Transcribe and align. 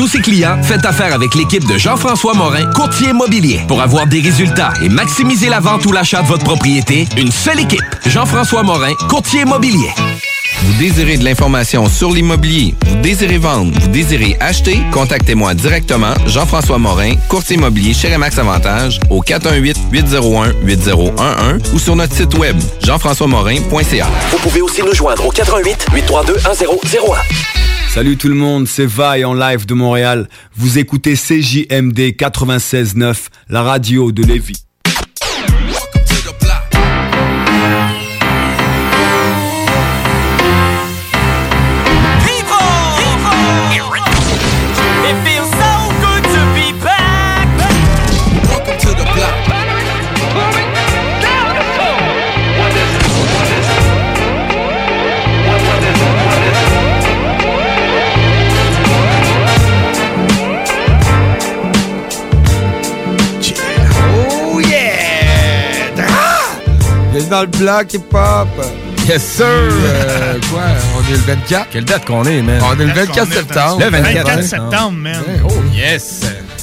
Tous 0.00 0.08
ces 0.08 0.22
clients, 0.22 0.56
faites 0.62 0.86
affaire 0.86 1.12
avec 1.12 1.34
l'équipe 1.34 1.68
de 1.68 1.76
Jean-François 1.76 2.32
Morin, 2.32 2.64
courtier 2.72 3.10
immobilier. 3.10 3.60
Pour 3.68 3.82
avoir 3.82 4.06
des 4.06 4.20
résultats 4.20 4.72
et 4.82 4.88
maximiser 4.88 5.50
la 5.50 5.60
vente 5.60 5.84
ou 5.84 5.92
l'achat 5.92 6.22
de 6.22 6.26
votre 6.26 6.42
propriété, 6.42 7.06
une 7.18 7.30
seule 7.30 7.60
équipe. 7.60 7.84
Jean-François 8.06 8.62
Morin, 8.62 8.94
courtier 9.10 9.42
immobilier. 9.42 9.90
Vous 10.62 10.72
désirez 10.78 11.18
de 11.18 11.24
l'information 11.24 11.86
sur 11.86 12.12
l'immobilier, 12.12 12.74
vous 12.86 12.96
désirez 13.02 13.36
vendre, 13.36 13.78
vous 13.78 13.88
désirez 13.88 14.38
acheter, 14.40 14.80
contactez-moi 14.90 15.52
directement, 15.52 16.14
Jean-François 16.24 16.78
Morin, 16.78 17.16
courtier 17.28 17.56
immobilier 17.56 17.92
chez 17.92 18.10
Remax 18.10 18.38
Avantage, 18.38 19.00
au 19.10 19.22
418-801-8011 19.22 21.74
ou 21.74 21.78
sur 21.78 21.94
notre 21.94 22.14
site 22.14 22.38
web, 22.38 22.56
jean-françois-morin.ca. 22.82 24.06
Vous 24.30 24.38
pouvez 24.38 24.62
aussi 24.62 24.82
nous 24.82 24.94
joindre 24.94 25.26
au 25.26 25.30
88 25.30 25.88
832 25.92 26.36
1001. 26.36 27.79
Salut 27.92 28.16
tout 28.16 28.28
le 28.28 28.36
monde, 28.36 28.68
c'est 28.68 28.86
Vaille 28.86 29.24
en 29.24 29.34
live 29.34 29.66
de 29.66 29.74
Montréal. 29.74 30.28
Vous 30.54 30.78
écoutez 30.78 31.14
CJMD 31.14 32.14
96.9, 32.16 33.26
la 33.48 33.64
radio 33.64 34.12
de 34.12 34.22
Lévis. 34.22 34.69
Dans 67.30 67.40
le 67.42 67.46
bloc 67.46 67.94
hip-hop. 67.94 68.48
Yes, 69.08 69.22
sir! 69.22 69.46
Euh, 69.46 70.38
quoi? 70.50 70.62
On 70.96 71.08
est 71.08 71.16
le 71.16 71.34
24? 71.34 71.68
Quelle 71.70 71.84
date 71.84 72.04
qu'on 72.04 72.24
est, 72.24 72.42
man? 72.42 72.60
On 72.62 72.72
est 72.78 72.84
le 72.84 72.92
24 72.92 73.32
septembre. 73.32 73.80
Le 73.80 73.90
24, 73.90 74.14
24 74.14 74.28
hein? 74.38 74.42
septembre, 74.42 74.92
man. 74.92 75.22
Oh, 75.44 75.52
yes! 75.72 76.20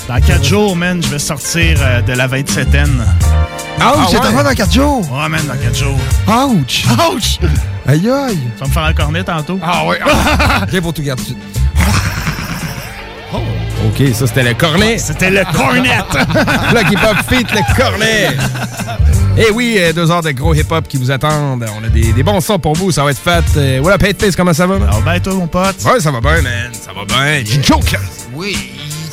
Dans 0.07 0.19
4 0.21 0.43
jours, 0.43 0.75
man, 0.75 1.01
je 1.03 1.07
vais 1.09 1.19
sortir 1.19 1.77
euh, 1.81 2.01
de 2.01 2.13
la 2.13 2.27
27e. 2.27 2.85
Ouch, 2.85 3.81
Ah 3.81 3.93
c'est 4.09 4.17
ouais? 4.19 4.43
dans 4.43 4.53
4 4.53 4.71
jours. 4.73 5.11
Ouais, 5.11 5.29
man, 5.29 5.41
dans 5.47 5.55
4 5.57 5.75
jours. 5.75 5.97
Ouch! 6.27 6.85
Ouch! 7.11 7.39
Aïe 7.87 8.09
aïe! 8.09 8.37
Tu 8.55 8.59
vas 8.61 8.67
me 8.67 8.71
faire 8.71 8.83
un 8.83 8.93
cornet 8.93 9.23
tantôt? 9.23 9.59
Ah 9.63 9.85
ouais! 9.85 9.99
Viens 10.69 10.81
pour 10.81 10.93
tout 10.93 11.01
garder 11.01 11.23
tout 11.23 11.33
de 11.33 11.39
suite. 11.39 11.61
OK, 13.85 14.13
ça, 14.13 14.27
c'était 14.27 14.43
le 14.43 14.53
cornet. 14.53 14.97
C'était 14.97 15.29
le 15.29 15.43
cornet. 15.55 15.97
Block 16.71 16.85
Hip 16.91 16.99
Hop 17.09 17.17
Feat, 17.29 17.47
le 17.51 17.75
cornet. 17.75 18.35
Eh 19.39 19.51
oui, 19.51 19.75
euh, 19.79 19.93
deux 19.93 20.09
heures 20.09 20.23
de 20.23 20.31
gros 20.31 20.53
hip-hop 20.53 20.87
qui 20.87 20.97
vous 20.97 21.11
attendent. 21.11 21.65
On 21.79 21.83
a 21.83 21.89
des, 21.89 22.11
des 22.11 22.23
bons 22.23 22.41
sons 22.41 22.57
pour 22.57 22.73
vous, 22.73 22.91
ça 22.91 23.03
va 23.03 23.11
être 23.11 23.19
fat. 23.19 23.43
Euh, 23.55 23.79
voilà, 23.81 23.97
Pateface, 23.97 24.35
comment 24.35 24.53
ça 24.53 24.65
va, 24.65 24.79
man? 24.79 24.89
Ah 24.91 24.97
ben, 25.05 25.19
toi, 25.19 25.33
mon 25.35 25.47
pote? 25.47 25.75
Ouais, 25.85 25.99
ça 25.99 26.11
va 26.11 26.19
bien, 26.21 26.41
man. 26.41 26.71
Ça 26.73 26.91
va 26.91 27.05
bien. 27.05 27.43
Joker! 27.61 28.01
Oui! 28.33 28.57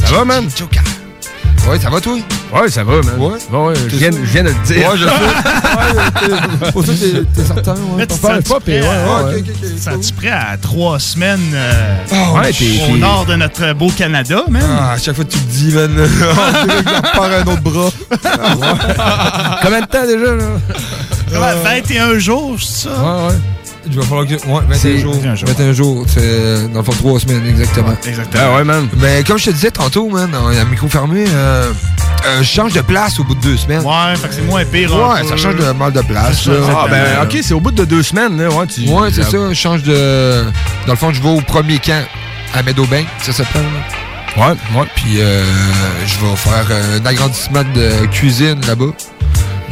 Ça 0.04 0.14
va, 0.16 0.24
man? 0.24 0.48
Ouais, 1.68 1.78
ça 1.80 1.88
va 1.88 1.98
toi? 2.00 2.14
Ouais, 2.52 2.68
ça 2.70 2.84
va, 2.84 2.92
man. 3.02 3.18
Ouais? 3.18 3.38
Bon, 3.50 3.68
ouais, 3.68 3.74
je 3.74 3.88
T'es 3.90 3.96
viens, 3.96 4.12
sûr? 4.12 4.20
je 4.22 4.30
viens 4.30 4.42
de 4.44 4.48
le 4.50 4.54
dire. 4.66 4.88
Ouais, 4.90 4.96
je 4.98 5.04
sais. 5.06 5.10
Ouais, 5.74 6.28
t'es- 6.60 6.72
Pour 6.72 6.86
ça, 6.86 6.92
t'es 6.92 7.22
t'es 7.34 7.44
certain, 7.44 7.72
ouais. 7.72 7.98
Là, 8.00 8.06
tu 8.06 8.14
te 8.16 8.20
pas- 8.22 8.28
pas 8.42 8.60
pire, 8.60 8.60
prêt 8.60 8.80
ouais, 8.80 8.86
à- 8.88 9.24
ouais. 9.24 9.44
Sens-tu 9.78 10.12
prêt 10.12 10.28
à 10.30 10.56
trois 10.60 10.98
semaines 11.00 11.40
euh, 11.54 11.96
Ouais, 12.34 12.52
t'es- 12.52 12.80
au 12.84 12.92
t'es- 12.92 12.98
nord 12.98 13.26
de 13.26 13.34
notre 13.34 13.72
beau 13.72 13.88
Canada, 13.96 14.42
man? 14.48 14.62
Ah, 14.78 14.92
à 14.92 14.98
chaque 14.98 15.16
fois 15.16 15.24
que 15.24 15.30
tu 15.32 15.38
te 15.38 15.50
dis, 15.50 15.72
man, 15.74 15.90
on 17.18 17.22
un 17.22 17.42
autre 17.52 17.62
bras. 17.62 17.90
Combien 19.62 19.80
de 19.80 19.86
temps 19.86 20.06
déjà, 20.06 20.34
là? 20.36 20.44
Comment, 21.32 21.62
21 21.64 22.18
jours, 22.18 22.56
c'est 22.60 22.88
ça? 22.88 22.90
Ouais, 22.90 23.28
ouais. 23.28 23.34
Il 23.86 23.96
va 23.96 24.02
falloir 24.02 24.26
que. 24.26 24.34
Ouais, 24.34 24.60
21 24.68 24.74
C'est- 24.76 24.98
jours. 24.98 25.14
21 25.14 25.34
jours. 25.34 25.48
21 25.48 25.72
jours. 25.72 26.06
C'est 26.08 26.68
dans 26.72 26.78
le 26.80 26.84
fond 26.84 26.92
3 26.92 27.20
semaines, 27.20 27.46
exactement. 27.46 27.94
Exactement. 28.06 28.42
Ah 28.46 28.56
ouais, 28.56 28.64
man. 28.64 28.88
Mais 28.98 29.22
comme 29.24 29.38
je 29.38 29.46
te 29.46 29.50
disais 29.50 29.70
tantôt, 29.70 30.08
man, 30.08 30.30
à 30.34 30.64
micro 30.64 30.88
fermé, 30.88 31.24
euh, 31.28 31.72
euh, 32.26 32.38
je 32.38 32.44
change 32.44 32.72
de 32.72 32.80
place 32.80 33.18
au 33.20 33.24
bout 33.24 33.34
de 33.34 33.40
deux 33.40 33.56
semaines. 33.56 33.82
Ouais, 33.84 34.16
fait 34.16 34.28
que 34.28 34.34
c'est 34.34 34.42
moins 34.42 34.64
pire. 34.64 34.92
Ouais, 34.94 35.20
peu. 35.22 35.28
ça 35.28 35.36
change 35.36 35.56
de 35.56 35.70
mal 35.72 35.92
de 35.92 36.00
place. 36.02 36.46
Là. 36.46 36.54
Ah, 36.70 36.86
ben, 36.88 36.96
Euh, 36.96 37.24
OK, 37.24 37.38
c'est 37.42 37.54
au 37.54 37.60
bout 37.60 37.70
de 37.72 37.84
deux 37.84 38.02
semaines, 38.02 38.36
là. 38.40 38.48
Ouais, 38.50 38.66
tu... 38.66 38.88
Ouais, 38.88 39.08
c'est 39.12 39.24
ça. 39.24 39.48
Je 39.50 39.54
change 39.54 39.82
de. 39.82 40.44
Dans 40.86 40.92
le 40.92 40.98
fond, 40.98 41.12
je 41.12 41.20
vais 41.20 41.28
au 41.28 41.40
premier 41.40 41.78
camp 41.78 42.04
à 42.54 42.62
Meadowbank, 42.62 43.06
ça 43.22 43.32
s'appelle. 43.32 43.62
là. 43.62 44.48
Ouais, 44.48 44.56
ouais. 44.80 44.86
Puis 44.96 45.20
euh, 45.20 45.44
je 46.06 46.14
vais 46.26 46.34
faire 46.36 46.66
euh, 46.70 46.98
un 47.00 47.06
agrandissement 47.06 47.62
de 47.74 48.06
cuisine 48.06 48.60
là-bas. 48.66 48.86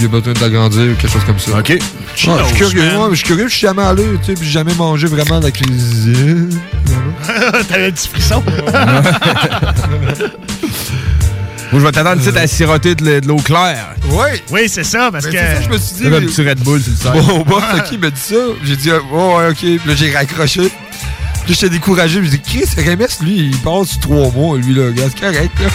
J'ai 0.02 0.08
besoin 0.08 0.32
d'agrandir 0.32 0.90
ou 0.90 0.94
quelque 0.96 1.12
chose 1.12 1.22
comme 1.24 1.38
ça. 1.38 1.60
OK. 1.60 1.68
Ouais, 1.68 1.78
je 2.16 2.20
suis 2.20 2.32
curieux, 2.56 2.90
je 3.10 3.14
suis 3.14 3.24
curieux, 3.24 3.46
je 3.46 3.52
suis 3.52 3.60
jamais 3.60 3.82
allé, 3.82 4.02
tu 4.18 4.24
sais, 4.24 4.34
puis 4.34 4.44
j'ai 4.46 4.50
jamais 4.50 4.74
mangé 4.74 5.06
vraiment 5.06 5.38
de 5.38 5.44
la 5.44 5.52
cuisine. 5.52 6.58
T'avais 7.68 7.92
petit 7.92 8.08
frisson. 8.08 8.42
Moi, 11.70 11.80
je 11.80 11.86
vais 11.86 11.92
t'attendre 11.92 12.20
ici 12.20 12.36
à 12.36 12.46
siroter 12.48 12.96
de, 12.96 13.24
l'eau 13.24 13.36
claire. 13.36 13.94
Ouais! 14.08 14.42
Oui, 14.50 14.68
c'est 14.68 14.82
ça, 14.82 15.10
parce 15.12 15.26
Ben, 15.26 15.30
que. 15.30 15.38
c'est 15.38 15.54
ça, 15.54 15.62
je 15.62 15.68
me 15.68 15.78
suis 15.78 15.94
dit. 15.94 16.10
Là, 16.10 16.16
un 16.16 16.20
petit 16.22 16.48
Red 16.48 16.58
Bull, 16.64 16.78
le 16.78 16.82
sais. 16.82 17.08
Bon, 17.12 17.44
boss, 17.44 17.62
qui 17.88 17.96
m'a 17.96 18.10
dit 18.10 18.20
ça? 18.20 18.34
J'ai 18.64 18.74
dit, 18.74 18.90
oh, 19.12 19.36
ouais, 19.38 19.50
ok. 19.50 19.56
Puis 19.56 19.80
là, 19.86 19.94
j'ai 19.94 20.12
raccroché. 20.12 20.62
Puis 20.62 20.70
là, 20.72 21.46
j'étais 21.46 21.68
découragé. 21.68 22.20
J'ai 22.24 22.30
dit, 22.30 22.40
Chris, 22.40 22.66
Remes, 22.76 23.06
lui, 23.20 23.50
il 23.52 23.56
passe 23.58 24.00
trois 24.00 24.32
mois, 24.32 24.58
lui, 24.58 24.74
là. 24.74 24.90
C'est 24.96 25.20
correct, 25.20 25.52
là. 25.60 25.68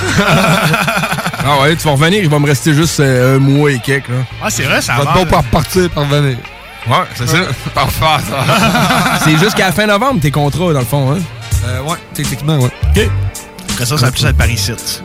Ah 1.39 1.61
ouais, 1.61 1.75
tu 1.75 1.83
vas 1.83 1.91
revenir, 1.91 2.21
il 2.23 2.29
va 2.29 2.39
me 2.39 2.47
rester 2.47 2.73
juste 2.73 2.99
euh, 2.99 3.35
un 3.35 3.39
mois 3.39 3.71
et 3.71 3.79
quelques, 3.79 4.09
là. 4.09 4.15
Ah, 4.43 4.49
c'est 4.49 4.63
vrai, 4.63 4.81
ça 4.81 4.93
Va 4.97 5.03
va. 5.03 5.13
te 5.13 5.17
bon 5.19 5.25
pour 5.25 5.37
repartir, 5.37 5.89
par 5.91 6.05
venir. 6.05 6.37
Ouais, 6.87 6.95
c'est 7.15 7.27
ça. 7.27 7.37
Parfait, 7.73 8.23
ça. 8.29 9.19
c'est 9.23 9.37
jusqu'à 9.37 9.67
la 9.67 9.71
fin 9.71 9.85
novembre, 9.85 10.19
tes 10.21 10.31
contrats, 10.31 10.73
dans 10.73 10.79
le 10.79 10.85
fond, 10.85 11.11
hein? 11.13 11.19
Euh, 11.67 11.81
ouais, 11.83 11.97
techniquement, 12.13 12.57
ouais. 12.57 12.65
OK. 12.95 13.09
Après 13.71 13.85
ça, 13.85 13.97
ça 13.97 14.05
va 14.07 14.11
plus 14.11 14.25
être 14.25 14.37
Paris 14.37 14.57
site. 14.57 15.03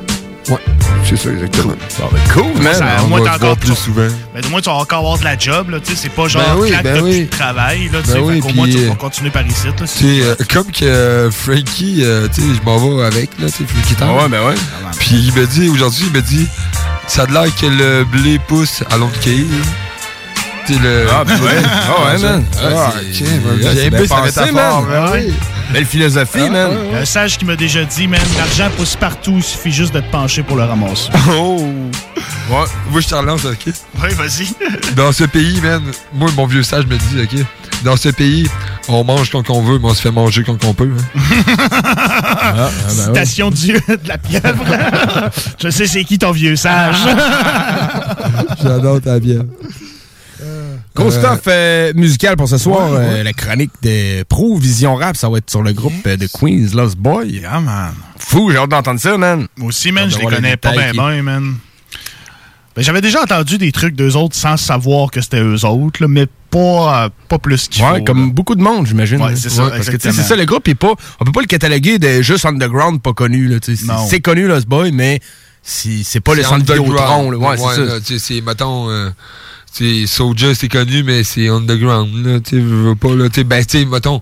Ouais, 0.48 0.56
c'est 1.04 1.16
ça, 1.16 1.30
exactement. 1.30 1.74
Ça 1.88 2.02
va 2.10 2.18
être 2.18 2.32
cool, 2.34 2.62
man. 2.62 2.74
Ça, 2.74 2.86
on 3.00 3.04
au 3.04 3.06
moins, 3.08 3.20
va 3.22 3.34
encore 3.34 3.56
plus 3.56 3.74
souvent. 3.74 4.06
Ben, 4.34 4.44
au 4.44 4.48
moins, 4.50 4.60
tu 4.60 4.68
vas 4.70 4.76
encore 4.76 4.98
avoir 4.98 5.18
de 5.18 5.24
la 5.24 5.36
job, 5.38 5.70
là, 5.70 5.78
tu 5.80 5.92
sais. 5.92 5.98
C'est 6.02 6.08
pas 6.10 6.28
genre, 6.28 6.42
Ben 6.42 6.56
oui, 6.60 6.68
claque, 6.70 6.82
ben 6.84 6.94
t'as 6.96 7.02
oui. 7.02 7.10
plus 7.12 7.24
de 7.24 7.30
travail, 7.30 7.88
là, 7.92 7.98
tu 8.02 8.06
Ben 8.08 8.12
sais. 8.14 8.18
oui, 8.20 8.34
fait 8.34 8.40
qu'au 8.40 8.52
moins, 8.54 8.66
tu 8.68 8.78
vas 8.78 8.92
euh, 8.92 8.94
continuer 8.94 9.30
Paris 9.30 9.50
site, 9.50 9.80
là. 9.80 9.86
Tu 9.86 9.86
sais, 9.86 10.22
euh, 10.22 10.34
comme 10.52 10.70
que 10.70 10.84
euh, 10.84 11.30
Frankie, 11.30 12.00
euh, 12.04 12.28
tu 12.32 12.40
sais, 12.42 12.46
je 12.54 12.62
m'en 12.64 12.78
vais 12.78 13.04
avec, 13.04 13.30
là, 13.38 13.46
tu 13.46 13.52
sais, 13.52 13.64
Frankie 13.66 13.94
Town. 13.94 14.08
Ah 14.12 14.22
ouais, 14.22 14.28
ben 14.28 14.46
ouais. 14.46 14.54
Puis 14.98 15.16
il 15.16 15.32
me 15.34 15.46
dit, 15.46 15.68
aujourd'hui, 15.68 16.04
il 16.06 16.12
me 16.12 16.22
dit, 16.22 16.46
ça 17.06 17.22
a 17.22 17.26
l'air 17.26 17.54
que 17.56 17.66
le 17.66 18.04
blé 18.04 18.38
pousse 18.46 18.82
à. 18.90 18.96
Tu 19.22 19.46
sais, 20.74 20.78
le. 20.80 21.06
Ah, 21.10 21.24
ben 21.24 21.40
ouais. 21.40 21.50
Ah 21.64 22.12
ouais, 22.14 22.18
man. 22.22 22.44
Ah, 22.62 22.92
c'est- 23.12 23.24
ok, 23.24 23.58
j'ai 23.74 23.84
aimé 23.86 24.06
pensé, 24.08 24.22
métaphore, 24.52 24.86
ben. 24.86 25.32
Belle 25.72 25.86
philosophie, 25.86 26.50
man. 26.50 26.70
Il 26.88 26.92
y 26.92 26.96
a 26.96 27.00
un 27.00 27.04
sage 27.04 27.38
qui 27.38 27.44
m'a 27.44 27.56
déjà 27.56 27.84
dit, 27.84 28.06
man, 28.06 28.20
l'argent 28.36 28.68
pousse 28.76 28.96
partout, 28.96 29.34
il 29.36 29.42
suffit 29.42 29.72
juste 29.72 29.94
de 29.94 30.00
te 30.00 30.10
pencher 30.10 30.42
pour 30.42 30.56
le 30.56 30.64
ramasser. 30.64 31.10
Oh! 31.30 31.66
Ouais, 32.50 32.64
moi 32.90 33.00
je 33.00 33.08
te 33.08 33.14
relance, 33.14 33.44
ok? 33.44 33.66
Oui, 34.02 34.14
vas-y. 34.14 34.94
Dans 34.96 35.12
ce 35.12 35.24
pays, 35.24 35.60
man, 35.60 35.80
moi 36.12 36.28
mon 36.36 36.46
vieux 36.46 36.62
sage 36.62 36.86
me 36.86 36.96
dit, 36.96 37.20
ok? 37.22 37.44
Dans 37.84 37.96
ce 37.96 38.10
pays, 38.10 38.48
On 38.88 39.04
mange 39.04 39.30
quand 39.30 39.48
on 39.50 39.62
veut, 39.62 39.78
mais 39.78 39.86
on 39.88 39.94
se 39.94 40.02
fait 40.02 40.10
manger 40.10 40.42
quand 40.44 40.62
on 40.64 40.74
peut. 40.74 40.90
hein. 41.16 42.68
Citation 42.88 43.50
du, 43.50 43.72
de 43.72 44.08
la 44.08 44.18
pieuvre. 44.18 44.64
Je 45.60 45.68
sais 45.70 45.86
c'est 45.86 46.04
qui 46.04 46.18
ton 46.18 46.32
vieux 46.32 46.56
sage. 46.56 46.96
J'adore 48.62 49.00
ta 49.00 49.18
bière. 49.18 49.42
Gros 50.94 51.10
Euh, 51.10 51.10
stuff 51.20 51.40
euh, 51.48 51.92
musical 51.94 52.36
pour 52.36 52.48
ce 52.48 52.58
soir. 52.58 52.88
euh, 52.92 53.22
la 53.22 53.32
chronique 53.32 53.70
de 53.82 54.22
Pro 54.24 54.56
Vision 54.58 54.94
Rap, 54.96 55.16
ça 55.16 55.28
va 55.30 55.38
être 55.38 55.48
sur 55.50 55.62
le 55.62 55.72
groupe 55.72 55.92
euh, 56.06 56.16
de 56.16 56.26
Queens 56.26 56.68
Lost 56.74 56.96
Boy. 56.98 57.30
Yeah, 57.40 57.60
man. 57.60 57.94
Fou, 58.18 58.50
j'ai 58.50 58.58
hâte 58.58 58.68
d'entendre 58.70 59.00
ça, 59.00 59.16
man. 59.16 59.46
Moi 59.56 59.68
aussi, 59.68 59.90
man, 59.92 60.10
je 60.10 60.16
de 60.16 60.20
les 60.20 60.26
connais 60.26 60.56
pas 60.56 60.72
bien, 60.72 60.90
qui- 60.92 61.22
man. 61.22 61.54
Ben, 62.74 62.82
J'avais 62.82 63.02
déjà 63.02 63.22
entendu 63.22 63.58
des 63.58 63.70
trucs 63.70 63.94
d'eux 63.94 64.16
autres 64.16 64.34
sans 64.34 64.56
savoir 64.56 65.10
que 65.10 65.20
c'était 65.20 65.40
eux 65.42 65.62
autres, 65.66 66.00
là, 66.02 66.08
mais 66.08 66.26
pas, 66.50 67.04
euh, 67.04 67.08
pas 67.28 67.38
plus 67.38 67.68
qu'il 67.68 67.84
Ouais, 67.84 67.98
faut. 67.98 68.04
comme 68.04 68.26
là. 68.28 68.32
beaucoup 68.32 68.54
de 68.54 68.62
monde, 68.62 68.86
j'imagine. 68.86 69.20
Ouais, 69.20 69.36
c'est 69.36 69.50
ça, 69.50 69.68
Parce 69.70 69.90
que 69.90 69.96
tu 69.96 70.02
sais, 70.10 70.12
c'est 70.12 70.22
ça, 70.22 70.36
le 70.36 70.44
groupe 70.46 70.66
est 70.68 70.74
pas. 70.74 70.94
On 71.20 71.24
peut 71.24 71.32
pas 71.32 71.40
le 71.42 71.46
cataloguer 71.46 71.98
de 71.98 72.22
juste 72.22 72.46
underground 72.46 73.00
pas 73.02 73.12
connu. 73.12 73.50
C'est 74.08 74.20
connu, 74.20 74.46
Lost 74.46 74.66
Boy, 74.66 74.90
mais 74.92 75.20
c'est 75.62 76.20
pas 76.20 76.34
le 76.34 76.42
centre 76.42 76.54
underground. 76.72 77.34
Vidéotron. 77.34 77.50
Ouais, 77.50 77.56
c'est 78.00 78.18
ça. 78.18 78.18
c'est, 78.18 78.40
mettons, 78.40 78.88
euh, 78.88 79.10
sais, 79.72 80.06
Soulja, 80.06 80.54
c'est 80.54 80.68
connu, 80.68 81.02
mais 81.02 81.24
c'est 81.24 81.48
underground, 81.48 82.24
là, 82.26 82.40
tu 82.40 82.60
veux 82.60 82.94
pas, 82.94 83.14
là, 83.14 83.28
tu 83.28 83.36
sais, 83.40 83.44
ben, 83.44 83.64
tu 83.64 83.84
mettons, 83.86 84.20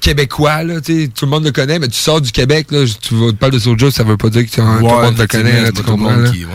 québécois, 0.00 0.62
là, 0.64 0.80
tu 0.80 1.02
sais, 1.04 1.08
tout 1.08 1.24
le 1.26 1.30
monde 1.30 1.44
le 1.44 1.52
connaît, 1.52 1.78
mais 1.78 1.88
tu 1.88 1.98
sors 1.98 2.20
du 2.20 2.32
Québec, 2.32 2.68
là, 2.70 2.84
tu 3.00 3.14
vas- 3.14 3.32
parles 3.32 3.52
de 3.52 3.58
Soulja, 3.58 3.90
ça 3.90 4.02
veut 4.04 4.16
pas 4.16 4.28
dire 4.30 4.44
que 4.44 4.50
tu- 4.50 4.56
tout 4.56 4.62
le 4.62 4.82
Ouais, 4.82 5.02
monde 5.02 5.18
le 5.18 5.26
connaît, 5.26 5.62
là, 5.62 5.66
c'est 5.66 5.72
tu 5.72 5.82
pas 5.82 5.82
tout 5.82 5.90
le 5.90 5.96
comprends, 5.96 6.16
là? 6.16 6.30
ouais. 6.30 6.46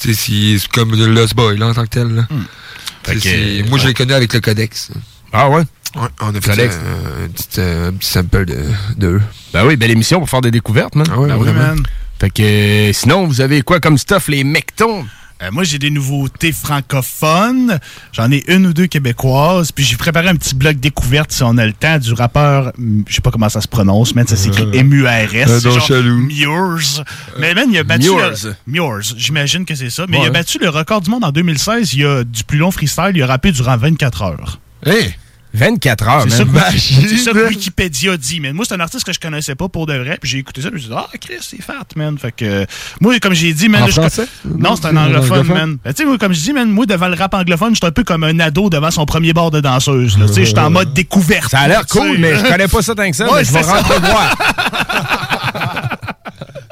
Tu 0.00 0.14
sais, 0.14 0.58
c'est, 0.58 0.68
comme 0.72 0.94
le 0.96 1.06
Lost 1.06 1.34
Boy, 1.34 1.56
là, 1.58 1.68
en 1.68 1.74
tant 1.74 1.84
que 1.84 1.88
tel, 1.90 2.08
là. 2.14 2.26
Sais, 3.06 3.16
que- 3.16 3.68
moi, 3.68 3.78
je 3.78 3.86
l'ai 3.86 3.94
connu 3.94 4.12
avec 4.12 4.32
le 4.32 4.40
Codex. 4.40 4.90
Ah 5.32 5.48
ouais? 5.48 5.62
Ouais, 5.96 6.08
on 6.20 6.28
a 6.34 6.40
fait 6.40 6.50
Codex? 6.50 6.74
un, 6.76 7.28
petit, 7.28 7.48
euh, 7.58 7.88
un 7.88 7.92
petit 7.92 8.08
sample 8.10 8.44
de, 8.46 8.58
d'eux. 8.96 9.20
Ben 9.52 9.64
oui, 9.66 9.76
belle 9.76 9.90
émission 9.90 10.18
pour 10.18 10.28
faire 10.30 10.40
des 10.40 10.50
découvertes, 10.50 10.94
man. 10.94 11.06
Ah 11.10 11.18
ouais, 11.18 11.28
Ben 11.28 11.36
oui, 11.36 11.44
vraiment. 11.48 11.74
man. 11.74 11.82
Fait 12.20 12.30
que 12.30 12.92
sinon, 12.92 13.26
vous 13.26 13.40
avez 13.40 13.62
quoi 13.62 13.80
comme 13.80 13.96
stuff, 13.98 14.28
les 14.28 14.44
mectons? 14.44 15.04
Euh, 15.42 15.48
moi, 15.52 15.64
j'ai 15.64 15.78
des 15.78 15.90
nouveautés 15.90 16.52
francophones. 16.52 17.78
J'en 18.12 18.30
ai 18.30 18.44
une 18.48 18.66
ou 18.66 18.72
deux 18.74 18.86
québécoises. 18.86 19.72
Puis 19.72 19.84
j'ai 19.84 19.96
préparé 19.96 20.28
un 20.28 20.36
petit 20.36 20.54
bloc 20.54 20.76
découverte, 20.76 21.32
si 21.32 21.42
on 21.42 21.56
a 21.56 21.66
le 21.66 21.72
temps, 21.72 21.98
du 21.98 22.12
rappeur, 22.12 22.72
hum, 22.78 23.04
je 23.08 23.14
sais 23.14 23.20
pas 23.20 23.30
comment 23.30 23.48
ça 23.48 23.60
se 23.60 23.68
prononce, 23.68 24.14
mais 24.14 24.26
ça 24.26 24.36
s'écrit 24.36 24.64
Euh, 24.64 24.72
M-U-R-S. 24.72 25.48
Mures. 26.02 27.04
Mais 27.38 27.54
man, 27.54 27.68
il 27.70 27.78
a 27.78 27.84
battu... 27.84 28.08
Mures. 28.10 28.30
le- 28.44 28.54
Mures. 28.66 29.00
J'imagine 29.16 29.64
que 29.64 29.74
c'est 29.74 29.90
ça. 29.90 30.04
Mais 30.08 30.18
il 30.18 30.26
a 30.26 30.30
battu 30.30 30.58
le 30.58 30.68
record 30.68 31.00
du 31.00 31.10
monde 31.10 31.24
en 31.24 31.30
2016. 31.32 31.94
Il 31.94 32.04
a 32.04 32.24
du 32.24 32.44
plus 32.44 32.58
long 32.58 32.70
freestyle. 32.70 33.12
Il 33.14 33.22
a 33.22 33.26
rappé 33.26 33.52
durant 33.52 33.76
24 33.76 34.22
heures. 34.22 34.58
Hey! 34.84 35.14
24 35.52 36.08
heures, 36.08 36.22
C'est 36.28 36.36
ça, 36.36 36.44
ça 37.24 37.32
que 37.32 37.48
Wikipédia 37.48 38.16
dit, 38.16 38.40
mais 38.40 38.52
moi, 38.52 38.64
c'est 38.68 38.74
un 38.74 38.80
artiste 38.80 39.04
que 39.04 39.12
je 39.12 39.18
connaissais 39.20 39.54
pas 39.54 39.68
pour 39.68 39.86
de 39.86 39.94
vrai, 39.94 40.18
puis 40.20 40.30
j'ai 40.30 40.38
écouté 40.38 40.62
ça, 40.62 40.70
puis 40.70 40.80
j'ai 40.80 40.88
dit, 40.88 40.94
ah, 40.96 41.06
Chris, 41.20 41.34
c'est 41.40 41.60
fat, 41.62 41.84
man. 41.96 42.16
Fait 42.18 42.32
que, 42.32 42.66
moi, 43.00 43.18
comme 43.20 43.34
j'ai 43.34 43.52
dit, 43.52 43.68
man. 43.68 43.82
En 43.82 43.86
là, 43.86 43.90
je- 43.90 44.00
français? 44.00 44.26
Non, 44.44 44.76
c'est 44.76 44.86
un 44.86 44.96
anglophone, 44.96 45.38
anglophone? 45.40 45.56
man. 45.58 45.78
Ben, 45.84 45.92
tu 45.92 46.02
sais, 46.02 46.08
moi, 46.08 46.18
comme 46.18 46.32
je 46.32 46.40
dis, 46.40 46.52
man, 46.52 46.70
moi, 46.70 46.86
devant 46.86 47.08
le 47.08 47.14
rap 47.14 47.34
anglophone, 47.34 47.74
j'étais 47.74 47.86
un 47.88 47.92
peu 47.92 48.04
comme 48.04 48.24
un 48.24 48.38
ado 48.40 48.70
devant 48.70 48.90
son 48.90 49.06
premier 49.06 49.32
bord 49.32 49.50
de 49.50 49.60
danseuse, 49.60 50.18
là. 50.18 50.26
Tu 50.28 50.34
sais, 50.34 50.44
j'étais 50.44 50.60
en 50.60 50.70
mode 50.70 50.92
découverte. 50.94 51.50
Ça 51.50 51.60
a 51.60 51.68
l'air 51.68 51.86
cool, 51.86 52.18
mais 52.18 52.36
je 52.36 52.42
connais 52.44 52.68
pas 52.68 52.82
ça 52.82 52.94
tant 52.94 53.10
que 53.10 53.16
ça. 53.16 53.24
Ouais, 53.30 53.40
mais 53.40 53.44
je 53.44 53.52
vais 53.52 53.60
rentrer 53.62 53.98
voir. 53.98 54.36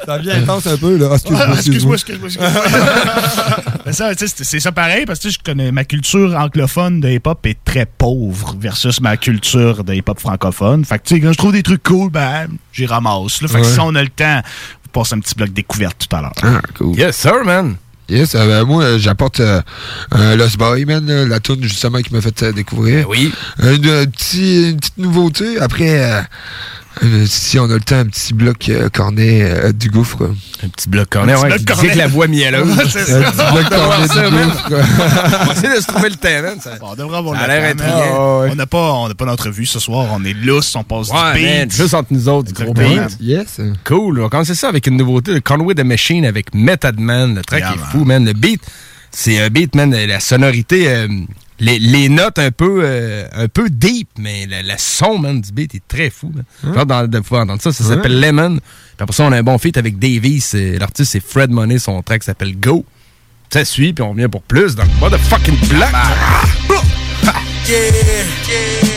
Ça 0.09 0.17
devient 0.19 0.31
intense 0.43 0.67
un 0.67 0.77
peu, 0.79 0.97
là. 0.97 1.09
Ah, 1.11 1.15
excuse-moi, 1.17 1.45
Ah, 1.49 1.53
excuse-moi, 1.55 1.95
excuse-moi. 1.97 2.29
excuse-moi, 2.29 4.15
c'est 4.45 4.61
ça 4.61 4.73
pareil, 4.73 5.05
parce 5.05 5.19
que 5.21 5.29
je 5.29 5.39
connais 5.45 5.71
ma 5.71 5.85
culture 5.85 6.35
anglophone 6.35 7.01
de 7.01 7.11
hip-hop 7.11 7.45
est 7.45 7.59
très 7.63 7.85
pauvre 7.85 8.57
versus 8.59 9.03
ma 9.03 9.19
culture 9.19 9.85
de 9.85 9.93
hip-hop 9.93 10.19
francophone. 10.19 10.87
Fait 10.87 10.99
que, 10.99 11.05
tu 11.09 11.15
sais, 11.17 11.21
quand 11.21 11.33
je 11.33 11.37
trouve 11.37 11.53
des 11.53 11.63
trucs 11.63 11.83
cool, 11.83 12.11
ben, 12.11 12.49
j'y 12.73 12.87
ramasse, 12.87 13.43
là. 13.43 13.49
Fait 13.49 13.61
que 13.61 13.67
Ouais. 13.67 13.71
si 13.73 13.81
on 13.81 13.95
a 13.95 14.03
le 14.03 14.09
temps, 14.09 14.41
vous 14.85 14.91
passez 14.93 15.15
un 15.15 15.21
petit 15.21 15.35
bloc 15.35 15.53
découverte 15.53 16.07
tout 16.09 16.17
à 16.17 16.23
l'heure. 16.23 16.33
Ah, 16.43 16.63
cool. 16.79 16.97
Yes, 16.97 17.15
sir, 17.15 17.45
man. 17.45 17.77
Yes, 18.09 18.35
euh, 18.35 18.47
ben, 18.47 18.65
moi, 18.65 18.85
euh, 18.85 18.99
j'apporte 18.99 19.41
euh, 19.41 19.61
un 20.13 20.37
Lost 20.37 20.57
Boy, 20.57 20.87
man, 20.87 21.05
la 21.25 21.41
tune 21.41 21.63
justement 21.63 22.01
qui 22.01 22.15
m'a 22.15 22.23
fait 22.23 22.43
euh, 22.45 22.53
découvrir. 22.53 23.07
Oui. 23.11 23.31
Un, 23.59 23.75
un 23.75 24.07
petit, 24.07 24.71
une 24.71 24.79
petite 24.79 24.97
nouveauté. 24.97 25.59
Après, 25.61 26.25
euh, 27.03 27.25
si 27.27 27.59
on 27.59 27.65
a 27.65 27.75
le 27.75 27.81
temps, 27.81 27.97
un 27.99 28.07
petit 28.07 28.35
bloc 28.35 28.69
euh, 28.69 28.89
cornet 28.89 29.43
euh, 29.43 29.73
du 29.73 29.91
gouffre. 29.91 30.31
Un 30.65 30.69
petit 30.69 30.89
bloc 30.89 31.09
cornet, 31.09 31.33
Un 31.35 31.41
ouais. 31.43 31.49
bloc 31.49 31.65
cornet. 31.65 31.89
que 31.93 31.99
la 31.99 32.07
voix 32.07 32.27
mielleuse. 32.27 32.69
C'est 32.89 33.13
Un 33.13 33.23
ça. 33.25 33.31
petit 33.31 33.53
bloc 33.53 33.67
On 33.73 33.77
cornet 33.77 34.07
ça, 34.09 34.31
du 34.31 34.37
gouffre. 34.37 34.67
On 35.41 35.45
va 35.47 35.53
essayer 35.53 35.77
de 35.77 35.81
se 35.81 35.87
trouver 35.87 36.09
le 36.11 36.17
temps, 36.17 36.43
man. 36.43 36.61
Ça... 36.61 36.77
Bon, 36.81 36.89
on 36.91 36.95
devrait 36.97 37.19
avoir 37.19 37.37
Ça 37.39 37.45
a 37.45 37.47
le 37.49 37.53
l'air. 37.55 37.75
Ah, 37.81 38.39
ouais. 38.41 38.49
On 38.51 38.55
n'a 38.55 38.67
pas, 38.67 38.93
on 38.93 39.09
n'a 39.09 39.15
pas 39.15 39.25
d'entrevue 39.27 39.67
ce 39.67 39.79
soir. 39.81 40.07
On 40.13 40.25
est 40.25 40.33
lousse, 40.35 40.75
on 40.77 40.85
passe 40.85 41.11
Ouais, 41.11 41.35
du 41.39 41.45
man, 41.45 41.69
beat. 41.69 41.77
juste 41.77 41.95
entre 41.95 42.13
nous 42.13 42.29
autres, 42.29 42.53
du 42.53 42.63
gros 42.65 42.75
beat. 42.75 43.17
Yes. 43.21 43.61
Cool. 43.85 44.19
On 44.21 44.23
va 44.25 44.29
commencer 44.29 44.55
ça 44.55 44.69
avec 44.69 44.87
une 44.87 44.97
nouveauté 44.97 45.35
de 45.35 45.39
Conway 45.39 45.75
the 45.75 45.85
Machine 45.85 46.25
avec 46.27 46.55
Method 46.55 46.99
Man. 46.99 47.35
Le 47.37 47.43
track 47.43 47.61
Yeah, 47.61 47.73
est 47.75 47.77
man. 47.77 47.87
fou, 47.93 48.05
man. 48.05 48.25
Le 48.25 48.33
beat, 48.33 48.61
c'est 49.11 49.41
un 49.41 49.49
beat, 49.49 49.75
man. 49.75 49.95
La 49.95 50.21
sonorité, 50.21 50.89
euh, 50.89 51.09
les, 51.61 51.79
les 51.79 52.09
notes 52.09 52.39
un 52.39 52.51
peu, 52.51 52.81
euh, 52.85 53.27
un 53.33 53.49
peu 53.49 53.69
deep, 53.71 54.09
mais 54.19 54.47
la, 54.47 54.79
son, 54.79 55.19
man, 55.19 55.41
du 55.41 55.53
beat 55.53 55.75
est 55.75 55.83
très 55.89 56.11
fou. 56.11 56.31
man. 56.35 56.45
J'ai 56.63 56.79
hâte 56.81 56.89
d'en- 56.89 57.07
de 57.07 57.19
pouvoir 57.21 57.43
entendre 57.43 57.63
ça. 57.63 57.73
Ça 57.73 57.85
s'appelle 57.85 58.21
Lemon. 58.21 58.57
Puis 58.59 58.63
après 59.03 59.15
ça, 59.15 59.25
on 59.25 59.33
a 59.33 59.39
un 59.39 59.43
bon 59.43 59.59
feat 59.59 59.77
avec 59.77 59.99
Davies. 59.99 60.45
Euh, 60.55 60.79
L'artiste, 60.79 61.13
c'est 61.13 61.25
Fred 61.25 61.51
Money. 61.51 61.79
Son 61.79 62.01
track 62.03 62.23
s'appelle 62.23 62.59
Go. 62.59 62.85
Ça 63.53 63.65
suit, 63.65 63.93
puis 63.93 64.03
on 64.03 64.11
revient 64.11 64.29
pour 64.31 64.43
plus 64.43 64.75
dans 64.75 64.85
le 64.85 64.91
motherfucking 65.01 65.57
block. 65.69 65.89
Yeah, 67.69 68.25
yeah. 68.49 68.89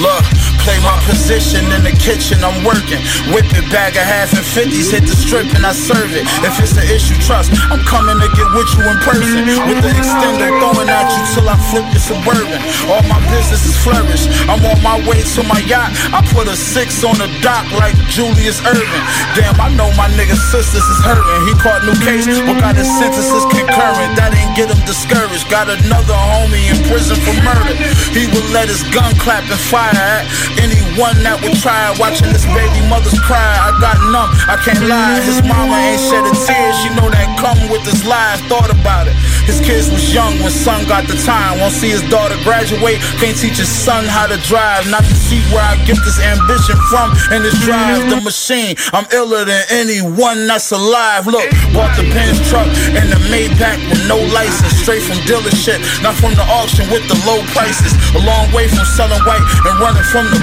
Look, 0.00 0.24
play 0.64 0.78
my 0.80 0.97
position 1.08 1.64
in 1.72 1.80
the 1.88 1.96
kitchen, 1.96 2.44
I'm 2.44 2.60
working. 2.60 3.00
Whip 3.32 3.48
it, 3.56 3.64
bag 3.72 3.96
a 3.96 4.04
half 4.04 4.36
and 4.36 4.44
fifties, 4.44 4.92
hit 4.92 5.08
the 5.08 5.16
strip 5.16 5.48
and 5.56 5.64
I 5.64 5.72
serve 5.72 6.12
it. 6.12 6.28
If 6.44 6.60
it's 6.60 6.76
an 6.76 6.84
issue, 6.84 7.16
trust, 7.24 7.48
I'm 7.72 7.80
coming 7.88 8.20
to 8.20 8.28
get 8.36 8.48
with 8.52 8.68
you 8.76 8.84
in 8.84 9.00
person. 9.00 9.48
With 9.64 9.80
the 9.80 9.92
extender 9.96 10.52
throwing 10.60 10.92
at 10.92 11.08
you 11.08 11.22
till 11.32 11.48
I 11.48 11.56
flip 11.72 11.88
your 11.96 12.04
suburban. 12.04 12.60
All 12.92 13.00
my 13.08 13.16
business 13.32 13.64
is 13.64 13.76
flourish. 13.80 14.28
I'm 14.52 14.60
on 14.60 14.78
my 14.84 15.00
way 15.08 15.24
to 15.24 15.40
my 15.48 15.64
yacht. 15.64 15.96
I 16.12 16.20
put 16.36 16.44
a 16.44 16.56
six 16.56 17.00
on 17.00 17.16
the 17.16 17.32
dock 17.40 17.64
like 17.72 17.96
Julius 18.12 18.60
Irvin. 18.68 19.02
Damn, 19.32 19.56
I 19.56 19.72
know 19.72 19.88
my 19.96 20.12
nigga's 20.12 20.44
sisters 20.52 20.84
is 20.84 21.00
hurting. 21.00 21.40
He 21.48 21.56
caught 21.56 21.80
new 21.88 21.96
case, 22.04 22.28
but 22.44 22.60
got 22.60 22.76
his 22.76 22.90
sentences 23.00 23.48
concurrent. 23.48 24.12
That 24.20 24.36
ain't 24.36 24.52
get 24.52 24.68
him 24.68 24.80
discouraged. 24.84 25.48
Got 25.48 25.72
another 25.72 26.18
homie 26.36 26.68
in 26.68 26.76
prison 26.84 27.16
for 27.24 27.32
murder. 27.40 27.72
He 28.12 28.28
would 28.28 28.48
let 28.52 28.68
his 28.68 28.84
gun 28.92 29.16
clap 29.16 29.48
and 29.48 29.62
fire 29.72 29.96
at 29.96 30.28
anyone 30.60 30.97
that 30.98 31.38
would 31.42 31.54
try. 31.62 31.94
Watching 31.98 32.26
this 32.34 32.42
baby 32.50 32.82
mother's 32.90 33.14
cry, 33.22 33.38
I 33.38 33.70
got 33.78 33.98
numb. 34.10 34.30
I 34.50 34.58
can't 34.58 34.82
lie. 34.90 35.22
His 35.22 35.38
mama 35.46 35.78
ain't 35.78 36.02
shed 36.02 36.26
a 36.26 36.34
tear. 36.34 36.74
She 36.82 36.90
know 36.98 37.06
that 37.06 37.30
come 37.38 37.58
with 37.70 37.86
this 37.86 38.02
life. 38.02 38.42
Thought 38.50 38.74
about 38.74 39.06
it. 39.06 39.14
His 39.46 39.62
kids 39.62 39.86
was 39.88 40.02
young 40.12 40.34
when 40.42 40.50
son 40.50 40.82
got 40.90 41.06
the 41.06 41.14
time. 41.22 41.62
Won't 41.62 41.72
see 41.72 41.94
his 41.94 42.02
daughter 42.10 42.34
graduate. 42.42 42.98
Can't 43.22 43.38
teach 43.38 43.62
his 43.62 43.70
son 43.70 44.10
how 44.10 44.26
to 44.26 44.36
drive. 44.50 44.90
Not 44.90 45.06
to 45.06 45.14
see 45.14 45.38
where 45.54 45.62
I 45.62 45.78
get 45.86 46.02
this 46.02 46.18
ambition 46.18 46.76
from. 46.90 47.14
And 47.30 47.46
this 47.46 47.54
drive 47.62 48.10
the 48.10 48.18
machine. 48.20 48.74
I'm 48.90 49.06
iller 49.14 49.46
than 49.46 49.62
anyone 49.70 50.50
that's 50.50 50.74
alive. 50.74 51.30
Look, 51.30 51.46
bought 51.70 51.94
the 51.94 52.10
Benz 52.10 52.42
truck 52.50 52.66
and 52.98 53.06
the 53.06 53.20
Maybach 53.30 53.78
with 53.86 54.02
no 54.10 54.18
license. 54.34 54.74
Straight 54.82 55.06
from 55.06 55.22
dealership, 55.30 55.78
not 56.02 56.18
from 56.18 56.34
the 56.34 56.44
auction 56.50 56.90
with 56.90 57.06
the 57.06 57.16
low 57.22 57.38
prices. 57.54 57.94
A 58.18 58.20
long 58.26 58.50
way 58.50 58.66
from 58.66 58.84
selling 58.98 59.22
white 59.22 59.44
and 59.62 59.74
running 59.78 60.06
from 60.10 60.26
the 60.34 60.38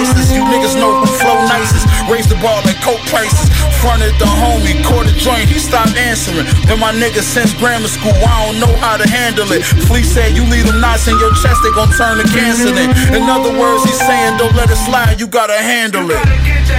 You 0.00 0.48
niggas 0.48 0.80
know 0.80 1.04
who 1.04 1.06
flow 1.20 1.36
nicest. 1.44 1.84
Raise 2.08 2.24
the 2.24 2.36
ball 2.40 2.64
like 2.64 2.80
coke 2.80 3.04
prices. 3.12 3.52
Fronted 3.84 4.16
the 4.16 4.24
homie, 4.24 4.76
caught 4.84 5.08
a 5.08 5.12
joint, 5.16 5.48
he 5.48 5.58
stopped 5.58 5.96
answering. 5.96 6.44
Been 6.68 6.80
my 6.80 6.92
nigga 6.92 7.20
since 7.20 7.52
grammar 7.56 7.88
school, 7.88 8.12
I 8.12 8.44
don't 8.44 8.60
know 8.60 8.72
how 8.76 8.96
to 8.96 9.08
handle 9.08 9.52
it. 9.52 9.64
Flea 9.88 10.02
said 10.02 10.36
you 10.36 10.44
leave 10.44 10.66
them 10.66 10.80
knots 10.80 11.08
in 11.08 11.18
your 11.18 11.32
chest, 11.40 11.60
they 11.64 11.72
gon' 11.72 11.88
turn 11.96 12.16
to 12.20 12.24
cancer 12.28 12.72
then. 12.72 12.92
In 13.16 13.28
other 13.28 13.52
words, 13.52 13.84
he's 13.84 14.00
saying 14.00 14.36
don't 14.36 14.54
let 14.56 14.68
it 14.68 14.76
slide, 14.76 15.20
you 15.20 15.26
gotta 15.26 15.56
handle 15.56 16.10
it. 16.10 16.20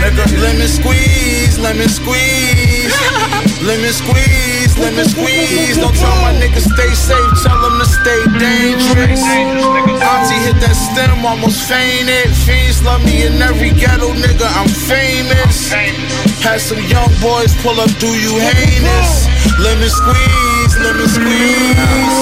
Nigga, 0.02 0.26
lemon 0.42 0.68
squeeze, 0.68 1.58
lemon 1.58 1.90
squeeze. 1.90 2.94
Lemon 3.66 3.94
squeeze, 3.94 4.61
lemon 4.82 5.06
squeeze. 5.06 5.78
Don't 5.78 5.96
tell 5.96 6.18
my 6.26 6.34
niggas 6.42 6.66
stay 6.66 6.92
safe, 6.98 7.32
tell 7.46 7.60
them 7.62 7.78
to 7.80 7.86
stay 7.86 8.22
dangerous. 8.42 9.22
Auntie 10.02 10.42
hit 10.42 10.58
that 10.60 10.76
stem, 10.76 11.24
almost 11.26 11.70
fainted. 11.70 12.34
Fiends 12.44 12.82
love 12.84 13.06
me 13.06 13.26
in 13.26 13.42
every 13.42 13.72
ghetto, 13.72 14.12
nigga, 14.18 14.48
I'm 14.58 14.68
famous. 14.68 15.72
Had 16.42 16.60
some 16.60 16.82
young 16.90 17.12
boys 17.22 17.54
pull 17.62 17.80
up, 17.80 17.92
do 18.02 18.10
you 18.10 18.34
heinous? 18.42 19.30
Lemon 19.62 19.90
squeeze, 19.90 20.74
lemon 20.82 21.08
squeeze. 21.08 22.18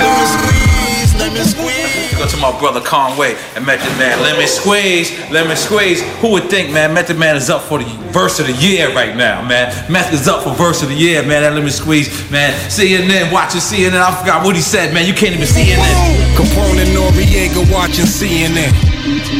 Lemon 0.00 0.28
squeeze, 0.34 1.10
lemon 1.20 1.44
squeeze. 1.44 1.89
To 2.28 2.36
my 2.36 2.56
brother 2.58 2.80
Conway 2.80 3.36
and 3.54 3.64
Method 3.64 3.96
Man. 3.98 4.20
Lemon 4.22 4.46
Squeeze, 4.46 5.10
Lemon 5.30 5.56
Squeeze. 5.56 6.02
Who 6.20 6.32
would 6.32 6.50
think, 6.50 6.72
man, 6.72 6.92
Method 6.92 7.18
Man 7.18 7.36
is 7.36 7.48
up 7.48 7.62
for 7.62 7.78
the 7.78 7.84
verse 8.12 8.40
of 8.40 8.46
the 8.46 8.52
year 8.54 8.92
right 8.94 9.16
now, 9.16 9.46
man. 9.46 9.70
Method 9.90 10.14
is 10.14 10.28
up 10.28 10.42
for 10.44 10.54
verse 10.54 10.82
of 10.82 10.88
the 10.88 10.94
year, 10.94 11.22
man. 11.22 11.42
That 11.42 11.54
Lemon 11.54 11.70
Squeeze, 11.70 12.08
man. 12.30 12.52
CNN, 12.68 13.32
watching 13.32 13.60
CNN. 13.60 14.00
I 14.00 14.14
forgot 14.18 14.44
what 14.44 14.56
he 14.56 14.62
said, 14.62 14.92
man. 14.92 15.06
You 15.06 15.14
can't 15.14 15.34
even 15.34 15.46
see 15.46 15.72
CNN. 15.72 16.36
Capone 16.36 16.80
and 16.82 16.90
Noriega 16.96 17.64
watching 17.72 18.06
CNN. 18.06 18.72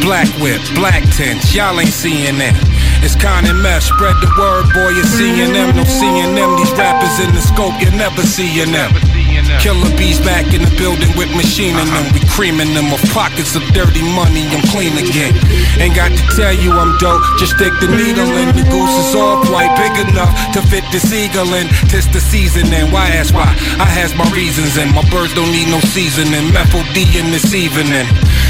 Black 0.02 0.28
whip, 0.40 0.60
black 0.74 1.02
tints, 1.14 1.54
y'all 1.54 1.78
ain't 1.78 1.90
seeing 1.90 2.38
that. 2.38 2.56
It's 3.04 3.16
Con 3.16 3.46
and 3.46 3.62
Meth, 3.62 3.84
spread 3.84 4.16
the 4.20 4.28
word, 4.36 4.68
boy, 4.72 4.92
you're 4.96 5.04
seeing 5.04 5.52
them, 5.52 5.76
no 5.76 5.84
seeing 5.84 6.34
them. 6.34 6.56
These 6.56 6.72
rappers 6.72 7.16
in 7.20 7.32
the 7.34 7.40
scope, 7.40 7.76
you're 7.80 7.96
never 7.96 8.22
seeing 8.22 8.72
them. 8.72 8.92
Killer 9.58 9.90
bees 9.98 10.22
back 10.22 10.54
in 10.54 10.62
the 10.62 10.70
building 10.78 11.10
with 11.18 11.32
machining 11.34 11.90
them. 11.90 12.06
We 12.14 12.22
creaming 12.30 12.72
them 12.78 12.94
of 12.94 13.02
pockets 13.10 13.58
of 13.58 13.64
dirty 13.74 14.06
money. 14.14 14.46
I'm 14.54 14.62
clean 14.70 14.94
again. 14.94 15.34
Ain't 15.82 15.96
got 15.98 16.14
to 16.14 16.22
tell 16.38 16.54
you 16.54 16.70
I'm 16.78 16.94
dope. 17.02 17.18
Just 17.42 17.58
stick 17.58 17.74
the 17.82 17.90
needle 17.90 18.30
in. 18.38 18.54
The 18.54 18.62
goose 18.70 18.96
is 19.02 19.14
all 19.18 19.42
quite 19.50 19.72
big 19.74 20.08
enough 20.12 20.30
to 20.54 20.62
fit 20.70 20.84
the 20.94 21.00
seagull 21.00 21.50
in. 21.58 21.66
Tis 21.90 22.06
the 22.14 22.20
season 22.20 22.70
and 22.70 22.92
why 22.92 23.10
ask 23.18 23.34
why? 23.34 23.50
I 23.82 23.88
has 23.90 24.14
my 24.14 24.28
reasons 24.30 24.78
and 24.78 24.94
my 24.94 25.02
birds 25.10 25.34
don't 25.34 25.50
need 25.50 25.68
no 25.68 25.80
seasoning. 25.90 26.52
Methyl 26.54 26.86
D 26.94 27.08
in 27.18 27.34
this 27.34 27.50
evening. 27.52 28.06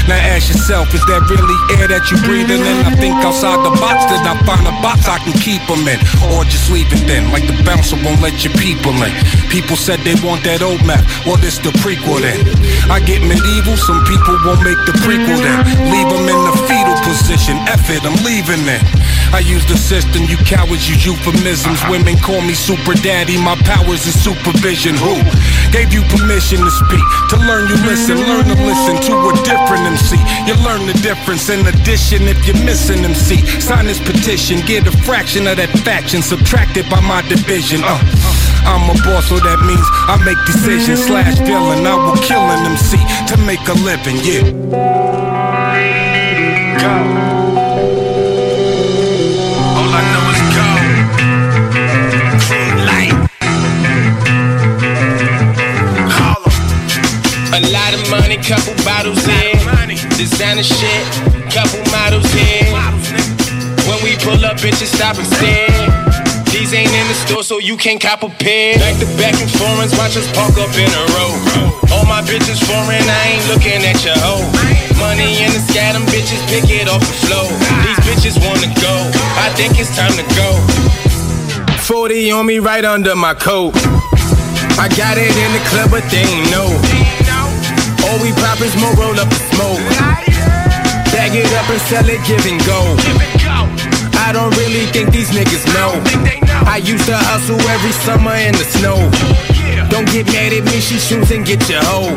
Now 0.07 0.17
ask 0.17 0.49
yourself, 0.49 0.93
is 0.93 1.03
that 1.05 1.21
really 1.29 1.59
air 1.77 1.87
that 1.87 2.09
you 2.09 2.17
breathing 2.25 2.61
in? 2.61 2.77
I 2.85 2.93
think 2.97 3.15
outside 3.21 3.61
the 3.61 3.73
box 3.77 4.05
that 4.09 4.25
I 4.25 4.33
find 4.45 4.65
a 4.65 4.73
box 4.81 5.05
I 5.07 5.21
can 5.21 5.33
keep 5.37 5.61
them 5.69 5.85
in. 5.85 5.99
Or 6.33 6.43
just 6.45 6.71
leave 6.73 6.89
it 6.89 7.05
then, 7.05 7.31
like 7.31 7.45
the 7.45 7.57
bouncer 7.63 7.97
won't 8.01 8.21
let 8.21 8.43
your 8.43 8.53
people 8.57 8.93
in. 9.05 9.13
People 9.53 9.77
said 9.77 10.01
they 10.01 10.17
want 10.25 10.43
that 10.43 10.61
old 10.61 10.81
map, 10.91 11.03
well 11.23 11.39
this 11.39 11.57
the 11.63 11.71
prequel 11.79 12.19
then. 12.19 12.43
I 12.91 12.99
get 12.99 13.23
medieval, 13.23 13.79
some 13.79 14.03
people 14.03 14.35
won't 14.43 14.59
make 14.67 14.79
the 14.83 14.95
prequel 14.99 15.39
then. 15.39 15.63
Leave 15.87 16.09
them 16.11 16.27
in 16.27 16.39
the 16.43 16.55
fetal 16.67 16.97
position, 17.07 17.55
F 17.71 17.87
it, 17.87 18.03
I'm 18.03 18.17
leaving 18.27 18.67
it. 18.67 18.83
I 19.31 19.39
use 19.39 19.63
the 19.65 19.79
system, 19.79 20.27
you 20.27 20.35
cowards 20.43 20.89
use 20.91 21.05
euphemisms. 21.07 21.79
Women 21.87 22.19
call 22.19 22.41
me 22.43 22.53
super 22.53 22.93
daddy, 22.99 23.39
my 23.39 23.55
powers 23.63 24.03
is 24.03 24.15
supervision. 24.19 24.99
Who 24.99 25.15
gave 25.71 25.95
you 25.95 26.03
permission 26.11 26.59
to 26.59 26.71
speak? 26.71 27.05
To 27.31 27.37
learn 27.47 27.71
you 27.71 27.79
listen, 27.87 28.19
learn 28.27 28.45
to 28.51 28.57
listen 28.59 28.99
to 29.07 29.13
a 29.29 29.33
different 29.47 29.87
MC. 29.87 30.19
You 30.43 30.59
learn 30.67 30.83
the 30.83 30.97
difference. 30.99 31.47
In 31.47 31.63
addition, 31.65 32.27
if 32.27 32.43
you're 32.45 32.59
missing 32.67 33.05
MC, 33.05 33.39
sign 33.63 33.87
this 33.87 34.03
petition, 34.03 34.59
get 34.67 34.87
a 34.87 34.91
fraction 35.07 35.47
of 35.47 35.55
that 35.57 35.71
faction 35.87 36.21
subtracted 36.21 36.89
by 36.89 36.99
my 36.99 37.21
division. 37.23 37.79
Uh, 37.83 38.50
I'm 38.65 38.89
a 38.89 38.93
boss, 39.03 39.27
so 39.27 39.39
that 39.39 39.59
means 39.65 39.85
I 40.07 40.17
make 40.23 40.37
decisions 40.45 41.05
slash 41.05 41.37
villain. 41.39 41.85
I 41.85 41.95
will 41.95 42.17
kill 42.17 42.41
an 42.41 42.65
MC 42.71 42.97
to 43.27 43.37
make 43.45 43.61
a 43.67 43.73
living, 43.73 44.17
yeah. 44.21 44.43
Go. 46.81 46.93
All 49.77 49.91
I 49.91 50.03
know 50.11 50.25
is 50.33 50.41
go. 50.57 50.67
Clean 52.45 52.75
light. 52.89 53.15
A 57.53 57.59
lot 57.71 57.93
of 57.93 58.01
money, 58.09 58.37
couple 58.37 58.73
bottles 58.85 59.27
in. 59.27 59.59
Designer 60.17 60.63
shit, 60.63 61.05
couple 61.51 61.81
models 61.91 62.33
in. 62.35 62.73
When 63.87 64.03
we 64.03 64.15
pull 64.17 64.45
up, 64.45 64.57
bitches 64.57 64.93
stop 64.95 65.17
and 65.17 65.27
stare. 65.27 66.00
These 66.61 66.77
ain't 66.77 66.93
in 66.93 67.07
the 67.09 67.17
store, 67.17 67.41
so 67.41 67.57
you 67.57 67.75
can't 67.75 67.99
cop 67.99 68.21
a 68.21 68.29
pair. 68.29 68.77
Back 68.77 68.93
to 69.01 69.09
back 69.17 69.33
and 69.41 69.49
foreigns, 69.49 69.97
watch 69.97 70.13
us 70.13 70.29
park 70.29 70.53
up 70.61 70.69
in 70.77 70.85
a 70.93 71.03
row. 71.17 71.33
All 71.89 72.05
my 72.05 72.21
bitches 72.21 72.61
foreign, 72.61 73.01
I 73.01 73.33
ain't 73.33 73.45
looking 73.49 73.81
at 73.81 73.97
your 74.05 74.13
hoe. 74.21 74.45
Money 75.01 75.41
in 75.41 75.49
the 75.49 75.57
sky, 75.57 75.89
them 75.89 76.05
bitches 76.13 76.37
pick 76.53 76.69
it 76.69 76.85
off 76.85 77.01
the 77.01 77.17
floor. 77.25 77.49
These 77.81 78.01
bitches 78.05 78.35
wanna 78.45 78.69
go, 78.77 78.93
I 79.41 79.49
think 79.57 79.81
it's 79.81 79.89
time 79.97 80.13
to 80.13 80.25
go. 80.37 80.53
40 81.81 82.29
on 82.29 82.45
me 82.45 82.59
right 82.59 82.85
under 82.85 83.15
my 83.15 83.33
coat. 83.33 83.73
I 84.77 84.85
got 84.93 85.17
it 85.17 85.33
in 85.33 85.49
the 85.57 85.63
club, 85.65 85.89
but 85.89 86.05
they 86.13 86.21
ain't 86.21 86.45
know. 86.53 86.69
All 88.05 88.21
we 88.21 88.37
pop 88.37 88.61
is 88.61 88.77
more 88.77 88.93
roll 89.01 89.17
up 89.17 89.33
the 89.33 89.41
smoke. 89.49 89.81
Bag 91.09 91.33
it 91.33 91.49
up 91.57 91.67
and 91.73 91.81
sell 91.89 92.05
it, 92.05 92.21
give 92.29 92.45
and 92.45 92.61
go. 92.69 93.40
I 94.21 94.31
don't 94.31 94.53
really 94.55 94.85
think 94.93 95.11
these 95.11 95.29
niggas 95.31 95.65
know. 95.73 95.97
I 96.69 96.77
used 96.77 97.05
to 97.09 97.17
hustle 97.17 97.59
every 97.73 97.91
summer 98.05 98.35
in 98.37 98.53
the 98.53 98.63
snow. 98.63 98.97
Don't 99.89 100.07
get 100.13 100.25
mad 100.29 100.53
at 100.53 100.63
me, 100.63 100.79
she 100.79 100.97
shoots 101.01 101.31
and 101.31 101.43
get 101.45 101.67
your 101.67 101.81
hoe. 101.83 102.13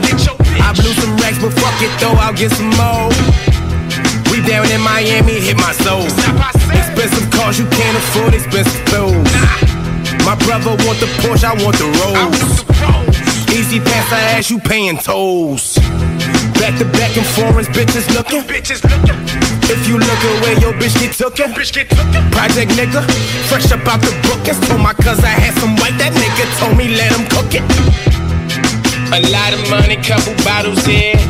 I 0.61 0.71
blew 0.77 0.93
some 1.01 1.17
racks, 1.17 1.41
but 1.41 1.53
fuck 1.57 1.75
it 1.81 1.91
though, 1.99 2.15
I'll 2.21 2.37
get 2.37 2.53
some 2.53 2.71
more. 2.77 3.09
We 4.31 4.45
down 4.45 4.69
in 4.71 4.81
Miami, 4.85 5.41
hit 5.41 5.57
my 5.57 5.73
soul. 5.73 6.05
Expensive 6.71 7.27
cars 7.33 7.59
you 7.59 7.67
can't 7.73 7.97
afford, 7.97 8.35
expensive 8.35 8.85
clothes. 8.87 9.33
My 10.25 10.37
brother 10.45 10.77
want 10.85 11.01
the 11.01 11.09
Porsche, 11.25 11.45
I 11.45 11.55
want 11.65 11.77
the 11.81 11.89
Rolls. 12.05 12.65
Easy 13.51 13.81
pass, 13.81 14.13
I 14.13 14.39
ask 14.39 14.51
you 14.51 14.59
paying 14.61 14.99
tolls. 14.99 15.74
Back 16.65 16.81
to 16.81 16.89
back 16.97 17.13
and 17.13 17.27
foreigns, 17.37 17.69
bitches 17.77 18.09
looking. 18.17 18.41
If 19.69 19.85
you 19.85 20.01
look 20.01 20.23
away, 20.33 20.57
your 20.65 20.73
bitch 20.73 20.97
get 20.97 21.13
tookin'. 21.13 21.53
Project 21.53 22.73
nigga, 22.73 23.05
fresh 23.53 23.69
up 23.69 23.85
out 23.85 24.01
the 24.01 24.09
bookings. 24.25 24.57
Told 24.65 24.81
my 24.81 24.95
cuz 24.97 25.21
I 25.21 25.29
had 25.29 25.53
some 25.61 25.77
white, 25.77 25.93
that 26.01 26.17
nigga 26.17 26.49
told 26.57 26.73
me 26.81 26.89
let 26.97 27.13
him 27.13 27.29
cook 27.29 27.53
it. 27.53 27.61
A 29.13 29.21
lot 29.29 29.53
of 29.53 29.61
money, 29.69 30.01
couple 30.01 30.33
bottles 30.41 30.81
here. 30.89 31.21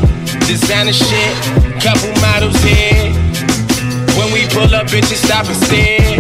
Designer 0.47 0.95
shit, 0.95 1.35
couple 1.83 2.14
models 2.23 2.55
here. 2.62 3.11
When 4.14 4.31
we 4.31 4.47
pull 4.55 4.71
up, 4.71 4.87
bitches 4.87 5.19
stop 5.19 5.50
and 5.50 5.59
stare. 5.67 6.14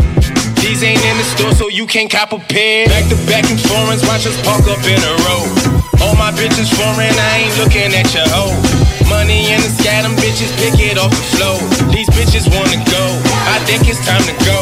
These 0.58 0.82
ain't 0.82 0.98
in 0.98 1.16
the 1.22 1.26
store, 1.38 1.54
so 1.54 1.68
you 1.68 1.86
can't 1.86 2.10
cop 2.10 2.32
a 2.32 2.42
pair. 2.50 2.90
Back 2.90 3.06
to 3.14 3.16
back 3.30 3.46
and 3.46 3.62
foreigns, 3.62 4.02
watch 4.10 4.26
us 4.26 4.34
park 4.42 4.66
up 4.66 4.82
in 4.82 4.98
a 4.98 5.14
row. 5.22 5.46
All 6.02 6.18
my 6.18 6.34
bitches 6.34 6.66
foreign, 6.74 7.14
I 7.14 7.46
ain't 7.46 7.54
looking 7.62 7.94
at 7.94 8.10
your 8.10 8.26
hoe. 8.26 8.83
Money 9.14 9.54
in 9.54 9.62
the 9.62 9.70
sky, 9.70 10.02
them 10.02 10.18
bitches 10.18 10.50
pick 10.58 10.74
it 10.82 10.98
off 10.98 11.14
the 11.14 11.24
floor. 11.38 11.56
These 11.94 12.10
bitches 12.18 12.50
wanna 12.50 12.82
go, 12.90 13.04
I 13.46 13.62
think 13.62 13.86
it's 13.86 14.02
time 14.02 14.26
to 14.26 14.34
go. 14.42 14.58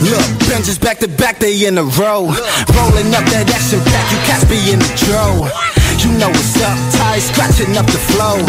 Look, 0.00 0.24
Benjis 0.48 0.80
back 0.80 0.98
to 1.04 1.08
back, 1.08 1.38
they 1.38 1.52
in 1.68 1.76
a 1.76 1.84
row. 2.00 2.32
Rolling 2.72 3.12
up 3.12 3.24
that 3.28 3.52
action 3.52 3.84
pack, 3.84 4.06
you 4.08 4.18
cats 4.24 4.48
be 4.48 4.56
in 4.72 4.80
the 4.80 4.90
dro. 5.04 5.44
You 6.00 6.08
know 6.16 6.32
what's 6.32 6.56
up, 6.64 6.78
tie 6.96 7.20
scratching 7.20 7.76
up 7.76 7.84
the 7.84 8.00
flow. 8.08 8.40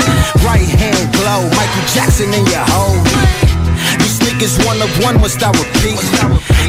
Right 0.48 0.64
hand 0.64 1.04
glow, 1.12 1.44
Michael 1.60 1.86
Jackson 1.92 2.32
in 2.32 2.48
your 2.48 2.64
hole. 2.72 2.96
These 4.00 4.16
sneakers 4.16 4.56
one 4.64 4.80
of 4.80 4.92
one 5.04 5.20
must 5.20 5.44
I 5.44 5.52
repeat. 5.52 6.00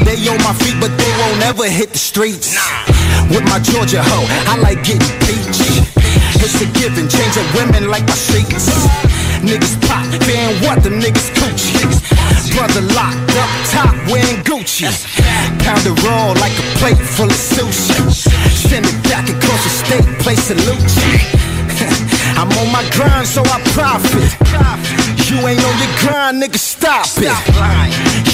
They 0.03 0.19
on 0.27 0.37
my 0.43 0.51
feet, 0.59 0.75
but 0.83 0.91
they 0.99 1.11
won't 1.23 1.41
ever 1.47 1.63
hit 1.63 1.95
the 1.95 2.01
streets. 2.11 2.59
With 3.31 3.47
my 3.47 3.63
Georgia 3.63 4.03
hoe, 4.03 4.27
I 4.51 4.59
like 4.59 4.83
getting 4.83 5.15
peach. 5.23 5.92
It's 6.43 6.59
a 6.59 6.67
given, 6.75 7.07
changing 7.07 7.47
women 7.55 7.87
like 7.87 8.03
my 8.03 8.19
sheets. 8.19 8.67
Niggas 9.39 9.79
pop, 9.87 10.03
fan 10.27 10.51
what 10.67 10.83
the 10.83 10.91
niggas 10.91 11.31
coochie. 11.39 11.87
Brother 12.51 12.83
locked 12.91 13.31
up 13.39 13.51
top, 13.71 13.95
wearing 14.11 14.43
Gucci. 14.43 14.91
Pound 15.63 15.87
it 15.87 15.95
raw 16.03 16.35
like 16.43 16.51
a 16.59 16.65
plate 16.83 16.99
full 16.99 17.31
of 17.31 17.39
sushi. 17.39 17.95
Send 18.51 18.85
it 18.85 18.99
back 19.07 19.23
across 19.31 19.63
the 19.63 19.71
state, 19.71 20.03
play 20.19 20.35
salute. 20.35 20.83
I'm 22.35 22.51
on 22.59 22.69
my 22.75 22.83
grind, 22.91 23.25
so 23.25 23.39
I 23.47 23.63
profit. 23.71 24.27
You 25.31 25.47
ain't 25.47 25.63
on 25.63 25.75
your 25.79 25.93
grind, 26.03 26.43
nigga, 26.43 26.59
stop 26.59 27.07
it. 27.23 27.31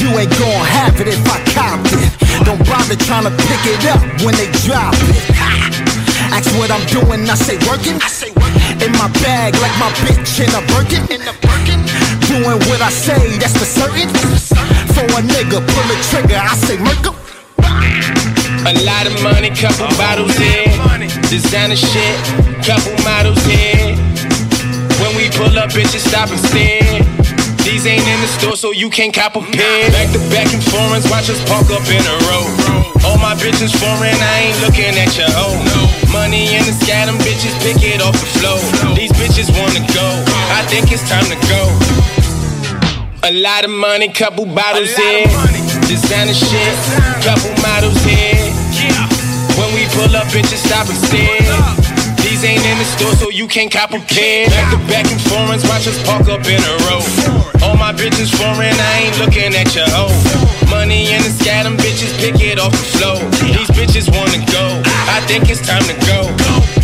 You 0.01 0.09
ain't 0.17 0.33
gon' 0.33 0.65
have 0.65 0.99
it 0.99 1.07
if 1.07 1.21
I 1.29 1.37
cop 1.53 1.85
it. 1.85 2.09
Don't 2.43 2.57
bother 2.65 2.97
trying 3.05 3.29
to 3.29 3.33
pick 3.45 3.61
it 3.69 3.85
up 3.85 4.01
when 4.25 4.33
they 4.33 4.49
drop 4.65 4.97
it. 5.13 5.98
Ask 6.31 6.53
what 6.57 6.69
I'm 6.71 6.85
doing, 6.87 7.25
I 7.29 7.35
say 7.35 7.57
working. 7.65 7.97
I 8.01 8.07
say 8.07 8.31
working. 8.37 8.85
In 8.85 8.91
my 8.95 9.09
bag, 9.25 9.55
like 9.59 9.75
my 9.81 9.89
bitch 10.05 10.39
in 10.39 10.49
a 10.53 10.61
Birkin. 10.71 11.03
Doing 12.29 12.59
what 12.69 12.81
I 12.81 12.89
say, 12.89 13.37
that's 13.41 13.57
for 13.57 13.65
certain. 13.65 14.09
For 14.93 15.05
a 15.05 15.21
nigga, 15.25 15.59
pull 15.59 15.87
a 15.89 15.97
trigger, 16.13 16.37
I 16.37 16.55
say 16.55 16.77
murder. 16.77 17.13
A 18.69 18.73
lot 18.85 19.07
of 19.07 19.15
money, 19.23 19.49
couple 19.49 19.89
bottles 19.97 20.35
here. 20.37 20.69
Designer 21.29 21.75
shit, 21.75 22.17
couple 22.61 22.93
models 23.03 23.41
in. 23.47 23.97
When 25.01 25.15
we 25.15 25.29
pull 25.33 25.57
up, 25.57 25.71
bitches 25.71 26.05
stop 26.05 26.29
and 26.29 26.39
stare. 26.39 27.01
These 27.63 27.85
ain't 27.85 28.05
in 28.05 28.21
the 28.21 28.27
store, 28.27 28.55
so 28.55 28.71
you 28.71 28.89
can't 28.89 29.13
cop 29.13 29.35
a 29.35 29.41
pair. 29.41 29.91
Back 29.91 30.11
to 30.13 30.19
back 30.29 30.53
and 30.53 30.63
foreigns, 30.63 31.09
watch 31.09 31.29
us 31.29 31.41
park 31.49 31.69
up 31.71 31.85
in 31.89 32.03
a 32.03 32.17
row. 32.29 32.45
All 33.05 33.17
my 33.17 33.35
bitches 33.35 33.73
foreign, 33.75 34.15
I 34.15 34.51
ain't 34.51 34.61
looking 34.61 34.93
at 34.97 35.17
your 35.17 35.27
oh. 35.29 35.55
hoe. 35.65 35.98
Money 36.11 36.55
in 36.55 36.65
the 36.65 36.73
sky, 36.73 37.05
them 37.05 37.17
bitches 37.21 37.53
pick 37.61 37.77
it 37.85 38.01
off 38.01 38.17
the 38.17 38.25
floor. 38.41 38.57
These 38.95 39.11
bitches 39.13 39.49
wanna 39.53 39.85
go, 39.93 40.07
I 40.49 40.65
think 40.65 40.91
it's 40.91 41.07
time 41.07 41.25
to 41.29 41.37
go. 41.47 41.61
A 43.23 43.31
lot 43.31 43.63
of 43.63 43.71
money, 43.71 44.09
couple 44.09 44.45
bottles 44.45 44.95
here. 44.95 45.27
Designer 45.85 46.33
shit, 46.33 46.75
couple 47.21 47.53
models 47.61 48.01
here. 48.03 48.41
When 49.59 49.69
we 49.75 49.85
pull 49.93 50.15
up, 50.15 50.25
bitches 50.33 50.65
stop 50.65 50.87
and 50.87 50.97
stare. 50.97 51.45
These 52.23 52.43
ain't 52.43 52.65
in 52.65 52.77
the 52.77 52.85
store, 52.85 53.13
so 53.15 53.29
you 53.29 53.47
can't 53.47 53.71
cop 53.71 53.91
a 53.91 53.99
pair. 53.99 54.47
Back 54.47 54.71
to 54.71 54.77
back 54.87 55.11
in 55.11 55.19
foreigns, 55.19 55.63
watch 55.67 55.87
us 55.87 56.01
park 56.05 56.27
up 56.29 56.45
in 56.45 56.61
a 56.61 56.75
row. 56.89 57.38
All 57.63 57.75
my 57.75 57.93
bitches 57.93 58.31
foreign, 58.35 58.73
I 58.73 58.93
ain't 59.03 59.19
looking 59.19 59.55
at 59.55 59.75
your 59.75 59.85
oh. 59.89 60.09
hoe. 60.09 60.69
Money 60.69 61.11
in 61.11 61.21
the 61.21 61.29
sky, 61.29 61.63
them 61.63 61.77
bitches 61.77 62.15
pick 62.19 62.39
it 62.41 62.59
off 62.59 62.71
the 62.71 62.97
floor. 62.97 63.19
These 63.43 63.71
bitches 63.75 64.07
wanna 64.11 64.39
go, 64.51 64.81
I 65.09 65.19
think 65.27 65.49
it's 65.49 65.65
time 65.65 65.83
to 65.83 65.95
go. 66.05 66.78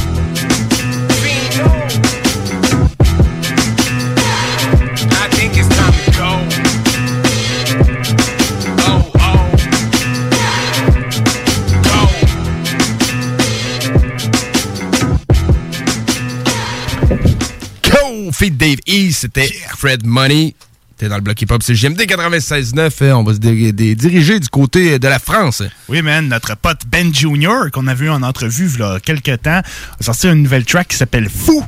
C'était 19.11 19.51
Fred 19.77 20.05
Money. 20.05 20.55
T'es 20.97 21.09
dans 21.09 21.15
le 21.15 21.21
bloc 21.21 21.41
hip-hop, 21.41 21.61
c'est 21.61 21.73
GMD 21.73 21.99
96.9. 22.01 22.89
euh, 23.01 23.11
On 23.13 23.23
va 23.23 23.33
se 23.33 23.39
diriger 23.39 24.39
du 24.39 24.47
côté 24.47 24.97
de 24.97 25.07
la 25.09 25.19
France. 25.19 25.61
Oui, 25.89 26.01
man, 26.01 26.29
notre 26.29 26.55
pote 26.55 26.83
Ben 26.87 27.13
Jr., 27.13 27.69
qu'on 27.73 27.87
a 27.87 27.93
vu 27.93 28.09
en 28.09 28.23
entrevue 28.23 28.69
il 28.73 28.79
y 28.79 28.83
a 28.83 28.99
quelques 29.01 29.41
temps, 29.41 29.59
a 29.99 30.03
sorti 30.03 30.27
une 30.27 30.43
nouvelle 30.43 30.63
track 30.63 30.87
qui 30.87 30.95
s'appelle 30.95 31.29
Fou. 31.29 31.65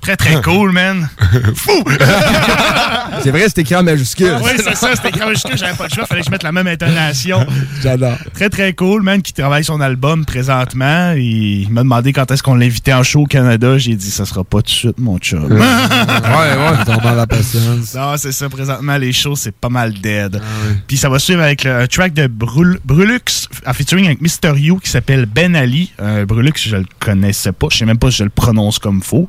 Très, 0.00 0.16
très 0.16 0.40
cool, 0.42 0.72
man. 0.72 1.08
Fou! 1.54 1.82
C'est 3.22 3.30
vrai, 3.32 3.42
c'est 3.48 3.58
écrit 3.58 3.74
en 3.74 3.82
majuscule. 3.82 4.36
oui, 4.42 4.50
c'est 4.58 4.76
ça, 4.76 4.94
c'était 4.94 5.08
écrit 5.08 5.22
en 5.22 5.26
majuscule, 5.26 5.58
j'avais 5.58 5.74
pas 5.76 5.84
le 5.88 5.90
choix, 5.94 6.06
fallait 6.06 6.20
que 6.20 6.26
je 6.26 6.30
mette 6.30 6.44
la 6.44 6.52
même 6.52 6.68
intonation. 6.68 7.44
J'adore. 7.82 8.16
Très, 8.32 8.48
très 8.48 8.72
cool, 8.74 9.02
man, 9.02 9.22
qui 9.22 9.32
travaille 9.32 9.64
son 9.64 9.80
album 9.80 10.24
présentement. 10.24 11.12
Il 11.16 11.66
m'a 11.70 11.82
demandé 11.82 12.12
quand 12.12 12.30
est-ce 12.30 12.44
qu'on 12.44 12.54
l'invitait 12.54 12.92
en 12.92 13.02
show 13.02 13.22
au 13.22 13.26
Canada. 13.26 13.76
J'ai 13.76 13.96
dit, 13.96 14.10
ça 14.10 14.24
sera 14.24 14.44
pas 14.44 14.58
tout 14.58 14.66
de 14.66 14.68
suite, 14.70 14.98
mon 15.00 15.18
chum. 15.18 15.42
ouais, 15.44 15.58
ouais, 15.58 17.14
la 17.16 17.26
patience. 17.26 17.94
Non, 17.94 18.14
c'est 18.16 18.32
ça, 18.32 18.48
présentement, 18.48 18.96
les 18.98 19.12
shows, 19.12 19.34
c'est 19.36 19.54
pas 19.54 19.68
mal 19.68 19.92
dead. 19.94 20.40
Puis 20.86 20.96
ça 20.96 21.08
va 21.08 21.18
suivre 21.18 21.42
avec 21.42 21.64
le 21.64 21.74
un 21.74 21.86
track 21.88 22.12
de 22.14 22.28
Brul- 22.28 22.78
Brulux, 22.84 23.48
en 23.66 23.72
featuring 23.72 24.06
avec 24.06 24.20
Mr. 24.20 24.56
You, 24.56 24.78
qui 24.78 24.90
s'appelle 24.90 25.26
Ben 25.26 25.56
Ali. 25.56 25.92
Euh, 26.00 26.24
Brulux, 26.24 26.52
je 26.56 26.76
le 26.76 26.86
connaissais 27.00 27.52
pas. 27.52 27.66
Je 27.72 27.78
sais 27.78 27.84
même 27.84 27.98
pas 27.98 28.10
si 28.12 28.18
je 28.18 28.24
le 28.24 28.30
prononce 28.30 28.78
comme 28.78 29.02
faux. 29.02 29.28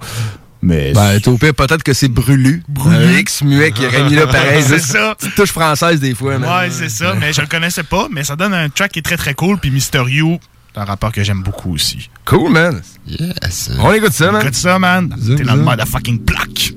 Mais. 0.62 0.92
Ben, 0.94 1.20
au 1.28 1.38
pire, 1.38 1.54
peut-être 1.54 1.84
que 1.84 1.94
c'est 1.94 2.10
Brulu. 2.10 2.64
Un 2.86 3.12
X 3.14 3.44
muet 3.44 3.72
qui 3.72 3.86
aurait 3.86 4.04
mis 4.04 4.16
là 4.16 4.28
pareil. 4.28 4.62
C'est 4.68 4.80
ça. 4.80 5.16
Petite 5.18 5.36
touche 5.36 5.52
française 5.52 6.00
des 6.00 6.14
fois. 6.14 6.38
man. 6.38 6.50
Ouais, 6.50 6.70
c'est 6.70 6.90
ça, 6.90 7.14
mais 7.20 7.32
je 7.34 7.42
le 7.42 7.48
connaissais 7.48 7.84
pas, 7.84 8.08
mais 8.12 8.24
ça 8.24 8.36
donne 8.36 8.54
un 8.54 8.70
track 8.70 8.92
qui 8.92 9.00
est 9.00 9.04
très 9.04 9.18
très 9.18 9.34
cool, 9.34 9.58
puis 9.58 9.72
Mister 9.72 10.04
You, 10.08 10.38
c'est 10.74 10.82
un 10.82 10.86
rappeur 10.86 11.12
que 11.12 11.24
j'aime 11.24 11.44
beaucoup 11.44 11.74
aussi. 11.74 12.10
Cool, 12.26 12.52
man. 12.52 12.82
Yes. 13.08 13.72
On 13.80 13.92
écoute 13.94 14.14
ça, 14.14 14.32
man. 14.32 14.42
Écoute 14.42 14.56
ça, 14.56 14.78
man. 14.80 15.16
T'es 15.38 15.44
dans 15.44 15.56
le 15.56 15.64
motherfucking 15.64 16.20
plaque. 16.26 16.74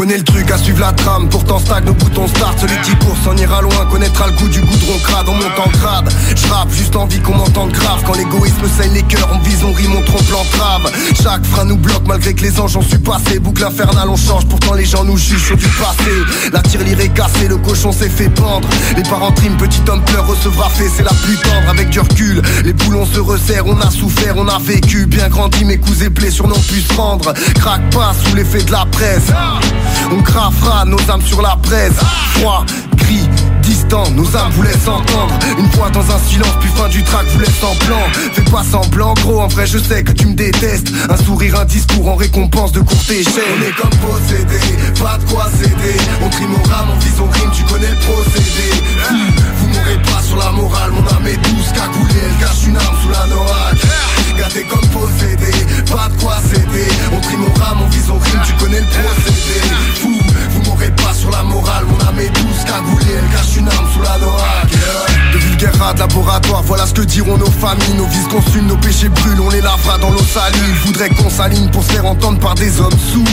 On 0.00 0.04
connaît 0.04 0.16
le 0.16 0.24
truc 0.24 0.39
à 0.52 0.58
suivre 0.58 0.80
la 0.80 0.92
trame, 0.92 1.28
pourtant 1.28 1.58
stagne 1.58 1.84
nos 1.84 1.94
boutons 1.94 2.26
start. 2.26 2.58
Celui 2.58 2.76
qui 2.82 2.96
court 3.04 3.16
s'en 3.22 3.36
ira 3.36 3.60
loin, 3.62 3.86
connaîtra 3.90 4.26
le 4.26 4.32
goût 4.32 4.48
du 4.48 4.60
goudron 4.60 4.98
crade. 5.02 5.26
On 5.28 5.34
monte 5.34 5.58
en 5.58 5.70
grade, 5.78 6.10
je 6.30 6.76
juste 6.76 6.96
envie 6.96 7.20
qu'on 7.20 7.34
m'entende 7.34 7.72
grave. 7.72 8.02
Quand 8.06 8.14
l'égoïsme 8.14 8.68
saigne 8.76 8.92
les 8.94 9.02
cœurs, 9.02 9.28
on 9.32 9.38
vise, 9.38 9.62
on 9.64 9.72
rime, 9.72 9.92
on 9.96 10.02
trompe 10.02 10.28
l'entrave. 10.30 10.90
Chaque 11.22 11.44
frein 11.44 11.64
nous 11.64 11.76
bloque 11.76 12.06
malgré 12.06 12.34
que 12.34 12.42
les 12.42 12.58
anges 12.58 12.76
ont 12.76 12.82
su 12.82 12.98
passer. 12.98 13.38
Boucle 13.38 13.64
infernale, 13.64 14.08
on 14.08 14.16
change, 14.16 14.46
pourtant 14.46 14.74
les 14.74 14.84
gens 14.84 15.04
nous 15.04 15.16
jugent 15.16 15.56
du 15.56 15.68
passé. 15.68 16.10
La 16.52 16.60
tirelire 16.62 17.00
est 17.00 17.08
cassée, 17.14 17.48
le 17.48 17.58
cochon 17.58 17.92
s'est 17.92 18.08
fait 18.08 18.30
pendre. 18.30 18.68
Les 18.96 19.02
parents 19.02 19.32
triment, 19.32 19.56
petit 19.56 19.82
homme 19.88 20.02
pleure, 20.04 20.26
recevra 20.26 20.68
fait, 20.70 20.88
c'est 20.96 21.04
la 21.04 21.14
plus 21.24 21.36
tendre. 21.36 21.68
Avec 21.68 21.90
du 21.90 22.00
recul, 22.00 22.42
les 22.64 22.72
boulons 22.72 23.06
se 23.06 23.20
resserrent, 23.20 23.66
on 23.66 23.80
a 23.80 23.90
souffert, 23.90 24.34
on 24.36 24.48
a 24.48 24.58
vécu. 24.58 25.06
Bien 25.06 25.28
grandi, 25.28 25.64
mes 25.64 25.78
coups 25.78 26.02
et 26.02 26.10
plaies 26.10 26.30
sur 26.30 26.48
n'ont 26.48 26.58
pu 26.58 26.80
se 26.80 26.94
rendre. 26.94 27.32
Craque 27.54 27.88
pas 27.90 28.14
sous 28.24 28.34
l'effet 28.34 28.62
de 28.62 28.72
la 28.72 28.86
presse. 28.86 29.30
On 30.12 30.22
nos 30.86 31.10
âmes 31.10 31.22
sur 31.22 31.42
la 31.42 31.54
braise. 31.56 31.92
Froid, 32.34 32.64
gris, 32.96 33.28
distant, 33.60 34.10
nos 34.12 34.24
âmes 34.36 34.50
vous 34.52 34.62
laissent 34.62 34.88
entendre. 34.88 35.34
Une 35.58 35.70
fois 35.72 35.90
dans 35.90 36.00
un 36.00 36.18
silence, 36.18 36.54
puis 36.60 36.70
fin 36.70 36.88
du 36.88 37.02
track 37.02 37.26
vous 37.32 37.40
laisse 37.40 37.62
en 37.62 37.74
plan. 37.84 38.00
Fais 38.32 38.42
pas 38.50 38.64
semblant, 38.64 39.14
gros, 39.14 39.40
en 39.40 39.48
vrai 39.48 39.66
je 39.66 39.78
sais 39.78 40.02
que 40.02 40.12
tu 40.12 40.26
me 40.26 40.34
détestes. 40.34 40.88
Un 41.10 41.16
sourire, 41.16 41.60
un 41.60 41.64
discours 41.66 42.08
en 42.08 42.14
récompense 42.14 42.72
de 42.72 42.80
courte 42.80 43.10
échelle. 43.10 43.42
On 43.58 43.62
est 43.62 43.76
comme 43.76 43.98
possédé, 44.00 44.60
pas 45.02 45.18
de 45.18 45.24
quoi 45.30 45.46
céder. 45.58 45.96
On 46.22 46.30
trime 46.30 46.54
au 46.54 46.68
rame, 46.68 46.88
on 46.94 46.98
vise, 46.98 47.20
rime, 47.20 47.50
tu 47.52 47.62
connais 47.64 47.90
le 47.90 47.96
procédé. 47.96 48.70
Fou, 49.02 49.14
Vous 49.58 49.68
mourrez 49.68 50.02
pas 50.02 50.22
sur 50.22 50.36
la 50.36 50.52
morale, 50.52 50.90
mon 50.92 51.06
âme 51.06 51.26
est 51.26 51.36
douce, 51.36 51.72
cagoulée, 51.74 52.22
elle 52.24 52.46
cache 52.46 52.66
une 52.66 52.76
arme 52.76 52.96
sous 53.02 53.10
la 53.10 53.26
noaque. 53.26 54.38
Gâté 54.38 54.62
comme 54.62 54.88
possédé, 54.88 55.52
pas 55.90 56.08
de 56.08 56.22
quoi 56.22 56.36
céder. 56.48 56.88
On 57.12 57.20
trime 57.20 57.44
au 57.44 57.60
rame, 57.60 57.78
on 57.84 57.88
vise, 57.90 58.08
on 58.08 58.18
rime, 58.18 58.40
tu 58.46 58.52
connais 58.54 58.80
le 58.80 58.86
procédé. 58.86 60.29
Sur 61.20 61.30
la 61.30 61.42
morale, 61.42 61.84
mon 61.84 62.00
âme 62.08 62.18
est 62.18 62.30
douce, 62.30 62.64
cagoulée, 62.64 63.12
elle 63.18 63.36
cache 63.36 63.56
une 63.56 63.68
arme 63.68 63.92
sous 63.92 64.00
la 64.00 64.18
noaque. 64.18 65.09
Rats 65.68 65.92
de 65.92 65.98
laboratoire, 65.98 66.62
voilà 66.62 66.86
ce 66.86 66.94
que 66.94 67.02
diront 67.02 67.36
nos 67.36 67.50
familles. 67.50 67.94
Nos 67.98 68.06
vices 68.06 68.28
consument, 68.30 68.68
nos 68.68 68.76
péchés 68.78 69.10
brûlent, 69.10 69.40
on 69.40 69.50
les 69.50 69.60
lavera 69.60 69.98
dans 69.98 70.10
l'eau 70.10 70.22
salée. 70.22 70.56
Ils 70.68 70.86
voudraient 70.86 71.10
qu'on 71.10 71.28
s'aligne 71.28 71.68
pour 71.68 71.84
se 71.84 71.92
faire 71.92 72.06
entendre 72.06 72.38
par 72.38 72.54
des 72.54 72.80
hommes 72.80 72.96
sous. 73.12 73.24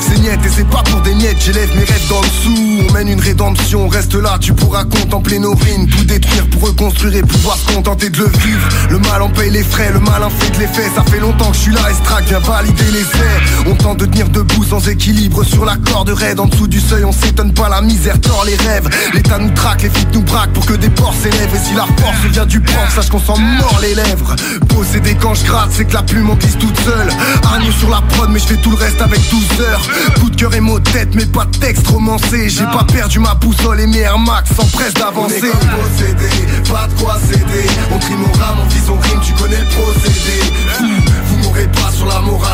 C'est 0.00 0.18
niette 0.18 0.40
et 0.46 0.48
c'est 0.48 0.68
pas 0.68 0.82
pour 0.82 1.02
des 1.02 1.14
miettes, 1.14 1.36
j'élève 1.44 1.68
mes 1.76 1.84
rêves 1.84 2.08
dans 2.08 2.22
le 2.22 2.28
sous. 2.42 2.88
On 2.88 2.92
mène 2.92 3.08
une 3.08 3.20
rédemption, 3.20 3.86
reste 3.88 4.14
là, 4.14 4.38
tu 4.40 4.54
pourras 4.54 4.84
contempler 4.84 5.38
nos 5.38 5.54
ruines. 5.54 5.86
Tout 5.88 6.04
détruire 6.04 6.46
pour 6.48 6.62
reconstruire 6.68 7.16
et 7.16 7.22
pouvoir 7.22 7.58
se 7.58 7.74
contenter 7.74 8.08
de 8.08 8.18
le 8.18 8.28
vivre. 8.28 8.68
Le 8.88 8.98
mal 8.98 9.20
en 9.20 9.28
paye 9.28 9.50
les 9.50 9.62
frais, 9.62 9.90
le 9.92 10.00
malin 10.00 10.30
fait 10.30 10.50
de 10.52 10.60
l'effet. 10.60 10.90
Ça 10.94 11.02
fait 11.02 11.20
longtemps 11.20 11.50
que 11.50 11.56
je 11.56 11.62
suis 11.62 11.74
là, 11.74 11.90
Estrac 11.90 12.24
vient 12.24 12.38
valider 12.38 12.90
les 12.92 13.04
faits. 13.04 13.66
On 13.66 13.74
tente 13.74 13.98
de 13.98 14.06
tenir 14.06 14.30
debout 14.30 14.64
sans 14.64 14.88
équilibre 14.88 15.44
sur 15.44 15.66
la 15.66 15.76
corde 15.76 16.08
raide. 16.10 16.40
En 16.40 16.46
dessous 16.46 16.66
du 16.66 16.80
seuil, 16.80 17.04
on 17.04 17.12
s'étonne 17.12 17.52
pas, 17.52 17.68
la 17.68 17.82
misère 17.82 18.18
tord 18.20 18.44
les 18.46 18.56
rêves. 18.56 18.88
L'État 19.12 19.38
nous 19.38 19.50
traque, 19.50 19.82
les 19.82 19.90
flics 19.90 20.14
nous 20.14 20.22
braquent 20.22 20.52
pour 20.52 20.64
que 20.64 20.74
des 20.74 20.88
porcs 20.88 21.14
s'élèvent. 21.22 21.54
Et 21.54 21.68
si 21.68 21.73
la 21.74 21.86
force 21.86 22.24
vient 22.30 22.46
du 22.46 22.60
prof, 22.60 22.94
sache 22.94 23.08
qu'on 23.08 23.18
s'en 23.18 23.36
mord 23.38 23.78
les 23.82 23.94
lèvres. 23.94 24.34
Possédé 24.68 25.16
quand 25.20 25.34
je 25.34 25.44
gratte, 25.44 25.70
c'est 25.72 25.84
que 25.84 25.94
la 25.94 26.02
plume 26.02 26.30
en 26.30 26.34
glisse 26.34 26.58
toute 26.58 26.78
seule. 26.80 27.08
Agneau 27.54 27.72
sur 27.72 27.90
la 27.90 28.00
prod, 28.02 28.30
mais 28.30 28.38
je 28.38 28.46
fais 28.46 28.56
tout 28.56 28.70
le 28.70 28.76
reste 28.76 29.00
avec 29.00 29.20
12 29.30 29.60
heures. 29.60 29.82
Coup 30.20 30.30
de 30.30 30.36
cœur 30.36 30.54
et 30.54 30.60
mots 30.60 30.78
de 30.78 30.90
tête, 30.90 31.14
mais 31.14 31.26
pas 31.26 31.44
de 31.44 31.56
texte 31.58 31.86
romancé. 31.88 32.48
J'ai 32.48 32.64
pas 32.64 32.84
perdu 32.84 33.18
ma 33.18 33.34
boussole 33.34 33.80
et 33.80 33.86
mes 33.86 33.98
Air 33.98 34.18
Max 34.18 34.50
s'empressent 34.54 34.94
d'avancer. 34.94 35.40
Possédé, 35.40 36.28
pas 36.70 36.86
de 36.86 37.02
quoi 37.02 37.18
céder. 37.26 37.66
On 37.90 37.98
trime 37.98 38.22
au 38.22 38.38
rame, 38.38 38.58
on 38.64 38.68
vise, 38.68 38.90
on 38.90 38.98
rime, 38.98 39.20
tu 39.22 39.32
connais 39.32 39.58
le 39.58 39.66
procédé. 39.66 40.40
Fou, 40.74 40.84
vous 41.26 41.36
mourrez 41.38 41.68
pas 41.68 41.90
sur 41.92 42.06
la 42.06 42.20
morale, 42.20 42.53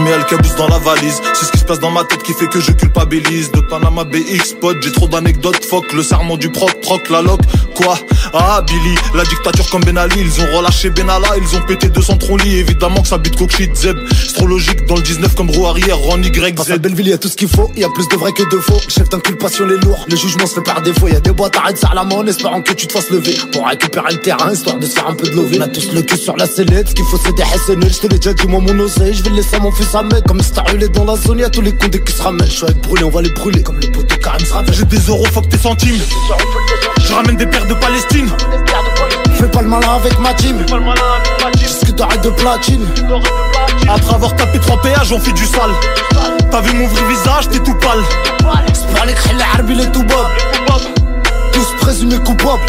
mais 0.00 0.10
elle 0.10 0.24
cabousse 0.26 0.54
dans 0.56 0.68
la 0.68 0.78
valise. 0.78 1.20
C'est 1.34 1.46
ce 1.46 1.52
qui 1.52 1.58
se 1.58 1.64
passe 1.64 1.80
dans 1.80 1.90
ma 1.90 2.04
tête 2.04 2.22
qui 2.22 2.32
fait 2.32 2.46
que 2.46 2.60
je 2.60 2.72
culpabilise. 2.72 3.50
De 3.50 3.60
Panama 3.60 4.04
BX, 4.04 4.54
pote, 4.60 4.82
j'ai 4.82 4.92
trop 4.92 5.08
d'anecdotes. 5.08 5.64
Fuck 5.64 5.92
le 5.92 6.02
serment 6.02 6.36
du 6.36 6.48
proc, 6.50 6.80
proc, 6.80 7.10
la 7.10 7.22
loc. 7.22 7.40
Quoi? 7.74 7.96
Ah, 8.36 8.62
Billy, 8.66 8.96
la 9.14 9.22
dictature 9.24 9.70
comme 9.70 9.84
Ben 9.84 9.96
Ali. 9.96 10.16
Ils 10.18 10.40
ont 10.40 10.56
relâché 10.56 10.90
Benalla, 10.90 11.28
ils 11.36 11.56
ont 11.56 11.62
pété 11.62 11.88
200 11.88 12.16
tronlis. 12.16 12.56
Évidemment 12.56 13.00
que 13.00 13.06
ça 13.06 13.16
bute 13.16 13.36
coke 13.36 13.52
shit, 13.52 13.74
Zeb. 13.76 13.96
C'est 14.10 14.34
trop 14.34 14.48
logique 14.48 14.86
dans 14.86 14.96
le 14.96 15.02
19 15.02 15.36
comme 15.36 15.50
roue 15.50 15.66
arrière, 15.68 15.96
Ron 15.98 16.20
Y, 16.20 16.70
à 16.70 16.78
Belleville, 16.78 17.08
y 17.08 17.12
a 17.12 17.18
tout 17.18 17.28
ce 17.28 17.36
qu'il 17.36 17.46
faut, 17.46 17.70
y 17.76 17.84
a 17.84 17.88
plus 17.90 18.08
de 18.08 18.16
vrai 18.16 18.32
que 18.32 18.42
de 18.42 18.60
faux. 18.60 18.80
Chef 18.88 19.08
d'inculpation, 19.08 19.66
les 19.66 19.76
lourds, 19.78 20.04
le 20.08 20.16
jugement 20.16 20.46
se 20.46 20.54
fait 20.54 20.62
par 20.62 20.82
défaut. 20.82 21.06
Y 21.06 21.14
a 21.14 21.20
des 21.20 21.30
boîtes 21.30 21.56
arrêtent 21.56 21.78
ça 21.78 21.90
à 21.92 21.94
la 21.94 22.02
main 22.02 22.16
en 22.16 22.26
espérant 22.26 22.60
que 22.60 22.72
tu 22.72 22.88
te 22.88 22.92
fasses 22.92 23.10
lever. 23.10 23.38
Pour 23.52 23.68
récupérer 23.68 24.14
le 24.14 24.20
terrain, 24.20 24.52
histoire 24.52 24.78
de 24.78 24.86
se 24.86 24.92
faire 24.92 25.06
un 25.06 25.14
peu 25.14 25.28
de 25.28 25.36
lové. 25.36 25.58
On 25.60 25.62
a 25.62 25.68
tous 25.68 25.92
le 25.92 26.02
cul 26.02 26.16
sur 26.16 26.36
la 26.36 26.46
sellette, 26.46 26.88
ce 26.88 26.94
qu'il 26.94 27.04
faut 27.04 27.20
c'est 27.24 27.36
des 27.36 27.44
SNL. 27.44 27.92
Je 27.92 27.98
te 28.00 28.06
l'ai 28.08 28.18
déjà 28.18 28.32
dit, 28.34 28.48
moi 28.48 28.60
mon 28.60 28.78
oseille, 28.80 29.14
je 29.14 29.22
vais 29.22 29.30
le 29.30 29.36
laisser 29.36 29.56
à 29.56 29.60
mon 29.60 29.70
fils 29.70 29.94
à 29.94 30.02
mec. 30.02 30.24
Comme 30.26 30.40
Star 30.40 30.68
est 30.70 30.88
dans 30.88 31.04
la 31.04 31.16
zone, 31.16 31.38
y 31.38 31.44
a 31.44 31.50
tous 31.50 31.60
les 31.60 31.72
condés 31.72 32.02
qui 32.02 32.12
se 32.12 32.22
ramènent. 32.22 32.48
Je 32.48 32.52
suis 32.52 32.64
avec 32.64 32.78
brûler, 32.78 33.04
on 33.04 33.10
va 33.10 33.22
les 33.22 33.30
brûler. 33.30 33.62
Comme 33.62 33.78
le 33.78 33.92
poteau 33.92 34.16
Karim 34.16 34.44
se. 34.44 34.72
J'ai 34.72 34.84
des 34.84 34.98
euros, 35.06 35.24
fuck 35.32 35.48
tes 35.48 35.58
centimes. 35.58 36.00
Je 37.14 37.18
ramène 37.18 37.36
des 37.36 37.46
paires 37.46 37.64
de 37.66 37.74
Palestine. 37.74 38.28
Fais 39.34 39.46
pas 39.46 39.62
le 39.62 39.68
malin 39.68 39.94
avec 39.94 40.18
ma 40.18 40.34
team. 40.34 40.66
Disque 41.54 41.94
d'arrêt 41.94 42.18
de 42.18 42.30
platine. 42.30 42.84
Après 43.88 44.14
avoir 44.16 44.34
tapé 44.34 44.58
3 44.58 44.82
péages, 44.82 45.12
on 45.12 45.20
fait 45.20 45.32
du 45.32 45.46
sale. 45.46 45.70
T'as 46.50 46.60
vu 46.62 46.76
mon 46.76 46.88
vrai 46.88 47.02
visage, 47.08 47.48
t'es 47.50 47.60
tout 47.60 47.74
pâle. 47.74 48.02
C'est 48.72 48.92
pas 48.98 49.06
les 49.06 49.14
cris, 49.14 49.32
les 49.32 49.44
harbi, 49.44 49.76
les 49.76 49.86
tout 49.92 50.02
bob. 50.02 50.26
Tous 51.52 51.76
présumés 51.82 52.18
coupables. 52.18 52.66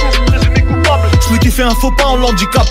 Celui 1.21 1.39
qui 1.39 1.49
fait 1.49 1.63
un 1.63 1.73
faux 1.73 1.89
pas 1.89 2.05
en 2.05 2.17
l'handicap. 2.17 2.67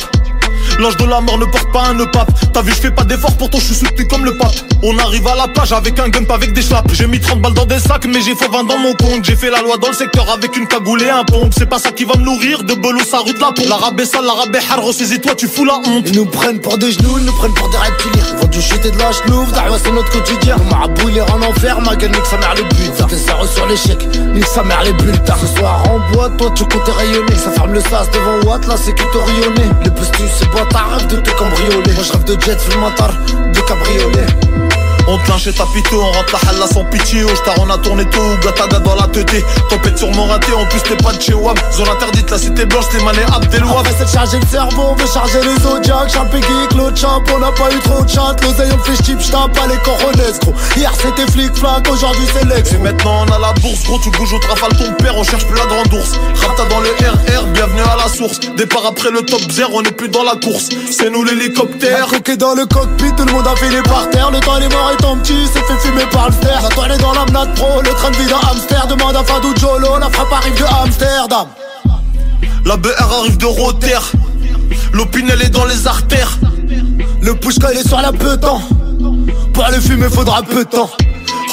L'ange 0.79 0.97
de 0.97 1.07
la 1.07 1.21
mort 1.23 1.39
ne 1.39 1.47
porte 1.47 1.73
pas 1.73 1.89
un 1.89 2.07
pape. 2.07 2.31
T'as 2.53 2.63
vu, 2.63 2.71
je 2.71 2.83
fais 2.83 2.93
pas 2.93 3.03
d'effort, 3.03 3.37
pourtant 3.37 3.59
je 3.59 3.65
suis 3.65 3.75
soutenu 3.75 4.07
comme 4.07 4.25
le 4.25 4.37
pape. 4.37 4.55
On 4.87 4.99
arrive 4.99 5.27
à 5.27 5.35
la 5.35 5.49
plage 5.49 5.73
avec 5.73 5.99
un 5.99 6.11
gun, 6.11 6.25
pas 6.25 6.35
avec 6.35 6.53
des 6.53 6.61
schlaps. 6.61 6.93
J'ai 6.93 7.07
mis 7.07 7.19
30 7.19 7.41
balles 7.41 7.55
dans 7.55 7.65
des 7.65 7.79
sacs, 7.79 8.05
mais 8.05 8.21
j'ai 8.21 8.35
faux 8.35 8.51
20 8.53 8.65
dans 8.65 8.77
mon 8.77 8.93
compte. 8.93 9.25
J'ai 9.25 9.35
fait 9.35 9.49
la 9.49 9.63
loi 9.63 9.79
dans 9.79 9.89
le 9.89 9.95
secteur 9.95 10.31
avec 10.31 10.59
une 10.59 10.67
cagoule 10.67 11.03
et 11.03 11.09
un 11.09 11.25
pompe. 11.25 11.55
C'est 11.57 11.65
pas 11.65 11.79
ça 11.79 11.91
qui 11.91 12.05
va 12.05 12.15
me 12.19 12.23
nourrir, 12.23 12.63
de 12.65 12.75
belou 12.75 13.01
ça 13.03 13.21
route 13.21 13.41
la 13.41 13.47
pompe. 13.47 13.67
L'arabe 13.67 14.05
sale, 14.05 14.27
l'arabe 14.27 14.55
est 14.55 14.71
hard, 14.71 14.85
ressaisis-toi, 14.85 15.37
tu 15.37 15.49
fous 15.49 15.65
la 15.65 15.77
honte. 15.77 16.05
Ils 16.07 16.15
nous 16.15 16.27
prennent 16.27 16.61
pour 16.61 16.77
des 16.77 16.93
genoux, 16.93 17.17
ils 17.19 17.25
nous 17.25 17.33
prennent 17.33 17.55
pour 17.55 17.71
des 17.71 17.79
reptiliens. 17.79 18.37
Vont 18.43 18.47
du 18.49 18.61
shit 18.61 18.85
et 18.85 18.91
de 18.91 18.99
la 18.99 19.11
chenouf, 19.11 19.51
d'arrière 19.53 19.81
c'est 19.83 19.91
notre 19.91 20.11
quotidien. 20.11 20.57
Le 20.59 20.71
marabout 20.71 21.09
il 21.09 21.17
est 21.17 21.31
en 21.33 21.41
enfer, 21.41 21.81
ma 21.81 21.97
gueule 21.97 22.11
nique 22.11 22.27
sa 22.27 22.37
mère 22.37 22.55
les. 22.55 22.93
Faire 22.93 23.07
des 23.07 23.17
zéros 23.17 23.47
sur 23.47 23.67
l'échec, 23.67 24.07
nique 24.35 24.45
sa 24.45 24.63
mère 24.65 24.83
les 24.83 24.93
bulletins. 24.93 25.37
Ce 25.41 25.47
soir 25.59 25.83
en 25.91 26.13
boîte, 26.13 26.37
toi 26.37 26.53
tu 26.55 26.65
comptes 26.65 26.89
rayonner. 26.89 27.37
Ça 27.43 27.51
ferme 27.53 27.73
le 27.73 27.81
sas 27.81 28.11
devant 28.13 28.51
Watt, 28.51 28.67
là 28.67 28.75
c'est 28.77 28.93
que 28.93 29.03
rayonné. 29.17 29.65
Les 29.83 29.91
postus, 29.91 30.29
c'est 30.39 30.51
boîte 30.51 30.75
à 30.75 30.95
rêve 30.95 31.07
de 31.07 31.17
te 31.17 31.31
cambrioler. 31.31 31.95
Moi 31.95 32.05
je 32.05 32.13
rêve 32.13 32.25
de 32.25 32.39
jet, 32.39 32.59
le 32.69 32.81
matar, 32.83 33.15
de 33.51 33.61
cabriolet. 33.61 34.74
On 35.07 35.19
te 35.19 35.29
lynche 35.29 35.49
et 35.49 35.53
tapito, 35.53 36.01
on 36.01 36.13
rentre 36.13 36.33
la 36.33 36.51
halla 36.51 36.67
sans 36.67 36.85
pitié. 36.85 37.25
Oh, 37.25 37.29
j't'ar, 37.35 37.55
on 37.61 37.69
a 37.69 37.77
tourné 37.77 38.07
tout, 38.07 38.21
gataga 38.43 38.79
dans 38.79 38.95
la 38.95 39.07
teuté. 39.07 39.45
Tempête 39.69 39.99
sur 39.99 40.11
mon 40.13 40.25
raté, 40.27 40.53
en 40.55 40.65
plus 40.67 40.81
t'es 40.81 40.97
pas 40.97 41.13
de 41.13 41.21
chez 41.21 41.35
WAM. 41.35 41.55
Zone 41.73 41.89
interdite, 41.89 42.31
la 42.31 42.39
cité 42.39 42.65
blanche, 42.65 42.87
t'es 42.91 43.05
mané 43.05 43.21
Abdelouab. 43.35 43.81
Après 43.81 43.95
c'est 43.99 44.07
de 44.07 44.11
charger 44.11 44.41
le 44.41 44.47
cerveau, 44.47 44.83
on 44.93 44.95
veut 44.95 45.07
charger 45.07 45.41
les 45.43 45.61
zodiacs. 45.63 46.11
Champé 46.11 46.41
geek, 46.41 46.71
Claude 46.71 46.97
Champ, 46.97 47.23
on 47.35 47.39
n'a 47.39 47.53
pas 47.53 47.71
eu 47.71 47.81
trop 47.81 48.03
de 48.03 48.09
chat. 48.09 48.35
L'oseille, 48.43 48.73
on 48.73 48.83
fait 48.83 49.05
chip, 49.05 49.21
j'tape 49.21 49.53
pas 49.53 49.67
les 49.67 49.77
coronesses, 49.85 50.41
gros. 50.41 50.55
Hier 50.75 50.93
c'était 50.97 51.31
flic 51.31 51.55
flac, 51.55 51.87
aujourd'hui 51.91 52.27
c'est 52.33 52.47
l'ex. 52.47 52.73
Et 52.73 52.79
maintenant 52.79 53.27
on 53.29 53.33
a 53.33 53.39
la 53.39 53.53
bourse, 53.61 53.85
gros, 53.85 53.99
tu 53.99 54.11
bouges 54.11 54.33
au 54.33 54.39
trafale 54.39 54.75
ton 54.79 54.91
père, 54.95 55.17
on 55.19 55.25
cherche 55.25 55.47
plus 55.47 55.59
la 55.59 55.67
grande 55.67 55.93
ours. 55.93 56.13
Rapta 56.41 56.65
dans 56.71 56.81
le 56.81 56.89
RR, 56.89 57.45
bienvenue 57.49 57.83
à 57.83 57.97
la 58.03 58.09
source. 58.09 58.41
Départ 58.57 58.87
après 58.87 59.11
le 59.11 59.21
top 59.21 59.43
0, 59.51 59.71
on 59.75 59.83
est 59.83 59.93
plus 59.93 60.09
dans 60.09 60.25
la 60.25 60.37
course. 60.37 60.71
C'est 60.91 61.11
nous 61.11 61.25
l'hélicoptère. 61.25 62.07
Coquet 62.07 62.39
dans 62.39 62.55
le 62.55 62.65
cockpit, 62.65 63.13
tout 63.17 63.27
le 63.27 63.33
monde 63.33 63.47
a 63.47 63.55
filé 63.57 63.83
par 63.83 64.09
terre. 64.09 64.31
Le 64.31 64.41
temps 64.41 64.57
est 64.57 64.73
mort 64.73 64.94
et 64.95 65.03
ton 65.03 65.17
petit 65.19 65.47
s'est 65.47 65.61
fait 65.61 65.89
fumer 65.89 66.07
par 66.11 66.29
le 66.29 66.33
ster. 66.33 66.61
La 66.63 66.69
toile 66.69 66.93
est 66.93 66.99
dans 66.99 67.13
la 67.13 67.25
Mnat 67.27 67.47
Pro, 67.55 67.81
le 67.83 67.91
train 67.91 68.11
de 68.11 68.17
vie 68.17 68.27
d'un 68.27 68.49
hamster. 68.49 68.87
Demande 68.87 69.17
à 69.17 69.25
Fadou 69.25 69.55
Jolo, 69.57 69.99
la 69.99 70.11
frappe 70.11 70.33
arrive 70.33 70.59
de 70.59 70.65
Amsterdam. 70.65 71.49
La 72.65 72.77
BR 72.77 72.91
arrive 73.21 73.37
de 73.37 73.47
Rotter. 73.47 73.99
L'opinel 74.93 75.43
est 75.43 75.51
dans 75.51 75.65
les 75.65 75.87
artères. 75.87 76.39
Le 77.21 77.35
pushka 77.35 77.73
il 77.73 77.79
est 77.79 77.89
sur 77.89 78.01
la 78.01 78.13
petan. 78.13 78.61
Pour 79.53 79.65
le 79.71 79.81
fumer 79.81 80.09
faudra 80.09 80.43
peu 80.43 80.65
de 80.65 80.71
temps. 80.71 80.91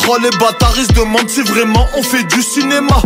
Oh 0.10 0.18
les 0.22 0.30
bâtards 0.38 0.74
ils 0.78 0.86
se 0.86 0.94
demandent 0.94 1.30
si 1.30 1.42
vraiment 1.42 1.86
on 1.98 2.04
fait 2.04 2.24
du 2.24 2.42
cinéma. 2.42 3.02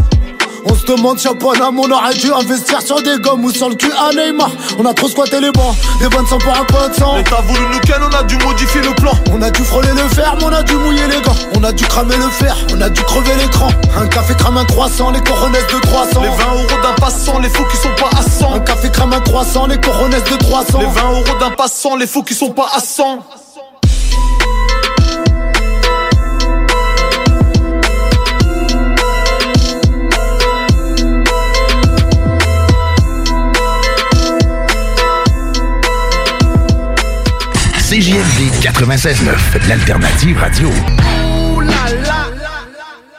On 0.68 0.74
se 0.74 0.86
demande 0.86 1.20
si 1.20 1.28
à 1.28 1.36
Paname 1.36 1.80
on 1.80 1.92
aurait 1.92 2.16
dû 2.16 2.34
investir 2.34 2.82
sur 2.82 3.02
des 3.02 3.18
gommes 3.20 3.46
ou 3.46 3.52
sur 3.52 3.70
le 3.70 3.76
cul 3.76 3.92
à 3.92 4.14
Neymar. 4.14 4.50
On 4.80 4.86
a 4.86 4.94
trop 4.94 5.08
squatté 5.08 5.40
les 5.40 5.52
bancs, 5.52 5.76
des 6.00 6.10
bonnes 6.10 6.26
sang 6.26 6.40
pour 6.40 6.54
un 6.54 6.66
peu 6.66 6.90
de 6.90 6.94
sang. 6.96 7.16
T'as 7.24 7.42
voulu 7.42 7.62
nous 7.72 7.80
ken, 7.82 8.02
on 8.02 8.16
a 8.16 8.24
dû 8.24 8.36
modifier 8.38 8.82
le 8.82 8.94
plan. 8.96 9.12
On 9.32 9.42
a 9.42 9.52
dû 9.52 9.64
frôler 9.64 9.90
le 9.90 10.08
fer, 10.10 10.36
mais 10.40 10.46
on 10.46 10.54
a 10.54 10.64
dû 10.64 10.76
mouiller 10.76 11.08
les 11.08 11.22
gants. 11.22 11.36
On 11.56 11.64
a 11.64 11.72
dû 11.72 11.86
cramer 11.86 12.18
le 12.18 12.30
fer, 12.30 12.56
on 12.74 12.82
a 12.82 12.90
dû 12.90 13.02
crever 13.04 13.36
l'écran. 13.36 13.70
Un 13.96 14.08
café 14.08 14.34
crame 14.34 14.58
un 14.58 14.66
croissant, 14.66 15.12
les 15.12 15.22
coronesses 15.22 15.68
de 15.68 15.80
300. 15.82 16.22
Les 16.22 16.30
20 16.30 16.34
euros 16.34 16.82
d'un 16.82 16.94
passant, 16.94 17.40
les 17.40 17.50
faux 17.50 17.66
qui 17.66 17.78
sont 17.78 17.96
pas 18.00 18.10
à 18.18 18.24
100. 18.24 18.56
Un 18.56 18.60
café 18.62 18.90
crame 18.90 19.14
un 19.14 19.22
croissant, 19.22 19.68
les 19.68 19.78
coronesses 19.78 20.24
de 20.24 20.38
300. 20.38 20.80
Les 20.80 20.86
20 20.86 21.12
euros 21.12 21.40
d'un 21.40 21.52
passant, 21.52 21.96
les 21.96 22.08
faux 22.08 22.24
qui 22.24 22.34
sont 22.34 22.52
pas 22.52 22.70
à 22.74 22.80
100. 22.80 23.20
CJMD 37.96 38.52
96.9, 38.60 39.68
l'alternative 39.70 40.38
radio. 40.38 40.70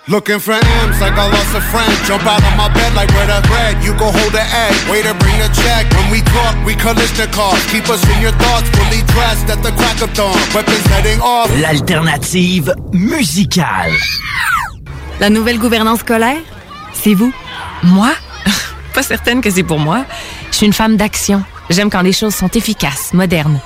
Looking 0.07 0.39
for 0.39 0.53
M's 0.53 1.01
like 1.01 1.17
I 1.17 1.31
lost 1.33 1.55
a 1.55 1.62
friend. 1.62 1.91
Jump 2.05 2.27
out 2.27 2.43
of 2.45 2.55
my 2.59 2.69
bed 2.69 2.93
like 2.93 3.09
where 3.17 3.27
the 3.27 3.41
bread. 3.49 3.83
You 3.83 3.95
go 3.95 4.05
hold 4.12 4.33
the 4.35 4.45
egg. 4.45 4.77
Way 4.91 5.01
to 5.01 5.15
bring 5.15 5.39
the 5.39 5.49
check. 5.62 5.87
When 5.97 6.11
we 6.11 6.21
talk, 6.21 6.55
we 6.67 6.75
collision 6.75 7.27
cars. 7.33 7.65
Keep 7.73 7.89
us 7.89 8.05
in 8.15 8.21
your 8.21 8.33
thoughts. 8.33 8.69
Fully 8.77 9.01
dressed 9.15 9.49
at 9.49 9.62
the 9.62 9.73
crack 9.73 10.03
of 10.03 10.12
dawn. 10.12 10.37
Weapons 10.55 10.87
heading 10.93 11.23
off. 11.23 11.49
L'alternative 11.59 12.75
musicale. 12.93 13.97
La 15.21 15.31
nouvelle 15.31 15.59
gouvernance 15.59 16.01
scolaire, 16.01 16.43
c'est 16.93 17.15
vous? 17.15 17.33
Moi? 17.83 18.11
Pas 18.93 19.03
certaine 19.03 19.41
que 19.41 19.51
c'est 19.51 19.62
pour 19.62 19.79
moi. 19.79 20.05
Je 20.51 20.57
suis 20.59 20.67
une 20.67 20.75
femme 20.75 20.99
d'action. 20.99 21.43
J'aime 21.71 21.89
quand 21.89 22.03
les 22.03 22.12
choses 22.12 22.35
sont 22.35 22.51
efficaces, 22.51 23.15
modernes. 23.15 23.59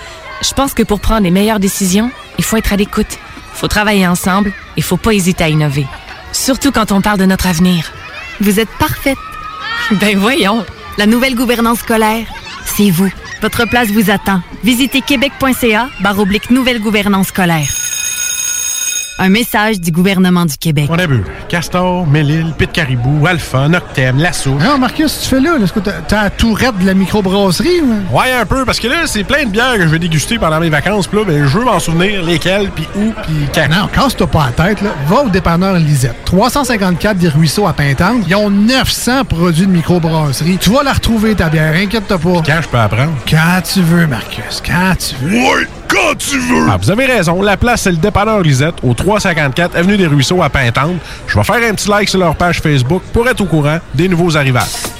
Je 0.43 0.55
pense 0.55 0.75
que 0.75 0.83
pour 0.83 1.01
prendre 1.01 1.23
les 1.23 1.31
meilleures 1.31 1.61
décisions, 1.61 2.11
il 2.39 2.45
faut 2.45 2.57
être 2.57 2.73
à 2.73 2.77
l'écoute. 2.77 3.19
Il 3.55 3.59
faut 3.59 3.69
travailler 3.69 4.07
ensemble. 4.07 4.53
Il 4.77 4.83
faut 4.83 4.97
pas 4.97 5.13
hésiter 5.13 5.45
à 5.45 5.49
innover. 5.49 5.87
Surtout 6.33 6.73
quand 6.73 6.93
on 6.93 7.01
parle 7.01 7.19
de 7.19 7.27
notre 7.27 7.47
avenir. 7.47 7.93
Vous 8.41 8.61
êtes 8.61 8.71
parfaite. 8.79 9.19
Ben 10.01 10.19
voyons. 10.19 10.65
La 10.99 11.07
nouvelle 11.07 11.35
gouvernance 11.35 11.81
scolaire, 11.81 12.27
c'est 12.65 12.91
vous. 12.91 13.11
Votre 13.43 13.67
place 13.67 13.89
vous 13.89 14.11
attend. 14.11 14.43
Visitez 14.63 15.01
québec.ca 15.01 15.89
barre 16.01 16.19
oblique 16.19 16.51
nouvelle 16.51 16.81
gouvernance 16.81 17.29
scolaire. 17.29 17.69
Un 19.23 19.29
message 19.29 19.79
du 19.79 19.91
gouvernement 19.93 20.47
du 20.47 20.57
Québec. 20.57 20.87
On 20.89 20.99
a 20.99 21.07
vu 21.07 21.23
Castor, 21.51 22.07
Mélile, 22.07 22.55
Pit 22.57 22.73
Caribou, 22.73 23.27
Alpha, 23.27 23.69
Noctem, 23.69 24.17
Lasso. 24.17 24.53
Non, 24.55 24.79
Marcus, 24.79 25.21
tu 25.21 25.29
fais 25.29 25.41
là? 25.41 25.57
Est-ce 25.63 25.75
que 25.75 25.81
t'as- 25.81 26.01
t'as 26.09 26.23
la 26.25 26.31
tourette 26.31 26.79
de 26.79 26.87
la 26.87 26.95
microbrasserie? 26.95 27.83
ou? 27.83 28.17
Ouais, 28.17 28.33
un 28.33 28.47
peu, 28.47 28.65
parce 28.65 28.81
que 28.81 28.89
là, 28.89 29.03
c'est 29.05 29.25
plein 29.25 29.45
de 29.45 29.51
bières 29.51 29.75
que 29.77 29.83
je 29.83 29.89
vais 29.89 29.99
déguster 29.99 30.39
pendant 30.39 30.59
mes 30.59 30.71
vacances. 30.71 31.07
Puis 31.07 31.19
là, 31.19 31.25
ben, 31.27 31.47
je 31.47 31.59
veux 31.59 31.65
m'en 31.67 31.79
souvenir 31.79 32.23
lesquelles, 32.25 32.71
puis 32.71 32.89
où, 32.97 33.13
puis 33.23 33.35
quand. 33.55 33.69
Non, 33.69 33.89
casse-toi 33.93 34.27
pas 34.27 34.47
la 34.57 34.65
tête, 34.69 34.81
là. 34.81 34.91
Va 35.07 35.21
au 35.25 35.29
dépanneur 35.29 35.75
Lisette. 35.75 36.17
354 36.25 37.19
des 37.19 37.29
Ruisseaux 37.29 37.67
à 37.67 37.75
Pintante. 37.75 38.23
Ils 38.27 38.35
ont 38.37 38.49
900 38.49 39.25
produits 39.27 39.67
de 39.67 39.73
microbrasserie. 39.73 40.57
Tu 40.59 40.71
vas 40.71 40.83
la 40.83 40.95
retrouver, 40.95 41.35
ta 41.35 41.51
bière. 41.51 41.75
Inquiète-toi 41.75 42.19
pas. 42.19 42.43
Quand 42.47 42.63
je 42.63 42.69
peux 42.69 42.79
apprendre? 42.79 43.13
Quand 43.29 43.61
tu 43.71 43.83
veux, 43.83 44.07
Marcus. 44.07 44.63
Quand 44.67 44.95
tu 44.99 45.15
veux. 45.23 45.37
Ouais, 45.37 45.67
quand 45.89 46.17
tu 46.17 46.39
veux! 46.39 46.67
Ah, 46.71 46.79
vous 46.81 46.91
avez 46.91 47.05
raison. 47.05 47.43
La 47.43 47.57
place, 47.57 47.83
c'est 47.83 47.91
le 47.91 47.97
dépanneur 47.99 48.41
Lisette, 48.41 48.77
au 48.83 48.95
354 49.11 49.77
Avenue 49.77 49.97
des 49.97 50.07
Ruisseaux 50.07 50.41
à 50.41 50.49
Pintante. 50.49 51.01
Je 51.27 51.37
vais 51.37 51.45
faire 51.45 51.57
un 51.57 51.75
petit 51.75 51.89
like 51.89 52.09
sur 52.09 52.21
leur 52.21 52.37
page 52.37 52.61
Facebook 52.61 53.03
pour 53.13 53.29
être 53.29 53.41
au 53.41 53.47
courant 53.47 53.79
des 53.93 54.09
nouveaux 54.09 54.37
arrivages. 54.37 55.00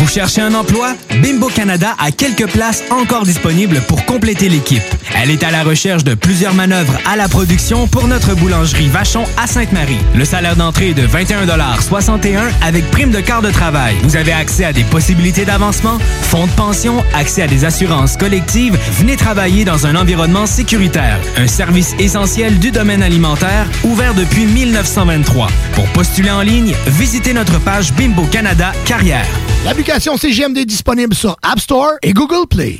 Vous 0.00 0.08
cherchez 0.08 0.40
un 0.40 0.54
emploi? 0.54 0.94
Bimbo 1.22 1.48
Canada 1.48 1.94
a 1.98 2.10
quelques 2.10 2.50
places 2.50 2.82
encore 2.90 3.24
disponibles 3.24 3.82
pour 3.82 4.06
compléter 4.06 4.48
l'équipe. 4.48 4.82
Elle 5.14 5.30
est 5.30 5.42
à 5.42 5.50
la 5.50 5.62
recherche 5.62 6.04
de 6.04 6.14
plusieurs 6.14 6.54
manœuvres 6.54 6.94
à 7.04 7.16
la 7.16 7.28
production 7.28 7.86
pour 7.86 8.08
notre 8.08 8.34
boulangerie 8.34 8.88
Vachon 8.88 9.24
à 9.36 9.46
Sainte-Marie. 9.46 9.98
Le 10.14 10.24
salaire 10.24 10.56
d'entrée 10.56 10.90
est 10.90 10.94
de 10.94 11.06
21,61 11.06 12.40
avec 12.62 12.90
prime 12.90 13.10
de 13.10 13.20
quart 13.20 13.42
de 13.42 13.50
travail. 13.50 13.94
Vous 14.02 14.16
avez 14.16 14.32
accès 14.32 14.64
à 14.64 14.72
des 14.72 14.84
possibilités 14.84 15.44
d'avancement, 15.44 15.98
fonds 16.22 16.46
de 16.46 16.52
pension, 16.52 17.04
accès 17.14 17.42
à 17.42 17.46
des 17.46 17.66
assurances 17.66 18.16
collectives. 18.16 18.78
Venez 18.92 19.16
travailler 19.16 19.66
dans 19.66 19.86
un 19.86 19.96
environnement 19.96 20.46
sécuritaire. 20.46 21.20
Un 21.36 21.46
service 21.46 21.94
essentiel 21.98 22.58
du 22.58 22.70
domaine 22.70 23.02
alimentaire 23.02 23.66
ouvert 23.84 24.14
depuis 24.14 24.46
1923. 24.46 25.48
Pour 25.74 25.84
postuler 25.88 26.30
en 26.30 26.40
ligne, 26.40 26.74
visitez 26.86 27.34
notre 27.34 27.60
page 27.60 27.92
Bimbo 27.92 28.22
Canada 28.32 28.72
Carrière. 28.86 29.26
L'application 29.90 30.16
CGMD 30.18 30.58
est 30.58 30.66
disponible 30.66 31.16
sur 31.16 31.36
App 31.42 31.58
Store 31.58 31.94
et 32.02 32.12
Google 32.12 32.46
Play. 32.48 32.78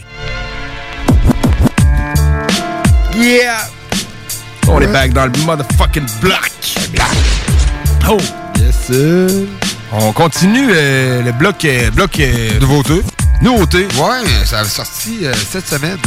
Yeah! 3.17 3.69
On 4.69 4.81
est 4.81 4.87
back 4.87 5.13
dans 5.13 5.25
le 5.25 5.33
motherfucking 5.45 6.07
block. 6.21 6.53
Oh! 8.09 8.17
Yes, 8.61 8.77
sir. 8.87 9.29
On 9.91 10.13
continue 10.13 10.69
euh, 10.71 11.23
le 11.23 11.33
bloc... 11.33 11.65
euh, 11.65 11.91
bloc 11.91 12.21
euh, 12.21 12.61
Nouveauté. 12.61 13.03
Nouveauté. 13.43 13.89
Ouais, 13.97 14.45
ça 14.45 14.61
a 14.61 14.65
sorti 14.65 15.27
euh, 15.27 15.33
cette 15.51 15.67
semaine. 15.67 15.99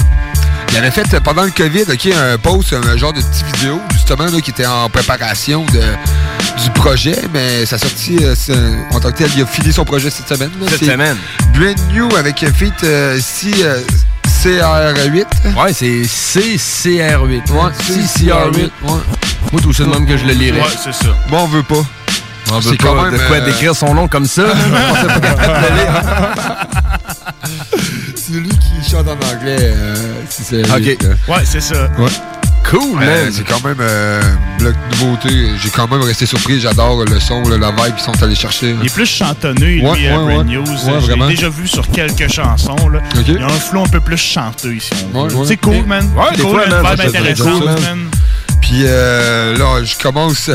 Il 0.72 0.78
avait 0.78 0.92
fait 0.92 1.14
euh, 1.14 1.20
pendant 1.20 1.44
le 1.44 1.52
COVID 1.52 1.84
ok, 1.92 2.06
un 2.16 2.38
post, 2.38 2.72
un 2.72 2.96
genre 2.96 3.12
de 3.12 3.20
petite 3.20 3.46
vidéo, 3.58 3.78
justement, 3.92 4.24
là, 4.24 4.40
qui 4.40 4.52
était 4.52 4.66
en 4.66 4.90
préparation 4.90 5.66
de, 5.66 5.82
du 6.62 6.70
projet, 6.72 7.16
mais 7.34 7.66
ça 7.66 7.76
a 7.78 7.80
sorti 7.80 8.18
euh, 8.22 8.36
en 8.92 9.00
tant 9.00 9.12
que 9.12 9.18
tel, 9.18 9.30
il 9.36 9.42
a 9.44 9.46
fini 9.46 9.72
son 9.74 9.86
projet 9.86 10.10
cette 10.10 10.28
semaine. 10.28 10.52
là. 10.62 10.68
Cette 10.70 10.86
semaine. 10.86 11.18
Brand 11.54 11.76
New 11.94 12.16
avec 12.16 12.46
feat 12.56 12.74
euh, 12.84 13.20
C, 13.20 13.52
euh, 13.64 13.80
CR8. 14.44 15.26
Ouais, 15.58 15.74
c'est 15.74 16.02
CCR8. 16.04 17.52
Ouais, 17.52 17.72
CCR8. 17.88 18.58
Ouais. 18.58 18.70
Moi, 19.52 19.62
tout 19.62 19.74
ça 19.74 19.84
de 19.84 19.90
même 19.90 20.06
que 20.06 20.18
je 20.18 20.26
le 20.26 20.34
lirai. 20.34 20.60
Ouais, 20.60 20.68
c'est 20.84 20.94
ça. 20.94 21.10
Bon, 21.30 21.40
on 21.44 21.48
veut 21.48 21.64
pas. 21.64 21.84
On 22.52 22.60
veut 22.60 22.72
C'est 22.72 22.78
pas 22.78 22.84
quand 22.90 23.04
même, 23.04 23.14
de 23.14 23.18
quoi 23.20 23.38
euh, 23.38 23.46
décrire 23.46 23.76
son 23.76 23.94
nom 23.94 24.08
comme 24.08 24.26
ça. 24.26 24.44
C'est 28.16 28.34
lui 28.34 28.50
qui 28.50 28.90
chante 28.90 29.08
en 29.08 29.14
anglais. 29.14 29.58
Euh, 29.60 29.96
si 30.30 30.44
c'est 30.44 30.62
Ok. 30.72 30.98
Ouais, 31.28 31.44
c'est 31.46 31.62
ça. 31.62 31.90
Ouais. 32.00 32.10
Cool, 32.74 33.00
man. 33.00 33.32
C'est 33.32 33.44
quand 33.44 33.64
même 33.64 33.78
euh, 33.80 34.22
bloc 34.58 34.74
nouveauté. 35.00 35.30
J'ai 35.62 35.70
quand 35.70 35.88
même 35.90 36.02
resté 36.02 36.26
surpris. 36.26 36.60
J'adore 36.60 37.06
le 37.06 37.20
son, 37.20 37.44
la 37.44 37.70
vibe 37.70 37.96
qu'ils 37.96 38.04
sont 38.04 38.24
allés 38.24 38.36
chercher. 38.36 38.76
Il 38.82 38.88
est 38.88 38.94
plus 38.94 39.06
chantonneux, 39.06 39.66
lui, 39.66 39.86
Ouais, 39.86 40.10
Brand 40.10 40.28
ouais. 40.28 40.44
News. 40.44 40.66
Vraiment. 41.02 41.28
déjà 41.28 41.50
vu 41.50 41.68
sur 41.68 41.88
quelques 41.88 42.32
chansons. 42.32 42.76
Il 43.28 43.36
y 43.36 43.38
a 43.38 43.46
un 43.46 43.50
flow 43.50 43.84
un 43.84 43.90
peu 43.90 44.00
plus 44.00 44.18
chanteux 44.18 44.76
ici. 44.76 44.90
C'est 45.46 45.58
cool, 45.58 45.84
man. 45.86 46.10
Ouais, 46.16 46.42
cool, 46.42 46.56
man, 46.68 46.84
vibe 46.98 47.08
intéressante, 47.08 47.64
man. 47.66 48.10
Puis 48.62 48.84
euh, 48.86 49.58
là, 49.58 49.84
je 49.84 49.96
commence 50.02 50.50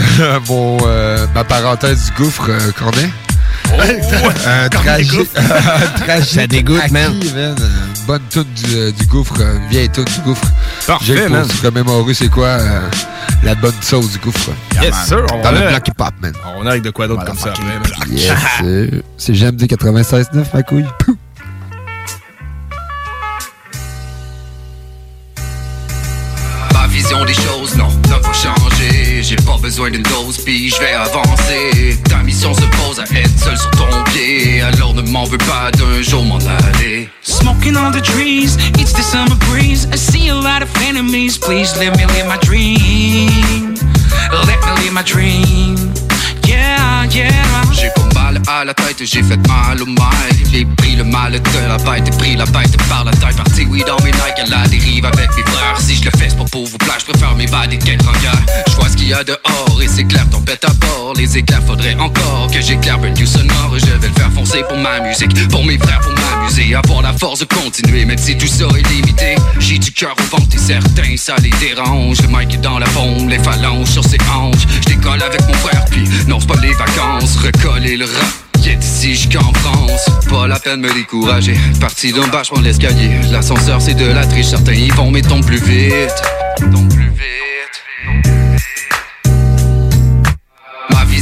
mon, 0.49 0.79
euh, 0.87 1.27
ma 1.35 1.45
parenthèse 1.45 2.07
du 2.07 2.23
gouffre, 2.23 2.47
euh, 2.49 2.73
Cornet. 2.73 3.11
Un 4.47 4.69
tragique. 4.71 5.29
un 5.37 6.01
tragique 6.01 6.31
Ça 6.35 6.47
dégoûte, 6.47 6.81
acquis, 6.81 6.93
man. 6.95 7.13
man. 7.37 7.57
Une 8.09 8.15
bonne 8.15 8.29
toune 8.31 8.45
du, 8.55 8.75
euh, 8.75 8.91
du 8.91 9.05
gouffre, 9.05 9.35
une 9.39 9.69
vieille 9.69 9.91
toune 9.91 10.07
du 10.07 10.21
gouffre. 10.23 10.47
Parfait, 10.87 11.05
J'ai 11.05 11.21
pour 11.27 11.31
man. 11.31 11.47
se 11.47 11.67
remémorer 11.67 12.15
c'est 12.15 12.31
quoi 12.31 12.47
euh, 12.47 12.81
la 13.43 13.55
bonne 13.55 13.75
sauce 13.83 14.13
du 14.13 14.19
gouffre. 14.19 14.49
Yes, 14.81 14.95
sir. 15.05 15.27
On 15.31 15.43
Dans 15.43 15.51
le 15.53 15.59
a- 15.59 15.69
bloc 15.73 15.89
hip-hop, 15.89 16.15
man. 16.23 16.33
On 16.57 16.65
arrive 16.67 16.81
de 16.81 16.89
quoi 16.89 17.07
d'autre 17.07 17.27
comme 17.27 17.37
ça 17.37 17.51
après, 17.51 17.65
man? 17.65 17.83
Yes, 18.11 18.33
sir. 18.57 19.03
C'est 19.19 19.35
GMD 19.35 19.63
96.9, 19.65 20.43
ma 20.55 20.63
couille. 20.63 20.87
Ma 26.73 26.87
vision 26.89 27.25
des 27.25 27.35
choses, 27.35 27.77
non, 27.77 27.89
n'a 28.09 28.19
pas 28.19 28.33
changé. 28.33 28.68
J'ai 29.23 29.37
pas 29.37 29.59
besoin 29.61 29.91
d'une 29.91 30.03
dose, 30.03 30.39
puis 30.39 30.71
je 30.71 30.79
vais 30.81 30.95
avancer. 30.95 31.99
Ta 32.09 32.19
mission 32.23 32.55
se 32.55 32.63
pose 32.63 32.99
à 33.01 33.05
être 33.05 33.39
seul 33.39 33.59
sur 33.59 33.71
ton 33.73 34.05
pied. 34.13 34.63
Alors 34.63 34.95
ne 34.95 35.03
m'en 35.03 35.25
veux 35.25 35.39
pas 35.39 35.71
d'un 35.73 36.01
jour 36.03 36.25
m'en 36.25 36.39
aller. 36.39 37.09
Smoking 37.23 37.77
on 37.77 37.91
the 37.91 38.01
trees, 38.03 38.57
it's 38.79 38.93
the 38.93 39.03
summer 39.03 39.37
breeze. 39.51 39.87
I 39.93 39.97
see 39.97 40.29
a 40.29 40.35
lot 40.35 40.63
of 40.63 40.71
enemies. 40.89 41.37
Please 41.37 41.77
let 41.79 41.97
me 41.97 42.07
live 42.15 42.27
my 42.27 42.39
dream. 42.39 43.75
Let 44.47 44.59
me 44.65 44.83
live 44.83 44.93
my 44.93 45.03
dream. 45.03 45.77
Yeah, 46.47 47.05
yeah. 47.11 47.33
J'ai 47.73 47.91
mal 48.29 48.43
à 48.47 48.65
la 48.65 48.75
tête, 48.75 49.03
j'ai 49.05 49.23
fait 49.23 49.37
mal 49.49 49.81
au 49.83 49.87
mail. 49.87 50.49
J'ai 50.53 50.65
pris 50.65 50.97
le 50.97 51.05
mal 51.05 51.33
de 51.33 51.39
la 51.69 51.77
bête 51.79 52.17
pris 52.19 52.37
la 52.37 52.45
bête 52.47 52.77
par 52.89 53.05
la 53.05 53.13
tête. 53.13 53.37
Parti, 53.37 53.67
oui, 53.69 53.83
dans 53.87 54.03
mes 54.05 54.11
Nike, 54.11 54.41
à 54.45 54.47
la 54.47 54.69
dérive 54.69 55.05
avec 55.05 55.29
mes 55.37 55.43
frères. 55.43 55.81
Si 55.81 55.97
je 55.97 56.05
le 56.05 56.11
fais, 56.11 56.29
c'est 56.29 56.39
pas 56.39 56.45
pour 56.45 56.67
vous 56.67 56.79
plaire, 56.79 56.97
je 56.99 57.05
préfère 57.07 57.35
mes 57.37 57.47
balles 57.47 57.73
et 57.73 57.79
qu'être 57.79 58.09
en 58.09 58.19
guerre. 58.21 58.43
Je 58.69 58.75
vois 58.77 58.89
ce 58.89 58.97
qu'il 58.97 59.09
y 59.09 59.15
a 59.15 59.25
dehors 59.25 59.81
et 59.83 59.89
c'est 59.89 60.05
clair, 60.05 60.27
ton 60.31 60.41
pète 60.41 60.65
à 60.65 60.73
bord. 60.75 61.15
Les 61.17 61.39
éclairs, 61.39 61.63
faudrait 61.67 61.97
encore 61.97 62.49
que 62.53 62.61
j'éclaire 62.61 62.99
un 63.03 63.11
new 63.11 63.27
sonore. 63.27 63.75
Je 63.75 63.87
vais 63.87 64.09
le 64.09 64.15
faire 64.15 64.33
foncer 64.33 64.63
pour 64.69 64.79
ma 64.79 65.01
musique, 65.01 65.49
pour 65.49 65.65
mes 65.65 65.79
frères, 65.79 66.01
pour 66.01 66.13
m'amuser. 66.13 66.75
Avoir 66.75 67.03
la 67.03 67.13
force 67.13 67.41
de 67.41 67.45
continuer, 67.45 68.05
même 68.05 68.19
si 68.19 68.37
tout 68.37 68.47
ça 68.47 68.67
est 68.77 68.89
limité. 68.91 69.37
J'ai 69.59 69.79
du 69.79 69.93
cœur 69.93 70.15
au 70.19 70.37
ventre 70.37 70.55
et 70.55 70.59
certains, 70.59 71.17
ça 71.17 71.37
les 71.43 71.51
dérange. 71.61 72.19
Le 72.23 72.29
mic 72.29 72.61
dans 72.61 72.79
la 72.79 72.89
bombe, 72.89 73.29
les 73.29 73.39
phalanges 73.39 73.89
sur 73.89 74.05
ses 74.05 74.19
hanches. 74.35 74.67
Je 74.83 74.95
décolle 74.95 75.23
avec 75.23 75.41
mon 75.47 75.55
frère, 75.55 75.85
puis 75.91 76.05
non, 76.27 76.41
c'est 76.41 76.49
pas 76.49 76.61
les 76.61 76.75
vacances. 76.75 77.37
Recoller 77.37 77.97
le 77.97 78.07
d'ici 78.77 79.15
jusqu'en 79.15 79.53
France, 79.55 80.11
pas 80.29 80.47
la 80.47 80.59
peine 80.59 80.83
de 80.83 80.89
me 80.89 80.95
décourager. 80.95 81.55
Parti 81.81 82.13
d'un 82.13 82.27
bas, 82.29 82.43
je 82.43 82.61
l'escalier. 82.63 83.11
L'ascenseur, 83.31 83.81
c'est 83.81 83.95
de 83.95 84.07
la 84.07 84.27
triche. 84.27 84.47
Certains 84.47 84.75
y 84.75 84.89
vont, 84.91 85.11
mais 85.11 85.23
tombent 85.23 85.45
plus 85.45 85.63
vite. 85.63 86.23
Tombent 86.59 86.93
plus 86.93 87.09
vite. 87.11 87.19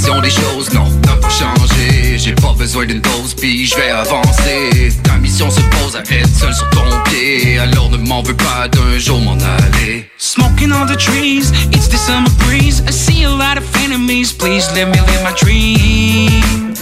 Ma 0.07 0.21
vision 0.21 0.21
des 0.21 0.31
choses, 0.31 0.73
non, 0.73 0.88
n'a 1.05 1.16
pas 1.16 1.29
changé. 1.29 2.16
J'ai 2.16 2.33
pas 2.33 2.53
besoin 2.57 2.87
d'une 2.87 3.01
dose, 3.01 3.35
puis 3.35 3.66
je 3.66 3.75
vais 3.75 3.90
avancer. 3.90 4.92
Ta 5.03 5.14
mission 5.14 5.51
se 5.51 5.61
pose 5.61 5.97
à 5.97 6.01
être 6.01 6.29
seul 6.29 6.55
sur 6.55 6.69
ton 6.71 6.85
pied. 7.05 7.59
Alors 7.59 7.90
ne 7.90 7.97
m'en 7.97 8.23
veux 8.23 8.37
pas 8.37 8.69
d'un 8.69 8.99
jour 8.99 9.21
m'en 9.21 9.33
aller. 9.35 10.09
Smoking 10.19 10.73
on 10.73 10.87
the 10.87 10.97
trees, 10.97 11.51
it's 11.73 11.88
the 11.88 11.97
summer 11.97 12.31
breeze. 12.47 12.83
I 12.87 12.92
see 12.92 13.25
a 13.25 13.31
lot 13.31 13.59
of 13.59 13.64
enemies. 13.85 14.33
Please 14.33 14.69
let 14.75 14.87
me 14.87 14.95
live 14.95 15.23
my 15.25 15.33
dream. 15.33 16.75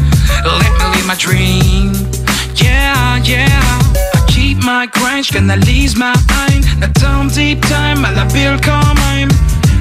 Let 0.44 0.72
me 0.78 0.96
live 0.96 1.06
my 1.06 1.16
dream. 1.16 1.92
Yeah, 2.56 3.16
yeah. 3.24 3.48
I 4.14 4.24
keep 4.28 4.58
my 4.58 4.87
grind, 4.87 5.24
j'canalise 5.24 5.96
ma 5.96 6.12
haine. 6.12 6.64
La 6.80 6.88
tombe 6.88 7.30
deep 7.30 7.64
time 7.66 8.04
à 8.04 8.10
la 8.10 8.26
quand 8.62 8.94
même. 9.06 9.30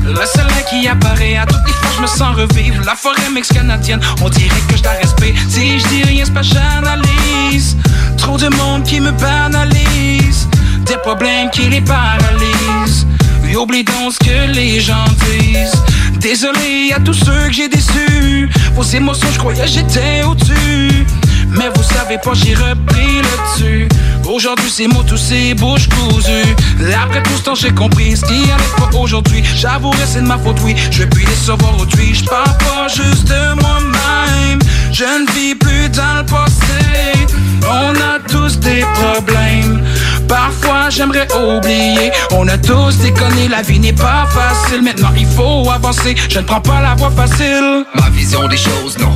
Le 0.06 0.25
soleil 0.25 0.63
qui 0.69 0.88
apparaît 0.88 1.38
à 1.38 1.45
toutes 1.45 1.65
les 1.67 1.83
je 1.95 2.01
me 2.01 2.08
sens 2.08 2.36
revivre. 2.36 2.84
La 2.86 2.95
forêt 2.95 3.29
mix-canadienne, 3.34 3.99
on 4.21 4.29
dirait 4.29 4.62
que 4.69 4.77
je 4.77 4.84
la 4.84 4.91
respecte. 4.91 5.38
Si 5.49 5.79
je 5.79 5.88
dis 5.88 6.03
rien, 6.03 6.23
c'est 6.25 6.34
pas 6.34 6.41
j'analyse. 6.41 7.77
Trop 8.17 8.38
de 8.38 8.49
monde 8.56 8.84
qui 8.84 8.99
me 8.99 9.12
banalise. 9.12 10.47
Des 10.86 10.97
problèmes 10.97 11.49
qui 11.51 11.63
les 11.69 11.82
paralysent. 11.82 13.08
Et 13.49 13.56
oublie 13.56 13.84
donc 13.84 14.13
ce 14.13 14.19
que 14.19 14.51
les 14.53 14.79
gens 14.79 15.06
disent. 15.29 15.84
Désolé 16.19 16.93
à 16.95 16.99
tous 16.99 17.13
ceux 17.13 17.47
que 17.47 17.53
j'ai 17.53 17.69
déçus. 17.69 18.49
Vos 18.73 18.84
émotions, 18.84 19.27
je 19.32 19.39
croyais 19.39 19.67
j'étais 19.67 20.23
au-dessus. 20.23 21.06
Mais 21.49 21.69
vous 21.75 21.84
savez 21.84 22.17
pas, 22.17 22.34
j'ai 22.34 22.56
repris 22.56 23.21
le 23.21 23.53
dessus. 23.53 23.88
Aujourd'hui, 24.27 24.69
c'est 24.69 24.88
mots, 24.88 25.03
tous 25.03 25.17
ces 25.17 25.53
bouches 25.53 25.89
cousues. 25.89 26.56
Après 27.03 27.21
tout 27.23 27.38
ce 27.38 27.43
temps, 27.43 27.56
j'ai 27.56 27.71
compris 27.71 28.15
ce 28.15 28.25
qui 28.25 28.43
allait 28.51 28.91
pas 28.91 28.97
aujourd'hui. 28.97 29.43
J'avouerai, 29.56 30.06
c'est 30.06 30.21
de 30.21 30.27
ma 30.27 30.38
faute, 30.38 30.58
oui. 30.63 30.75
Je 30.91 30.99
vais 30.99 31.08
plus 31.08 31.25
décevoir 31.25 31.77
autrui. 31.79 32.13
Je 32.13 32.25
parle 32.25 32.58
pas 32.58 32.88
juste 32.88 33.27
de 33.27 33.62
moi-même. 33.62 34.60
Je 34.91 35.03
ne 35.03 35.32
vis 35.34 35.56
plus 35.56 35.89
dans 35.89 36.17
le 36.19 36.25
passé. 36.25 37.27
On 37.67 37.91
a 37.95 38.19
tous 38.27 38.60
des 38.60 38.86
problèmes. 38.93 39.84
Parfois, 40.27 40.89
j'aimerais 40.89 41.27
oublier. 41.36 42.12
On 42.32 42.47
a 42.47 42.58
tous 42.58 42.97
déconné, 42.97 43.47
la 43.49 43.62
vie 43.62 43.79
n'est 43.79 43.93
pas 43.93 44.25
facile. 44.29 44.82
Maintenant, 44.82 45.12
il 45.17 45.27
faut 45.27 45.69
avancer. 45.69 46.15
Je 46.29 46.39
ne 46.39 46.45
prends 46.45 46.62
pas 46.62 46.82
la 46.82 46.95
voie 46.95 47.12
facile. 47.12 47.86
Ma 47.95 48.10
vision 48.10 48.47
des 48.47 48.58
choses, 48.58 48.97
non, 48.99 49.12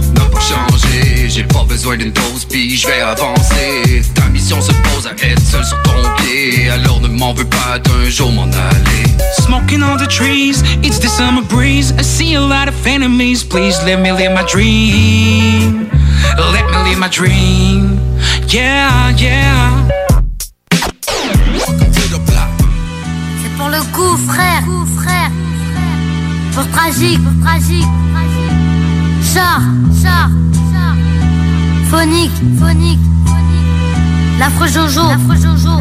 besoin 1.88 1.98
d'une 1.98 2.12
dose, 2.12 2.46
puis 2.46 2.76
je 2.76 2.88
vais 2.88 3.02
avancer. 3.02 4.02
Ta 4.14 4.26
mission 4.28 4.60
se 4.62 4.72
pose 4.74 5.08
à 5.08 5.12
être 5.12 5.42
seul 5.42 5.64
sur 5.64 5.82
ton 5.84 5.94
pied. 6.18 6.70
Alors 6.70 7.00
ne 7.00 7.08
m'en 7.08 7.34
veux 7.34 7.46
pas 7.46 7.80
d'un 7.80 8.10
jour 8.10 8.32
m'en 8.32 8.44
aller. 8.44 9.04
Smoking 9.40 9.84
on 9.84 9.96
the 9.96 10.08
trees, 10.08 10.64
it's 10.84 11.00
the 11.00 11.08
summer 11.08 11.44
breeze. 11.44 11.94
I 11.98 12.04
see 12.04 12.36
a 12.36 12.42
lot 12.42 12.68
of 12.68 12.86
enemies. 12.86 13.44
Please 13.44 13.78
let 13.86 14.02
me 14.02 14.12
live 14.12 14.34
my 14.34 14.44
dream. 14.44 15.90
Let 16.38 16.66
me 16.72 16.90
live 16.90 17.00
my 17.00 17.10
dream. 17.10 18.00
Yeah, 18.50 19.12
yeah. 19.18 19.72
C'est 23.42 23.58
pour 23.58 23.70
le 23.70 23.82
coup, 23.94 24.18
frère. 24.28 24.64
frère. 24.98 25.32
Pour 26.54 26.68
tragique, 26.72 27.20
pour 27.24 27.46
tragique. 27.46 27.88
Char, 29.34 29.62
char, 30.02 30.30
char. 30.54 30.67
Phonique, 31.90 32.32
phonique. 32.60 33.00
L'affreux 34.40 34.68
Jojo, 34.68 35.08
l'affreux 35.08 35.36
Jojo. 35.36 35.76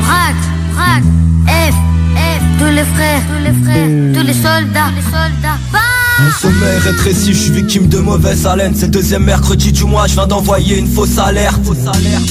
Braque, 0.00 0.36
braque. 0.74 1.02
F, 1.46 1.74
F. 2.14 2.42
Tous 2.58 2.66
les 2.66 2.84
frères, 2.84 3.22
tous 3.26 3.44
les 3.44 3.64
frères. 3.64 4.14
Tous 4.14 4.26
les 4.26 4.32
soldats, 4.32 4.90
les 4.94 5.02
soldats. 5.02 5.58
Bah 5.72 5.78
Mon 6.20 6.30
sommeil 6.30 6.78
rétréci, 6.84 7.34
je 7.34 7.38
suis 7.38 7.52
victime 7.52 7.88
de 7.88 7.98
mauvaise 7.98 8.46
haleine. 8.46 8.74
C'est 8.76 8.86
le 8.86 8.92
deuxième 8.92 9.24
mercredi 9.24 9.72
du 9.72 9.84
mois, 9.84 10.06
je 10.06 10.14
viens 10.14 10.26
d'envoyer 10.28 10.78
une 10.78 10.86
fausse 10.86 11.18
alerte. 11.18 11.60
Fausse 11.64 11.86
alerte, 11.86 12.30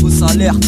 fausse 0.00 0.22
alerte. 0.30 0.64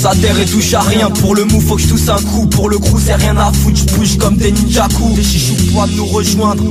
Tous 0.00 0.06
à 0.06 0.14
terre 0.14 0.40
et 0.40 0.46
touche 0.46 0.72
à 0.72 0.80
rien. 0.80 1.10
Pour 1.10 1.34
le 1.34 1.44
mou, 1.44 1.60
faut 1.60 1.76
que 1.76 1.82
je 1.82 1.88
tousse 1.88 2.08
un 2.08 2.16
coup. 2.16 2.46
Pour 2.46 2.70
le 2.70 2.78
crew, 2.78 2.98
c'est 3.04 3.16
rien 3.16 3.36
à 3.36 3.52
foutre. 3.52 3.80
Je 3.86 3.94
bouge 3.94 4.16
comme 4.16 4.36
des 4.36 4.50
ninjaku. 4.50 5.12
Des 5.14 5.22
chichous 5.22 5.74
pas 5.74 5.86
de 5.86 5.92
nous 5.92 6.06
rejoindre. 6.06 6.64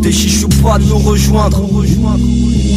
Des 0.00 0.12
chichous 0.12 0.48
pas 0.62 0.78
de 0.78 0.84
nous 0.84 0.98
rejoindre. 0.98 1.60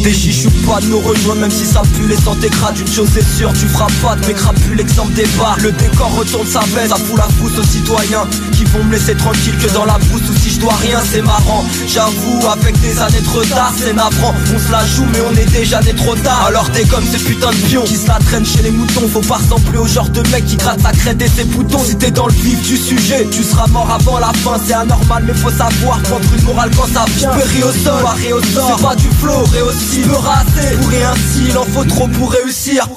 Des 0.02 0.12
chichous 0.12 0.50
pas 0.66 0.80
de 0.80 0.86
nous 0.86 1.00
rejoindre. 1.00 1.40
Même 1.40 1.50
si 1.50 1.64
ça 1.64 1.82
pue 1.96 2.06
les 2.06 2.16
santé 2.16 2.48
crades. 2.48 2.78
Une 2.78 2.92
chose 2.92 3.16
est 3.16 3.38
sûre, 3.38 3.50
tu 3.52 3.66
feras 3.66 3.86
pas 4.02 4.14
de 4.16 4.26
mes 4.26 4.34
crapules. 4.34 4.76
L'exemple 4.76 5.14
des 5.14 5.26
bars. 5.38 5.56
Le 5.62 5.72
décor 5.72 6.14
retourne 6.14 6.46
sa 6.46 6.60
veste. 6.60 6.90
Ça 6.90 6.96
fout 6.96 7.16
la 7.16 7.24
frousse 7.24 7.58
aux 7.58 7.64
citoyens 7.64 8.26
qui 8.52 8.64
vont 8.64 8.84
me 8.84 8.92
laisser 8.92 9.14
tranquille 9.14 9.54
que 9.58 9.72
dans 9.72 9.86
la 9.86 9.96
brousse. 9.98 10.28
Ou 10.28 10.38
si 10.38 10.50
je 10.50 10.60
dois 10.60 10.74
rien, 10.74 11.00
c'est 11.10 11.22
marrant. 11.22 11.64
J'avoue, 11.88 12.46
avec 12.46 12.78
des 12.80 12.98
années 12.98 13.20
de 13.20 13.28
retard, 13.28 13.72
c'est 13.78 13.94
navrant. 13.94 14.34
On 14.54 14.58
se 14.58 14.70
la 14.70 14.84
joue, 14.86 15.06
mais 15.12 15.20
on 15.22 15.34
est 15.34 15.50
déjà 15.50 15.80
né 15.80 15.94
trop 15.94 16.14
tard. 16.16 16.44
Alors 16.46 16.70
t'es 16.72 16.84
comme 16.84 17.04
ces 17.10 17.18
putains 17.18 17.52
de 17.52 17.68
pions 17.68 17.84
qui 17.84 17.96
se 17.96 18.06
la 18.06 18.18
chez 18.44 18.62
les 18.62 18.70
moutons. 18.70 19.08
Faut 19.08 19.22
pas 19.22 19.36
ressembler 19.36 19.78
au 19.78 19.86
genre 19.86 20.10
de 20.10 20.20
mec 20.28 20.44
qui 20.44 20.56
gratte 20.56 20.82
sa 20.82 20.92
crête 20.92 21.22
et 21.22 21.28
ses 21.28 21.44
boutons. 21.44 21.82
Si 21.84 21.96
t'es 21.96 22.10
dans 22.10 22.26
le 22.26 22.34
vif 22.34 22.60
du 22.62 22.76
sujet, 22.76 23.26
tu 23.30 23.42
seras 23.42 23.66
mort 23.68 23.90
avant 23.90 24.18
la 24.18 24.32
fin. 24.34 24.60
C'est 24.66 24.74
anormal, 24.74 25.24
mais 25.26 25.34
faut 25.34 25.50
savoir 25.50 25.98
prendre 26.02 26.26
une 26.36 26.44
morale 26.44 26.70
quand 26.76 26.88
ça 26.92 27.06
vient. 27.16 27.30
Péri 27.30 27.62
au 27.62 27.72
sol, 27.72 28.02
pas 28.02 28.16
au 28.34 28.42
sort. 28.42 28.76
C'est 28.76 28.82
pas 28.82 28.96
du 28.96 29.08
flow, 29.08 29.42
aussi. 29.68 30.00
Me 30.00 30.14
rater, 30.14 30.76
pour 30.80 30.92
et 30.92 31.04
ainsi, 31.04 31.48
il 31.48 31.58
en 31.58 31.64
faut 31.64 31.84
trop 31.84 32.08
pour 32.08 32.30
réussir. 32.30 32.88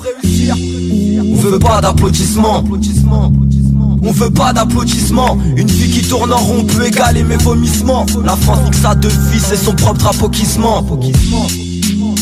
On 1.32 1.36
veut 1.36 1.60
pas 1.60 1.82
d'applaudissements. 1.82 2.63
On 4.03 4.12
veut 4.12 4.30
pas 4.30 4.53
d'applaudissements 4.53 5.38
Une 5.56 5.67
fille 5.67 5.89
qui 5.91 6.08
tourne 6.08 6.32
en 6.32 6.38
rond 6.38 6.63
peut 6.63 6.86
égaler 6.86 7.23
mes 7.23 7.36
vomissements 7.36 8.06
La 8.23 8.36
France 8.36 8.60
nique 8.63 8.75
sa 8.75 8.93
devise, 8.93 9.43
c'est 9.43 9.58
son 9.58 9.73
propre 9.73 9.97
drapeau 9.97 10.30
qui 10.30 10.45
se 10.45 10.60
ment 10.60 10.86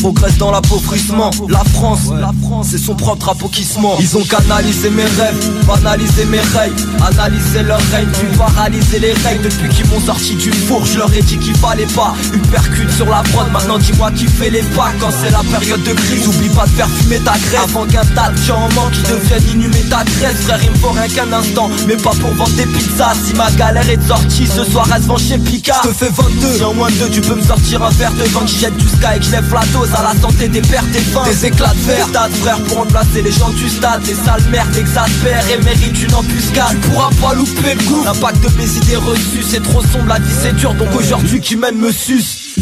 Progresse 0.06 0.38
dans 0.38 0.52
l'appauvrissement. 0.52 1.32
La 1.48 1.64
France, 1.64 2.12
la 2.16 2.30
France, 2.46 2.68
c'est 2.70 2.78
son 2.78 2.94
propre 2.94 3.16
drapeau 3.16 3.48
qui 3.48 3.64
se 3.64 3.80
ment 3.80 3.96
Ils 3.98 4.16
ont 4.16 4.22
canalisé 4.22 4.88
mes 4.88 5.02
rêves, 5.02 5.50
banalisé 5.66 6.24
mes 6.26 6.38
règles 6.38 6.76
Analysé 7.04 7.64
leur 7.64 7.80
règne, 7.90 8.06
puis 8.12 8.38
paralysé 8.38 9.00
les 9.00 9.12
règles 9.14 9.42
Depuis 9.42 9.68
qu'ils 9.68 9.88
m'ont 9.88 9.98
sorti 9.98 10.36
du 10.36 10.52
four, 10.52 10.86
je 10.86 10.98
leur 10.98 11.12
ai 11.12 11.22
dit 11.22 11.36
qu'il 11.38 11.56
fallait 11.56 11.86
pas 11.86 12.14
Une 12.32 12.40
percute 12.42 12.90
sur 12.92 13.06
la 13.06 13.24
prod, 13.32 13.50
maintenant 13.52 13.78
dis-moi 13.78 14.12
qui 14.12 14.26
fait 14.26 14.50
les 14.50 14.62
pas 14.76 14.92
Quand 15.00 15.10
c'est 15.10 15.32
la 15.32 15.42
période 15.58 15.82
de 15.82 15.92
crise, 15.92 16.28
oublie 16.28 16.50
pas 16.50 16.66
de 16.66 16.70
perfumer 16.70 17.18
ta 17.18 17.32
graisse. 17.32 17.64
Avant 17.64 17.84
qu'un 17.86 18.04
tas 18.14 18.30
de 18.30 18.36
gens 18.36 18.58
en 18.58 18.72
manque 18.74 18.92
qui 18.92 19.02
deviennent 19.02 19.48
inhumer 19.54 19.82
ta 19.90 20.04
graisse. 20.04 20.42
Frère, 20.42 20.60
il 20.62 20.70
me 20.70 20.76
faut 20.76 20.90
rien 20.90 21.08
qu'un 21.08 21.32
instant, 21.32 21.68
mais 21.88 21.96
pas 21.96 22.14
pour 22.20 22.30
vendre 22.34 22.52
des 22.52 22.66
pizzas. 22.66 23.14
Si 23.24 23.34
ma 23.34 23.50
galère 23.50 23.90
est 23.90 24.06
sortie, 24.06 24.46
ce 24.46 24.62
soir 24.70 24.86
elle 24.94 25.02
se 25.02 25.08
vend 25.08 25.18
chez 25.18 25.38
Picard 25.38 25.82
Je 25.82 25.88
te 25.88 25.94
fais 25.94 26.10
22, 26.10 26.58
si 26.58 26.62
en 26.62 26.74
moins 26.74 26.90
de 26.90 26.94
deux 26.94 27.10
tu 27.10 27.20
peux 27.22 27.34
me 27.34 27.42
sortir 27.42 27.82
un 27.82 27.90
verre 27.90 28.12
de 28.12 28.22
vin. 28.30 28.44
Qui 28.46 28.58
jette 28.60 28.76
du 28.76 28.86
sky 28.86 29.16
et 29.16 29.18
que 29.18 29.24
je 29.24 29.30
lève 29.32 29.52
la 29.52 29.64
dose 29.72 29.95
à 29.96 30.02
la 30.02 30.20
santé 30.20 30.48
des 30.48 30.60
pères 30.60 30.84
des 30.92 31.00
fins 31.00 31.24
Des 31.24 31.46
éclats 31.46 31.72
de 31.72 31.80
verre, 31.80 32.06
stade 32.08 32.32
frère 32.32 32.58
pour 32.64 32.78
remplacer 32.78 33.22
les 33.22 33.32
gens 33.32 33.50
du 33.50 33.68
stade. 33.68 34.02
Les 34.06 34.14
sales 34.14 34.42
merdes 34.50 34.76
exaspèrent 34.76 35.44
et 35.50 35.62
méritent 35.64 36.02
une 36.02 36.14
embuscade. 36.14 36.76
Tu 36.82 36.88
pourras 36.88 37.10
pas 37.20 37.34
louper 37.34 37.74
le 37.74 37.82
coup. 37.84 38.04
L'impact 38.04 38.42
de 38.42 38.58
mes 38.58 38.68
idées 38.76 38.96
reçues 38.96 39.44
c'est 39.48 39.62
trop 39.62 39.80
sombre, 39.82 40.06
la 40.08 40.18
vie 40.18 40.34
c'est 40.42 40.54
dur. 40.56 40.74
Donc 40.74 40.88
aujourd'hui 40.96 41.40
qui 41.40 41.56
mène 41.56 41.76
me 41.76 41.90
suce? 41.90 42.56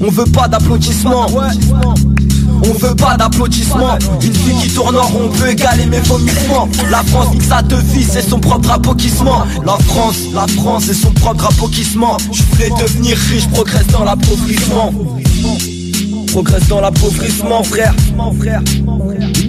On 0.00 0.10
veut 0.10 0.30
pas 0.30 0.48
d'applaudissements. 0.48 1.26
On 2.62 2.72
veut 2.72 2.94
pas 2.94 3.16
d'applaudissements. 3.16 3.98
Une 4.22 4.34
fille 4.34 4.58
qui 4.62 4.70
tourne 4.74 4.96
en 4.96 5.06
rond 5.06 5.28
peut 5.28 5.48
égaler 5.48 5.86
mes 5.86 6.00
vomissements. 6.00 6.68
La 6.90 7.02
France 7.04 7.32
nique 7.32 7.42
sa 7.42 7.62
devise, 7.62 8.10
c'est 8.12 8.28
son 8.28 8.40
propre 8.40 8.60
drapeau 8.60 8.94
qui 8.94 9.08
se 9.08 9.22
ment 9.22 9.44
La 9.64 9.76
France, 9.78 10.16
la 10.34 10.46
France, 10.46 10.84
c'est 10.86 10.94
son 10.94 11.10
propre 11.12 11.36
drapeau 11.36 11.68
qui 11.68 11.84
se 11.84 11.96
ment 11.96 12.16
Je 12.32 12.42
voulais 12.42 12.70
devenir 12.80 13.16
riche, 13.16 13.48
progresse 13.48 13.86
dans 13.88 14.04
l'appauvrissement 14.04 14.92
Progresse 16.32 16.68
dans 16.68 16.80
l'appauvrissement 16.80 17.62
frère. 17.62 17.94
Je 17.96 19.47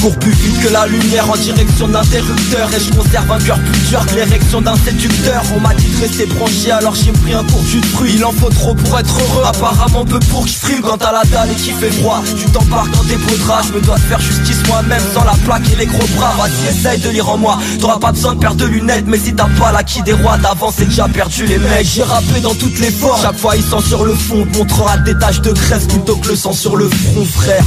cours 0.00 0.16
plus 0.18 0.32
vite 0.32 0.60
que 0.62 0.68
la 0.68 0.86
lumière 0.86 1.30
en 1.30 1.36
direction 1.36 1.88
de 1.88 1.92
l'interrupteur. 1.92 2.68
Et 2.74 2.80
je 2.80 2.90
conserve 2.90 3.30
un 3.30 3.38
cœur 3.38 3.58
plus 3.58 3.80
dur 3.88 4.06
que 4.06 4.14
l'érection 4.14 4.60
d'un 4.60 4.76
séducteur. 4.76 5.42
On 5.54 5.60
m'a 5.60 5.74
dit 5.74 5.88
de 5.88 6.00
rester 6.00 6.26
branché 6.26 6.70
alors 6.70 6.94
j'ai 6.94 7.12
pris 7.12 7.34
un 7.34 7.44
court 7.44 7.64
jus 7.64 7.80
de 7.80 7.86
fruits 7.86 8.12
Il 8.16 8.24
en 8.24 8.32
faut 8.32 8.48
trop 8.48 8.74
pour 8.74 8.98
être 8.98 9.14
heureux. 9.20 9.44
Apparemment 9.46 10.04
peu 10.04 10.18
pour 10.30 10.44
que 10.44 10.50
je 10.50 10.56
frime. 10.56 10.80
Quand 10.80 10.96
t'as 10.98 11.12
la 11.12 11.24
dalle 11.24 11.50
et 11.50 11.54
qu'il 11.54 11.74
fait 11.74 11.90
froid 11.90 12.22
Tu 12.38 12.44
t'embarques 12.46 12.90
dans 12.92 13.04
tes 13.04 13.16
draps, 13.16 13.68
je 13.68 13.72
me 13.74 13.80
dois 13.80 13.96
de 13.96 14.02
faire 14.02 14.20
justice 14.20 14.66
moi-même 14.66 15.02
Sans 15.14 15.24
la 15.24 15.34
plaque 15.44 15.70
et 15.72 15.76
les 15.76 15.86
gros 15.86 16.06
bras. 16.16 16.34
Vas-y 16.38 16.70
essaye 16.70 17.00
de 17.00 17.10
lire 17.10 17.28
en 17.28 17.36
moi. 17.36 17.58
T'auras 17.78 17.98
pas 17.98 18.12
besoin 18.12 18.34
de 18.34 18.40
perdre 18.40 18.56
de 18.56 18.66
lunettes 18.66 19.06
Mais 19.06 19.18
si 19.18 19.34
t'as 19.34 19.48
pas 19.58 19.72
l'acquis 19.72 20.02
des 20.02 20.14
rois 20.14 20.38
d'avant 20.38 20.72
c'est 20.74 20.86
déjà 20.86 21.08
perdu 21.08 21.46
les 21.46 21.58
mecs. 21.58 21.86
J'ai 21.86 22.02
rappé 22.02 22.40
dans 22.42 22.54
toutes 22.54 22.78
les 22.78 22.90
formes. 22.90 23.20
Chaque 23.20 23.38
fois 23.38 23.56
il 23.56 23.62
sent 23.62 23.88
sur 23.88 24.04
le 24.04 24.14
fond. 24.14 24.46
Montrera 24.54 24.98
des 24.98 25.16
taches 25.18 25.42
de 25.42 25.52
graisse 25.52 25.86
plutôt 25.86 26.16
que 26.16 26.28
le 26.28 26.36
sang 26.36 26.52
sur 26.52 26.76
le 26.76 26.88
front 26.88 27.24
frère 27.24 27.64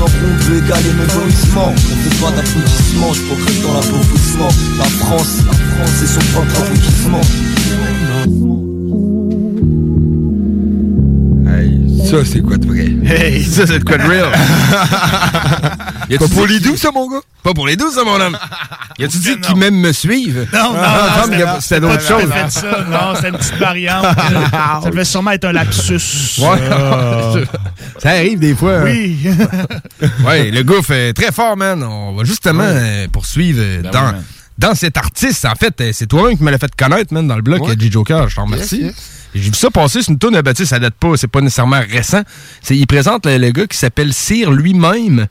en 0.00 0.06
rond 0.06 0.36
peut 0.46 0.56
égaler 0.56 0.92
mes 0.98 1.06
vomissements. 1.06 1.72
On 1.72 1.96
veut 1.96 2.20
pas 2.20 2.30
d'applaudissements, 2.36 3.12
je 3.12 3.22
progresse 3.22 3.62
dans 3.62 3.74
l'appauvrissement 3.74 4.48
La 4.78 4.84
France, 4.84 5.38
la 5.46 5.52
France 5.52 5.94
c'est 5.98 6.06
son 6.06 6.20
propre 6.32 6.60
applaudissement 6.60 7.20
Ça, 12.04 12.16
c'est 12.24 12.42
quoi 12.42 12.56
de 12.58 12.66
vrai? 12.66 12.92
Hey, 13.16 13.42
ça, 13.44 13.66
c'est 13.66 13.78
de 13.78 13.84
quoi 13.84 13.96
de 13.96 14.02
real? 14.06 14.30
Pas 16.18 16.28
pour 16.28 16.46
les 16.46 16.60
doux, 16.60 16.76
ça, 16.76 16.90
mon 16.92 17.08
gars? 17.10 17.20
Pas 17.42 17.54
pour 17.54 17.66
les 17.66 17.76
doux, 17.76 17.90
ça, 17.90 18.04
mon 18.04 18.20
homme. 18.20 18.36
Y 18.96 19.04
a-tu 19.06 19.18
dit 19.18 19.40
qui 19.40 19.54
même 19.56 19.74
me 19.74 19.90
suivent? 19.92 20.46
Non, 20.52 20.72
non, 20.72 20.78
Ah, 20.80 21.24
non, 21.28 21.46
C'était 21.60 21.80
d'autres 21.80 22.00
choses. 22.00 22.28
Non, 22.88 23.14
c'est 23.20 23.28
une 23.28 23.36
petite 23.38 23.56
variante. 23.56 24.04
ça 24.84 24.88
devait 24.90 25.04
sûrement 25.04 25.32
être 25.32 25.46
un 25.46 25.52
lapsus. 25.52 26.38
Ouais. 26.38 26.58
Euh, 26.60 27.44
ça 27.98 28.10
arrive 28.10 28.38
des 28.38 28.54
fois. 28.54 28.76
hein. 28.76 28.84
Oui. 28.84 29.18
ouais, 30.24 30.50
le 30.52 30.62
gouffre 30.62 30.92
est 30.92 31.12
très 31.12 31.32
fort, 31.32 31.56
man. 31.56 31.82
On 31.82 32.14
va 32.14 32.22
justement 32.22 32.62
euh, 32.64 33.08
poursuivre 33.10 33.58
euh, 33.60 33.82
Ben 33.82 33.90
dans, 33.90 34.10
oui, 34.12 34.22
dans 34.58 34.74
cet 34.76 34.96
artiste. 34.96 35.44
En 35.44 35.56
fait, 35.56 35.74
euh, 35.80 35.90
c'est 35.92 36.06
toi-même 36.06 36.36
qui 36.38 36.44
me 36.44 36.52
l'as 36.52 36.58
fait 36.58 36.72
connaître, 36.76 37.12
man, 37.12 37.26
dans 37.26 37.34
le 37.36 37.42
blog 37.42 37.62
Ouais. 37.62 37.74
J-Joker. 37.76 38.28
Je 38.28 38.36
t'en 38.36 38.44
remercie. 38.44 38.82
Yes, 38.82 38.94
J'ai 39.34 39.40
vu 39.50 39.54
ça 39.54 39.70
passer 39.70 40.02
sur 40.02 40.12
une 40.12 40.18
tourne, 40.18 40.40
tu 40.42 40.54
sais, 40.54 40.64
ça 40.66 40.78
date 40.78 40.94
pas, 40.94 41.16
c'est 41.16 41.26
pas 41.28 41.40
nécessairement 41.40 41.80
récent. 41.90 42.22
C'est, 42.62 42.76
il 42.76 42.86
présente 42.86 43.26
le, 43.26 43.36
le 43.38 43.50
gars 43.50 43.66
qui 43.66 43.76
s'appelle 43.76 44.12
Cyr 44.12 44.50
lui-même. 44.52 45.26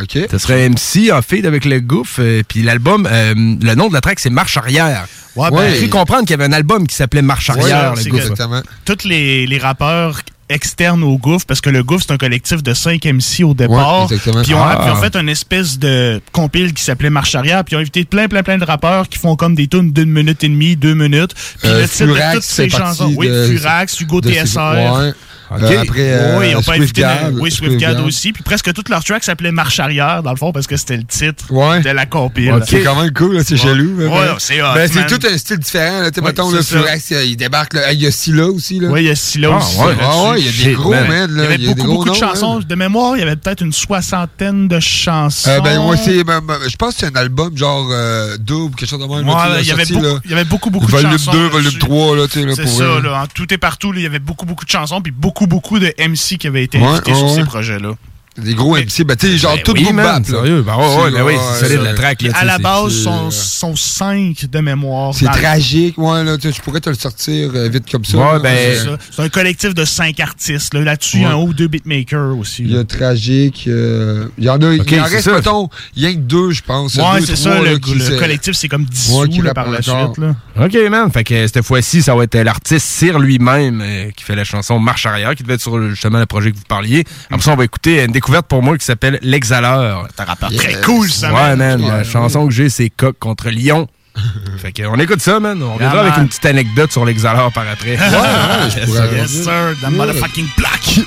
OK. 0.00 0.16
Ce 0.30 0.38
serait 0.38 0.68
MC 0.68 1.10
en 1.12 1.20
fait 1.22 1.44
avec 1.44 1.64
le 1.64 1.80
gouffre. 1.80 2.20
euh, 2.22 2.42
Puis 2.46 2.62
l'album, 2.62 3.08
euh, 3.10 3.34
le 3.34 3.74
nom 3.74 3.88
de 3.88 3.94
la 3.94 4.00
track, 4.00 4.20
c'est 4.20 4.30
Marche 4.30 4.56
arrière. 4.56 5.06
Ouais, 5.34 5.48
J'ai 5.50 5.56
ben- 5.56 5.76
cru 5.78 5.88
comprendre 5.88 6.20
qu'il 6.22 6.30
y 6.30 6.34
avait 6.34 6.44
un 6.44 6.52
album 6.52 6.86
qui 6.86 6.94
s'appelait 6.94 7.22
Marche 7.22 7.50
arrière, 7.50 7.94
c'est 7.96 8.04
le 8.04 8.10
gouffre. 8.12 8.62
Tous 8.84 9.04
les, 9.04 9.46
les 9.48 9.58
rappeurs 9.58 10.20
externes 10.48 11.02
au 11.02 11.18
gouffre, 11.18 11.44
parce 11.46 11.60
que 11.60 11.70
le 11.70 11.82
gouffre, 11.82 12.04
c'est 12.06 12.12
un 12.14 12.18
collectif 12.18 12.62
de 12.62 12.74
5 12.74 13.04
MC 13.06 13.44
au 13.44 13.54
départ. 13.54 14.06
Puis, 14.08 14.52
ils 14.52 14.54
ont, 14.54 14.62
Ah. 14.62 14.76
puis 14.76 14.86
ils 14.88 14.92
ont 14.92 14.96
fait 15.00 15.16
une 15.16 15.28
espèce 15.28 15.78
de 15.78 16.20
compile 16.32 16.72
qui 16.74 16.82
s'appelait 16.82 17.10
Marche 17.10 17.34
arrière, 17.34 17.64
puis 17.64 17.74
ils 17.74 17.76
ont 17.76 17.80
invité 17.80 18.04
plein, 18.04 18.28
plein, 18.28 18.42
plein 18.42 18.58
de 18.58 18.64
rappeurs 18.64 19.08
qui 19.08 19.18
font 19.18 19.36
comme 19.36 19.54
des 19.54 19.66
tunes 19.68 19.92
d'une 19.92 20.10
minute 20.10 20.42
et 20.44 20.48
demie, 20.48 20.76
deux 20.76 20.94
minutes. 20.94 21.34
Puis 21.62 21.68
Euh, 21.70 21.82
le 21.82 21.88
titre 21.88 22.06
de 22.06 22.12
Furax 22.14 22.34
toutes 22.34 22.44
ces 22.44 22.68
chansons, 22.68 23.12
oui, 23.16 23.28
de- 23.28 23.46
Furax, 23.56 24.00
Hugo 24.00 24.20
de 24.20 24.30
TSR. 24.30 25.12
Euh, 25.50 25.82
après, 25.82 25.94
euh, 26.12 26.38
oui, 26.38 26.50
ils 26.50 26.56
ont 26.56 26.62
pas 26.62 26.76
évité 26.76 27.02
Swiftguard, 27.02 27.30
le- 27.32 27.40
Oui. 27.40 27.50
Swiftguard 27.50 28.04
aussi. 28.04 28.32
Puis 28.32 28.42
presque 28.42 28.72
tous 28.72 28.84
leurs 28.90 29.02
tracks 29.04 29.24
s'appelaient 29.24 29.52
Marche 29.52 29.80
arrière, 29.80 30.22
dans 30.22 30.30
le 30.30 30.36
fond, 30.36 30.52
parce 30.52 30.66
que 30.66 30.76
c'était 30.76 30.96
le 30.96 31.04
titre 31.04 31.46
de 31.52 31.88
la 31.90 32.06
compile. 32.06 32.52
Ouais, 32.52 32.60
C'est 32.66 32.82
quand 32.82 33.00
même 33.00 33.12
cool, 33.12 33.42
c'est 33.44 33.52
Ouais. 33.54 33.56
jaloux. 33.58 33.96
Ouais, 33.96 34.06
hein. 34.12 34.36
c'est 34.38 34.60
hot, 34.62 34.74
Ben, 34.74 34.88
c'est 34.92 35.06
tout 35.06 35.26
un 35.26 35.38
style 35.38 35.58
différent. 35.58 36.00
Là. 36.02 36.10
Mettons, 36.22 36.50
c'est. 36.50 36.62
Furax, 36.78 37.10
il 37.24 37.36
débarque. 37.36 37.74
Là. 37.74 37.92
Il 37.92 38.02
y 38.02 38.06
a 38.06 38.10
Scylla 38.10 38.46
aussi. 38.46 38.78
Là. 38.80 38.88
Oui, 38.88 39.02
il 39.04 39.06
y 39.06 39.10
a 39.10 39.14
Scylla 39.16 39.48
Ah, 39.52 39.56
aussi. 39.58 39.76
Ah, 39.80 40.34
il 40.36 40.44
y 40.44 40.48
a 40.48 40.64
des 40.70 40.72
gros, 40.74 40.90
man. 40.90 41.08
man, 41.08 41.30
là. 41.34 41.44
Il 41.44 41.62
y 41.62 41.68
avait 41.68 41.74
beaucoup, 41.74 41.88
beaucoup 41.94 42.10
de 42.10 42.14
chansons. 42.14 42.60
De 42.60 42.74
mémoire, 42.74 43.16
il 43.16 43.20
y 43.20 43.22
avait 43.22 43.36
peut-être 43.36 43.62
une 43.62 43.72
soixantaine 43.72 44.68
de 44.68 44.80
chansons. 44.80 45.50
Euh, 45.50 45.60
ben, 45.60 45.80
moi, 45.80 45.96
c'est. 45.96 46.24
ben, 46.24 46.40
ben, 46.46 46.58
je 46.68 46.76
pense 46.76 46.94
que 46.94 47.00
c'est 47.00 47.06
un 47.06 47.16
album 47.20 47.56
genre 47.56 47.88
euh, 47.90 48.36
double, 48.38 48.74
quelque 48.76 48.88
chose 48.88 49.00
de 49.00 49.06
même. 49.06 49.26
il 49.60 49.66
y 49.66 50.32
avait 50.32 50.44
beaucoup- 50.44 50.70
beaucoup, 50.70 50.86
de 50.86 50.90
volume 50.92 51.12
chansons 51.12 51.32
2, 51.32 51.48
volume 51.48 51.64
là-dessus. 51.64 51.78
3, 51.78 52.16
là, 52.16 52.26
tu 52.26 52.40
sais, 52.40 52.46
là, 52.46 52.52
C'est 52.56 52.66
ça. 52.66 52.84
En 53.22 53.26
tout 53.26 53.52
et 53.52 53.58
partout, 53.58 53.92
il 53.96 54.02
y 54.02 54.06
avait 54.06 54.18
beaucoup, 54.18 54.46
beaucoup 54.46 54.64
de 54.64 54.70
chansons, 54.70 55.00
puis 55.00 55.12
beaucoup, 55.12 55.37
beaucoup 55.46 55.78
de 55.78 55.92
MC 55.98 56.38
qui 56.38 56.46
avaient 56.46 56.64
été 56.64 56.78
Ouais, 56.78 56.86
invités 56.86 57.14
sur 57.14 57.30
ces 57.30 57.44
projets-là. 57.44 57.92
Des 58.38 58.54
gros 58.54 58.76
MC, 58.76 59.04
ben, 59.04 59.16
tu 59.16 59.26
sais, 59.26 59.36
genre 59.38 59.56
Ben 59.56 59.62
tout 59.62 59.72
oui, 59.72 59.82
groupe 59.82 59.94
man, 59.96 60.22
bap, 60.22 60.28
là. 60.32 60.38
sérieux. 60.40 60.62
Ben, 60.62 60.76
ouais, 60.76 60.96
ouais, 61.02 61.10
ben 61.10 61.22
oui, 61.24 61.32
c'est 61.54 61.66
solide, 61.66 61.80
la 61.82 61.94
track, 61.94 62.22
là, 62.22 62.30
à 62.34 62.44
la 62.44 62.58
base, 62.58 62.92
c'est, 62.94 63.02
sont, 63.02 63.26
euh, 63.26 63.30
sont 63.30 63.76
cinq 63.76 64.46
de 64.50 64.60
mémoire. 64.60 65.12
C'est 65.14 65.26
tragique, 65.26 65.98
ouais, 65.98 66.22
là. 66.24 66.36
tu 66.38 66.48
sais, 66.48 66.54
Je 66.56 66.62
pourrais 66.62 66.80
te 66.80 66.88
le 66.88 66.94
sortir 66.94 67.50
euh, 67.54 67.68
vite 67.68 67.90
comme 67.90 68.04
ça. 68.04 68.16
Ouais, 68.16 68.38
ben, 68.40 68.56
C'est 68.56 68.84
ça. 68.84 68.98
C'est 69.10 69.22
un 69.22 69.28
collectif 69.28 69.74
de 69.74 69.84
cinq 69.84 70.20
artistes. 70.20 70.74
là. 70.74 70.80
Là-dessus, 70.82 71.16
il 71.18 71.22
y 71.22 71.24
a 71.24 71.30
un 71.30 71.36
ou 71.36 71.52
deux 71.52 71.68
beatmakers 71.68 72.36
aussi. 72.38 72.62
Il 72.62 72.72
y 72.72 72.78
a 72.78 72.84
tragique. 72.84 73.64
euh, 73.66 74.26
Il 74.38 74.44
y 74.44 74.50
en 74.50 74.60
a. 74.62 74.74
Ok, 74.76 74.90
il 74.90 75.00
en 75.00 75.04
reste, 75.04 75.28
mettons, 75.28 75.68
il 75.96 76.02
y 76.04 76.06
a 76.06 76.12
que 76.12 76.18
deux, 76.18 76.52
je 76.52 76.62
pense. 76.62 76.94
Ouais, 76.94 77.20
c'est 77.26 77.36
ça. 77.36 77.60
Le, 77.60 78.18
collectif, 78.18 78.54
c'est 78.54 78.68
comme 78.68 78.84
dissous 78.84 79.24
là, 79.42 79.48
rappent 79.48 79.54
par 79.54 79.70
la 79.70 79.82
suite. 79.82 80.18
Là. 80.18 80.36
OK, 80.64 80.76
man. 80.90 81.10
Fait 81.10 81.24
que 81.24 81.46
cette 81.46 81.62
fois-ci, 81.64 82.02
ça 82.02 82.14
va 82.14 82.24
être 82.24 82.36
l'artiste 82.36 82.86
Cyr 82.86 83.18
lui-même 83.18 83.82
qui 84.16 84.22
fait 84.24 84.36
la 84.36 84.44
chanson 84.44 84.78
Marche 84.78 85.06
arrière, 85.06 85.34
qui 85.34 85.42
devait 85.42 85.54
être 85.54 85.60
sur 85.60 85.80
justement 85.90 86.18
le 86.20 86.26
projet 86.26 86.52
que 86.52 86.56
vous 86.56 86.62
parliez. 86.68 87.04
Après 87.30 87.42
ça, 87.42 87.52
on 87.52 87.56
va 87.56 87.64
écouter 87.64 88.04
une 88.04 88.12
découverte 88.28 88.46
pour 88.46 88.62
moi 88.62 88.76
qui 88.76 88.84
s'appelle 88.84 89.18
L'Exhaleur. 89.22 90.06
T'as 90.14 90.26
rapport 90.26 90.52
très 90.52 90.82
cool, 90.82 91.10
ça, 91.10 91.32
Ouais, 91.32 91.56
man. 91.56 91.80
La 91.80 92.04
chanson 92.04 92.46
que 92.46 92.52
j'ai, 92.52 92.68
c'est 92.68 92.90
Coq 92.90 93.18
contre 93.18 93.48
Lyon. 93.48 93.88
fait 94.58 94.72
que, 94.72 94.82
on 94.82 94.96
écoute 94.96 95.22
ça, 95.22 95.40
man. 95.40 95.62
On 95.62 95.72
reviendra 95.74 96.02
Yeah, 96.02 96.06
avec 96.08 96.18
une 96.18 96.28
petite 96.28 96.44
anecdote 96.44 96.92
sur 96.92 97.06
l'Exhaleur 97.06 97.50
par 97.52 97.64
après. 97.66 97.96
Ouais, 97.96 98.04
ouais, 98.04 98.70
je 98.70 98.78
yes, 98.80 98.86
pourrais 98.86 99.16
yes, 99.16 99.30
sir. 99.30 99.74
The 99.82 99.90
motherfucking 99.90 100.46
black. 100.58 101.00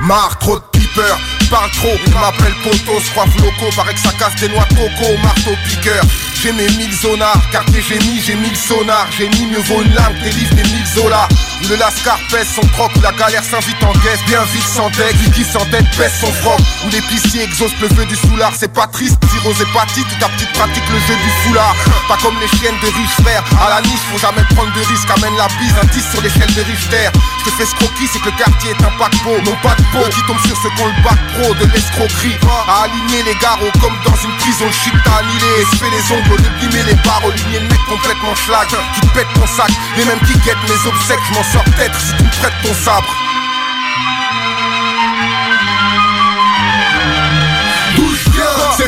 Marre, 0.00 0.36
trop 0.38 0.56
de 0.58 0.64
pipeurs, 0.72 1.20
parle 1.50 1.70
trop, 1.72 1.96
ils 2.06 2.14
m'appellent 2.14 2.54
potos, 2.62 3.10
croix 3.10 3.26
locaux, 3.26 3.74
paraît 3.74 3.94
que 3.94 4.00
ça 4.00 4.12
casse 4.18 4.36
des 4.36 4.48
noix 4.48 4.64
de 4.70 4.76
coco, 4.76 5.18
marteau 5.22 5.50
piqueur. 5.66 6.02
J'ai 6.40 6.52
mes 6.52 6.68
mille 6.78 6.94
zonards, 6.94 7.42
quartier 7.50 7.82
j'ai 7.86 7.98
mis, 7.98 8.20
j'ai 8.20 8.34
mille 8.34 8.56
sonars, 8.56 9.08
j'ai 9.18 9.28
mis 9.28 9.46
mieux 9.46 9.60
vaut 9.60 9.82
une 9.82 9.92
lame, 9.92 10.14
des 10.22 10.30
livres, 10.30 10.54
des 10.54 10.62
mille 10.62 10.86
zolas. 10.86 11.28
Où 11.62 11.68
le 11.68 11.76
lascar 11.76 12.18
pèse 12.30 12.48
son 12.54 12.66
croc, 12.68 12.90
où 12.96 13.00
la 13.02 13.12
galère 13.12 13.44
s'invite 13.44 13.82
en 13.82 13.92
caisse, 13.92 14.24
bien 14.26 14.42
vite 14.44 14.64
sans 14.64 14.88
deck, 14.90 15.14
qui 15.34 15.44
sans 15.44 15.64
tête 15.66 15.84
pèse 15.98 16.12
son 16.18 16.32
froc. 16.40 16.58
Où 16.86 16.88
l'épicier 16.90 17.42
exauce 17.42 17.72
le 17.82 17.88
feu 17.88 18.06
du 18.06 18.16
soulard, 18.16 18.52
c'est 18.58 18.72
pas 18.72 18.86
triste, 18.86 19.18
cirrhose 19.30 19.60
hépatite, 19.60 20.06
ta 20.18 20.28
petite 20.30 20.52
pratique 20.52 20.88
le 20.88 20.98
jeu 21.00 21.16
du 21.20 21.30
foulard. 21.42 21.76
Pas 22.08 22.16
comme 22.22 22.38
les 22.40 22.48
chiennes 22.56 22.78
de 22.80 22.86
riches 22.86 23.20
frères, 23.20 23.44
à 23.60 23.68
la 23.68 23.80
niche, 23.82 24.00
faut 24.10 24.18
jamais 24.18 24.44
prendre 24.54 24.72
de 24.72 24.80
risques, 24.80 25.10
amène 25.10 25.36
la 25.36 25.48
bise, 25.60 25.74
un 25.82 25.86
10 25.86 26.10
sur 26.10 26.22
l'échelle 26.22 26.54
de 26.54 26.62
Richter. 26.62 27.10
Je 27.40 27.50
te 27.50 27.56
fais 27.56 27.66
ce 27.66 27.74
c'est 28.12 28.18
que 28.18 28.30
le 28.30 28.36
quartier 28.38 28.70
est 28.70 28.82
un 28.82 28.92
paquebot, 28.96 29.42
non 29.44 29.56
pas 29.62 29.74
de 29.74 29.84
peau, 29.92 30.08
qui 30.08 30.22
tombe 30.26 30.40
sur 30.46 30.56
ceux 30.62 30.70
qu'on 30.76 30.86
le 30.86 31.02
bac 31.04 31.18
de 31.48 31.66
l'escroquerie. 31.72 32.36
À 32.68 32.84
aligner 32.84 33.22
les 33.22 33.34
garrots 33.40 33.72
comme 33.80 33.96
dans 34.04 34.16
une 34.16 34.36
prison, 34.36 34.66
le 34.66 34.72
shit 34.72 34.92
t'a 35.04 35.16
annihilé, 35.16 35.46
et 35.60 35.76
se 35.76 35.84
les 35.84 36.12
ongles, 36.12 36.42
de 36.42 36.48
limer 36.60 36.82
les 36.84 36.94
barres, 37.02 37.22
aligner 37.24 37.60
le 37.60 37.68
mec 37.68 37.80
complètement 37.88 38.34
schlag, 38.34 38.68
qui 38.94 39.00
te 39.00 39.06
pète 39.14 39.32
ton 39.34 39.46
sac, 39.46 39.70
les 39.96 40.04
mêmes 40.04 40.20
qui 40.20 40.36
guettent 40.40 40.68
mes 40.68 40.88
obsèques, 40.88 41.24
je 41.28 41.34
m'en 41.34 41.44
sors 41.44 41.64
peut-être 41.64 41.98
si 41.98 42.14
tu 42.16 42.24
prêtes 42.40 42.60
ton 42.62 42.74
sabre. 42.74 43.29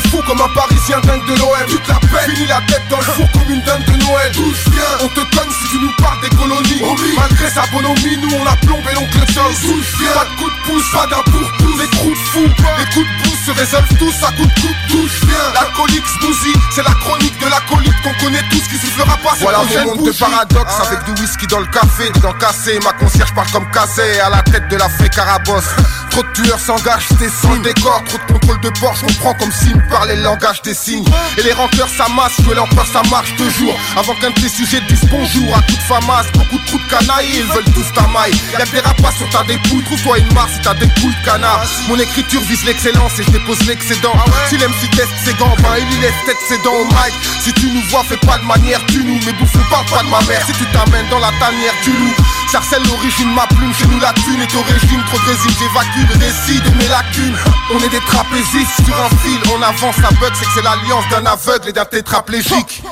Fou 0.09 0.21
comme 0.27 0.41
un 0.41 0.49
parisien 0.55 1.01
dingue 1.01 1.25
de 1.27 1.35
l'OM 1.39 1.67
Tu 1.69 1.79
la 1.89 1.99
pètes, 2.01 2.31
finis 2.31 2.47
la 2.47 2.61
tête 2.69 2.83
dans 2.91 2.99
le 2.99 3.05
four 3.05 3.31
comme 3.33 3.51
une 3.51 3.63
dinde 3.63 3.85
de 3.85 3.97
Noël. 4.05 4.33
Je 4.33 4.71
viens. 4.71 4.83
On 5.01 5.09
te 5.09 5.21
conne 5.37 5.51
si 5.51 5.69
tu 5.71 5.79
nous 5.79 5.93
parles 6.03 6.21
des 6.21 6.31
colonies. 6.37 6.83
Malgré 7.17 7.51
sa 7.51 7.63
bonhomie, 7.73 8.17
nous 8.23 8.37
on 8.37 8.47
a 8.47 8.57
plombé 8.57 8.93
l'oncle 8.95 9.25
Joe 9.33 9.53
D'où 9.63 9.83
je 9.83 9.97
viens. 9.99 10.13
Pas 10.13 10.25
de 10.25 10.37
coup 10.37 10.51
de 10.51 10.61
pouce, 10.67 10.91
pas 10.93 11.07
d'un 11.07 11.23
pour 11.31 11.49
tous 11.59 11.79
Les 11.79 11.89
trous 11.89 12.11
de 12.11 12.25
fou, 12.33 12.43
les 12.43 12.89
coups 12.93 13.07
de 13.07 13.23
pouce 13.23 13.41
se 13.47 13.51
résolvent 13.53 13.99
tous 13.99 14.25
à 14.25 14.33
coups 14.33 14.49
de 14.49 14.61
coupe 14.61 14.83
je 14.93 15.27
viens. 15.27 15.53
L'alcoolique 15.55 16.07
smoothie, 16.21 16.59
c'est 16.71 16.83
la 16.83 16.95
chronique 16.95 17.39
de 17.41 17.47
l'alcoolique 17.47 18.03
qu'on 18.03 18.25
connaît 18.25 18.43
tous 18.51 18.69
qui 18.69 18.79
soufflera 18.79 19.17
pas 19.19 19.35
Voilà 19.41 19.59
mon 19.85 19.97
monde 19.97 20.07
de 20.07 20.13
paradoxe 20.13 20.75
avec 20.87 21.05
du 21.05 21.23
whisky 21.23 21.47
dans 21.47 21.61
le 21.61 21.67
café, 21.67 22.11
dans 22.21 22.33
cassé, 22.35 22.79
ma 22.85 22.93
concierge 22.93 23.33
parle 23.35 23.51
comme 23.51 23.71
cassé. 23.71 24.21
À 24.21 24.31
la 24.31 24.43
tête 24.43 24.69
de 24.69 24.77
la 24.77 24.89
fée 24.89 25.09
carabosse. 25.09 25.65
Trop 26.11 26.23
de 26.23 26.33
tueurs 26.33 26.61
s'engagent, 26.61 27.09
c'est 27.19 27.31
sans 27.31 27.57
décor, 27.63 28.03
trop 28.05 28.19
de 28.19 28.33
contrôle 28.33 28.61
de 28.61 28.81
bord, 28.81 28.95
je 28.95 29.07
comprends 29.07 29.33
comme 29.33 29.51
s'ils 29.51 29.81
me 29.93 29.97
parlaient 29.97 30.17
le 30.17 30.23
langage 30.23 30.63
des 30.63 30.75
signes. 30.75 31.05
Et 31.39 31.43
les 31.43 31.53
rancœurs 31.53 31.89
s'amassent, 31.89 32.41
jouer 32.43 32.55
l'empereur 32.55 32.87
ça 32.87 33.03
marche 33.11 33.35
toujours. 33.37 33.75
Avant 33.97 34.15
qu'un 34.15 34.31
de 34.31 34.41
tes 34.41 34.49
sujets 34.49 34.81
te 34.81 34.93
dise 34.93 35.09
bonjour 35.11 35.57
à 35.57 35.63
toute 35.63 35.81
famasse, 35.81 36.27
beaucoup 36.33 36.59
de 36.59 36.67
trous 36.67 36.79
de 36.79 36.89
canailles, 36.89 37.29
ils 37.35 37.47
veulent 37.53 37.73
tous 37.75 37.93
ta 37.95 38.07
maille. 38.09 38.35
Y'a 38.53 38.65
que 38.65 38.73
des 38.73 38.81
rapaces 38.81 39.17
sur 39.17 39.29
ta 39.31 39.43
dépouille, 39.45 39.85
trouve-toi 39.85 40.19
une 40.19 40.33
marre 40.35 40.49
si 40.49 40.61
t'as 40.61 40.75
des 40.75 40.89
couilles 41.01 41.15
de 41.21 41.25
canard. 41.25 41.65
Mon 41.89 41.99
écriture 41.99 42.41
vise 42.43 42.65
l'excellence 42.65 43.19
et 43.19 43.25
je 43.25 43.31
dépose 43.31 43.63
l'excédent. 43.67 44.15
Si 44.49 44.57
l'MC 44.57 44.91
teste 44.97 45.13
ses 45.25 45.35
gants, 45.35 45.55
ben 45.63 45.77
il 45.79 45.99
y 45.99 46.01
laisse 46.01 46.21
tête 46.27 46.41
ses 46.49 46.59
dents 46.59 46.75
au 46.75 46.85
mic. 46.85 47.15
Si 47.41 47.53
tu 47.55 47.67
nous 47.67 47.83
vois, 47.91 48.05
fais 48.05 48.17
pas 48.19 48.39
de 48.39 48.45
manière, 48.45 48.85
tu 48.87 49.05
nous, 49.05 49.19
mais 49.27 49.33
bouffe 49.33 49.53
parle 49.71 49.87
pas 49.87 50.03
de 50.03 50.09
ma 50.09 50.21
mère. 50.23 50.45
Si 50.47 50.53
tu 50.53 50.67
t'amènes 50.67 51.09
dans 51.09 51.19
la 51.19 51.33
tanière, 51.39 51.75
tu 51.83 51.91
loup. 51.91 52.15
Sarcelle 52.51 52.83
l'origine, 52.85 53.33
ma 53.33 53.47
plume, 53.47 53.73
chez 53.73 53.87
nous 53.87 53.99
la 53.99 54.13
thune 54.13 54.41
est 54.43 54.55
au 54.55 54.63
régime, 54.63 55.03
trop 55.07 55.19
de 55.19 55.25
résine, 55.25 55.57
j'évacue 55.59 56.05
le 56.05 56.21
récit 56.21 56.61
de 56.61 56.71
mes 56.77 56.89
lacunes. 56.89 57.37
On 57.73 57.79
est 57.79 57.89
des 57.89 58.01
trapézistes 58.01 58.85
sur 58.85 58.95
un 59.01 59.09
fil, 59.25 59.41
on 59.55 59.63
avance 59.73 59.99
à 59.99 60.11
bug, 60.21 60.33
c'est 60.35 60.45
que 60.45 60.51
c'est 60.55 60.63
l'alliance 60.63 61.09
d'un 61.09 61.25
aveugle 61.25 61.69
et 61.69 61.73
d'un 61.73 61.85
tétraplégique. 61.85 62.83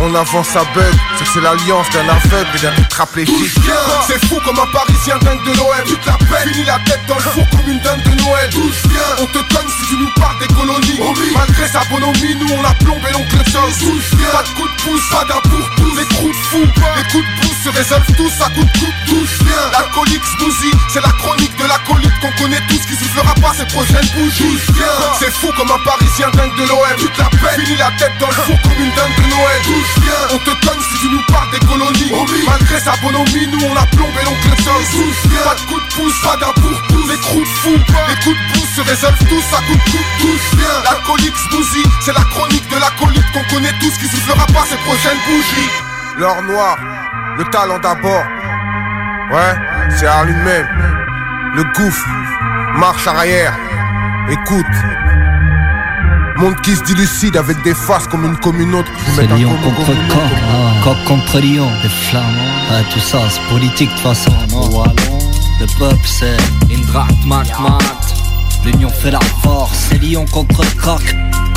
On 0.00 0.14
avance 0.14 0.54
à 0.54 0.64
bug, 0.74 0.94
c'est 1.18 1.24
que 1.24 1.30
c'est 1.34 1.40
l'alliance 1.40 1.88
d'un 1.90 2.08
aveugle 2.08 2.50
et 2.56 2.60
d'un 2.60 2.72
tétraplégique. 2.96 3.60
C'est 4.06 4.24
fou 4.26 4.40
comme 4.44 4.58
un 4.58 4.66
parisien 4.72 5.18
dingue 5.18 5.42
de 5.44 5.52
l'OM. 5.58 5.84
Tu 5.86 5.96
te 5.98 6.06
la 6.06 6.16
pètes, 6.16 6.48
finis 6.48 6.64
la 6.64 6.78
tête 6.86 7.00
dans 7.06 7.16
le 7.16 7.20
four 7.20 7.44
comme 7.50 7.68
une 7.68 7.80
dinde 7.80 8.02
de 8.02 8.22
Noël. 8.22 8.50
On 9.18 9.26
te 9.26 9.38
conne 9.54 9.68
si 9.68 9.88
tu 9.88 9.96
nous 9.98 10.10
parles 10.16 10.38
des 10.38 10.48
colonies. 10.54 11.00
Malgré 11.34 11.68
sa 11.68 11.80
bonhomie, 11.90 12.36
nous 12.40 12.48
on 12.56 12.64
a 12.64 12.72
plombé 12.74 13.08
l'oncle 13.12 13.36
Joe. 13.52 13.78
D'où 13.80 14.00
je 14.00 14.16
viens 14.16 14.30
Pas 14.32 14.42
de 14.42 14.48
coup 14.48 14.68
de 14.68 14.82
pouce, 14.82 15.10
pas 15.10 15.24
d'un 15.24 15.40
pour 15.44 15.68
tous. 15.76 15.96
Les 15.96 16.06
trous 16.08 16.28
de 16.28 16.44
fou, 16.48 16.62
les 16.64 17.04
coups 17.12 17.24
de 17.24 17.40
pouce 17.42 17.60
se 17.64 17.68
résolvent 17.68 18.16
tous 18.16 18.32
à 18.40 18.48
coups 18.50 18.72
de 18.72 18.78
coupe. 18.78 18.94
Viens 19.44 19.70
L'alcoolique 19.72 20.24
smoothie, 20.38 20.76
c'est 20.88 21.02
la 21.02 21.12
chronique 21.20 21.56
de 21.56 21.64
l'alcoolique 21.64 22.18
qu'on 22.20 22.32
connaît 22.42 22.60
tous 22.68 22.80
qui 22.86 22.96
soufflera 22.96 23.34
pas 23.34 23.52
ses 23.52 23.66
prochaines 23.66 24.08
bougies. 24.16 24.58
C'est 25.18 25.32
fou 25.32 25.52
comme 25.56 25.70
un 25.70 25.82
parisien 25.84 26.30
dingue 26.30 26.56
de 26.56 26.64
l'OM. 26.64 26.96
Tu 26.98 27.08
te 27.10 27.18
la 27.20 27.28
pètes, 27.28 27.60
finis 27.60 27.76
la 27.76 27.90
tête 27.98 28.16
dans 28.20 28.28
le 28.28 28.40
four 28.40 28.56
comme 28.62 28.80
une 28.80 28.94
dinde 28.96 29.16
de 29.18 29.28
Noël. 29.28 29.60
On 30.32 30.38
te 30.38 30.66
conne 30.66 30.80
si 30.80 31.00
tu 31.00 31.08
nous 31.10 31.22
parles 31.28 31.50
des 31.50 31.66
colonies. 31.66 32.12
Malgré 32.46 32.80
sa 32.86 32.94
bonhomie, 33.02 33.48
nous 33.50 33.58
on 33.66 33.74
a 33.74 33.84
plombé 33.86 34.22
l'oncle 34.24 34.46
viens 34.62 35.42
Pas 35.42 35.54
de 35.56 35.60
coup 35.66 35.80
de 35.80 35.94
pouce, 35.94 36.22
pas 36.22 36.36
d'un 36.36 36.52
pour 36.52 36.82
tous. 36.86 37.08
Les 37.10 37.18
trous 37.18 37.40
de 37.40 37.54
fou, 37.62 37.74
les 37.74 38.18
coups 38.22 38.38
de 38.38 38.52
pouce 38.52 38.70
se 38.76 38.80
résolvent 38.80 39.26
tous 39.28 39.56
à 39.56 39.60
coups 39.66 39.78
de 39.78 39.90
je 40.20 40.56
viens 40.56 40.82
L'alcoolique 40.84 41.36
smoothie, 41.50 41.88
c'est 42.00 42.14
la 42.14 42.22
chronique 42.22 42.68
de 42.70 42.76
l'alcoolique 42.76 43.32
qu'on 43.32 43.54
connaît 43.54 43.74
tous 43.80 43.96
qui 43.98 44.06
soufflera 44.06 44.46
pas 44.46 44.64
ses 44.70 44.76
prochaines 44.76 45.18
bougies. 45.26 45.70
L'or 46.18 46.42
noir, 46.42 46.78
le 47.36 47.44
talent 47.46 47.80
d'abord. 47.80 48.24
Ouais, 49.32 49.54
c'est 49.90 50.06
Arline 50.06 50.42
même. 50.44 50.68
Le 51.54 51.64
gouffre, 51.74 52.06
marche 52.76 53.06
arrière. 53.08 53.52
Écoute. 54.30 54.76
Monde 56.36 56.60
qui 56.60 56.76
se 56.76 56.84
dilucide 56.84 57.36
avec 57.36 57.60
des 57.62 57.74
faces 57.74 58.06
comme 58.06 58.24
une 58.24 58.36
commune 58.36 58.74
autre. 58.74 58.92
Je 58.98 59.04
vais 59.04 59.10
C'est 59.12 59.20
mettre 59.22 59.34
un 59.34 59.36
Lyon 59.38 59.56
combo 59.62 59.70
contre 59.70 59.90
une 59.90 60.08
Coq, 60.86 60.96
contre 61.04 61.40
Lyon, 61.40 61.68
les 61.82 61.88
flamands, 61.88 62.28
ah, 62.70 62.80
tout 62.92 63.00
ça 63.00 63.18
c'est 63.28 63.42
politique 63.52 63.88
de 63.88 63.94
toute 63.94 64.02
façon. 64.02 64.30
non 64.52 64.68
Wallon, 64.68 65.18
le 65.58 65.66
peuple 65.80 66.06
c'est 66.06 66.36
Indrat 66.72 67.08
Mat 67.26 67.48
Mat, 67.58 68.14
l'union 68.64 68.88
fait 68.88 69.10
la 69.10 69.18
force, 69.42 69.88
c'est 69.90 69.98
Lyon 69.98 70.24
contre 70.30 70.62
Coq, 70.76 71.02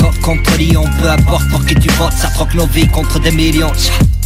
Coq 0.00 0.20
contre 0.20 0.56
Lyon, 0.58 0.82
peu 1.00 1.08
importe 1.08 1.48
pour 1.48 1.64
qui 1.64 1.76
tu 1.76 1.88
votes, 1.90 2.12
ça 2.12 2.26
troque 2.30 2.54
nos 2.54 2.66
vies 2.66 2.88
contre 2.88 3.20
des 3.20 3.30
millions. 3.30 3.70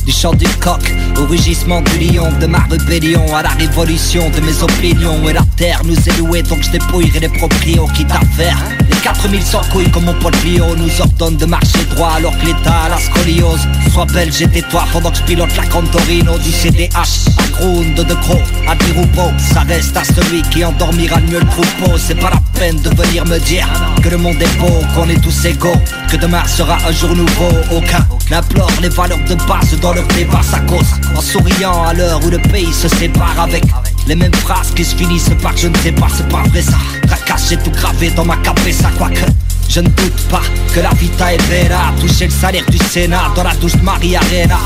Du 0.05 0.12
chant 0.12 0.34
du 0.34 0.46
coq 0.61 0.94
au 1.18 1.26
rugissement 1.26 1.80
du 1.80 1.98
lion, 1.98 2.30
de 2.40 2.46
ma 2.46 2.59
rébellion 2.70 3.24
à 3.34 3.42
la 3.42 3.50
révolution 3.50 4.28
de 4.30 4.40
mes 4.40 4.62
opinions. 4.62 5.28
Et 5.28 5.32
la 5.32 5.42
terre 5.57 5.80
nous 5.84 5.96
est 5.96 6.18
louée, 6.18 6.42
donc 6.42 6.62
je 6.62 6.70
dépouillerai 6.70 7.20
les 7.20 7.28
proprios 7.28 7.86
quitte 7.94 8.11
à 8.11 8.20
faire. 8.36 8.59
Les 8.90 8.96
4000 8.96 9.42
sans 9.42 9.62
couilles 9.70 9.90
comme 9.90 10.05
mon 10.05 10.14
pote 10.14 10.36
Lio 10.44 10.76
nous 10.76 11.00
ordonne 11.00 11.36
de 11.36 11.46
marcher 11.46 11.84
droit 11.90 12.12
alors 12.16 12.36
que 12.38 12.46
l'État 12.46 12.84
a 12.84 12.88
la 12.90 12.98
scoliose. 12.98 13.66
Sois 13.92 14.07
belge 14.07 14.42
et 14.42 14.48
tais-toi 14.48 14.84
pendant 14.92 15.11
que 15.11 15.18
je 15.18 15.22
pilote 15.22 15.57
la 15.57 15.64
Cantorino 15.66 16.38
du 16.38 16.50
CDH. 16.50 16.90
À 16.94 17.48
Ground 17.59 17.94
de 17.94 18.14
gros, 18.14 18.42
à 18.66 18.74
beau, 18.74 19.32
ça 19.38 19.61
reste 19.61 19.96
à 19.96 20.05
celui 20.05 20.42
qui 20.42 20.64
endormira 20.64 21.20
mieux 21.20 21.38
le 21.38 21.46
troupeau. 21.46 21.96
C'est 21.96 22.18
pas 22.18 22.30
la 22.30 22.40
peine 22.59 22.80
de 22.80 22.90
venir 22.90 23.24
me 23.24 23.38
dire 23.38 23.68
que 24.02 24.09
le 24.09 24.18
monde 24.18 24.40
est 24.40 24.59
beau, 24.59 24.80
qu'on 24.94 25.09
est 25.09 25.20
tous 25.20 25.44
égaux, 25.44 25.80
que 26.11 26.16
demain 26.16 26.44
sera 26.46 26.76
un 26.86 26.92
jour 26.92 27.14
nouveau. 27.14 27.50
Aucun 27.70 28.05
n'implore 28.30 28.70
les 28.80 28.88
valeurs 28.88 29.18
de 29.28 29.34
base 29.46 29.78
dans 29.80 29.92
leur 29.92 30.06
débat, 30.08 30.42
ça 30.42 30.60
cause. 30.60 30.86
En 31.16 31.20
souriant 31.20 31.84
à 31.84 31.92
l'heure 31.92 32.20
où 32.24 32.30
le 32.30 32.38
pays 32.38 32.72
se 32.72 32.88
sépare 32.88 33.38
avec 33.38 33.64
les 34.06 34.14
mêmes 34.14 34.34
phrases 34.34 34.70
qui 34.74 34.84
se 34.84 34.94
finissent 34.94 35.30
par 35.42 35.56
je 35.56 35.68
ne 35.68 35.76
sais 35.78 35.92
pas, 35.92 36.08
c'est 36.14 36.28
pas 36.28 36.42
vrai 36.48 36.62
ça. 36.62 36.78
Tracasse, 37.06 37.54
tout 37.64 37.70
gravé 37.70 38.10
dans 38.10 38.24
ma 38.24 38.36
ça 38.72 38.90
quoique. 38.98 39.24
Je 39.68 39.80
ne 39.80 39.88
doute 39.88 40.20
pas 40.30 40.42
que 40.74 40.80
la 40.80 40.90
vita 40.90 41.32
est 41.32 41.48
belle 41.48 41.74
Toucher 42.00 42.26
le 42.26 42.30
salaire 42.30 42.64
du 42.68 42.78
Sénat 42.78 43.30
dans 43.34 43.42
la 43.42 43.54
douche 43.54 43.76
de 43.76 43.82
Marie 43.82 44.14
Arena 44.16 44.58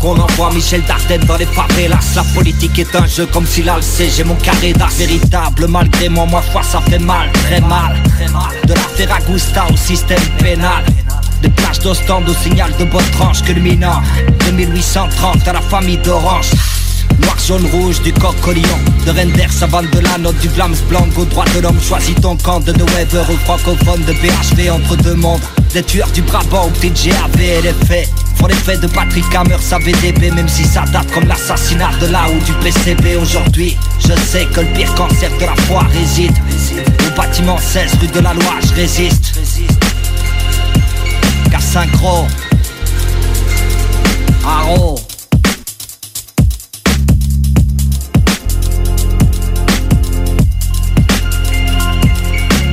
qu'on 0.00 0.18
envoie 0.18 0.50
Michel 0.52 0.82
Dardenne 0.88 1.24
dans 1.26 1.36
les 1.36 1.46
favelas 1.46 2.14
La 2.16 2.24
politique 2.34 2.78
est 2.78 2.96
un 2.96 3.06
jeu 3.06 3.26
comme 3.26 3.46
si 3.46 3.62
sait 3.82 4.08
J'ai 4.08 4.24
mon 4.24 4.34
carré 4.36 4.72
d'art 4.72 4.88
véritable 4.90 5.66
Malgré 5.68 6.08
moi, 6.08 6.24
moi 6.24 6.40
foi 6.40 6.62
ça 6.62 6.80
fait 6.80 6.98
mal, 6.98 7.30
très 7.32 7.60
mal 7.60 7.96
De 8.64 8.72
la 8.72 8.80
Ferragusta 8.80 9.66
au 9.70 9.76
système 9.76 10.22
pénal 10.38 10.84
Des 11.42 11.48
plages 11.48 11.78
d'Ostende 11.78 12.28
au 12.28 12.34
signal 12.34 12.70
de 12.78 12.84
bonne 12.84 13.10
tranche 13.12 13.42
culminant 13.42 14.02
De 14.46 14.52
1830 14.52 15.48
à 15.48 15.52
la 15.54 15.60
famille 15.60 15.98
d'Orange. 15.98 16.50
Noir, 17.22 17.36
jaune, 17.46 17.66
rouge, 17.72 18.00
du 18.02 18.12
coq 18.12 18.36
au 18.46 18.52
lion. 18.52 18.78
De 19.06 19.10
Render, 19.10 19.46
savane 19.50 19.88
de 19.90 20.00
la 20.00 20.18
note, 20.18 20.38
du 20.38 20.48
Vlaams 20.48 20.76
blanc 20.88 21.06
Au 21.16 21.24
droit 21.24 21.44
de 21.54 21.60
l'homme, 21.60 21.80
choisis 21.80 22.14
ton 22.16 22.36
camp 22.36 22.60
De 22.60 22.72
Weber 22.72 23.28
au 23.30 23.36
francophone, 23.44 24.02
de 24.04 24.12
BHV 24.12 24.70
entre 24.70 24.96
deux 24.96 25.14
mondes. 25.14 25.40
Des 25.72 25.82
tueurs 25.82 26.10
du 26.10 26.22
Brabant 26.22 26.66
au 26.66 26.70
petit 26.70 26.90
GAV 26.90 27.40
et 27.40 27.62
les 27.62 27.86
faits 27.86 28.08
Font 28.36 28.46
l'effet 28.46 28.76
de 28.76 28.86
Patrick 28.88 29.24
Hammer, 29.34 29.56
sa 29.60 29.78
VDB 29.78 30.30
Même 30.32 30.48
si 30.48 30.64
ça 30.64 30.84
date 30.92 31.10
comme 31.12 31.28
l'assassinat 31.28 31.90
de 32.00 32.06
là 32.06 32.26
ou 32.28 32.44
du 32.44 32.52
PCB 32.54 33.16
Aujourd'hui, 33.16 33.76
je 34.00 34.12
sais 34.20 34.46
que 34.46 34.60
le 34.60 34.66
pire 34.72 34.92
cancer 34.94 35.30
de 35.38 35.44
la 35.44 35.54
foi 35.66 35.84
réside. 35.92 36.36
Au 37.06 37.16
bâtiment 37.16 37.56
16 37.56 37.92
rue 38.00 38.08
de 38.08 38.20
la 38.20 38.34
Loi, 38.34 38.54
je 38.62 38.74
résiste 38.74 39.38
synchro 41.72 42.26
Aro 44.44 44.98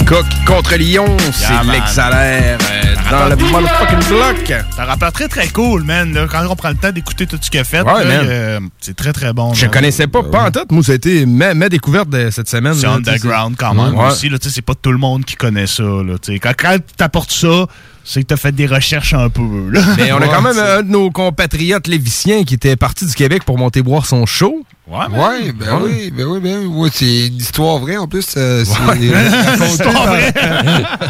Coq 0.06 0.26
contre 0.46 0.76
Lyon, 0.78 1.18
c'est 1.34 1.50
Yeah, 1.52 1.64
man. 1.64 1.76
l'exalaire 1.76 2.58
euh, 2.72 2.96
dans 3.12 3.28
le 3.28 3.36
motherfucking 3.36 4.08
bloc. 4.08 4.38
C'est 4.48 4.82
un 4.82 4.86
rappeur 4.86 5.12
très 5.12 5.28
très 5.28 5.50
cool, 5.50 5.84
man. 5.84 6.14
là. 6.14 6.28
Quand 6.32 6.48
on 6.50 6.56
prend 6.56 6.70
le 6.70 6.76
temps 6.76 6.94
d'écouter 6.94 7.28
tout 7.28 7.38
ce 7.42 7.50
qu'il 7.52 7.60
a 7.60 7.66
fait, 7.66 7.82
Ouais, 7.82 8.06
man. 8.06 8.26
euh, 8.30 8.60
c'est 8.80 8.96
très 8.96 9.12
très 9.12 9.34
bon. 9.34 9.54
Je 9.54 9.66
là. 9.66 9.72
connaissais 9.72 10.08
pas, 10.08 10.24
pas 10.24 10.46
en 10.48 10.52
tête. 10.52 10.72
Moi, 10.72 10.82
ça 10.82 10.94
a 10.94 10.96
été 10.96 11.26
ma, 11.26 11.54
ma 11.54 11.68
découverte 11.68 12.08
de 12.10 12.30
cette 12.30 12.48
semaine. 12.48 12.74
C'est 12.74 12.88
underground 12.88 13.56
quand 13.58 13.74
même 13.74 13.96
Ouais. 13.98 14.08
aussi. 14.08 14.32
C'est 14.40 14.62
pas 14.62 14.76
tout 14.82 14.94
le 14.94 14.98
monde 14.98 15.26
qui 15.26 15.36
connaît 15.36 15.68
ça. 15.68 15.84
Là, 15.84 16.16
quand 16.42 16.54
quand 16.58 16.78
t'apportes 16.96 17.32
ça, 17.34 17.66
c'est 18.10 18.22
que 18.22 18.28
t'as 18.28 18.38
fait 18.38 18.54
des 18.54 18.68
recherches 18.68 19.14
un 19.14 19.30
peu. 19.30 19.42
Là. 19.72 19.82
Mais 19.98 20.12
on 20.14 20.18
a 20.18 20.28
quand 20.28 20.42
même 20.42 20.58
un 20.58 20.82
de 20.82 20.90
nos 20.90 21.12
compatriotes 21.12 21.88
léviciens 21.88 22.44
qui 22.46 22.54
était 22.54 22.76
parti 22.78 23.06
du 23.06 23.14
Québec 23.14 23.44
pour 23.46 23.58
monter 23.58 23.82
boire 23.82 24.06
son 24.06 24.26
show. 24.26 24.64
Ouais, 24.90 25.00
Ouais, 25.12 25.52
ben 25.52 25.82
oui, 25.84 26.14
ben 26.16 26.24
oui, 26.26 26.40
ben 26.40 26.60
oui. 26.62 26.66
Ouais, 26.68 26.90
c'est 26.94 27.28
une 27.28 27.36
histoire 27.36 27.78
vraie 27.80 27.98
en 27.98 28.08
plus. 28.08 28.26
euh, 28.38 28.64
c'est 28.64 28.80
Ouais. 28.80 29.12
raconté 29.12 29.66
Histoire 29.66 29.94
par, 29.94 30.06
vraie. 30.08 30.34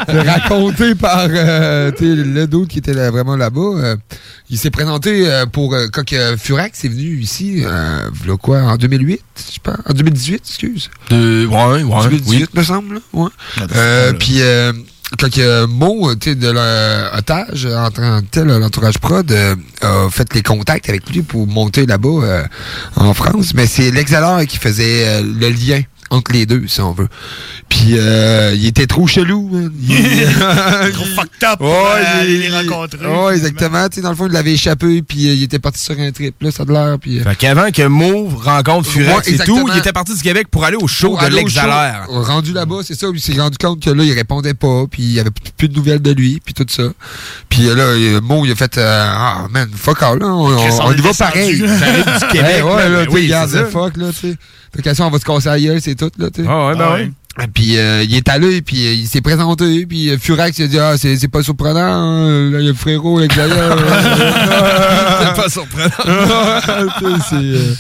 c'est 0.10 0.22
raconté 0.22 0.96
par 0.96 1.28
euh, 1.30 1.92
sais, 1.96 2.06
le 2.06 2.48
d'autre 2.48 2.70
qui 2.70 2.80
était 2.80 2.94
là- 2.96 3.12
vraiment 3.12 3.36
là-bas. 3.36 3.62
euh, 3.62 3.96
il 4.50 4.58
s'est 4.58 4.72
présenté 4.72 5.30
euh, 5.30 5.46
pour 5.46 5.76
euh, 5.76 5.86
quand 5.94 6.04
Furax 6.40 6.86
est 6.86 6.88
venu 6.88 7.20
ici, 7.20 7.62
euh, 7.66 8.10
v'là 8.24 8.36
quoi, 8.38 8.62
en 8.62 8.78
2008, 8.78 9.22
je 9.54 9.60
pense, 9.62 9.76
en 9.88 9.94
2018, 9.94 10.42
excuse. 10.48 10.90
De, 11.12 11.46
ouais, 11.46 11.84
ouais. 11.84 12.04
2018, 12.04 12.56
me 12.56 12.64
semble. 12.64 12.96
là, 12.96 13.00
Ouais. 13.14 13.30
Euh, 13.76 14.14
Puis 14.14 14.42
euh, 14.42 14.74
quand 15.18 15.30
que 15.32 15.66
Mo, 15.66 16.16
tu 16.16 16.36
de 16.36 16.50
l'otage, 16.50 17.66
en 17.66 17.90
tant 17.92 18.22
que 18.22 18.26
tel, 18.30 18.48
l'entourage 18.48 18.98
prod, 18.98 19.32
euh, 19.32 19.56
a 19.82 20.10
fait 20.10 20.34
les 20.34 20.44
contacts 20.44 20.90
avec 20.90 21.10
lui 21.10 21.22
pour 21.22 21.48
monter 21.48 21.86
là-bas 21.86 22.10
euh, 22.10 22.44
en 22.98 23.14
France, 23.14 23.54
mais 23.54 23.68
c'est 23.68 23.92
l'exhaleur 23.92 24.46
qui 24.46 24.58
faisait 24.58 25.08
euh, 25.08 25.22
le 25.22 25.50
lien 25.50 25.82
entre 26.10 26.32
les 26.34 26.46
deux, 26.46 26.64
si 26.68 26.80
on 26.82 26.94
veut. 26.94 27.08
Puis 27.70 27.94
euh, 27.98 28.54
il 28.56 28.66
était 28.66 28.88
trop 28.88 29.08
chelou. 29.08 29.50
man. 29.52 29.72
Il- 29.82 29.94
Trop 30.94 31.06
fucked 31.06 31.44
up 31.44 31.60
Ouais, 31.62 31.68
euh, 31.68 32.22
aller 32.22 32.34
il- 32.36 32.40
les 32.42 32.50
rencontrer. 32.50 33.06
Ouais, 33.06 33.34
exactement. 33.36 33.88
Tu 33.90 34.02
dans 34.02 34.10
le 34.12 34.16
fond, 34.16 34.28
il 34.28 34.32
l'avait 34.34 34.54
échappé, 34.54 35.02
puis 35.02 35.28
euh, 35.30 35.34
il 35.34 35.44
était 35.44 35.60
parti 35.60 35.82
sur 35.84 36.00
un 36.00 36.12
trip, 36.12 36.36
là, 36.42 36.52
ça 36.52 36.64
a 36.64 36.66
de 36.66 36.72
l'air. 36.72 36.98
Puis, 37.00 37.20
euh, 37.20 37.24
Fait 37.24 37.36
qu'avant 37.36 37.70
que 37.72 37.86
Mo 37.88 38.28
rencontre 38.30 38.88
Ouais, 38.96 39.04
Furax 39.04 39.28
et 39.28 39.38
tout, 39.40 39.68
il 39.74 39.78
était 39.78 39.92
parti 39.94 40.14
du 40.16 40.22
Québec 40.22 40.48
pour 40.50 40.64
aller 40.64 40.78
au 40.78 40.88
show 40.88 41.10
Pour 41.10 41.22
de 41.22 41.28
l'exalaire. 41.28 42.06
Rendu 42.10 42.54
là-bas, 42.54 42.78
c'est 42.86 42.96
ça. 42.98 43.08
Il 43.14 43.20
s'est 43.22 43.40
rendu 43.40 43.58
compte 43.58 43.82
que 43.84 43.90
là, 43.90 44.04
il 44.04 44.14
répondait 44.14 44.54
pas, 44.54 44.86
puis 44.90 45.04
il 45.04 45.12
y 45.14 45.20
avait 45.20 45.32
plus 45.58 45.68
de 45.70 45.76
nouvelles 45.76 46.02
de 46.02 46.12
lui, 46.12 46.42
puis 46.44 46.54
tout 46.54 46.66
ça. 46.70 46.84
Puis 47.50 47.68
euh, 47.68 47.76
là, 47.76 48.22
Mo, 48.22 48.46
il 48.46 48.52
a 48.52 48.56
fait 48.56 48.78
euh, 48.78 49.08
Ah, 49.10 49.48
man, 49.52 49.70
fuck 49.76 50.02
all, 50.04 50.20
là. 50.20 50.28
On, 50.28 50.52
on- 50.56 50.82
on 50.88 50.94
y 50.94 51.02
va 51.02 51.14
pareil. 51.14 51.58
Du 51.68 52.28
Québec, 52.32 52.64
Ouais, 52.64 52.74
ouais, 52.74 52.90
là, 52.90 53.06
oui, 53.10 53.32
fuck, 53.72 53.98
là, 53.98 54.08
tu 54.12 54.32
sais. 54.32 54.36
Fait 54.76 54.82
que 54.82 54.94
ça, 54.94 55.06
on 55.06 55.10
va 55.10 55.18
se 55.20 55.26
casser 55.26 55.50
la 55.50 55.60
gueule, 55.60 55.82
c'est 55.82 55.96
tout, 55.98 56.12
là, 56.18 56.30
tu 56.34 56.44
sais. 56.44 56.48
Ah 56.50 56.68
ouais, 56.68 56.76
ben 56.76 56.86
Ah 56.90 56.94
ouais. 56.94 57.12
Puis 57.54 57.78
euh, 57.78 58.04
il 58.04 58.16
est 58.16 58.28
allé, 58.30 58.64
puis 58.64 58.88
euh, 58.88 58.94
il 58.94 59.08
s'est 59.08 59.22
présenté, 59.22 59.86
puis 59.86 60.10
euh, 60.10 60.18
Furax 60.18 60.58
il 60.58 60.64
a 60.64 60.68
dit 60.68 60.80
ah 60.80 60.98
c'est 60.98 61.18
c'est 61.18 61.28
pas 61.28 61.44
surprenant, 61.44 61.80
hein, 61.82 62.50
là, 62.50 62.60
il 62.60 62.66
y 62.66 62.68
a 62.68 62.72
le 62.72 62.74
frérot 62.76 63.20
l'extérieur. 63.20 63.78
C'est 65.22 65.36
pas 65.42 65.50
surprenant. 65.50 65.92
C'est, 67.30 67.36
euh, 67.36 67.74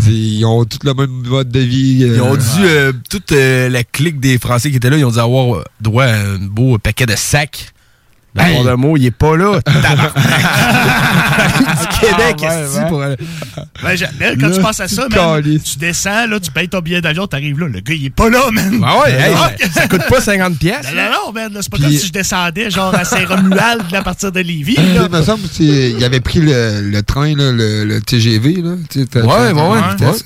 c'est- 0.00 0.10
ils 0.10 0.44
ont 0.44 0.64
tous 0.64 0.78
le 0.84 0.94
même 0.94 1.10
mode 1.28 1.48
de 1.50 1.60
vie. 1.60 2.04
euh, 2.04 2.14
Ils 2.16 2.22
ont 2.22 2.34
dû, 2.34 2.64
euh, 2.64 2.92
toute 3.10 3.32
euh, 3.32 3.68
la 3.68 3.84
clique 3.84 4.20
des 4.20 4.38
Français 4.38 4.70
qui 4.70 4.76
étaient 4.76 4.90
là, 4.90 4.96
ils 4.98 5.04
ont 5.04 5.10
dû 5.10 5.18
avoir 5.18 5.56
euh, 5.56 5.64
droit 5.80 6.04
à 6.04 6.14
un 6.16 6.38
beau 6.38 6.78
paquet 6.78 7.06
de 7.06 7.14
sacs. 7.16 7.70
Le 8.38 8.44
Hey. 8.44 8.64
de 8.64 8.72
mot, 8.74 8.96
il 8.96 9.06
est 9.06 9.10
pas 9.10 9.36
là. 9.36 9.58
du 9.68 9.72
Québec, 12.00 12.36
Ah, 12.42 12.46
ouais, 12.46 12.78
ouais. 12.78 12.88
pour 12.88 13.02
aller- 13.02 13.16
Ben, 13.82 13.96
là, 14.00 14.06
quand 14.40 14.48
Là, 14.48 14.56
tu 14.56 14.60
penses 14.62 14.80
à 14.80 14.88
ça, 14.88 15.06
tu 15.10 15.16
man, 15.16 15.42
tu 15.42 15.78
descends, 15.78 16.26
là, 16.26 16.40
tu 16.40 16.50
payes 16.50 16.68
ton 16.68 16.80
billet 16.80 17.00
d'avion, 17.00 17.26
t'arrives 17.26 17.58
là, 17.58 17.66
le 17.68 17.80
gars, 17.80 17.94
il 17.94 18.06
est 18.06 18.10
pas 18.10 18.28
là, 18.30 18.50
man. 18.52 18.82
Ah 18.84 18.98
ouais, 19.00 19.12
hey, 19.12 19.34
Ah, 19.36 19.50
ça- 19.72 19.88
coûte 19.88 20.06
pas 20.08 20.20
50 20.20 20.58
pièces. 20.58 20.86
Non, 20.94 21.02
non, 21.02 21.10
non, 21.26 21.32
man, 21.32 21.52
là, 21.52 21.60
c'est 21.62 21.70
pas 21.70 21.76
Puis- 21.78 21.86
comme 21.86 21.96
si 21.96 22.06
je 22.08 22.12
descendais, 22.12 22.70
genre, 22.70 22.94
à 22.94 23.04
Saint-Romuald, 23.04 23.82
à 23.92 24.02
partir 24.02 24.32
de 24.32 24.40
Lévis, 24.40 24.76
Il 24.78 24.94
là. 24.94 25.08
me 25.08 25.22
semble 25.22 25.48
qu'il 25.48 26.02
avait 26.04 26.20
pris 26.20 26.40
le, 26.40 26.82
le 26.90 27.02
train, 27.02 27.34
là, 27.34 27.52
le, 27.52 27.84
le 27.84 28.00
TGV, 28.00 28.62
là, 28.62 28.70
Ouais, 28.70 28.76
t'as- 29.10 29.20
ouais, 29.20 29.52
t'as- 29.54 29.68
ouais. 29.68 29.80
vitesse, 29.90 30.24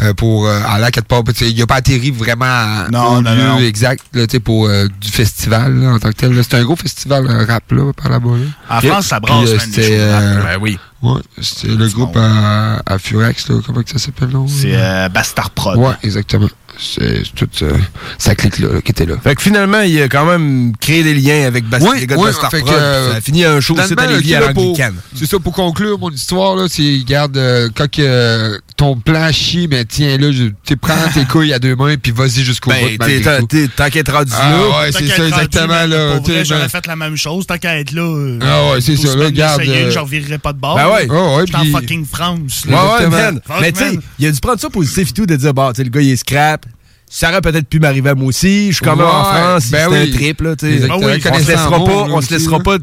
euh, 0.00 0.12
pour 0.14 0.46
euh, 0.46 0.60
aller 0.68 0.84
à 0.84 0.90
quelque 0.90 1.08
part. 1.08 1.22
Tu 1.24 1.34
sais, 1.34 1.50
Il 1.50 1.58
n'a 1.58 1.66
pas 1.66 1.76
atterri 1.76 2.10
vraiment 2.10 2.44
à- 2.46 2.86
Non, 2.90 3.16
au 3.18 3.22
non, 3.22 3.34
lieu 3.34 3.42
non. 3.42 3.58
exact 3.58 4.02
là, 4.14 4.26
pour 4.44 4.66
euh, 4.68 4.86
du 5.00 5.08
festival 5.10 5.74
là, 5.80 5.92
en 5.94 5.98
tant 5.98 6.10
que 6.10 6.14
tel. 6.16 6.32
là. 6.34 6.42
C'est 6.42 6.56
un 6.56 6.64
gros 6.64 6.76
festival 6.76 7.26
euh, 7.40 7.44
rap 7.46 7.70
là, 7.72 7.92
par 7.92 8.10
là-bas. 8.10 8.30
Là. 8.30 8.76
En 8.76 8.80
France, 8.80 9.06
ça 9.06 9.20
brasse, 9.20 9.50
Puis, 9.50 9.52
euh, 9.52 9.56
man, 9.56 9.66
les 9.66 9.72
c'était, 9.72 9.88
shows 9.88 9.94
de 9.96 10.10
rap, 10.12 10.22
euh. 10.22 10.42
Ben 10.42 10.58
oui. 10.60 10.78
Ouais, 11.02 11.20
c'était 11.40 11.68
le 11.74 11.88
groupe 11.88 12.16
à, 12.16 12.80
à 12.86 12.98
Furex, 12.98 13.48
là, 13.48 13.56
comment 13.64 13.82
que 13.82 13.90
ça 13.90 13.98
s'appelle 13.98 14.30
là? 14.30 14.40
C'est 14.48 14.74
euh, 14.74 15.08
Bastard 15.10 15.50
Prod. 15.50 15.76
Ouais, 15.78 15.92
exactement. 16.02 16.48
C'est 16.78 17.24
c'est 17.24 17.34
toute 17.34 17.62
euh, 17.62 17.76
sa 18.18 18.34
clique 18.34 18.58
là, 18.58 18.68
là, 18.72 18.80
qui 18.82 18.90
était 18.90 19.06
là. 19.06 19.14
Fait 19.22 19.34
que 19.34 19.40
finalement, 19.42 19.80
il 19.80 20.00
a 20.02 20.08
quand 20.08 20.24
même 20.26 20.72
créé 20.78 21.02
des 21.02 21.14
liens 21.14 21.46
avec 21.46 21.66
Bast 21.68 21.86
Oui, 21.88 22.00
les 22.00 22.06
gars 22.06 22.16
de 22.16 22.20
oui, 22.20 22.26
Bastard 22.28 22.50
fait 22.50 22.60
que, 22.60 22.66
Prod. 22.66 22.76
euh, 22.78 23.10
ça 23.12 23.16
a 23.16 23.20
fini 23.20 23.44
un 23.44 23.60
show 23.60 23.74
aussi 23.78 23.94
à 23.96 24.06
Lévis 24.06 24.34
à 24.34 24.40
l'Anglicane. 24.40 24.96
C'est 25.14 25.26
ça, 25.26 25.38
pour 25.38 25.52
conclure 25.52 25.98
mon 25.98 26.10
histoire, 26.10 26.56
là, 26.56 26.66
c'est, 26.68 26.98
regarde, 27.06 27.36
euh, 27.36 27.68
quand 27.74 27.90
que, 27.90 28.02
euh, 28.02 28.58
ton 28.76 28.96
plan 28.96 29.32
chie, 29.32 29.68
mais 29.70 29.84
tiens, 29.84 30.18
là, 30.18 30.30
je- 30.32 30.50
tu 30.66 30.76
prends 30.76 30.94
tes 31.14 31.24
couilles 31.24 31.52
à 31.52 31.58
deux 31.58 31.74
mains, 31.74 31.96
puis 31.96 32.12
vas-y 32.12 32.42
jusqu'au 32.44 32.70
bout. 32.70 32.76
Ben, 32.98 33.22
t'es- 33.46 33.68
tant 33.68 33.88
qu'être 33.88 34.12
rendu 34.12 34.32
Ah, 34.34 34.50
là. 34.50 34.56
ouais, 34.58 34.90
Tant 34.92 34.98
c'est 34.98 35.04
qu'à 35.06 35.16
ça, 35.16 35.22
être 35.26 35.34
rendu, 35.34 35.44
exactement, 35.46 35.86
là. 35.86 36.20
J'aurais 36.44 36.60
ben- 36.62 36.68
fait 36.68 36.86
la 36.86 36.96
même 36.96 37.16
chose, 37.16 37.46
tant 37.46 37.56
qu'à 37.58 37.78
être 37.78 37.92
là. 37.92 38.02
euh, 38.02 38.38
Ah 38.42 38.72
ouais, 38.72 38.80
c'est 38.80 38.96
ça, 38.96 39.16
là, 39.16 39.30
d'essayer, 39.30 39.84
euh, 39.84 39.90
Je 39.90 39.98
revirerai 39.98 40.38
pas 40.38 40.52
de 40.52 40.58
bord. 40.58 40.76
Ben 40.76 40.88
ouais. 40.88 41.08
Ah 41.10 41.36
ouais, 41.36 41.44
Je 41.46 41.56
suis 41.58 41.74
en 41.74 41.78
fucking 41.78 42.04
France. 42.06 42.64
Ouais, 42.68 42.74
ouais, 42.74 43.08
man. 43.08 43.40
Mais 43.60 43.72
tu 43.72 43.78
sais, 43.80 43.98
il 44.18 44.26
a 44.26 44.30
dû 44.30 44.40
prendre 44.40 44.60
ça 44.60 44.68
positif 44.68 45.08
et 45.10 45.12
tout, 45.12 45.26
de 45.26 45.36
dire, 45.36 45.54
bah, 45.54 45.70
tu 45.74 45.78
sais, 45.78 45.84
le 45.84 45.90
gars, 45.90 46.00
il 46.02 46.10
est 46.10 46.16
scrap. 46.16 46.66
Ça 47.08 47.30
aurait 47.30 47.40
peut-être 47.40 47.68
pu 47.68 47.78
m'arriver 47.78 48.10
à 48.10 48.14
moi 48.16 48.26
aussi. 48.28 48.70
Je 48.72 48.76
suis 48.76 48.84
quand 48.84 48.96
même 48.96 49.06
en 49.06 49.20
Ouais, 49.22 49.40
France. 49.40 49.70
ben 49.70 49.88
c'est 49.88 49.96
oui. 50.02 50.10
un 50.12 50.16
trip, 50.16 50.40
là, 50.40 50.54
sais. 50.58 50.72
Exactement. 50.72 51.06
on 51.06 51.38
se 51.40 51.48
laissera 51.48 51.78
Mo, 51.78 51.86
pas, 51.86 51.92
on 52.12 52.20
se 52.20 52.30
laissera 52.34 52.58
là. 52.58 52.64
pas 52.64 52.76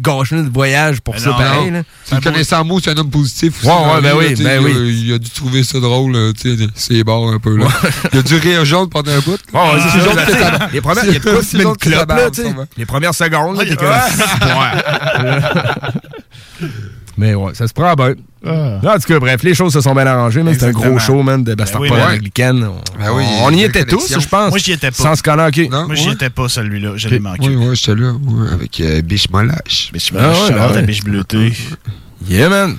gâcher 0.00 0.36
notre 0.36 0.50
voyage 0.52 1.00
pour 1.02 1.12
Ben 1.14 1.20
ça, 1.20 1.28
non, 1.30 1.36
pareil, 1.36 1.70
là. 1.70 1.82
Tu 2.08 2.14
le 2.14 2.20
connaissant 2.22 2.64
mot, 2.64 2.80
c'est 2.80 2.90
un 2.90 2.96
homme 2.96 3.10
positif 3.10 3.58
aussi. 3.58 3.66
Ouais, 3.68 3.74
ouais, 3.74 4.00
ben 4.00 4.12
vie, 4.12 4.18
oui, 4.18 4.34
là, 4.42 4.44
ben 4.44 4.62
il, 4.62 4.66
oui. 4.66 4.72
a, 4.72 5.04
il 5.08 5.12
a 5.14 5.18
dû 5.18 5.30
trouver 5.30 5.62
ça 5.62 5.78
drôle, 5.78 6.32
c'est 6.74 7.04
barre 7.04 7.28
un 7.28 7.38
peu, 7.38 7.54
là. 7.56 7.66
il 8.14 8.18
a 8.18 8.22
dû 8.22 8.36
rire 8.36 8.64
jaune 8.64 8.88
pendant 8.88 9.12
un 9.12 9.20
bout. 9.20 9.36
C'est 9.36 10.00
jaune 10.00 10.24
que 10.26 10.32
ça- 10.32 10.68
Les 10.72 10.80
premières, 10.80 11.04
il 11.04 11.12
y 11.12 11.16
a 11.16 11.16
une 11.16 11.76
clope, 11.76 12.08
là. 12.08 12.30
Les 12.78 12.86
premières 12.86 13.14
secondes, 13.14 13.58
t'es 13.58 13.76
comme. 13.76 13.88
Mais 17.18 17.34
ouais, 17.34 17.54
ça 17.54 17.66
se 17.66 17.72
prend 17.72 17.94
bien. 17.94 18.14
Ah. 18.44 18.78
En 18.84 18.94
tout 18.98 19.08
cas, 19.08 19.18
bref, 19.18 19.42
les 19.42 19.54
choses 19.54 19.72
se 19.72 19.80
sont 19.80 19.94
bien 19.94 20.06
arrangées, 20.06 20.42
man. 20.42 20.54
C'est 20.58 20.66
un 20.66 20.70
gros 20.70 20.98
show, 20.98 21.22
man, 21.22 21.42
de 21.42 21.54
Bastard 21.54 21.80
Ben 21.80 21.88
oui, 21.90 22.30
Ben 22.98 23.10
oui, 23.14 23.24
on 23.42 23.50
y 23.52 23.62
était 23.62 23.84
tous, 23.84 24.08
je 24.20 24.28
pense. 24.28 24.50
Moi, 24.50 24.58
j'y 24.58 24.72
étais 24.72 24.90
pas. 24.90 24.96
Sans 25.02 25.14
se 25.16 25.22
connaître, 25.22 25.58
ok. 25.60 25.70
Non? 25.70 25.86
Moi, 25.86 25.94
j'y 25.94 26.08
Ouais. 26.08 26.14
étais 26.14 26.30
pas, 26.30 26.48
celui-là. 26.48 26.92
Je 26.96 27.08
l'ai 27.08 27.18
manqué. 27.18 27.48
Oui, 27.48 27.56
ouais, 27.56 27.74
j'étais 27.74 27.94
là, 28.00 28.12
avec 28.52 28.80
euh, 28.80 29.02
Biche 29.02 29.30
Mollache. 29.30 29.90
Mais 29.92 29.98
je 29.98 30.12
Ah 30.18 30.32
ouais, 30.32 30.74
ouais. 30.76 30.82
biche 30.82 31.02
bleutée. 31.02 31.52
Yeah, 32.28 32.48
man. 32.48 32.76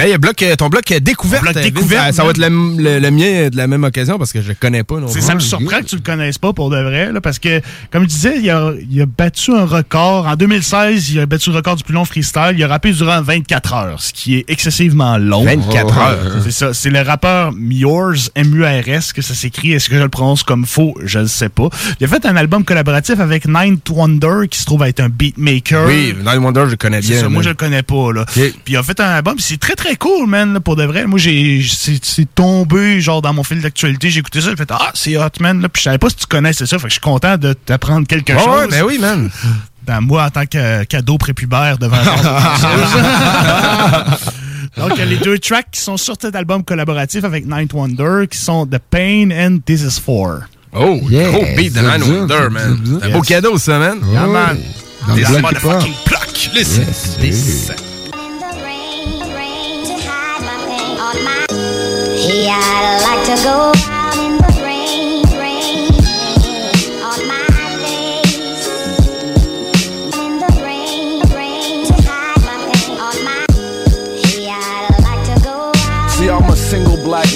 Hey, 0.00 0.16
bloc, 0.18 0.42
euh, 0.42 0.56
ton 0.56 0.68
bloc 0.68 0.92
découverte, 1.00 1.42
Bloc 1.42 1.54
découverte, 1.54 2.06
ça, 2.06 2.12
ça 2.12 2.24
va 2.24 2.30
être 2.30 2.38
le, 2.38 2.48
le- 2.48 2.98
le 2.98 3.10
mien 3.10 3.48
de 3.48 3.56
la 3.56 3.66
même 3.68 3.84
occasion 3.84 4.18
parce 4.18 4.32
que 4.32 4.42
je 4.42 4.48
le 4.48 4.54
connais 4.54 4.82
pas 4.82 4.98
non 4.98 5.06
ça 5.08 5.34
me 5.34 5.40
surprend 5.40 5.78
que 5.80 5.84
tu 5.84 5.96
le 5.96 6.02
connaisses 6.02 6.38
pas 6.38 6.52
pour 6.52 6.70
de 6.70 6.76
vrai, 6.80 7.12
là, 7.12 7.20
parce 7.20 7.38
que, 7.38 7.60
comme 7.92 8.02
je 8.04 8.08
disais, 8.08 8.38
il 8.40 8.50
a, 8.50 8.72
il 8.90 9.00
a 9.02 9.06
battu 9.06 9.52
un 9.54 9.64
record. 9.64 10.26
En 10.26 10.34
2016, 10.36 11.10
il 11.10 11.20
a 11.20 11.26
battu 11.26 11.50
le 11.50 11.56
record 11.56 11.76
du 11.76 11.84
plus 11.84 11.94
long 11.94 12.04
freestyle. 12.04 12.54
Il 12.56 12.64
a 12.64 12.68
rappé 12.68 12.92
durant 12.92 13.20
24 13.22 13.74
heures, 13.74 14.00
ce 14.02 14.12
qui 14.12 14.36
est 14.36 14.44
excessivement 14.48 15.16
long. 15.18 15.44
24 15.44 15.98
heures. 15.98 16.18
C'est 16.44 16.50
ça. 16.50 16.74
C'est 16.74 16.90
le 16.90 17.00
rappeur 17.00 17.52
Murs, 17.52 18.30
M-U-R-S, 18.34 19.12
que 19.12 19.22
ça 19.22 19.34
s'écrit. 19.34 19.72
Est-ce 19.72 19.88
que 19.88 19.96
je 19.96 20.02
le 20.02 20.08
prononce 20.08 20.42
comme 20.42 20.66
faux? 20.66 20.94
Je 21.04 21.20
le 21.20 21.26
sais 21.28 21.48
pas. 21.48 21.68
Il 22.00 22.04
a 22.04 22.08
fait 22.08 22.24
un 22.26 22.36
album 22.36 22.64
collaboratif 22.64 23.20
avec 23.20 23.46
Ninth 23.46 23.88
Wonder, 23.90 24.48
qui 24.50 24.58
se 24.58 24.64
trouve 24.64 24.82
être 24.84 25.00
un 25.00 25.08
beatmaker. 25.08 25.86
Oui, 25.86 26.14
Nine 26.18 26.38
Wonder, 26.42 26.62
je 26.66 26.70
le 26.72 26.76
connais 26.76 27.00
bien. 27.00 27.20
ça, 27.20 27.28
moi 27.28 27.42
je 27.42 27.50
le 27.50 27.54
connais 27.54 27.82
pas 27.82 28.12
là. 28.12 28.24
Puis 28.32 28.52
il 28.68 28.76
a 28.76 28.82
fait 28.82 28.98
un 29.00 29.04
album, 29.10 29.36
c'est 29.38 29.58
très 29.68 29.76
très 29.76 29.96
cool 29.96 30.26
man 30.28 30.54
là, 30.54 30.60
pour 30.60 30.76
de 30.76 30.84
vrai. 30.84 31.06
Moi 31.06 31.18
j'ai 31.18 31.62
c'est 32.02 32.34
tombé 32.34 33.00
genre 33.00 33.20
dans 33.20 33.32
mon 33.34 33.44
fil 33.44 33.60
d'actualité, 33.60 34.10
j'ai 34.10 34.20
écouté 34.20 34.40
ça, 34.40 34.50
j'ai 34.50 34.56
fait 34.56 34.70
ah, 34.70 34.90
c'est 34.94 35.16
hot 35.16 35.28
man 35.40 35.60
là, 35.60 35.68
puis 35.68 35.80
je 35.80 35.84
savais 35.84 35.98
pas 35.98 36.08
si 36.08 36.16
tu 36.16 36.26
connaissais 36.26 36.64
ça, 36.66 36.78
fait 36.78 36.84
que 36.84 36.88
je 36.88 36.94
suis 36.94 37.00
content 37.00 37.36
de 37.36 37.52
t'apprendre 37.52 38.06
quelque 38.06 38.32
chose. 38.32 38.46
ouais, 38.46 38.68
ben 38.68 38.82
oui, 38.84 38.98
man. 38.98 39.30
Ben, 39.86 40.00
moi 40.00 40.24
en 40.24 40.30
tant 40.30 40.46
que 40.46 40.84
cadeau 40.84 41.18
prépubère 41.18 41.78
devant 41.78 41.96
Donc, 44.76 44.92
il 44.94 44.98
y 44.98 45.02
a 45.02 45.06
les 45.06 45.16
deux 45.16 45.38
tracks 45.38 45.70
qui 45.72 45.80
sont 45.80 45.96
sur 45.96 46.14
cet 46.20 46.36
album 46.36 46.62
collaboratif 46.62 47.24
avec 47.24 47.46
Ninth 47.46 47.72
Wonder, 47.72 48.26
qui 48.30 48.38
sont 48.38 48.66
The 48.66 48.78
Pain 48.78 49.30
and 49.32 49.58
This 49.64 49.80
Is 49.82 49.98
For. 49.98 50.42
Oh, 50.72 51.00
Yeah, 51.08 51.30
gros 51.30 51.44
beat 51.56 51.72
de 51.72 51.80
bien, 51.80 52.00
Wonder, 52.00 52.48
man. 52.50 52.78
C'est 53.00 53.06
un 53.06 53.10
beau 53.10 53.22
cadeau, 53.22 53.58
ça, 53.58 53.78
man. 53.78 53.98
Yeah, 54.12 54.26
man. 54.26 54.58
This 55.14 55.28
motherfucking 55.30 55.92
hip-hop. 55.94 56.06
block. 56.06 56.28
Listen. 56.54 56.84
Yes, 56.86 57.16
Listen. 57.20 57.87
Yeah, 62.20 62.58
I'd 62.60 63.00
like 63.04 63.24
to 63.26 63.44
go 63.44 63.97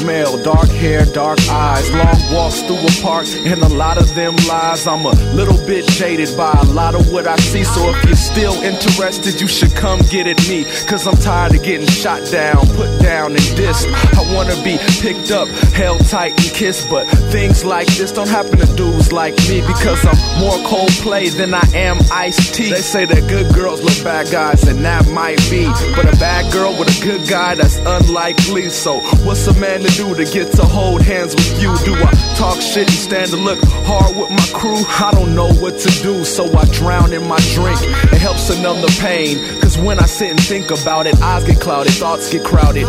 male, 0.05 0.43
dark 0.43 0.69
hair, 0.69 1.05
dark 1.07 1.39
eyes, 1.49 1.91
long 1.93 2.21
walks 2.33 2.61
through 2.63 2.79
a 2.79 3.03
park, 3.03 3.27
and 3.47 3.63
a 3.63 3.69
lot 3.69 3.99
of 3.99 4.15
them 4.15 4.37
lies. 4.49 4.87
I'm 4.87 5.05
a 5.07 5.15
little 5.35 5.59
bit 5.67 5.87
jaded 5.87 6.37
by 6.37 6.53
a 6.53 6.65
lot 6.65 6.95
of 6.95 7.11
what 7.11 7.27
I 7.27 7.37
see, 7.37 7.65
so 7.65 7.91
if 7.91 8.05
you're 8.05 8.15
still 8.17 8.55
interested, 8.63 9.41
you 9.41 9.49
should 9.49 9.75
come 9.75 10.01
get 10.11 10.27
at 10.27 10.39
me. 10.49 10.65
Cause 10.87 11.07
I'm 11.07 11.17
tired 11.17 11.55
of 11.55 11.63
getting 11.63 11.87
shot 11.87 12.25
down, 12.31 12.67
put 12.77 13.01
down, 13.01 13.33
and 13.33 13.49
dissed. 13.57 13.89
I 14.19 14.23
wanna 14.35 14.57
be 14.63 14.79
picked 15.01 15.31
up, 15.31 15.49
held 15.73 16.05
tight, 16.07 16.33
and 16.33 16.55
kissed, 16.55 16.89
but 16.91 17.07
things 17.33 17.65
like 17.65 17.87
this 17.97 18.13
don't 18.13 18.29
happen 18.29 18.59
to 18.59 18.67
dudes 18.77 19.13
like 19.13 19.37
me 19.49 19.61
because 19.67 20.05
I'm 20.05 20.41
more 20.41 20.59
cold 20.69 20.83
Coldplay 20.83 21.31
than 21.37 21.55
I 21.55 21.63
am 21.75 21.99
Ice 22.11 22.51
T. 22.51 22.71
They 22.71 22.81
say 22.81 23.05
that 23.05 23.29
good 23.29 23.55
girls 23.55 23.83
look 23.83 24.03
bad 24.03 24.31
guys, 24.33 24.67
and 24.67 24.85
that 24.85 25.09
might 25.11 25.39
be, 25.49 25.65
but 25.95 26.13
a 26.13 26.17
bad 26.19 26.53
girl 26.53 26.77
with 26.77 26.89
a 26.89 27.05
good 27.05 27.29
guy, 27.29 27.55
that's 27.55 27.77
unlikely. 27.79 28.69
So, 28.69 28.99
what's 29.25 29.47
a 29.47 29.55
man 29.61 29.81
to 29.81 29.92
do 29.97 30.15
to 30.15 30.25
get 30.25 30.53
to 30.57 30.63
hold 30.63 31.03
hands 31.03 31.35
with 31.35 31.61
you? 31.61 31.75
Do 31.85 31.95
I 31.95 32.11
talk 32.37 32.61
shit 32.61 32.89
and 32.89 32.91
stand 32.91 33.31
to 33.31 33.37
look 33.37 33.59
hard 33.85 34.17
with 34.17 34.31
my 34.31 34.47
crew? 34.53 34.83
I 34.89 35.11
don't 35.13 35.35
know 35.35 35.53
what 35.55 35.79
to 35.79 35.91
do, 36.03 36.25
so 36.25 36.47
I 36.57 36.65
drown 36.67 37.13
in 37.13 37.27
my 37.27 37.39
drink. 37.55 37.79
It 38.13 38.21
helps 38.21 38.49
to 38.49 38.61
numb 38.61 38.81
the 38.81 38.93
pain, 39.01 39.39
cause 39.61 39.79
when 39.79 39.99
I 39.99 40.07
sit 40.07 40.31
and 40.31 40.41
think 40.41 40.71
about 40.71 41.07
it, 41.07 41.21
eyes 41.21 41.45
get 41.45 41.61
clouded, 41.61 41.93
thoughts 41.95 42.31
get 42.31 42.45
crowded. 42.45 42.87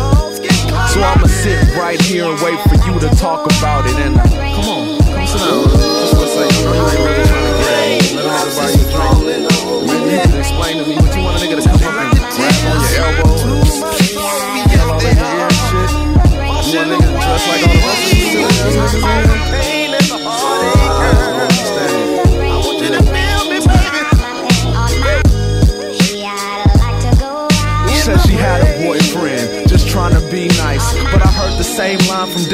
So 0.92 1.02
I'ma 1.02 1.26
sit 1.26 1.58
right 1.76 2.00
here 2.00 2.24
and 2.24 2.40
wait 2.40 2.58
for 2.68 2.76
you 2.86 2.98
to 3.00 3.08
talk 3.16 3.46
about 3.58 3.86
it. 3.86 3.96
And 3.96 4.16
come 4.16 4.68
on, 4.68 4.98
come 4.98 5.26
sit 5.26 5.40
down. 5.40 5.64
Just 5.70 6.14
for 6.14 6.24
a 6.24 6.28
second, 6.28 6.66
I 6.66 6.74
know 6.74 6.88
you 6.90 6.98
ain't 6.98 7.04
really 7.04 7.24
trying 7.28 7.44
to 7.44 7.52
get 7.52 7.74
Let 7.74 8.64
a 8.64 8.76
you 8.78 8.86
drink. 8.90 9.86
Maybe 9.86 10.10
you 10.14 10.20
can 10.20 10.38
explain 10.38 10.78
to 10.78 10.88
me 10.88 10.96
what 10.96 11.13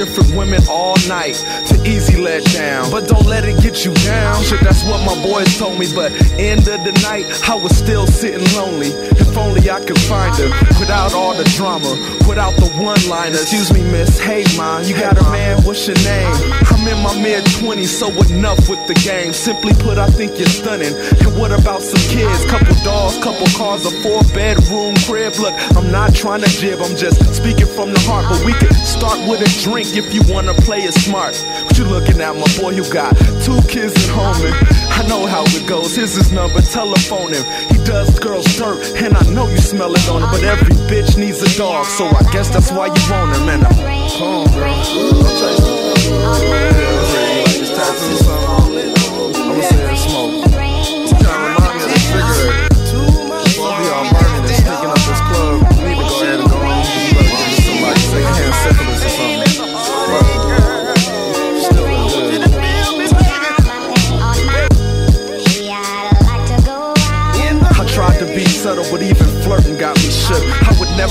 different 0.00 0.34
women 0.34 0.62
all 0.66 0.96
night. 1.08 1.36
To 1.68 1.76
easy 1.84 2.16
let 2.16 2.42
down, 2.52 2.90
but 2.90 3.06
don't 3.06 3.26
let 3.26 3.44
it 3.44 3.60
get 3.60 3.84
you 3.84 3.92
down. 4.08 4.42
Shit, 4.42 4.60
that's 4.60 4.82
what 4.84 5.04
my 5.04 5.14
boys 5.22 5.58
told 5.58 5.78
me. 5.78 5.86
But 5.94 6.10
end 6.40 6.66
of 6.68 6.80
the 6.88 6.92
night, 7.02 7.26
I 7.46 7.54
was 7.54 7.76
still 7.76 8.06
sitting 8.06 8.46
lonely. 8.56 8.92
If 9.20 9.36
only 9.36 9.68
I 9.68 9.84
could 9.84 10.00
find 10.08 10.34
her 10.36 10.48
without 10.80 11.12
all 11.12 11.36
the 11.36 11.44
drama, 11.56 11.90
without 12.26 12.56
the 12.56 12.68
one-liners. 12.80 13.42
Excuse 13.42 13.72
me, 13.72 13.82
miss. 13.92 14.18
Hey, 14.18 14.44
ma, 14.56 14.78
you 14.78 14.94
got 14.94 15.18
a 15.18 15.24
man? 15.24 15.62
What's 15.64 15.86
your 15.86 15.96
name? 15.96 16.32
I'm 16.80 16.88
in 16.88 17.02
my 17.04 17.12
mid 17.20 17.44
20s, 17.60 17.92
so 17.92 18.08
enough 18.32 18.56
with 18.70 18.80
the 18.88 18.94
game. 19.04 19.34
Simply 19.34 19.74
put, 19.84 19.98
I 19.98 20.06
think 20.06 20.38
you're 20.38 20.48
stunning. 20.48 20.96
And 20.96 21.36
what 21.36 21.52
about 21.52 21.82
some 21.82 22.00
kids? 22.08 22.46
Couple 22.48 22.72
dogs, 22.80 23.20
couple 23.20 23.44
cars, 23.52 23.84
a 23.84 23.92
four-bedroom 24.00 24.96
crib. 25.04 25.36
Look, 25.36 25.52
I'm 25.76 25.92
not 25.92 26.14
trying 26.14 26.40
to 26.40 26.48
jib, 26.48 26.80
I'm 26.80 26.96
just 26.96 27.20
speaking 27.36 27.66
from 27.66 27.92
the 27.92 28.00
heart. 28.08 28.24
But 28.32 28.46
we 28.46 28.54
could 28.54 28.72
start 28.72 29.20
with 29.28 29.44
a 29.44 29.50
drink 29.60 29.92
if 29.92 30.08
you 30.14 30.24
wanna 30.32 30.54
play 30.64 30.80
it 30.80 30.94
smart. 30.94 31.36
What 31.68 31.76
you 31.76 31.84
looking 31.84 32.18
at, 32.22 32.32
my 32.32 32.48
boy? 32.56 32.70
You 32.70 32.88
got 32.88 33.12
two 33.44 33.60
kids 33.68 33.92
at 34.00 34.08
home, 34.16 34.40
and 34.40 34.56
I 34.88 35.04
know 35.04 35.26
how 35.28 35.44
it 35.52 35.68
goes. 35.68 35.94
Here's 35.94 36.16
his 36.16 36.32
number, 36.32 36.62
telephone 36.62 37.36
him. 37.36 37.44
He 37.68 37.76
does 37.84 38.18
girls 38.18 38.48
dirt, 38.56 38.80
and 38.96 39.18
I 39.20 39.22
know 39.28 39.48
you 39.52 39.60
smell 39.60 39.92
it 39.92 40.08
on 40.08 40.22
him. 40.22 40.30
But 40.32 40.44
every 40.44 40.72
bitch 40.88 41.18
needs 41.18 41.42
a 41.42 41.58
dog, 41.58 41.84
so 41.84 42.06
I 42.08 42.24
guess 42.32 42.48
that's 42.48 42.72
why 42.72 42.86
you 42.86 43.04
want 43.12 43.36
him. 43.36 43.48
And 43.52 43.66
I'm, 43.68 43.76
come 44.16 45.79
on, 46.12 46.40
girl. 46.40 46.72
Don't 46.72 47.06
chase 49.60 49.70
him. 49.70 49.89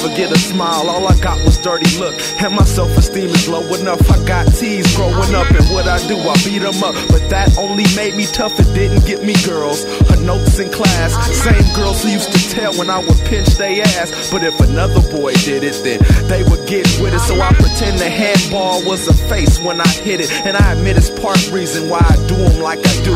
Never 0.02 0.16
get 0.16 0.32
a 0.32 0.38
smile, 0.38 0.90
all 0.90 1.08
I 1.08 1.18
got 1.20 1.44
was 1.44 1.58
dirty 1.58 1.98
look. 2.00 2.16
And 2.42 2.56
my 2.56 2.64
self 2.64 2.96
esteem 2.98 3.30
is 3.30 3.48
low 3.48 3.64
enough. 3.74 4.00
I 4.10 4.24
got 4.26 4.48
teased 4.54 4.96
growing 4.96 5.36
up, 5.36 5.50
and 5.52 5.66
what 5.72 5.88
I 5.88 5.98
do, 6.08 6.18
I 6.18 6.36
beat 6.46 6.60
them 6.60 6.84
up. 6.84 6.96
But 7.10 7.30
that 7.30 7.58
only 7.58 7.84
made 7.96 8.16
me 8.16 8.26
tough, 8.26 8.60
it 8.60 8.72
didn't 8.74 9.06
get 9.06 9.24
me 9.24 9.36
girls. 9.46 9.84
Her 10.10 10.22
notes 10.24 10.60
in 10.60 10.70
class, 10.72 11.12
same 11.44 11.66
girls 11.76 12.04
who 12.04 12.10
used 12.10 12.32
to 12.32 12.49
tell 12.60 12.74
when 12.76 12.90
I 12.90 13.00
would 13.00 13.20
pinch 13.26 13.48
they 13.56 13.82
ass. 13.82 14.32
But 14.32 14.44
if 14.44 14.60
another 14.60 15.02
boy 15.10 15.34
did 15.48 15.64
it, 15.64 15.80
then 15.84 16.00
they 16.28 16.44
would 16.44 16.68
get 16.68 16.86
with 17.00 17.14
it. 17.14 17.24
So 17.24 17.40
I 17.40 17.52
pretend 17.54 18.00
the 18.00 18.10
handball 18.10 18.84
was 18.84 19.08
a 19.08 19.14
face 19.32 19.60
when 19.60 19.80
I 19.80 19.88
hit 19.88 20.20
it. 20.20 20.32
And 20.46 20.58
I 20.58 20.74
admit 20.74 20.98
it's 20.98 21.10
part 21.10 21.40
reason 21.52 21.90
why 21.90 22.04
I 22.04 22.16
do 22.28 22.36
them 22.36 22.62
like 22.62 22.80
I 22.80 22.96
do. 23.04 23.16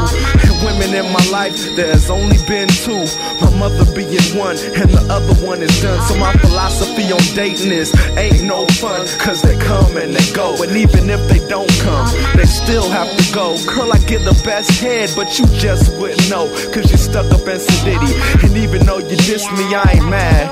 Women 0.63 0.95
in 0.95 1.07
my 1.11 1.25
life, 1.29 1.55
there's 1.75 2.09
only 2.09 2.37
been 2.47 2.69
two. 2.69 3.03
My 3.43 3.51
mother 3.59 3.85
being 3.93 4.31
one, 4.37 4.55
and 4.79 4.89
the 4.95 5.03
other 5.11 5.35
one 5.45 5.61
is 5.61 5.75
done. 5.81 5.99
So 6.07 6.15
my 6.15 6.31
philosophy 6.39 7.11
on 7.11 7.23
dating 7.35 7.71
is 7.71 7.91
ain't 8.15 8.43
no 8.43 8.65
fun, 8.79 9.05
cause 9.19 9.41
they 9.41 9.57
come 9.57 9.97
and 9.97 10.15
they 10.15 10.27
go. 10.33 10.55
And 10.63 10.71
even 10.77 11.09
if 11.09 11.21
they 11.27 11.41
don't 11.47 11.71
come, 11.83 12.07
they 12.35 12.45
still 12.45 12.87
have 12.89 13.11
to 13.11 13.25
go. 13.33 13.57
Girl, 13.67 13.91
I 13.91 13.99
get 14.07 14.23
the 14.23 14.39
best 14.45 14.79
head, 14.79 15.11
but 15.15 15.37
you 15.37 15.45
just 15.59 15.99
wouldn't 15.99 16.29
know, 16.29 16.47
cause 16.71 16.87
you're 16.87 17.01
stuck 17.11 17.27
up 17.33 17.43
in 17.47 17.59
Sedity. 17.59 18.13
And 18.43 18.55
even 18.55 18.85
though 18.85 18.99
you 18.99 19.17
diss 19.33 19.49
me, 19.57 19.65
I 19.73 19.81
ain't 19.97 20.05
mad. 20.13 20.45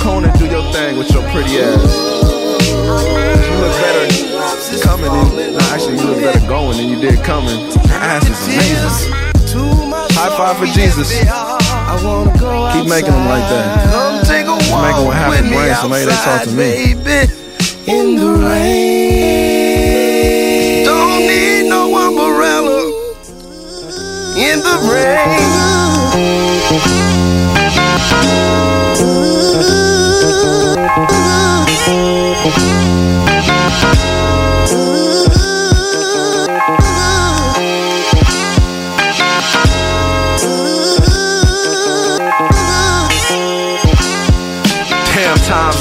Conan, 0.00 0.32
do 0.38 0.46
your 0.46 0.64
thing 0.72 0.96
with 0.96 1.10
your 1.12 1.22
pretty 1.28 1.60
ass. 1.60 1.92
You 2.64 2.80
look 3.60 3.76
better 3.84 4.08
coming 4.80 5.12
than, 5.12 5.52
nah, 5.52 5.72
actually, 5.74 5.98
you 6.00 6.06
look 6.08 6.22
better 6.24 6.40
going 6.48 6.78
than 6.78 6.88
you 6.88 6.96
did 6.98 7.22
coming. 7.22 7.68
Your 7.68 8.00
ass 8.00 8.24
is 8.24 8.40
amazing. 8.48 9.12
High 10.16 10.32
five 10.40 10.56
for 10.56 10.64
Jesus. 10.64 11.12
Keep 11.12 12.88
making 12.88 13.12
them 13.12 13.28
like 13.28 13.44
that. 13.52 14.24
Keep 14.24 14.72
making 14.72 15.04
them 15.04 15.12
have 15.12 15.28
with 15.28 15.44
a 15.44 15.48
brain 15.52 15.74
so 15.76 15.88
maybe 15.92 16.08
they 16.08 16.16
talk 16.24 16.40
to 16.44 16.52
me. 16.56 16.96
In 17.92 18.16
the 18.16 18.30
rain. 18.40 19.74
Don't 20.86 21.28
need 21.28 21.68
no 21.68 21.92
umbrella. 21.92 22.88
In 24.40 24.56
the 24.64 24.76
rain 26.88 27.03
to 28.96 29.13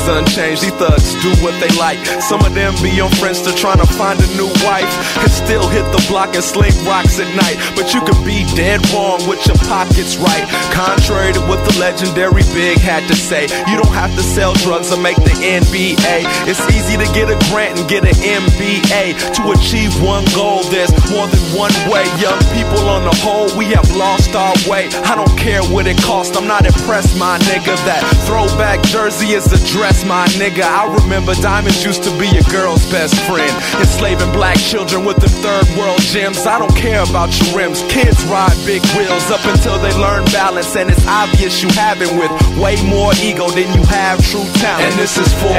is 0.03 0.07
unchanged. 0.07 0.61
These 0.63 0.75
thugs 0.75 1.15
do 1.23 1.31
what 1.43 1.55
they 1.59 1.71
like. 1.79 1.99
Some 2.21 2.41
of 2.43 2.53
them 2.53 2.73
be 2.83 2.99
on 2.99 3.09
Friendster 3.19 3.55
trying 3.55 3.79
to 3.79 3.87
find 3.87 4.19
a 4.19 4.27
new 4.35 4.51
wife. 4.63 4.89
Can 5.15 5.29
still 5.29 5.67
hit 5.67 5.85
the 5.91 6.03
block 6.09 6.35
and 6.35 6.43
sling 6.43 6.75
rocks 6.85 7.19
at 7.19 7.29
night. 7.35 7.57
But 7.75 7.93
you 7.93 8.01
could 8.01 8.19
be 8.25 8.43
dead 8.55 8.83
wrong 8.91 9.23
with 9.27 9.45
your 9.47 9.57
pockets 9.69 10.17
right. 10.17 10.45
Contrary 10.71 11.33
to 11.33 11.41
what 11.47 11.63
the 11.67 11.79
legendary 11.79 12.43
Big 12.53 12.77
had 12.77 13.07
to 13.07 13.15
say, 13.15 13.43
you 13.69 13.75
don't 13.79 13.95
have 13.95 14.13
to 14.15 14.23
sell 14.23 14.53
drugs 14.65 14.91
or 14.91 14.99
make 14.99 15.17
the 15.17 15.35
NBA. 15.41 16.27
It's 16.45 16.61
easy 16.69 16.97
to 16.97 17.07
get 17.13 17.31
a 17.31 17.37
grant 17.49 17.79
and 17.79 17.87
get 17.89 18.03
an 18.03 18.17
MBA. 18.19 19.15
To 19.39 19.41
achieve 19.55 19.93
one 20.03 20.25
goal, 20.35 20.63
there's 20.69 20.91
more 21.09 21.27
than 21.27 21.43
one 21.55 21.73
way. 21.89 22.03
Young 22.19 22.39
people 22.53 22.89
on 22.89 23.03
the 23.03 23.15
whole, 23.23 23.49
we 23.57 23.65
have 23.73 23.87
lost 23.95 24.35
our 24.35 24.53
way. 24.67 24.89
I 25.07 25.15
don't 25.15 25.33
care 25.37 25.63
what 25.63 25.87
it 25.87 25.97
costs, 26.03 26.35
I'm 26.35 26.47
not 26.47 26.65
impressed, 26.65 27.17
my 27.17 27.39
nigga. 27.49 27.73
That 27.87 28.03
throwback 28.27 28.83
jersey 28.83 29.33
is 29.33 29.47
a 29.51 29.59
dress, 29.71 29.92
my 30.01 30.25
nigga. 30.39 30.63
I 30.65 30.89
remember 31.03 31.33
diamonds 31.35 31.83
used 31.85 32.03
to 32.03 32.11
be 32.17 32.27
a 32.37 32.43
girl's 32.49 32.83
best 32.89 33.13
friend. 33.29 33.51
Enslaving 33.77 34.31
black 34.31 34.57
children 34.57 35.05
with 35.05 35.17
the 35.17 35.29
third 35.29 35.67
world 35.77 36.01
gems. 36.01 36.45
I 36.45 36.57
don't 36.57 36.75
care 36.75 37.03
about 37.03 37.29
your 37.37 37.57
rims. 37.57 37.83
Kids 37.91 38.23
ride 38.25 38.57
big 38.65 38.81
wheels 38.95 39.29
up 39.29 39.45
until 39.45 39.77
they 39.79 39.93
learn 39.97 40.25
balance, 40.31 40.75
and 40.75 40.89
it's 40.89 41.05
obvious 41.05 41.61
you 41.61 41.69
have 41.75 42.01
it 42.01 42.11
with 42.17 42.31
way 42.57 42.75
more 42.87 43.13
ego 43.21 43.49
than 43.49 43.69
you 43.77 43.83
have 43.87 44.17
true 44.31 44.47
talent. 44.57 44.89
And 44.89 44.99
this 44.99 45.17
is 45.17 45.31
for. 45.37 45.53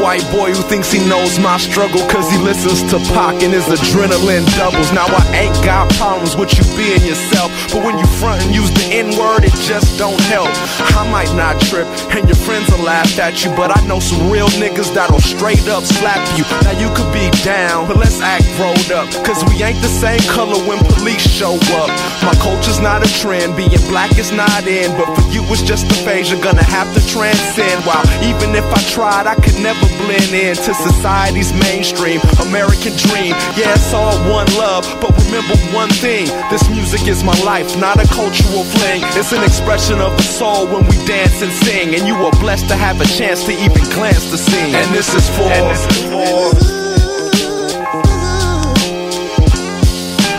White 0.00 0.24
boy 0.30 0.54
who 0.54 0.62
thinks 0.62 0.90
he 0.90 0.98
knows 1.08 1.38
my 1.38 1.58
struggle 1.58 2.00
cause 2.08 2.30
he 2.30 2.38
listens 2.38 2.82
to 2.90 2.98
Pac 3.14 3.42
and 3.42 3.52
his 3.52 3.66
adrenaline 3.66 4.46
doubles. 4.56 4.90
Now 4.92 5.06
I 5.06 5.46
ain't 5.46 5.58
got 5.64 5.90
problems 5.94 6.36
with 6.36 6.54
you 6.56 6.64
being 6.76 7.02
yourself, 7.02 7.50
but 7.72 7.84
when 7.84 7.98
you 7.98 8.06
front 8.18 8.42
and 8.42 8.54
use 8.54 8.70
the 8.70 8.86
N-word, 8.94 9.44
it 9.44 9.54
just 9.66 9.98
don't 9.98 10.20
help. 10.30 10.48
I 10.94 11.08
might 11.10 11.30
not 11.34 11.60
trip 11.60 11.86
and 12.14 12.26
your 12.26 12.38
friends 12.38 12.70
will 12.70 12.84
laugh 12.84 13.18
at 13.18 13.44
you, 13.44 13.50
but 13.54 13.74
I 13.74 13.80
know 13.86 14.00
some 14.00 14.30
real 14.30 14.48
niggas 14.62 14.94
that'll 14.94 15.20
straight 15.20 15.66
up 15.68 15.84
slap 15.84 16.22
you. 16.38 16.44
Now 16.62 16.78
you 16.78 16.88
could 16.94 17.10
be 17.12 17.30
down, 17.42 17.88
but 17.88 17.96
let's 17.96 18.20
act 18.20 18.46
rolled 18.58 18.90
up, 18.90 19.10
cause 19.26 19.42
we 19.50 19.62
ain't 19.62 19.80
the 19.82 19.90
same 19.90 20.22
color 20.30 20.58
when 20.66 20.78
police 20.94 21.26
show 21.26 21.58
up. 21.82 21.90
My 22.22 22.34
culture's 22.40 22.80
not 22.80 23.04
a 23.04 23.10
trend, 23.20 23.56
being 23.56 23.82
black 23.88 24.18
is 24.18 24.32
not 24.32 24.66
in, 24.66 24.90
but 24.96 25.06
for 25.14 25.24
you 25.32 25.42
it's 25.50 25.62
just 25.62 25.90
a 25.90 25.94
phase 26.04 26.30
you're 26.30 26.42
gonna 26.42 26.64
have 26.64 26.92
to 26.94 27.00
transcend. 27.08 27.84
While 27.84 28.04
even 28.22 28.54
if 28.54 28.64
I 28.64 28.80
tried, 28.94 29.26
I 29.26 29.34
could 29.34 29.58
never 29.60 29.87
blend 29.96 30.32
into 30.34 30.74
society's 30.74 31.52
mainstream 31.52 32.20
American 32.40 32.92
dream. 32.96 33.32
Yeah, 33.56 33.74
it's 33.74 33.92
all 33.92 34.16
one 34.30 34.46
love, 34.56 34.84
but 35.00 35.10
remember 35.24 35.56
one 35.74 35.90
thing 35.90 36.26
this 36.50 36.68
music 36.68 37.06
is 37.08 37.24
my 37.24 37.38
life, 37.44 37.78
not 37.78 37.96
a 38.02 38.06
cultural 38.08 38.64
fling. 38.64 39.02
It's 39.18 39.32
an 39.32 39.42
expression 39.44 40.00
of 40.00 40.16
the 40.16 40.22
soul 40.22 40.66
when 40.66 40.86
we 40.86 40.96
dance 41.06 41.42
and 41.42 41.52
sing, 41.52 41.94
and 41.94 42.06
you 42.06 42.14
are 42.14 42.32
blessed 42.40 42.68
to 42.68 42.76
have 42.76 43.00
a 43.00 43.06
chance 43.06 43.44
to 43.44 43.52
even 43.52 43.82
glance 43.94 44.30
the 44.30 44.38
scene. 44.38 44.74
And 44.74 44.94
this 44.94 45.14
is 45.14 45.28
for. 45.36 45.48
And 45.48 45.66
this 45.70 45.86
is 45.88 45.98
for. 46.04 46.88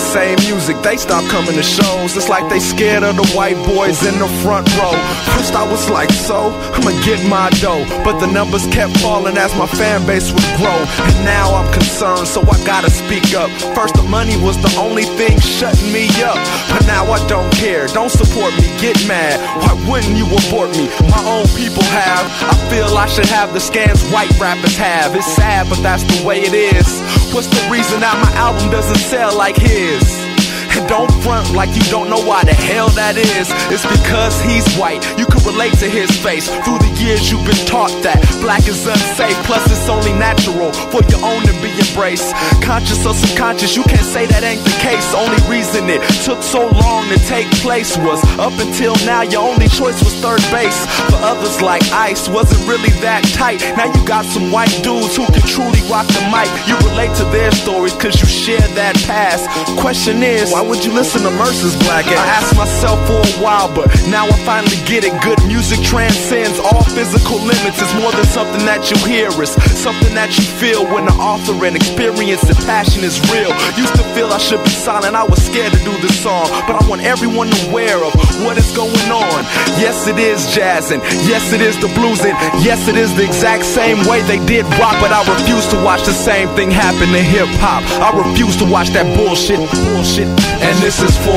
the 0.00 0.06
same 0.12 0.38
music. 0.48 0.76
They 0.82 0.96
stop 0.96 1.24
coming 1.30 1.54
to 1.54 1.62
shows. 1.62 2.16
It's 2.16 2.28
like 2.28 2.48
they 2.48 2.60
scared 2.60 3.02
of 3.02 3.16
the 3.16 3.26
white 3.36 3.58
boys 3.66 4.04
in 4.06 4.18
the 4.18 4.28
front 4.42 4.66
row. 4.78 4.96
First 5.36 5.54
I 5.54 5.64
was 5.68 5.90
like, 5.90 6.09
so 6.30 6.54
I'ma 6.78 6.94
get 7.02 7.18
my 7.26 7.50
dough. 7.58 7.82
But 8.06 8.20
the 8.22 8.30
numbers 8.30 8.64
kept 8.68 8.96
falling 9.02 9.36
as 9.36 9.50
my 9.58 9.66
fan 9.66 10.06
base 10.06 10.30
would 10.30 10.50
grow. 10.62 10.78
And 11.02 11.16
now 11.26 11.50
I'm 11.58 11.66
concerned, 11.72 12.28
so 12.28 12.40
I 12.42 12.56
gotta 12.64 12.88
speak 12.88 13.34
up. 13.34 13.50
First 13.74 13.94
the 13.94 14.06
money 14.06 14.36
was 14.36 14.56
the 14.62 14.70
only 14.78 15.02
thing 15.18 15.40
shutting 15.40 15.90
me 15.90 16.06
up. 16.22 16.38
But 16.70 16.86
now 16.86 17.10
I 17.10 17.18
don't 17.26 17.50
care. 17.54 17.88
Don't 17.88 18.14
support 18.14 18.54
me. 18.62 18.70
Get 18.78 18.94
mad. 19.08 19.34
Why 19.58 19.74
wouldn't 19.90 20.14
you 20.16 20.26
abort 20.38 20.70
me? 20.78 20.86
My 21.10 21.22
own 21.26 21.50
people 21.58 21.82
have. 21.90 22.24
I 22.46 22.54
feel 22.70 22.86
I 22.96 23.06
should 23.06 23.26
have 23.26 23.52
the 23.52 23.58
scans 23.58 24.00
white 24.14 24.30
rappers 24.38 24.76
have. 24.76 25.16
It's 25.16 25.26
sad, 25.34 25.68
but 25.68 25.82
that's 25.82 26.04
the 26.04 26.24
way 26.24 26.42
it 26.42 26.54
is. 26.54 26.86
What's 27.34 27.50
the 27.50 27.62
reason 27.74 27.98
that 28.06 28.14
my 28.22 28.32
album 28.38 28.70
doesn't 28.70 29.02
sell 29.10 29.36
like 29.36 29.56
his? 29.56 30.29
And 30.76 30.86
don't 30.88 31.10
front 31.22 31.50
like 31.52 31.70
you 31.74 31.82
don't 31.90 32.08
know 32.08 32.22
why 32.22 32.44
the 32.44 32.54
hell 32.54 32.88
that 32.94 33.16
is. 33.16 33.50
It's 33.68 33.86
because 33.86 34.40
he's 34.40 34.66
white. 34.76 35.02
You 35.18 35.26
can 35.26 35.42
relate 35.44 35.74
to 35.82 35.88
his 35.88 36.10
face. 36.22 36.48
Through 36.64 36.78
the 36.78 36.92
years 37.02 37.30
you've 37.30 37.44
been 37.44 37.58
taught 37.66 37.90
that 38.02 38.22
black 38.40 38.66
is 38.68 38.86
unsafe. 38.86 39.36
Plus 39.44 39.64
it's 39.66 39.88
only 39.88 40.12
natural 40.14 40.72
for 40.94 41.02
your 41.10 41.22
own 41.24 41.42
to 41.44 41.54
be 41.60 41.70
embraced. 41.74 42.32
Conscious 42.62 43.04
or 43.04 43.14
subconscious, 43.14 43.76
you 43.76 43.82
can't 43.84 44.06
say 44.06 44.26
that 44.26 44.42
ain't 44.42 44.62
the 44.62 44.76
case. 44.78 45.04
Only 45.14 45.40
reason 45.50 45.90
it 45.90 46.00
took 46.22 46.42
so 46.42 46.68
long 46.70 47.08
to 47.10 47.18
take 47.26 47.50
place 47.60 47.96
was 47.98 48.22
up 48.38 48.54
until 48.62 48.94
now 49.04 49.22
your 49.22 49.42
only 49.42 49.68
choice 49.68 49.98
was 50.00 50.14
third 50.22 50.42
base. 50.54 50.78
For 51.10 51.18
others 51.20 51.60
like 51.60 51.82
Ice 51.92 52.28
wasn't 52.28 52.62
really 52.68 52.94
that 53.02 53.26
tight. 53.34 53.60
Now 53.76 53.90
you 53.90 54.00
got 54.06 54.24
some 54.24 54.52
white 54.52 54.72
dudes 54.82 55.16
who 55.16 55.26
can 55.34 55.42
truly 55.44 55.82
rock 55.90 56.06
the 56.14 56.22
mic. 56.30 56.48
You 56.68 56.78
relate 56.88 57.12
to 57.18 57.24
their 57.34 57.50
stories 57.50 57.92
cause 57.98 58.20
you 58.20 58.28
share 58.28 58.66
that 58.78 58.94
past. 59.06 59.48
Question 59.80 60.22
is, 60.22 60.52
why 60.60 60.68
would 60.68 60.84
you 60.84 60.92
listen 60.92 61.22
to 61.22 61.30
Mercer's 61.40 61.72
Black 61.88 62.04
ass? 62.04 62.20
I 62.20 62.26
asked 62.36 62.56
myself 62.56 63.00
for 63.08 63.16
a 63.16 63.34
while, 63.40 63.72
but 63.72 63.88
now 64.12 64.28
I 64.28 64.36
finally 64.44 64.76
get 64.84 65.08
it. 65.08 65.16
Good 65.24 65.40
music 65.48 65.80
transcends 65.80 66.60
all 66.60 66.84
physical 66.92 67.40
limits. 67.40 67.80
It's 67.80 67.96
more 67.96 68.12
than 68.12 68.28
something 68.28 68.60
that 68.68 68.92
you 68.92 69.00
hear, 69.08 69.32
it's 69.40 69.56
something 69.80 70.12
that 70.12 70.36
you 70.36 70.44
feel 70.60 70.84
when 70.92 71.08
the 71.08 71.16
author 71.16 71.56
and 71.64 71.76
experience 71.76 72.44
and 72.44 72.60
passion 72.68 73.00
is 73.08 73.16
real. 73.32 73.48
Used 73.80 73.96
to 73.96 74.04
feel 74.12 74.28
I 74.28 74.36
should 74.36 74.60
be 74.60 74.68
silent, 74.68 75.16
I 75.16 75.24
was 75.24 75.40
scared 75.40 75.72
to 75.72 75.80
do 75.80 75.96
this 76.04 76.20
song, 76.20 76.44
but 76.68 76.76
I 76.76 76.84
want 76.84 77.08
everyone 77.08 77.48
aware 77.64 77.96
of 77.96 78.12
what 78.44 78.60
is 78.60 78.68
going 78.76 79.08
on. 79.08 79.40
Yes, 79.80 80.12
it 80.12 80.20
is 80.20 80.44
jazz, 80.52 80.92
and 80.92 81.00
yes, 81.24 81.56
it 81.56 81.64
is 81.64 81.80
the 81.80 81.88
blues, 81.96 82.20
and 82.20 82.36
yes, 82.60 82.84
it 82.84 83.00
is 83.00 83.16
the 83.16 83.24
exact 83.24 83.64
same 83.64 84.04
way 84.04 84.20
they 84.28 84.44
did 84.44 84.68
rock, 84.76 85.00
but 85.00 85.08
I 85.08 85.24
refuse 85.24 85.64
to 85.72 85.80
watch 85.80 86.04
the 86.04 86.12
same 86.12 86.52
thing 86.52 86.70
happen 86.70 87.08
to 87.16 87.22
hip 87.24 87.48
hop. 87.64 87.80
I 87.96 88.12
refuse 88.12 88.60
to 88.60 88.68
watch 88.68 88.92
that 88.92 89.08
bullshit, 89.16 89.56
bullshit. 89.88 90.28
And 90.62 90.76
this 90.82 91.00
is 91.00 91.16
for. 91.18 91.30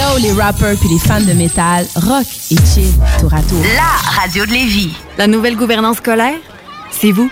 Là 0.00 0.14
où 0.14 0.18
les 0.18 0.32
rappers 0.32 0.76
puis 0.78 0.88
les 0.88 0.98
fans 0.98 1.20
de 1.20 1.32
métal 1.32 1.86
rock 1.94 2.26
et 2.50 2.56
chill 2.56 2.90
tour 3.20 3.32
à 3.34 3.42
tour. 3.42 3.62
La 3.76 4.20
radio 4.20 4.46
de 4.46 4.50
Lévis. 4.50 4.94
La 5.18 5.26
nouvelle 5.26 5.56
gouvernance 5.56 5.98
scolaire, 5.98 6.38
c'est 6.90 7.12
vous? 7.12 7.30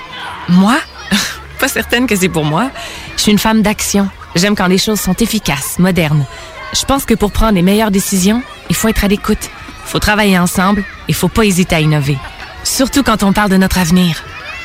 Moi? 0.51 0.77
Pas 1.59 1.69
certaine 1.69 2.07
que 2.07 2.15
c'est 2.15 2.29
pour 2.29 2.45
moi. 2.45 2.71
Je 3.17 3.23
suis 3.23 3.33
une 3.33 3.39
femme 3.39 3.63
d'action. 3.63 4.09
J'aime 4.35 4.55
quand 4.55 4.67
les 4.67 4.77
choses 4.77 5.01
sont 5.01 5.15
efficaces, 5.15 5.79
modernes. 5.79 6.27
Je 6.75 6.85
pense 6.85 7.07
que 7.07 7.15
pour 7.15 7.33
prendre 7.33 7.55
les 7.55 7.63
meilleures 7.63 7.91
décisions, 7.91 8.43
il 8.69 8.77
faut 8.77 8.89
être 8.89 9.05
à 9.05 9.09
l'écoute. 9.09 9.51
Il 9.87 9.91
faut 9.91 9.99
travailler 9.99 10.39
ensemble. 10.39 10.85
Il 11.09 11.15
faut 11.15 11.29
pas 11.29 11.45
hésiter 11.45 11.77
à 11.77 11.81
innover. 11.81 12.19
Surtout 12.65 13.03
quand 13.03 13.23
on 13.23 13.33
parle 13.33 13.51
de 13.51 13.57
notre 13.57 13.79
avenir. 13.79 14.23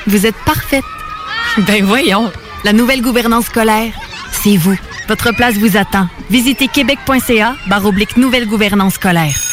Vous 0.08 0.26
êtes 0.26 0.36
parfaite. 0.46 0.84
Ben 1.60 1.86
voyons. 1.86 2.32
La 2.66 2.74
nouvelle 2.74 3.02
gouvernance 3.02 3.46
scolaire, 3.46 3.94
c'est 4.32 4.58
vous. 4.58 4.78
Votre 5.08 5.34
place 5.36 5.56
vous 5.58 5.78
attend. 5.78 6.08
Visitez 6.30 6.68
québec.ca 6.68 7.56
barre 7.68 7.92
nouvelle 8.18 8.48
gouvernance 8.48 8.96
scolaire. 8.96 9.53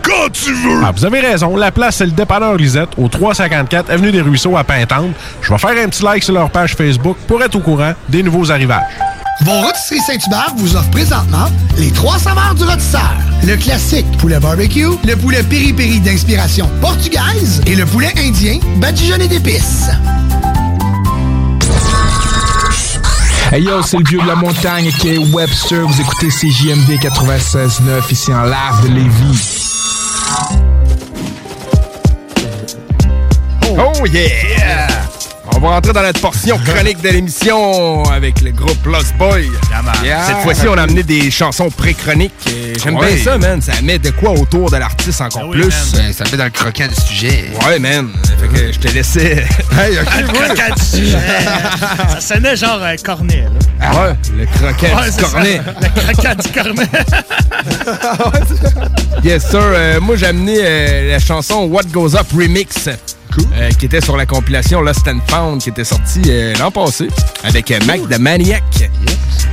quand 0.01 0.29
tu 0.31 0.53
veux! 0.53 0.81
Ah, 0.83 0.91
vous 0.95 1.05
avez 1.05 1.19
raison. 1.19 1.55
La 1.55 1.71
place, 1.71 1.97
c'est 1.97 2.05
le 2.05 2.11
dépanneur 2.11 2.55
Lisette, 2.55 2.89
au 2.97 3.07
354 3.07 3.89
Avenue 3.89 4.11
des 4.11 4.21
Ruisseaux 4.21 4.57
à 4.57 4.63
Pintante. 4.63 5.11
Je 5.41 5.51
vais 5.51 5.57
faire 5.57 5.83
un 5.83 5.89
petit 5.89 6.03
like 6.03 6.23
sur 6.23 6.33
leur 6.33 6.49
page 6.49 6.75
Facebook 6.75 7.17
pour 7.27 7.41
être 7.43 7.55
au 7.55 7.59
courant 7.59 7.93
des 8.09 8.23
nouveaux 8.23 8.51
arrivages. 8.51 8.83
Vos 9.41 9.59
rôtisseries 9.59 10.01
Saint-Hubert 10.01 10.53
vous 10.57 10.75
offre 10.75 10.89
présentement 10.91 11.47
les 11.77 11.91
trois 11.91 12.19
saveurs 12.19 12.53
du 12.53 12.63
rôtisseur. 12.63 13.15
Le 13.43 13.55
classique 13.57 14.05
poulet 14.19 14.39
barbecue, 14.39 14.89
le 15.03 15.15
poulet 15.15 15.41
piri-piri 15.41 15.99
d'inspiration 15.99 16.69
portugaise 16.79 17.61
et 17.65 17.75
le 17.75 17.85
poulet 17.85 18.13
indien 18.17 18.59
badigeonné 18.77 19.27
d'épices. 19.27 19.89
Hey 23.51 23.63
yo, 23.63 23.81
c'est 23.81 23.97
le 23.97 24.05
vieux 24.07 24.21
de 24.21 24.27
la 24.27 24.35
montagne 24.35 24.91
qui 24.99 25.09
est 25.09 25.17
Webster. 25.17 25.85
Vous 25.85 25.99
écoutez 25.99 26.27
CJMD 26.29 26.99
96.9 27.01 28.11
ici 28.11 28.31
en 28.31 28.43
live 28.43 28.83
de 28.83 28.87
Lévis. 28.89 29.70
Oh 33.77 34.05
yeah! 34.05 34.87
On 35.53 35.59
va 35.59 35.69
rentrer 35.75 35.93
dans 35.93 36.01
notre 36.01 36.19
portion 36.21 36.57
chronique 36.65 37.01
de 37.01 37.09
l'émission 37.09 38.03
avec 38.05 38.41
le 38.41 38.51
groupe 38.51 38.83
Lost 38.85 39.15
Boy. 39.17 39.49
Yeah. 40.03 40.23
Cette 40.25 40.37
fois-ci, 40.37 40.67
on 40.67 40.77
a 40.77 40.83
amené 40.83 41.03
des 41.03 41.29
chansons 41.29 41.69
pré-chroniques. 41.69 42.33
J'aime 42.83 42.95
Ouais. 42.97 43.15
bien 43.15 43.23
ça, 43.23 43.37
man. 43.37 43.61
Ça 43.61 43.73
met 43.83 43.99
de 43.99 44.09
quoi 44.11 44.31
autour 44.31 44.71
de 44.71 44.77
l'artiste 44.77 45.21
encore 45.21 45.47
oui, 45.49 45.61
plus. 45.61 45.93
man. 45.93 46.03
Ben, 46.07 46.13
ça 46.13 46.23
met 46.31 46.37
dans 46.37 46.45
le 46.45 46.49
croquant 46.51 46.87
du 46.87 46.95
sujet. 46.95 47.51
Ouais, 47.65 47.79
man. 47.79 48.09
Fait 48.39 48.47
que 48.47 48.71
je 48.73 48.79
te 48.79 48.87
laissais. 48.89 49.45
Hey, 49.77 49.97
ok, 49.99 50.07
Le 50.21 50.27
croquant 50.27 50.75
du 50.75 50.83
sujet. 50.83 51.17
Ça 52.09 52.19
sonnait 52.21 52.55
genre 52.55 52.81
un 52.83 52.95
cornet, 52.97 53.45
là. 53.79 53.91
Ouais, 54.09 54.13
le 54.37 54.45
croquant 54.45 54.97
Ouais, 54.97 55.05
du 55.05 55.11
ça. 55.11 55.21
cornet. 55.21 55.61
Le 55.81 56.01
croquant 56.13 56.35
du 56.35 56.49
cornet. 56.51 56.89
Yes, 59.23 59.49
sir. 59.49 59.59
Euh, 59.61 59.99
moi, 60.01 60.15
j'ai 60.15 60.25
amené 60.27 60.57
euh, 60.59 61.11
la 61.11 61.19
chanson 61.19 61.65
What 61.65 61.83
Goes 61.91 62.15
Up 62.15 62.27
Remix. 62.35 62.87
euh, 62.87 63.69
qui 63.79 63.85
était 63.85 64.01
sur 64.01 64.17
la 64.17 64.25
compilation 64.25 64.81
Lost 64.81 65.07
and 65.07 65.19
Found 65.29 65.61
qui 65.61 65.69
était 65.69 65.85
sortie 65.85 66.21
l'an 66.59 66.69
passé 66.71 67.07
avec 67.43 67.71
euh, 67.71 67.79
Mac 67.85 68.01
the 68.09 68.19
Maniac. 68.19 68.63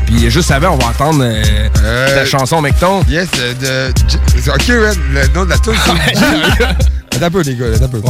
Puis 0.07 0.31
juste 0.31 0.51
avant, 0.51 0.71
on 0.73 0.79
va 0.79 0.87
entendre 0.87 1.25
ta 1.83 2.25
chanson, 2.25 2.61
Mecton. 2.63 3.03
Yes, 3.09 3.29
de. 3.31 3.91
Ok, 4.51 4.69
man, 4.69 4.97
le 5.13 5.29
nom 5.35 5.45
de 5.45 5.51
la 5.51 5.59
tune, 5.59 5.75
c'est. 5.85 6.17
Attends 7.17 7.27
un 7.27 7.31
peu, 7.31 7.43
les 7.43 7.57
gars, 7.57 7.65
attends 7.75 7.87
un 7.87 7.89
peu. 7.89 8.01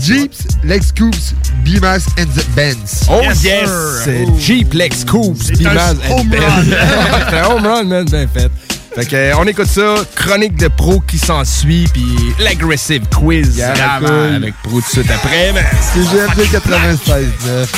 Jeeps, 0.00 0.38
Lex 0.64 0.90
Coops, 0.92 1.34
Beamers 1.64 2.00
and 2.18 2.24
the 2.34 2.44
Benz. 2.56 3.02
Oh 3.08 3.20
yes! 3.42 3.70
C'est 4.04 4.26
Jeep 4.40 4.74
Lex 4.74 5.04
Coops, 5.04 5.52
Bimaz 5.52 5.92
and 5.92 6.12
home 6.12 6.28
Ben. 6.28 6.40
run. 6.40 6.64
C'est 7.30 7.38
un 7.38 7.44
home 7.46 7.64
run, 7.66 7.84
man, 7.84 8.04
bien 8.06 8.26
fait. 8.26 8.50
Fait 8.96 9.04
que, 9.04 9.14
euh, 9.14 9.36
on 9.36 9.46
écoute 9.46 9.66
ça, 9.66 9.94
chronique 10.14 10.56
de 10.56 10.68
pro 10.68 11.00
qui 11.00 11.18
s'ensuit, 11.18 11.86
puis 11.92 12.16
l'aggressive 12.38 13.02
quiz 13.14 13.54
Yeah, 13.58 13.74
vraiment, 13.74 14.08
cool. 14.08 14.34
avec 14.36 14.54
pro 14.62 14.80
tout 14.80 14.80
de 14.80 14.86
suite 14.86 15.10
après, 15.10 15.52
man. 15.52 15.62
C'est 15.92 16.00
GMD 16.00 16.50
96, 16.50 17.26
9. 17.44 17.72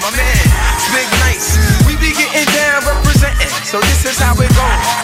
my 0.00 0.10
man, 0.16 0.46
big 0.94 1.10
nights. 1.18 1.58
We 1.88 1.96
be 1.96 2.14
getting 2.16 2.46
down 2.54 2.84
representing, 2.86 3.48
so 3.64 3.80
this 3.80 4.04
is 4.04 4.16
how 4.22 4.34
it 4.40 4.48
goes. 4.54 4.99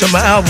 To 0.00 0.08
my 0.12 0.20
album. 0.20 0.49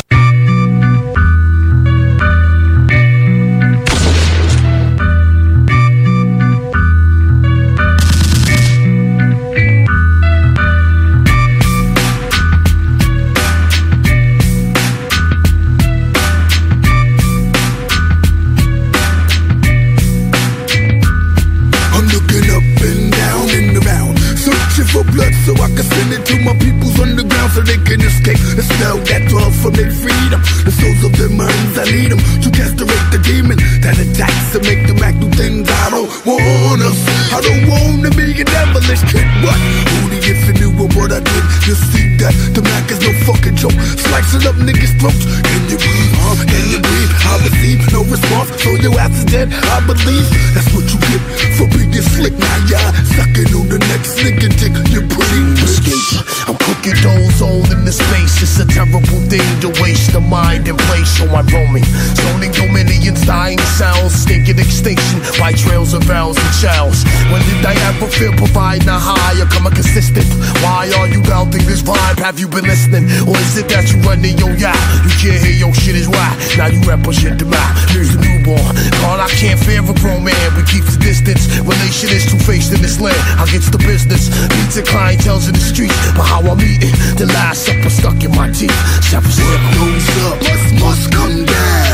Feel 68.21 68.37
providing 68.37 68.85
a 68.85 69.01
high 69.01 69.41
or 69.41 69.49
come 69.49 69.65
a 69.65 69.73
consistent? 69.73 70.29
Why 70.61 70.93
are 71.01 71.09
you 71.09 71.25
belting 71.25 71.65
this 71.65 71.81
vibe? 71.81 72.21
Have 72.21 72.37
you 72.37 72.53
been 72.53 72.69
listening? 72.69 73.09
Or 73.25 73.33
is 73.41 73.57
it 73.57 73.65
that 73.73 73.89
you 73.89 73.97
running 74.05 74.37
your 74.37 74.53
yacht? 74.61 74.77
You 75.09 75.13
can't 75.17 75.41
hear 75.41 75.57
your 75.57 75.73
shit 75.73 75.97
is 75.97 76.05
why. 76.05 76.29
Now 76.61 76.69
you 76.69 76.85
represent 76.85 77.41
the 77.41 77.49
mouth. 77.49 77.73
Here's 77.89 78.13
the 78.13 78.21
newborn. 78.21 78.61
All 79.09 79.17
I 79.17 79.25
can't 79.41 79.57
fear 79.57 79.81
a 79.81 79.95
grown 80.05 80.21
man. 80.21 80.37
We 80.53 80.69
keep 80.69 80.85
the 80.85 81.01
distance. 81.01 81.49
Relation 81.65 82.13
is 82.13 82.29
two 82.29 82.37
faced 82.45 82.77
in 82.77 82.85
this 82.85 83.01
land. 83.01 83.17
I 83.41 83.49
get 83.49 83.65
the 83.73 83.81
business. 83.81 84.29
Meets 84.53 84.77
and 84.77 84.85
clientele's 84.85 85.49
in 85.49 85.57
the 85.57 85.65
streets. 85.65 85.97
But 86.13 86.29
how 86.29 86.45
I'm 86.45 86.61
eating, 86.61 86.93
the 87.17 87.25
last 87.25 87.65
supper 87.65 87.89
stuck 87.89 88.21
in 88.21 88.37
my 88.37 88.53
teeth. 88.53 88.77
Step 89.01 89.25
goes 89.25 90.05
up. 90.29 90.37
Must, 90.45 90.69
must 90.77 91.05
come 91.09 91.49
down. 91.49 91.90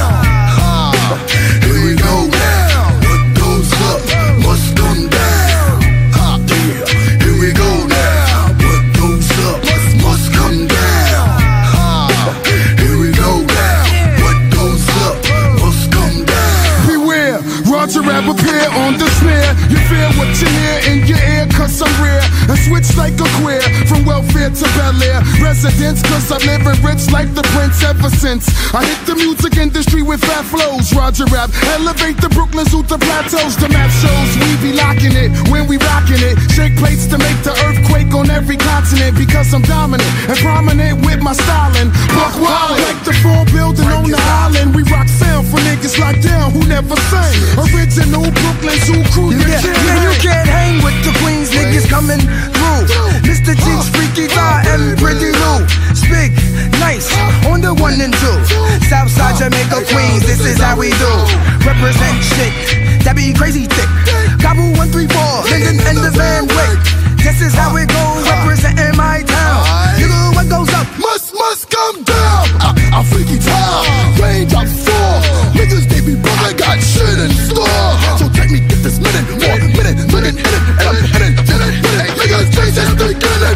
Air. 25.56 25.66
Residence, 25.66 26.02
cause 26.02 26.30
I'm 26.32 26.44
living 26.44 26.76
rich 26.84 27.08
like 27.10 27.32
the 27.34 27.42
prince 27.56 27.82
ever 27.82 28.10
since. 28.10 28.48
I 28.74 28.84
hit 28.84 29.00
the 29.06 29.14
music 29.16 29.56
industry 29.56 30.02
with 30.02 30.20
fat 30.20 30.44
flows. 30.44 30.92
Roger 30.92 31.24
Rap, 31.32 31.50
elevate 31.72 32.20
the 32.20 32.28
Brooklyn 32.28 32.66
Zoo 32.66 32.82
to 32.84 32.98
plateaus. 32.98 33.56
The 33.56 33.68
map 33.68 33.90
shows 33.90 34.30
we 34.36 34.52
be 34.60 34.72
locking 34.76 35.16
it 35.16 35.32
when 35.48 35.66
we 35.66 35.78
rocking 35.78 36.20
it. 36.20 36.36
Shake 36.52 36.76
plates 36.76 37.06
to 37.08 37.18
make 37.18 37.40
the 37.42 37.56
earthquake 37.64 38.12
on 38.12 38.30
every 38.30 38.56
continent 38.56 39.16
because 39.16 39.52
I'm 39.54 39.62
dominant 39.62 40.08
and 40.28 40.36
prominent 40.38 41.04
with 41.06 41.22
my 41.22 41.32
styling. 41.32 41.88
Buck 42.12 42.36
wild 42.36 42.76
like 42.84 43.00
the 43.04 43.16
full 43.24 43.44
building 43.48 43.88
on 43.88 44.04
the 44.04 44.20
island. 44.44 44.74
We 44.76 44.82
rock 44.92 45.08
sound 45.08 45.48
for 45.48 45.58
niggas 45.64 45.98
locked 45.98 46.22
down 46.22 46.52
who 46.52 46.68
never 46.68 46.96
sang. 47.08 47.34
Original 47.64 48.28
Brooklyn 48.28 48.78
Zoo 48.84 49.00
crew. 49.14 49.32
you 49.32 49.40
Yeah, 49.40 49.64
yeah, 49.64 50.04
you 50.04 50.12
can't 50.20 50.48
hang 50.48 50.84
with 50.84 50.96
the 51.00 51.12
Queens 51.24 51.48
niggas 51.48 51.88
coming 51.88 52.20
Mr. 53.26 53.54
Jinx, 53.54 53.88
Freaky 53.90 54.26
Guy, 54.28 54.64
and 54.72 54.98
Pretty 54.98 55.30
Lou. 55.30 55.66
Speak 55.94 56.32
nice 56.78 57.08
on 57.46 57.60
the 57.60 57.74
one 57.74 58.00
and 58.00 58.14
two. 58.14 58.38
Southside 58.86 59.36
Jamaica, 59.38 59.82
Queens, 59.90 60.22
this 60.26 60.44
is 60.44 60.58
how 60.58 60.78
we 60.78 60.90
do. 60.90 61.12
Represent 61.66 62.16
shit, 62.22 62.52
that 63.04 63.14
be 63.16 63.34
crazy 63.34 63.66
thick. 63.66 63.90
Gobble 64.42 64.70
134, 64.78 65.50
Linden 65.50 65.78
and 65.86 65.98
the 65.98 66.10
Van 66.14 66.46
Wick. 66.46 66.78
This 67.18 67.42
is 67.42 67.54
how 67.54 67.74
it 67.76 67.88
goes, 67.88 68.22
representing 68.30 68.96
my 68.96 69.22
town. 69.26 69.98
You 69.98 70.06
know 70.08 70.30
what 70.34 70.46
goes 70.48 70.70
up? 70.74 70.86
Must, 70.98 71.34
must 71.34 71.70
come 71.70 72.02
down. 72.04 72.46
I'm 72.94 73.04
freaky 73.04 73.38
town. 73.38 74.15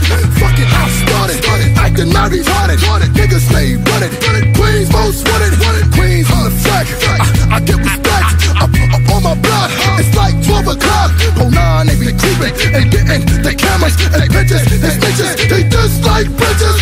Beginning. 0.01 0.31
Fucking 0.41 0.71
house 0.73 0.97
started. 1.05 1.39
Acting 1.77 2.13
mad 2.13 2.33
retarded. 2.33 2.79
Niggas 3.13 3.45
stay 3.49 3.77
running. 3.77 4.13
Queens 4.55 4.91
most 4.93 5.29
wanted. 5.29 5.53
Queens 5.93 6.31
on 6.33 6.45
the 6.45 6.51
flag. 6.63 6.87
I, 6.89 7.57
I 7.57 7.61
get 7.61 7.79
respect. 7.79 8.49
Up, 8.61 8.71
up 8.73 9.11
on 9.15 9.23
my 9.23 9.35
block. 9.35 9.71
It's 10.01 10.15
like 10.17 10.35
12 10.45 10.69
o'clock. 10.77 11.11
Oh, 11.39 11.49
nine, 11.49 11.87
they 11.87 11.97
be 11.97 12.13
creeping 12.17 12.55
and 12.75 12.91
getting 12.91 13.25
the 13.43 13.55
cameras 13.55 13.97
and 14.13 14.31
pictures 14.31 14.65
and 14.73 14.81
snitches. 14.81 15.49
They 15.49 15.63
just 15.69 16.05
like 16.05 16.29
bitches. 16.29 16.81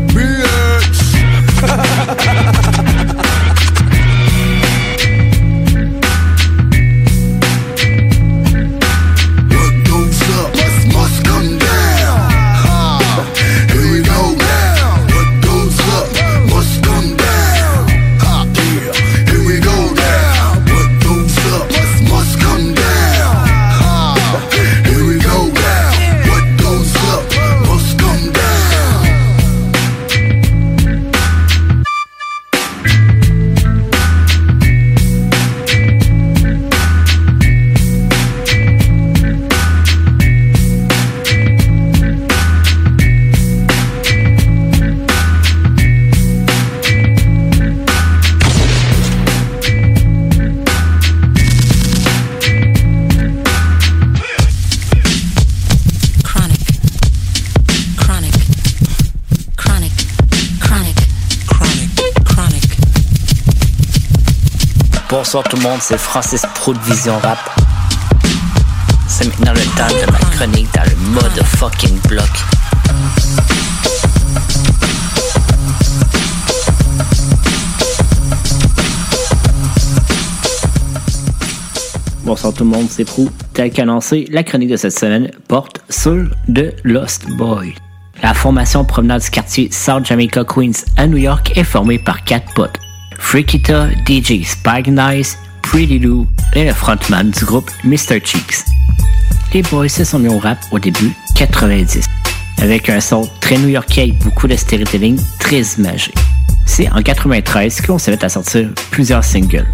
Bonsoir 65.34 65.50
tout 65.50 65.56
le 65.56 65.62
monde, 65.64 65.80
c'est 65.80 65.98
Francis 65.98 66.42
Pro 66.54 66.72
de 66.72 66.78
Vision 66.78 67.18
Rap. 67.18 67.38
C'est 69.08 69.26
maintenant 69.26 69.52
le 69.52 69.64
temps 69.76 69.92
de 69.92 70.12
ma 70.12 70.18
chronique 70.30 70.68
dans 70.72 70.84
le 70.84 70.94
mode 71.10 71.44
fucking 71.44 71.98
bloc. 72.08 72.24
Bonsoir 82.22 82.52
tout 82.54 82.62
le 82.62 82.70
monde, 82.70 82.86
c'est 82.88 83.04
Prou. 83.04 83.28
Tel 83.54 83.72
qu'annoncé, 83.72 84.28
la 84.30 84.44
chronique 84.44 84.70
de 84.70 84.76
cette 84.76 84.96
semaine 84.96 85.32
porte 85.48 85.80
sur 85.90 86.30
The 86.46 86.76
Lost 86.84 87.28
Boy. 87.30 87.74
La 88.22 88.34
formation 88.34 88.84
provenant 88.84 89.18
du 89.18 89.28
quartier 89.30 89.68
South 89.72 90.06
Jamaica 90.06 90.44
Queens 90.44 90.84
à 90.96 91.08
New 91.08 91.16
York 91.16 91.50
est 91.56 91.64
formée 91.64 91.98
par 91.98 92.22
quatre 92.22 92.54
potes. 92.54 92.83
Freakita, 93.34 93.88
DJ 94.06 94.44
Spike 94.44 94.86
Nice, 94.86 95.36
Pretty 95.60 95.98
Lou 95.98 96.24
et 96.54 96.66
le 96.66 96.72
frontman 96.72 97.32
du 97.32 97.44
groupe 97.44 97.68
Mr. 97.82 98.20
Cheeks. 98.22 98.64
Les 99.52 99.62
boys 99.62 99.88
se 99.88 100.04
sont 100.04 100.20
mis 100.20 100.28
au 100.28 100.38
rap 100.38 100.58
au 100.70 100.78
début 100.78 101.12
90. 101.34 102.06
avec 102.62 102.88
un 102.88 103.00
son 103.00 103.28
très 103.40 103.58
new-yorkais 103.58 104.10
et 104.10 104.12
beaucoup 104.22 104.46
de 104.46 104.54
storytelling 104.54 105.18
très 105.40 105.62
imagé. 105.78 106.12
C'est 106.64 106.88
en 106.92 107.02
93 107.02 107.80
qu'on 107.80 107.98
se 107.98 108.12
met 108.12 108.24
à 108.24 108.28
sortir 108.28 108.68
plusieurs 108.92 109.24
singles. 109.24 109.66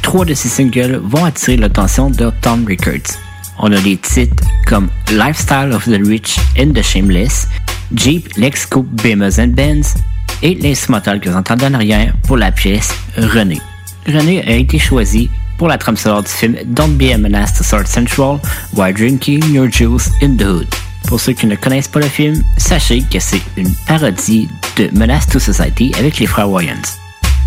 Trois 0.00 0.24
de 0.24 0.32
ces 0.32 0.48
singles 0.48 0.98
vont 1.04 1.26
attirer 1.26 1.58
l'attention 1.58 2.08
d'Uptown 2.08 2.64
Records. 2.66 3.18
On 3.58 3.70
a 3.72 3.80
des 3.82 3.98
titres 3.98 4.42
comme 4.66 4.88
Lifestyle 5.10 5.72
of 5.74 5.84
the 5.84 6.00
Rich 6.02 6.38
and 6.58 6.72
the 6.72 6.82
Shameless, 6.82 7.46
Jeep 7.94 8.34
Lex 8.38 8.64
Coupe 8.64 8.88
and 9.04 9.48
Benz 9.48 9.96
et 10.42 10.54
l'instrumental 10.54 11.20
que 11.20 11.28
vous 11.28 11.36
entendez 11.36 11.66
en 11.66 11.74
arrière 11.74 12.14
pour 12.26 12.36
la 12.36 12.52
pièce 12.52 12.94
René. 13.16 13.60
René 14.06 14.42
a 14.46 14.52
été 14.56 14.78
choisi 14.78 15.30
pour 15.58 15.68
la 15.68 15.78
trame 15.78 15.96
sonore 15.96 16.22
du 16.22 16.30
film 16.30 16.56
Don't 16.66 16.96
Be 16.96 17.12
a 17.12 17.18
Menace 17.18 17.56
to 17.56 17.64
Sword 17.64 17.86
Central 17.86 18.40
while 18.74 18.92
drinking 18.92 19.42
your 19.52 19.70
juice 19.70 20.10
in 20.22 20.36
the 20.36 20.42
hood. 20.44 20.66
Pour 21.06 21.20
ceux 21.20 21.32
qui 21.32 21.46
ne 21.46 21.56
connaissent 21.56 21.88
pas 21.88 22.00
le 22.00 22.06
film, 22.06 22.42
sachez 22.56 23.02
que 23.02 23.18
c'est 23.18 23.42
une 23.56 23.72
parodie 23.86 24.48
de 24.76 24.88
Menace 24.92 25.26
to 25.28 25.38
Society 25.38 25.92
avec 25.98 26.18
les 26.18 26.26
frères 26.26 26.50
Wayans. 26.50 26.98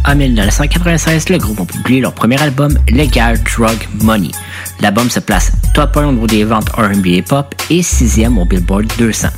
En 0.07 0.15
1996, 0.15 1.29
le 1.29 1.39
groupe 1.39 1.61
a 1.61 1.65
publié 1.65 1.99
leur 1.99 2.13
premier 2.13 2.39
album, 2.39 2.77
Legal 2.89 3.39
Drug 3.43 3.77
Money. 4.03 4.29
L'album 4.79 5.09
se 5.09 5.19
place 5.19 5.51
top 5.73 5.97
1 5.97 6.07
au 6.07 6.11
niveau 6.11 6.27
des 6.27 6.43
ventes 6.43 6.69
R&B 6.69 7.23
pop 7.27 7.55
et 7.71 7.81
6e 7.81 8.37
au 8.37 8.45
Billboard 8.45 8.85
200. 8.99 9.29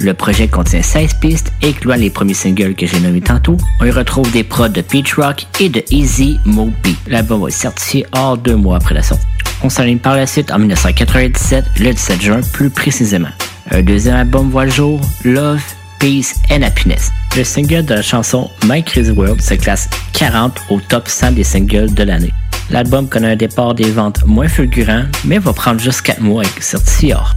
Le 0.00 0.14
projet 0.14 0.46
contient 0.46 0.82
16 0.82 1.14
pistes, 1.14 1.52
incluant 1.62 1.96
les 1.96 2.10
premiers 2.10 2.34
singles 2.34 2.74
que 2.74 2.86
j'ai 2.86 3.00
nommés 3.00 3.20
tantôt. 3.20 3.56
On 3.80 3.84
y 3.84 3.90
retrouve 3.90 4.30
des 4.30 4.44
prods 4.44 4.68
de 4.68 4.80
Peach 4.80 5.14
Rock 5.14 5.46
et 5.60 5.68
de 5.68 5.82
Easy 5.90 6.38
Moby. 6.44 6.96
L'album 7.08 7.46
être 7.48 7.54
certifié 7.54 8.06
hors 8.12 8.38
deux 8.38 8.54
mois 8.54 8.76
après 8.76 8.94
la 8.94 9.02
sortie. 9.02 9.26
On 9.62 9.68
s'aligne 9.68 9.98
par 9.98 10.14
la 10.14 10.26
suite 10.26 10.52
en 10.52 10.58
1997, 10.58 11.64
le 11.80 11.92
17 11.92 12.22
juin 12.22 12.40
plus 12.52 12.70
précisément. 12.70 13.28
Un 13.72 13.82
deuxième 13.82 14.14
album 14.14 14.50
voit 14.50 14.66
le 14.66 14.70
jour, 14.70 15.00
Love, 15.24 15.62
Peace 15.98 16.34
and 16.50 16.62
Happiness. 16.62 17.10
Le 17.36 17.42
single 17.42 17.84
de 17.84 17.94
la 17.94 18.02
chanson 18.02 18.48
My 18.66 18.84
Crazy 18.84 19.10
World 19.10 19.42
se 19.42 19.54
classe 19.54 19.90
40 20.12 20.60
au 20.70 20.80
top 20.80 21.08
100 21.08 21.32
des 21.32 21.44
singles 21.44 21.92
de 21.92 22.04
l'année. 22.04 22.32
L'album 22.70 23.08
connaît 23.08 23.32
un 23.32 23.36
départ 23.36 23.74
des 23.74 23.90
ventes 23.90 24.24
moins 24.26 24.48
fulgurant, 24.48 25.04
mais 25.24 25.38
va 25.38 25.52
prendre 25.52 25.80
juste 25.80 26.02
4 26.02 26.20
mois 26.20 26.42
avec 26.42 26.62
certifié 26.62 27.14
or. 27.14 27.34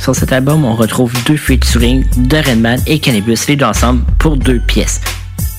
Sur 0.00 0.14
cet 0.14 0.32
album, 0.32 0.64
on 0.64 0.74
retrouve 0.74 1.12
deux 1.26 1.36
featuring 1.36 2.04
de 2.16 2.36
Redman 2.36 2.80
et 2.86 2.98
Cannabis, 2.98 3.46
les 3.48 3.56
deux 3.56 3.64
ensemble 3.64 4.02
pour 4.18 4.36
deux 4.36 4.60
pièces. 4.60 5.00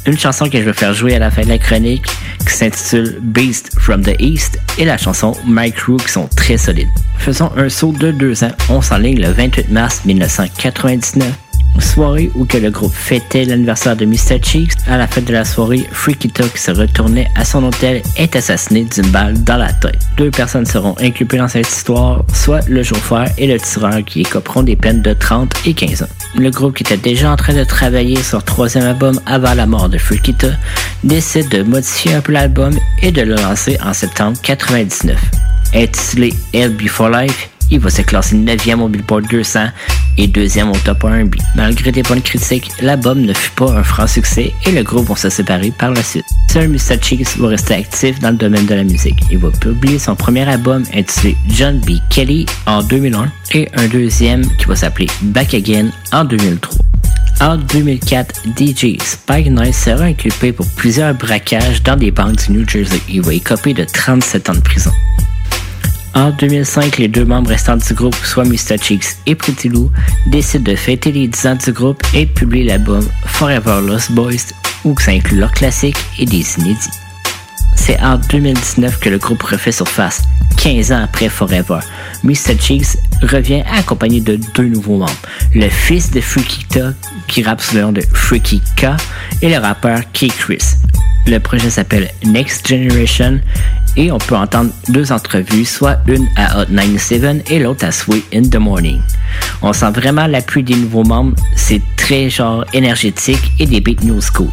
Une 0.05 0.17
chanson 0.17 0.49
que 0.49 0.57
je 0.57 0.63
vais 0.63 0.73
faire 0.73 0.93
jouer 0.93 1.15
à 1.15 1.19
la 1.19 1.29
fin 1.29 1.43
de 1.43 1.49
la 1.49 1.57
chronique 1.57 2.05
qui 2.39 2.53
s'intitule 2.53 3.19
Beast 3.21 3.77
from 3.77 4.01
the 4.01 4.15
East 4.19 4.59
et 4.77 4.85
la 4.85 4.97
chanson 4.97 5.33
My 5.45 5.71
Crew 5.71 5.97
qui 5.97 6.11
sont 6.11 6.27
très 6.35 6.57
solides. 6.57 6.89
Faisons 7.17 7.51
un 7.57 7.69
saut 7.69 7.91
de 7.91 8.11
deux 8.11 8.43
ans. 8.43 8.51
On 8.69 8.81
s'enligne 8.81 9.21
le 9.21 9.31
28 9.31 9.69
mars 9.69 10.01
1999 10.05 11.48
soirée 11.79 12.31
où 12.35 12.45
le 12.51 12.69
groupe 12.69 12.93
fêtait 12.93 13.45
l'anniversaire 13.45 13.95
de 13.95 14.05
Mr. 14.05 14.41
Cheeks. 14.41 14.73
À 14.87 14.97
la 14.97 15.07
fête 15.07 15.25
de 15.25 15.33
la 15.33 15.45
soirée, 15.45 15.85
Freakita 15.91 16.43
qui 16.43 16.59
se 16.59 16.71
retournait 16.71 17.29
à 17.35 17.45
son 17.45 17.63
hôtel 17.63 18.01
est 18.17 18.35
assassiné 18.35 18.83
d'une 18.85 19.07
balle 19.07 19.43
dans 19.43 19.57
la 19.57 19.71
tête. 19.73 19.99
Deux 20.17 20.31
personnes 20.31 20.65
seront 20.65 20.95
inculpées 20.99 21.37
dans 21.37 21.47
cette 21.47 21.67
histoire, 21.67 22.23
soit 22.33 22.67
le 22.67 22.83
chauffeur 22.83 23.25
et 23.37 23.47
le 23.47 23.59
tireur 23.59 24.03
qui 24.05 24.21
écoperont 24.21 24.63
des 24.63 24.75
peines 24.75 25.01
de 25.01 25.13
30 25.13 25.51
et 25.65 25.73
15 25.73 26.03
ans. 26.03 26.07
Le 26.35 26.49
groupe 26.51 26.75
qui 26.75 26.83
était 26.83 26.97
déjà 26.97 27.31
en 27.31 27.35
train 27.35 27.53
de 27.53 27.63
travailler 27.63 28.21
sur 28.21 28.43
troisième 28.43 28.85
album 28.85 29.19
avant 29.25 29.53
la 29.53 29.65
mort 29.65 29.89
de 29.89 29.97
Freakita 29.97 30.49
décide 31.03 31.49
de 31.49 31.63
modifier 31.63 32.13
un 32.13 32.21
peu 32.21 32.33
l'album 32.33 32.73
et 33.01 33.11
de 33.11 33.21
le 33.21 33.35
lancer 33.35 33.77
en 33.83 33.93
septembre 33.93 34.37
99. 34.41 35.17
Intitulé 35.73 36.33
Hell 36.53 36.75
Before 36.75 37.09
Life, 37.09 37.49
il 37.71 37.79
va 37.79 37.89
se 37.89 38.01
classer 38.01 38.35
9e 38.35 38.79
au 38.79 38.87
Billboard 38.87 39.27
200 39.29 39.67
et 40.17 40.27
2e 40.27 40.69
au 40.69 40.77
Top 40.83 41.03
R&B. 41.03 41.35
Malgré 41.55 41.91
des 41.91 42.03
bonnes 42.03 42.21
critiques, 42.21 42.71
l'album 42.81 43.21
ne 43.21 43.33
fut 43.33 43.51
pas 43.51 43.71
un 43.71 43.83
franc 43.83 44.07
succès 44.07 44.53
et 44.65 44.71
le 44.71 44.83
groupe 44.83 45.07
va 45.07 45.15
se 45.15 45.29
séparer 45.29 45.71
par 45.71 45.91
la 45.91 46.03
suite. 46.03 46.25
Seul 46.51 46.69
Mr. 46.69 46.99
Cheeks 47.01 47.37
va 47.37 47.49
rester 47.49 47.75
actif 47.75 48.19
dans 48.19 48.31
le 48.31 48.37
domaine 48.37 48.65
de 48.65 48.75
la 48.75 48.83
musique. 48.83 49.19
Il 49.31 49.37
va 49.37 49.49
publier 49.51 49.99
son 49.99 50.15
premier 50.15 50.47
album 50.47 50.83
intitulé 50.93 51.37
John 51.49 51.79
B. 51.81 51.97
Kelly 52.09 52.45
en 52.65 52.83
2001 52.83 53.31
et 53.53 53.69
un 53.75 53.87
deuxième 53.87 54.45
qui 54.57 54.65
va 54.65 54.75
s'appeler 54.75 55.07
Back 55.21 55.53
Again 55.53 55.89
en 56.11 56.25
2003. 56.25 56.79
En 57.41 57.55
2004, 57.55 58.41
DJ 58.57 58.97
Spike 59.01 59.49
Nice 59.49 59.83
sera 59.85 60.05
inculpé 60.05 60.51
pour 60.51 60.67
plusieurs 60.75 61.13
braquages 61.13 61.81
dans 61.83 61.95
des 61.95 62.11
banques 62.11 62.47
du 62.47 62.51
New 62.51 62.67
Jersey. 62.67 62.99
Il 63.07 63.21
va 63.21 63.33
écoper 63.33 63.73
de 63.73 63.85
37 63.85 64.49
ans 64.49 64.55
de 64.55 64.59
prison. 64.59 64.91
En 66.15 66.31
2005, 66.31 66.97
les 66.97 67.07
deux 67.07 67.25
membres 67.25 67.49
restants 67.49 67.77
du 67.77 67.93
groupe, 67.93 68.15
soit 68.15 68.43
Mr. 68.43 68.77
Cheeks 68.81 69.17
et 69.25 69.35
Pretty 69.35 69.69
Lou, 69.69 69.91
décident 70.27 70.71
de 70.71 70.75
fêter 70.75 71.11
les 71.11 71.27
10 71.27 71.47
ans 71.47 71.57
du 71.63 71.71
groupe 71.71 72.01
et 72.13 72.25
de 72.25 72.31
publier 72.31 72.65
l'album 72.65 73.05
Forever 73.25 73.81
Lost 73.85 74.11
Boys, 74.11 74.53
où 74.85 74.95
ça 74.99 75.11
inclut 75.11 75.37
leurs 75.37 75.51
classiques 75.51 75.97
et 76.17 76.25
des 76.25 76.45
inédits. 76.57 77.08
C'est 77.79 77.99
en 78.01 78.17
2019 78.17 78.99
que 78.99 79.09
le 79.09 79.17
groupe 79.17 79.41
refait 79.41 79.71
surface, 79.71 80.21
15 80.57 80.91
ans 80.91 81.03
après 81.03 81.29
Forever. 81.29 81.79
Mr. 82.23 82.59
Cheeks 82.59 82.97
revient 83.23 83.63
accompagné 83.73 84.19
de 84.19 84.37
deux 84.53 84.67
nouveaux 84.67 84.97
membres, 84.97 85.11
le 85.55 85.69
fils 85.69 86.11
de 86.11 86.19
Freaky 86.19 86.65
K, 86.65 86.79
qui 87.27 87.41
rappe 87.41 87.61
sous 87.61 87.75
le 87.75 87.81
nom 87.81 87.91
de 87.93 88.01
Freaky 88.13 88.61
K, 88.75 88.87
et 89.41 89.49
le 89.49 89.57
rappeur 89.57 90.01
K. 90.11 90.27
Chris. 90.27 90.75
Le 91.25 91.39
projet 91.39 91.69
s'appelle 91.69 92.11
Next 92.25 92.67
Generation 92.67 93.39
et 93.95 94.11
on 94.11 94.17
peut 94.17 94.35
entendre 94.35 94.71
deux 94.89 95.11
entrevues, 95.11 95.65
soit 95.65 95.99
une 96.05 96.27
à 96.35 96.59
Hot 96.59 96.65
97 96.65 97.49
et 97.49 97.59
l'autre 97.59 97.85
à 97.85 97.91
Sweet 97.91 98.25
in 98.33 98.43
the 98.43 98.57
Morning. 98.57 99.01
On 99.61 99.71
sent 99.71 99.91
vraiment 99.91 100.27
l'appui 100.27 100.63
des 100.63 100.75
nouveaux 100.75 101.05
membres, 101.05 101.35
c'est 101.55 101.81
très 101.95 102.29
genre 102.29 102.65
énergétique 102.73 103.51
et 103.57 103.65
des 103.65 103.79
beats 103.79 104.03
new 104.03 104.19
school. 104.21 104.51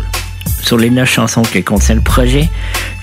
Sur 0.67 0.79
les 0.79 0.91
neuf 0.91 1.09
chansons 1.09 1.43
que 1.43 1.61
contient 1.61 1.95
le 1.95 2.01
projet, 2.01 2.49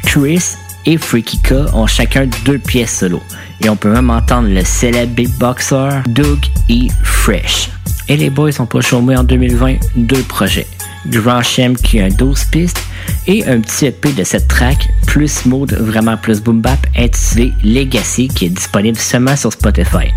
Chris 0.04 0.44
et 0.86 0.98
Freaky 0.98 1.40
K 1.40 1.54
ont 1.74 1.88
chacun 1.88 2.28
deux 2.44 2.58
pièces 2.58 3.00
solo. 3.00 3.24
Et 3.62 3.70
on 3.70 3.78
peut 3.78 3.90
même 3.90 4.10
entendre 4.10 4.50
le 4.50 4.66
célèbre 4.66 5.14
beatboxer 5.14 6.02
Doug 6.08 6.40
E. 6.70 6.90
Fresh. 7.04 7.70
Et 8.10 8.18
les 8.18 8.30
boys 8.30 8.60
ont 8.60 8.66
pas 8.66 8.82
chômé 8.82 9.16
en 9.16 9.24
2020 9.24 9.76
deux 9.96 10.24
projets. 10.24 10.68
Grand 11.08 11.42
Shem 11.42 11.78
qui 11.78 12.02
a 12.02 12.10
12 12.10 12.44
pistes 12.52 12.84
et 13.28 13.46
un 13.46 13.62
petit 13.62 13.86
EP 13.86 14.12
de 14.12 14.26
cette 14.26 14.50
track 14.50 14.90
plus 15.08 15.30
smooth, 15.30 15.72
vraiment 15.72 16.18
plus 16.18 16.42
boom 16.42 16.60
bap 16.60 16.86
intitulé 16.98 17.54
Legacy 17.64 18.28
qui 18.28 18.48
est 18.48 18.50
disponible 18.50 18.98
seulement 18.98 19.38
sur 19.38 19.54
Spotify. 19.54 20.12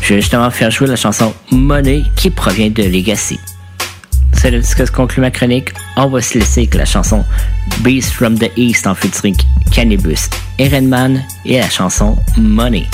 Je 0.00 0.14
vais 0.14 0.20
justement 0.20 0.50
faire 0.52 0.70
jouer 0.70 0.86
la 0.86 0.94
chanson 0.94 1.34
Money 1.50 2.04
qui 2.14 2.30
provient 2.30 2.70
de 2.70 2.84
Legacy. 2.84 3.40
C'est 4.36 4.50
le 4.50 4.62
ce 4.62 4.74
que 4.74 4.82
conclut 4.90 5.20
ma 5.20 5.30
chronique. 5.30 5.70
On 5.96 6.06
va 6.08 6.20
se 6.20 6.38
laisser 6.38 6.62
avec 6.62 6.74
la 6.74 6.84
chanson 6.84 7.24
Beast 7.80 8.12
from 8.12 8.38
the 8.38 8.50
East 8.56 8.86
en 8.86 8.94
featuring 8.94 9.36
Cannabis, 9.72 10.28
Erenman 10.58 11.22
et 11.44 11.58
la 11.58 11.68
chanson 11.68 12.16
Money. 12.36 12.86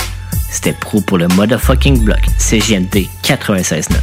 C'était 0.51 0.73
pro 0.73 0.99
pour 1.01 1.17
le 1.17 1.27
motherfucking 1.29 2.03
block 2.03 2.21
CGMD 2.37 3.07
96.9. 3.23 3.95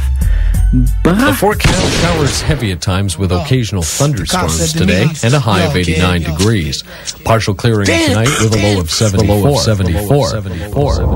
The 1.03 1.33
forecast 1.33 2.01
showers 2.01 2.41
heavy 2.41 2.71
at 2.71 2.79
times 2.81 3.17
with 3.17 3.31
occasional 3.31 3.81
thunderstorms 3.81 4.71
today 4.73 5.07
and 5.23 5.33
a 5.33 5.39
high 5.39 5.61
of 5.61 5.75
89 5.75 6.21
degrees. 6.21 6.83
Partial 7.23 7.55
clearing 7.55 7.87
tonight 7.87 8.29
with 8.39 8.53
a 8.53 8.57
low 8.61 8.79
of 8.79 8.91
74. 8.91 9.25
Low 9.25 9.53
of 9.53 9.61
74. 9.61 11.15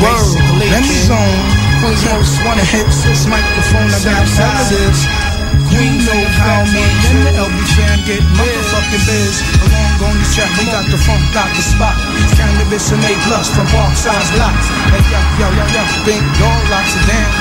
Basically, 0.00 1.59
most 1.80 2.44
wanna 2.44 2.64
hit 2.64 2.86
this 2.86 3.24
microphone. 3.26 3.88
I 3.88 4.00
got 4.04 4.28
sellers. 4.28 5.00
Queen 5.72 6.02
know 6.04 6.22
how 6.36 6.64
me 6.68 6.82
and 6.82 7.20
the 7.24 7.32
LB 7.40 7.58
fan 7.74 7.98
get 8.04 8.22
motherfucking 8.36 9.04
biz. 9.06 9.34
Along 9.64 10.10
on 10.10 10.14
this 10.18 10.34
track, 10.34 10.50
we 10.58 10.64
got 10.66 10.84
the 10.90 10.98
funk, 10.98 11.22
got 11.32 11.48
the 11.56 11.62
spot. 11.62 11.96
Cannabis 12.36 12.92
and 12.92 13.04
A 13.04 13.12
plus 13.24 13.48
from 13.54 13.66
park 13.68 13.96
size 13.96 14.30
blocks. 14.36 14.66
Hey, 14.92 15.02
yo, 15.08 15.20
yo, 15.40 15.48
yo, 15.56 15.64
yo, 15.72 15.82
big 16.04 16.22
dog 16.38 16.60
locks 16.70 16.94
it 16.96 17.06
down. 17.06 17.39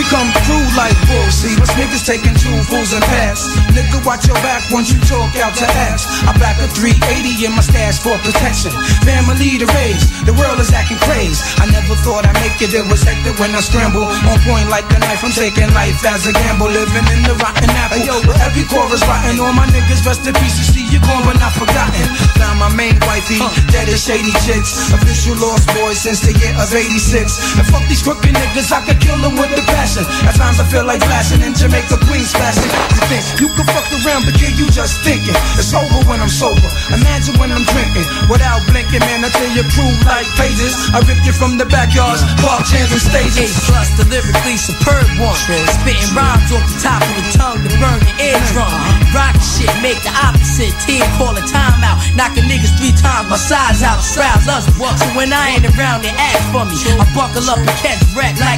We 0.00 0.08
come 0.08 0.32
through 0.48 0.64
like 0.80 0.96
bulls. 1.12 1.44
See, 1.44 1.52
us 1.60 1.68
niggas 1.76 2.08
taking 2.08 2.32
two 2.32 2.56
fools 2.72 2.96
and 2.96 3.04
pass. 3.04 3.44
Nigga, 3.76 4.00
watch 4.00 4.24
your 4.24 4.40
back 4.40 4.64
once 4.72 4.88
you 4.88 4.96
talk 5.04 5.28
out 5.44 5.52
to 5.60 5.68
ass. 5.92 6.08
I 6.24 6.32
back 6.40 6.56
a 6.56 6.72
380 6.72 7.44
in 7.44 7.52
my 7.52 7.60
stash 7.60 8.00
for 8.00 8.16
protection. 8.24 8.72
Family 9.04 9.60
to 9.60 9.68
raise, 9.76 10.00
the 10.24 10.32
world 10.40 10.56
is 10.56 10.72
acting 10.72 10.96
crazy. 11.04 11.36
I 11.60 11.68
never 11.68 11.92
thought 12.00 12.24
I'd 12.24 12.32
make 12.40 12.56
it, 12.64 12.72
it 12.72 12.88
was 12.88 13.04
hectic 13.04 13.36
when 13.36 13.52
I 13.52 13.60
scramble. 13.60 14.08
On 14.08 14.40
point 14.48 14.72
like 14.72 14.88
a 14.88 14.96
knife, 15.04 15.20
I'm 15.20 15.36
taking 15.36 15.68
life 15.76 16.00
as 16.08 16.24
a 16.24 16.32
gamble. 16.32 16.72
Living 16.72 17.04
in 17.12 17.20
the 17.20 17.36
rotten 17.36 17.68
apple. 17.76 18.00
Yo, 18.00 18.24
where 18.24 18.40
every 18.40 18.64
chorus 18.72 19.04
rotten. 19.04 19.36
All 19.36 19.52
my 19.52 19.68
niggas 19.68 20.00
rest 20.08 20.24
in 20.24 20.32
peace. 20.40 20.56
You 20.56 20.64
see 20.64 20.84
you 20.88 21.04
gone, 21.04 21.28
but 21.28 21.36
not 21.44 21.52
forgotten. 21.52 22.08
Found 22.40 22.56
my 22.56 22.72
main 22.72 22.96
wifey, 23.04 23.36
dead 23.68 23.92
as 23.92 24.00
shady 24.00 24.32
chicks. 24.48 24.96
Official 24.96 25.36
lost 25.36 25.68
boys 25.76 26.00
since 26.00 26.24
the 26.24 26.32
year 26.40 26.56
of 26.56 26.72
86. 26.72 27.60
And 27.60 27.68
fuck 27.68 27.84
these 27.84 28.00
crooked 28.00 28.32
niggas, 28.32 28.72
I 28.72 28.80
could 28.88 28.96
kill 28.96 29.20
them 29.20 29.36
with 29.36 29.52
the 29.52 29.60
passion. 29.68 29.89
At 29.98 30.38
times 30.38 30.62
I 30.62 30.66
feel 30.70 30.86
like 30.86 31.02
flashing 31.02 31.42
in 31.42 31.50
Jamaica, 31.50 31.98
Queens 32.06 32.30
fashion. 32.30 32.70
You 32.94 33.02
think 33.10 33.22
you 33.42 33.48
can 33.50 33.66
fuck 33.74 33.90
around, 33.90 34.22
but 34.22 34.38
yeah, 34.38 34.54
you 34.54 34.70
just 34.70 35.02
thinking. 35.02 35.34
It's 35.58 35.74
over 35.74 36.06
when 36.06 36.22
I'm 36.22 36.30
sober. 36.30 36.70
Imagine 36.94 37.34
when 37.42 37.50
I'm 37.50 37.66
drinking. 37.74 38.06
Without 38.30 38.62
blinking, 38.70 39.02
man, 39.02 39.26
I 39.26 39.30
tell 39.34 39.50
your 39.50 39.66
crew 39.74 39.90
like 40.06 40.30
pages. 40.38 40.78
I 40.94 41.02
rip 41.02 41.18
you 41.26 41.34
from 41.34 41.58
the 41.58 41.66
backyards, 41.66 42.22
park 42.38 42.66
chairs 42.70 42.90
and 42.90 43.02
stages. 43.02 43.50
A 43.50 43.60
plus 43.66 43.90
the 43.98 44.06
lyrically 44.10 44.58
superb 44.58 45.06
one. 45.18 45.38
Spitting 45.82 46.10
rhymes 46.14 46.50
off 46.54 46.66
the 46.66 46.78
top 46.78 47.02
of 47.02 47.14
the 47.18 47.26
tongue 47.34 47.60
to 47.62 47.70
burn 47.82 47.98
your 48.02 48.18
eardrum. 48.34 48.70
Rock 49.14 49.34
shit, 49.42 49.70
make 49.82 49.98
the 50.06 50.14
opposite. 50.22 50.74
Team 50.86 51.02
call 51.18 51.34
a 51.34 51.42
timeout. 51.46 51.98
Knocking 52.18 52.46
niggas 52.46 52.74
three 52.78 52.94
times 52.94 53.30
my 53.30 53.38
size 53.38 53.82
out. 53.82 54.02
Crowd 54.14 54.42
loves 54.46 54.66
me. 54.66 54.86
So 54.98 55.06
when 55.14 55.30
I 55.30 55.54
ain't 55.54 55.66
around, 55.78 56.02
they 56.02 56.14
ask 56.14 56.42
for 56.50 56.66
me. 56.66 56.74
I 56.78 57.06
buckle 57.14 57.46
up 57.46 57.58
and 57.58 57.74
catch 57.78 58.02
wreck 58.14 58.34
like 58.42 58.49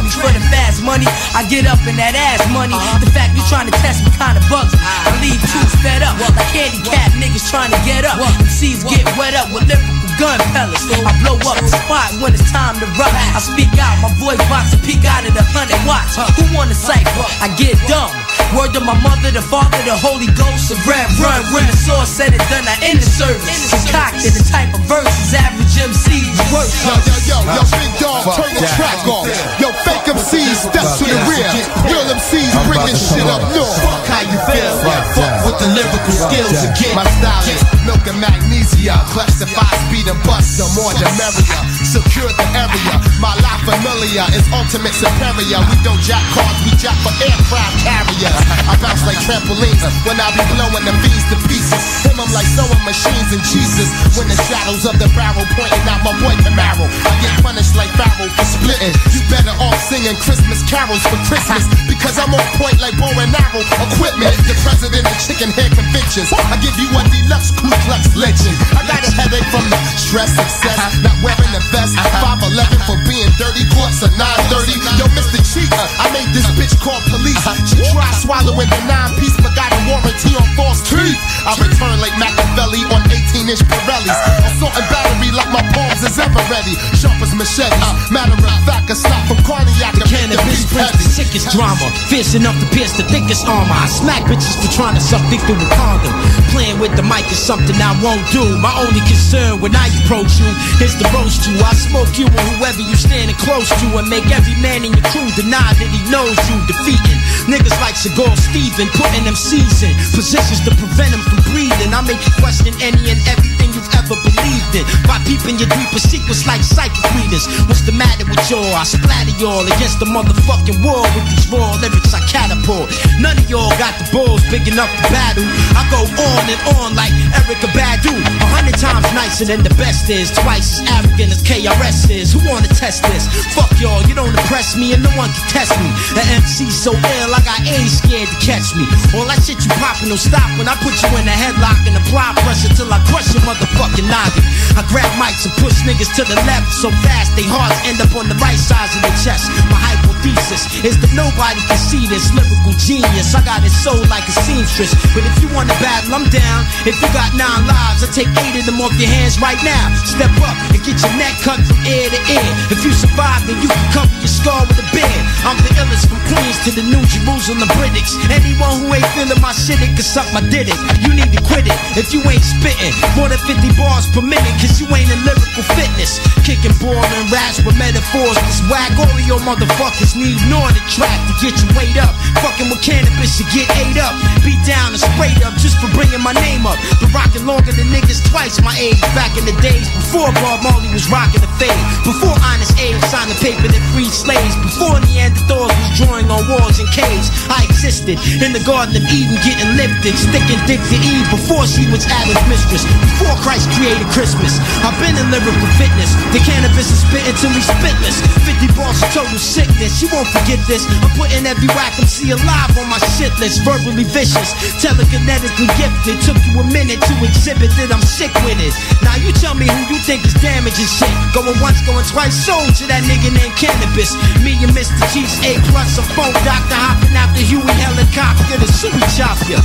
for 0.00 0.32
the 0.32 0.40
fast 0.48 0.80
money. 0.80 1.04
I 1.36 1.44
get 1.48 1.68
up 1.68 1.80
in 1.84 1.96
that 2.00 2.16
ass 2.16 2.40
money. 2.48 2.72
Uh-huh. 2.72 3.04
The 3.04 3.10
fact 3.12 3.36
you 3.36 3.44
trying 3.44 3.68
to 3.68 3.76
test 3.84 4.00
me 4.00 4.10
kinda 4.16 4.40
bugs 4.48 4.72
me. 4.72 4.80
Uh-huh. 4.80 5.08
I 5.08 5.20
leave 5.20 5.40
two 5.52 5.64
fed 5.84 6.00
up 6.00 6.16
like 6.16 6.48
handicapped 6.48 7.16
niggas 7.20 7.44
trying 7.52 7.72
to 7.72 7.80
get 7.84 8.08
up. 8.08 8.16
MCs 8.16 8.88
get 8.88 9.04
wet 9.20 9.34
up 9.36 9.52
with 9.52 9.68
lyrical 9.68 10.01
gun 10.22 10.38
pellets. 10.54 10.86
I 10.86 11.10
blow 11.18 11.34
up 11.42 11.58
the 11.58 11.66
spot 11.66 12.14
when 12.22 12.30
it's 12.30 12.46
time 12.54 12.78
to 12.78 12.86
rock. 12.94 13.10
I 13.10 13.42
speak 13.42 13.74
out, 13.82 13.98
my 13.98 14.10
voice 14.22 14.38
box 14.46 14.70
to 14.70 14.78
peek 14.86 15.02
out 15.02 15.26
of 15.26 15.34
the 15.34 15.42
hundred 15.42 15.82
watts. 15.82 16.14
Who 16.38 16.46
wanna 16.54 16.78
cipher? 16.78 17.26
I 17.42 17.50
get 17.58 17.74
dumb. 17.90 18.14
Word 18.54 18.70
to 18.78 18.80
my 18.80 18.94
mother, 19.02 19.34
the 19.34 19.42
father, 19.42 19.82
the 19.82 19.98
Holy 19.98 20.30
Ghost, 20.38 20.70
the 20.70 20.78
Red 20.86 21.10
Run. 21.18 21.42
When 21.50 21.66
the 21.66 21.74
source 21.74 22.06
said 22.06 22.30
it 22.30 22.44
done, 22.46 22.62
I 22.70 22.78
end 22.86 23.02
the 23.02 23.10
service. 23.10 23.50
Concocted 23.74 24.30
the 24.38 24.44
type 24.46 24.70
of 24.70 24.86
verses 24.86 25.34
average 25.34 25.74
MCs 25.74 26.38
work. 26.54 26.70
Yo, 26.86 26.94
yo, 27.02 27.16
yo, 27.26 27.38
yo, 27.58 27.62
big 27.74 27.92
dog, 27.98 28.22
turn 28.38 28.52
the 28.54 28.62
track 28.78 29.02
off. 29.10 29.26
Yo, 29.58 29.74
fake 29.82 30.06
MCs, 30.06 30.70
step 30.70 30.86
to 31.02 31.04
the 31.08 31.18
rear. 31.26 31.50
Real 31.90 32.06
MCs, 32.14 32.52
bring 32.70 32.82
this 32.86 33.00
shit 33.10 33.26
up 33.26 33.42
north. 33.50 33.74
Fuck 33.82 34.06
how 34.06 34.22
you 34.22 34.38
feel. 34.46 34.70
Fuck 35.18 35.34
with 35.50 35.58
the 35.58 35.68
lyrical 35.74 36.14
skills 36.14 36.62
again. 36.62 36.94
My 36.94 37.08
style 37.18 37.42
is 37.50 37.81
milk 37.86 38.06
and 38.06 38.20
magnesia. 38.20 38.96
Five 39.06 39.78
speed 39.88 40.08
and 40.08 40.20
bust, 40.24 40.58
the 40.58 40.66
more 40.76 40.92
the 40.94 41.08
merrier. 41.18 41.71
Secure 41.82 42.30
the 42.30 42.46
area. 42.54 42.94
My 43.18 43.34
life 43.42 43.66
familiar 43.66 44.22
is 44.38 44.46
ultimate 44.54 44.94
superior. 44.94 45.58
We 45.66 45.76
don't 45.82 45.98
jack 45.98 46.22
cars, 46.30 46.54
we 46.62 46.70
jack 46.78 46.94
for 47.02 47.10
aircraft 47.18 47.74
carriers. 47.82 48.38
I 48.70 48.78
bounce 48.78 49.02
like 49.02 49.18
trampolines 49.26 49.82
when 50.06 50.14
I 50.22 50.30
be 50.30 50.46
blowing 50.54 50.86
the 50.86 50.94
fiends 51.02 51.26
to 51.34 51.36
pieces. 51.50 51.82
Him, 52.06 52.22
I'm 52.22 52.30
like 52.30 52.46
sewing 52.46 52.82
machines 52.86 53.34
and 53.34 53.42
Jesus. 53.42 53.90
When 54.14 54.30
the 54.30 54.38
shadows 54.46 54.86
of 54.86 54.94
the 55.02 55.10
barrel 55.18 55.42
pointing 55.58 55.82
out 55.90 56.06
my 56.06 56.14
boy 56.22 56.38
Camaro. 56.46 56.86
I 56.86 57.12
get 57.18 57.34
punished 57.42 57.74
like 57.74 57.90
Pharaoh 57.98 58.30
for 58.30 58.46
splitting. 58.46 58.94
You 59.10 59.20
better 59.26 59.54
off 59.58 59.76
singing 59.82 60.14
Christmas 60.22 60.62
carols 60.70 61.02
for 61.10 61.18
Christmas. 61.26 61.66
Because 61.90 62.14
I'm 62.14 62.30
on 62.30 62.46
point 62.62 62.78
like 62.78 62.94
bow 62.94 63.10
and 63.18 63.34
arrow 63.34 63.66
equipment. 63.90 64.32
The 64.46 64.54
president 64.62 65.02
of 65.02 65.18
chicken 65.18 65.50
head 65.50 65.74
conventions. 65.74 66.30
I 66.30 66.62
give 66.62 66.78
you 66.78 66.88
a 66.94 67.02
deluxe 67.10 67.50
Ku 67.58 67.66
Klux 67.84 68.14
legend. 68.14 68.54
I 68.78 68.86
got 68.86 69.02
a 69.02 69.10
headache 69.10 69.50
from 69.50 69.66
the 69.66 69.78
stress, 69.98 70.30
success, 70.30 70.78
not 71.02 71.18
wearing 71.26 71.50
the 71.50 71.62
vest. 71.72 71.96
5'11 72.20 72.76
for 72.84 72.96
being 73.08 73.32
dirty, 73.40 73.64
courts 73.72 74.04
of 74.04 74.12
930. 74.14 74.76
Yo, 75.00 75.08
Mr. 75.16 75.40
Cheater, 75.40 75.86
I 75.98 76.12
made 76.12 76.28
this 76.36 76.46
bitch 76.54 76.76
call 76.78 77.00
police. 77.08 77.40
She 77.66 77.80
tried 77.90 78.14
swallowing 78.20 78.68
the 78.68 78.80
nine 78.84 79.16
piece, 79.16 79.34
but 79.40 79.56
got 79.56 79.72
a 79.72 79.80
warranty 79.88 80.36
on 80.36 80.46
false 80.54 80.84
teeth. 80.84 81.18
I 81.48 81.56
return 81.58 81.98
like 81.98 82.14
Machiavelli 82.20 82.84
on 82.92 83.02
18 83.08 83.48
inch 83.48 83.64
Pirellis. 83.66 84.14
Assault 84.46 84.76
and 84.76 84.86
battery 84.92 85.32
like 85.32 85.50
my 85.50 85.64
palms 85.72 86.04
is 86.04 86.14
ever 86.20 86.44
ready. 86.52 86.76
Sharp 86.94 87.16
as 87.24 87.32
machetes. 87.34 87.72
Matter 88.12 88.36
of 88.36 88.54
fact, 88.68 88.92
a 88.92 88.94
stop 88.94 89.24
from 89.26 89.40
cardiac. 89.42 89.96
The 89.96 90.06
cannabis 90.06 90.68
brings 90.70 90.92
the 90.92 91.08
sickest 91.08 91.50
drama. 91.56 91.88
Fierce 92.12 92.36
enough 92.36 92.54
to 92.60 92.68
pierce 92.76 92.94
the 92.94 93.08
thickest 93.08 93.48
armor. 93.48 93.74
I 93.74 93.88
smack 93.88 94.28
bitches 94.28 94.60
for 94.60 94.70
trying 94.70 94.94
to 94.94 95.02
suck 95.02 95.24
dick 95.32 95.40
through 95.48 95.58
a 95.58 95.68
condom. 95.74 96.12
Playing 96.52 96.78
with 96.78 96.94
the 96.94 97.02
mic 97.02 97.24
is 97.32 97.40
something 97.40 97.74
I 97.80 97.96
won't 98.04 98.22
do. 98.30 98.44
My 98.60 98.70
only 98.76 99.00
concern 99.08 99.58
when 99.64 99.74
I 99.74 99.88
approach 100.04 100.36
you 100.38 100.50
is 100.84 100.94
to 101.00 101.06
roast 101.16 101.48
you. 101.48 101.61
I 101.62 101.72
smoke 101.78 102.18
you 102.18 102.26
and 102.26 102.46
whoever 102.58 102.82
you 102.82 102.96
standing 102.98 103.36
close 103.38 103.70
to 103.70 103.86
and 103.96 104.08
make 104.10 104.26
every 104.34 104.58
man 104.58 104.82
in 104.82 104.92
your 104.92 105.06
crew 105.14 105.30
deny 105.38 105.70
that 105.78 105.88
he 105.88 106.00
knows 106.10 106.34
you. 106.50 106.58
Defeating 106.66 107.18
niggas 107.46 107.76
like 107.78 107.94
Seagal 107.94 108.34
Steven, 108.50 108.90
putting 108.98 109.24
them 109.24 109.38
seas 109.38 109.82
in 109.86 109.94
positions 110.10 110.60
to 110.66 110.74
prevent 110.74 111.14
them 111.14 111.22
from 111.22 111.38
breathing. 111.54 111.94
I 111.94 112.02
make 112.02 112.20
you 112.26 112.34
question 112.42 112.74
any 112.82 113.14
and 113.14 113.20
everything 113.30 113.61
you've 113.72 113.88
ever 113.96 114.16
believed 114.20 114.72
in 114.76 114.84
by 115.08 115.16
peeping 115.24 115.56
your 115.56 115.68
deeper 115.72 116.00
secrets 116.00 116.46
like 116.46 116.62
psychic 116.62 117.02
readers. 117.16 117.48
What's 117.66 117.82
the 117.82 117.92
matter 117.92 118.24
with 118.28 118.40
y'all? 118.48 118.76
I 118.76 118.84
splatter 118.84 119.34
y'all 119.40 119.64
against 119.64 119.98
the 119.98 120.08
motherfucking 120.08 120.84
wall 120.84 121.04
with 121.16 121.26
these 121.32 121.48
raw 121.48 121.76
lyrics 121.80 122.12
I 122.12 122.20
catapult. 122.28 122.92
None 123.18 123.36
of 123.36 123.46
y'all 123.48 123.72
got 123.80 123.96
the 123.98 124.06
balls 124.12 124.44
big 124.52 124.68
enough 124.68 124.92
to 125.00 125.04
battle. 125.08 125.44
I 125.76 125.82
go 125.88 126.04
on 126.04 126.42
and 126.48 126.60
on 126.76 126.88
like 126.94 127.12
Erica 127.32 127.68
Badu. 127.72 128.12
A 128.12 128.46
hundred 128.52 128.76
times 128.76 129.08
nicer 129.16 129.48
than 129.48 129.64
the 129.64 129.72
best 129.80 130.08
is, 130.12 130.30
twice 130.30 130.80
as 130.80 130.86
arrogant 130.92 131.32
as 131.32 131.40
KRS 131.42 132.12
is. 132.12 132.32
Who 132.32 132.40
wanna 132.44 132.68
test 132.68 133.02
this? 133.08 133.26
Fuck 133.56 133.72
y'all, 133.80 134.04
you 134.04 134.14
don't 134.14 134.32
impress 134.32 134.76
me 134.76 134.92
and 134.92 135.02
no 135.02 135.10
one 135.16 135.32
can 135.32 135.46
test 135.48 135.72
me. 135.80 135.88
The 136.12 136.24
MC 136.36 136.68
so 136.70 136.92
ill, 136.92 137.30
I 137.32 137.40
got 137.42 137.60
AIDS 137.64 137.98
scared 138.04 138.28
to 138.28 138.38
catch 138.44 138.76
me. 138.76 138.84
All 139.16 139.24
that 139.28 139.40
shit 139.42 139.60
you 139.64 139.72
poppin' 139.80 140.08
don't 140.12 140.20
stop 140.20 140.48
when 140.60 140.68
I 140.68 140.76
put 140.84 140.94
you 141.00 141.08
in 141.16 141.24
a 141.24 141.36
headlock 141.36 141.80
and 141.88 141.96
apply 141.96 142.36
pressure 142.44 142.72
till 142.74 142.92
I 142.92 143.00
crush 143.08 143.32
your 143.32 143.42
motherfucking 143.62 144.08
noggin. 144.10 144.44
I 144.74 144.82
grab 144.88 145.06
mics 145.18 145.46
and 145.46 145.54
push 145.62 145.82
niggas 145.82 146.14
to 146.16 146.24
the 146.24 146.36
left 146.46 146.72
so 146.72 146.90
fast 147.06 147.34
they 147.36 147.46
hearts 147.46 147.78
end 147.86 148.00
up 148.00 148.14
on 148.16 148.28
the 148.28 148.34
right 148.36 148.58
sides 148.58 148.96
of 148.96 149.02
the 149.02 149.14
chest. 149.22 149.50
My 149.70 150.01
hypothesis 150.22 150.62
is 150.86 150.94
that 151.02 151.10
nobody 151.14 151.58
can 151.66 151.78
see 151.78 152.06
this 152.06 152.30
lyrical 152.30 152.74
genius. 152.78 153.34
I 153.34 153.42
got 153.42 153.66
it 153.66 153.74
sold 153.74 154.06
like 154.06 154.22
a 154.30 154.34
seamstress. 154.46 154.94
But 155.14 155.26
if 155.26 155.34
you 155.42 155.50
want 155.50 155.70
to 155.70 155.76
battle, 155.82 156.14
I'm 156.14 156.26
down. 156.30 156.60
If 156.86 156.94
you 157.02 157.08
got 157.10 157.34
nine 157.34 157.66
lives, 157.66 158.06
I 158.06 158.08
take 158.14 158.30
eight 158.46 158.62
of 158.62 158.64
them 158.66 158.78
off 158.82 158.94
your 158.98 159.10
hands 159.10 159.42
right 159.42 159.58
now. 159.66 159.90
Step 160.06 160.30
up 160.42 160.54
and 160.70 160.78
get 160.82 160.98
your 161.02 161.14
neck 161.18 161.34
cut 161.42 161.58
from 161.66 161.78
ear 161.86 162.06
to 162.06 162.20
ear. 162.30 162.50
If 162.70 162.86
you 162.86 162.94
survive, 162.94 163.42
then 163.50 163.58
you 163.62 163.68
can 163.68 163.86
cover 163.90 164.14
your 164.22 164.30
scar 164.30 164.62
with 164.66 164.78
a 164.78 164.86
beard. 164.94 165.24
I'm 165.42 165.58
the 165.66 165.70
illest 165.78 166.06
from 166.06 166.22
Queens 166.30 166.58
to 166.66 166.70
the 166.70 166.84
New 166.86 167.02
Jerusalem 167.10 167.68
British. 167.78 168.14
Anyone 168.30 168.86
who 168.86 168.94
ain't 168.94 169.08
feeling 169.18 169.40
my 169.42 169.52
shit, 169.52 169.82
it 169.82 169.92
can 169.98 170.06
suck 170.06 170.26
my 170.30 170.42
dick. 170.46 170.70
You 171.02 171.10
need 171.18 171.34
to 171.34 171.40
quit 171.42 171.66
it 171.66 171.78
if 171.98 172.14
you 172.14 172.22
ain't 172.30 172.44
spitting 172.44 172.94
more 173.18 173.26
than 173.26 173.40
50 173.42 173.74
bars 173.74 174.06
per 174.14 174.22
minute, 174.22 174.54
cause 174.62 174.78
you 174.78 174.86
ain't 174.94 175.10
in 175.10 175.18
lyrical 175.26 175.66
fitness. 175.74 176.22
Kicking 176.46 176.74
boring 176.78 177.26
raps 177.34 177.58
with 177.66 177.74
metaphors, 177.74 178.38
this 178.46 178.62
whack. 178.70 178.94
All 178.98 179.10
of 179.10 179.26
your 179.26 179.42
motherfuckers 179.42 180.11
need 180.16 180.38
on 180.52 180.72
the 180.74 180.84
track 180.90 181.16
to 181.28 181.34
get 181.40 181.54
you 181.56 181.68
weight 181.72 181.96
up. 181.96 182.12
Fucking 182.44 182.68
with 182.68 182.82
cannabis, 182.84 183.40
you 183.40 183.46
get 183.54 183.68
ate 183.80 183.96
up. 183.96 184.12
Beat 184.44 184.60
down 184.68 184.92
and 184.92 185.00
sprayed 185.00 185.40
up 185.40 185.54
just 185.56 185.78
for 185.80 185.88
bringing 185.96 186.20
my 186.20 186.36
name 186.44 186.68
up. 186.68 186.76
The 187.00 187.08
rockin' 187.10 187.46
longer 187.48 187.72
than 187.72 187.88
niggas 187.88 188.20
twice 188.28 188.60
my 188.60 188.74
age. 188.76 189.00
Back 189.16 189.32
in 189.40 189.44
the 189.48 189.56
days 189.64 189.88
before 189.90 190.28
Bob 190.44 190.60
Marley 190.62 190.90
was 190.92 191.08
rocking 191.08 191.40
the 191.40 191.50
fade. 191.56 191.72
Before 192.04 192.34
Honest 192.44 192.76
Abe 192.76 193.00
signed 193.08 193.32
the 193.32 193.38
paper 193.40 193.64
that 193.64 193.82
freed 193.94 194.12
slaves. 194.12 194.54
Before 194.60 195.00
Neanderthals 195.08 195.72
was 195.72 195.90
drawing 195.96 196.28
on 196.28 196.44
walls 196.50 196.76
and 196.76 196.88
caves. 196.92 197.32
I 197.48 197.64
existed 197.64 198.20
in 198.44 198.52
the 198.52 198.62
Garden 198.68 198.98
of 198.98 199.04
Eden 199.08 199.38
getting 199.40 199.80
lifted. 199.80 200.14
Sticking 200.18 200.60
dick 200.68 200.82
to 200.92 200.98
Eve 200.98 201.28
before 201.32 201.64
she 201.64 201.88
was 201.88 202.04
Adam's 202.04 202.42
mistress. 202.52 202.84
Before 203.16 203.34
Christ 203.40 203.70
created 203.78 204.04
Christmas. 204.12 204.60
I've 204.84 204.96
been 205.00 205.16
in 205.16 205.30
lyrical 205.32 205.70
fitness. 205.80 206.12
The 206.36 206.42
cannabis 206.44 206.90
is 206.90 207.00
spitting 207.00 207.36
till 207.40 207.54
he's 207.54 207.70
spitless. 207.70 208.20
50 208.44 208.76
bars 208.76 209.00
of 209.00 209.08
total 209.14 209.40
sickness. 209.40 210.01
You 210.02 210.10
won't 210.10 210.26
forget 210.34 210.58
this. 210.66 210.82
I'm 210.98 211.14
putting 211.14 211.46
every 211.46 211.70
whack 211.78 211.94
MC 211.94 212.34
alive 212.34 212.74
on 212.74 212.90
my 212.90 212.98
shit 213.14 213.30
list. 213.38 213.62
Verbally 213.62 214.02
vicious. 214.02 214.50
Telekinetically 214.82 215.70
gifted. 215.78 216.18
Took 216.26 216.42
you 216.42 216.58
a 216.58 216.66
minute 216.74 216.98
to 217.06 217.14
exhibit 217.22 217.70
that 217.78 217.94
I'm 217.94 218.02
sick 218.02 218.34
with 218.42 218.58
it. 218.58 218.74
Now 219.06 219.14
you 219.22 219.30
tell 219.38 219.54
me 219.54 219.70
who 219.70 219.94
you 219.94 220.02
think 220.02 220.26
is 220.26 220.34
damaging 220.42 220.90
shit. 220.90 221.06
Going 221.30 221.54
once, 221.62 221.78
going 221.86 222.02
twice. 222.02 222.34
Sold 222.34 222.74
to 222.82 222.84
that 222.90 223.06
nigga 223.06 223.30
named 223.30 223.54
Cannabis. 223.54 224.18
Me 224.42 224.58
and 224.58 224.74
Mr. 224.74 224.98
Chiefs 225.14 225.38
A 225.46 225.62
plus 225.70 225.94
a 225.94 226.04
phone 226.18 226.34
doctor 226.42 226.74
hopping 226.74 227.14
out 227.14 227.30
the 227.38 227.46
Huey 227.46 227.62
helicopter 227.62 228.58
to 228.58 228.66
Suey 228.74 229.06
chop 229.14 229.38
ya. 229.46 229.62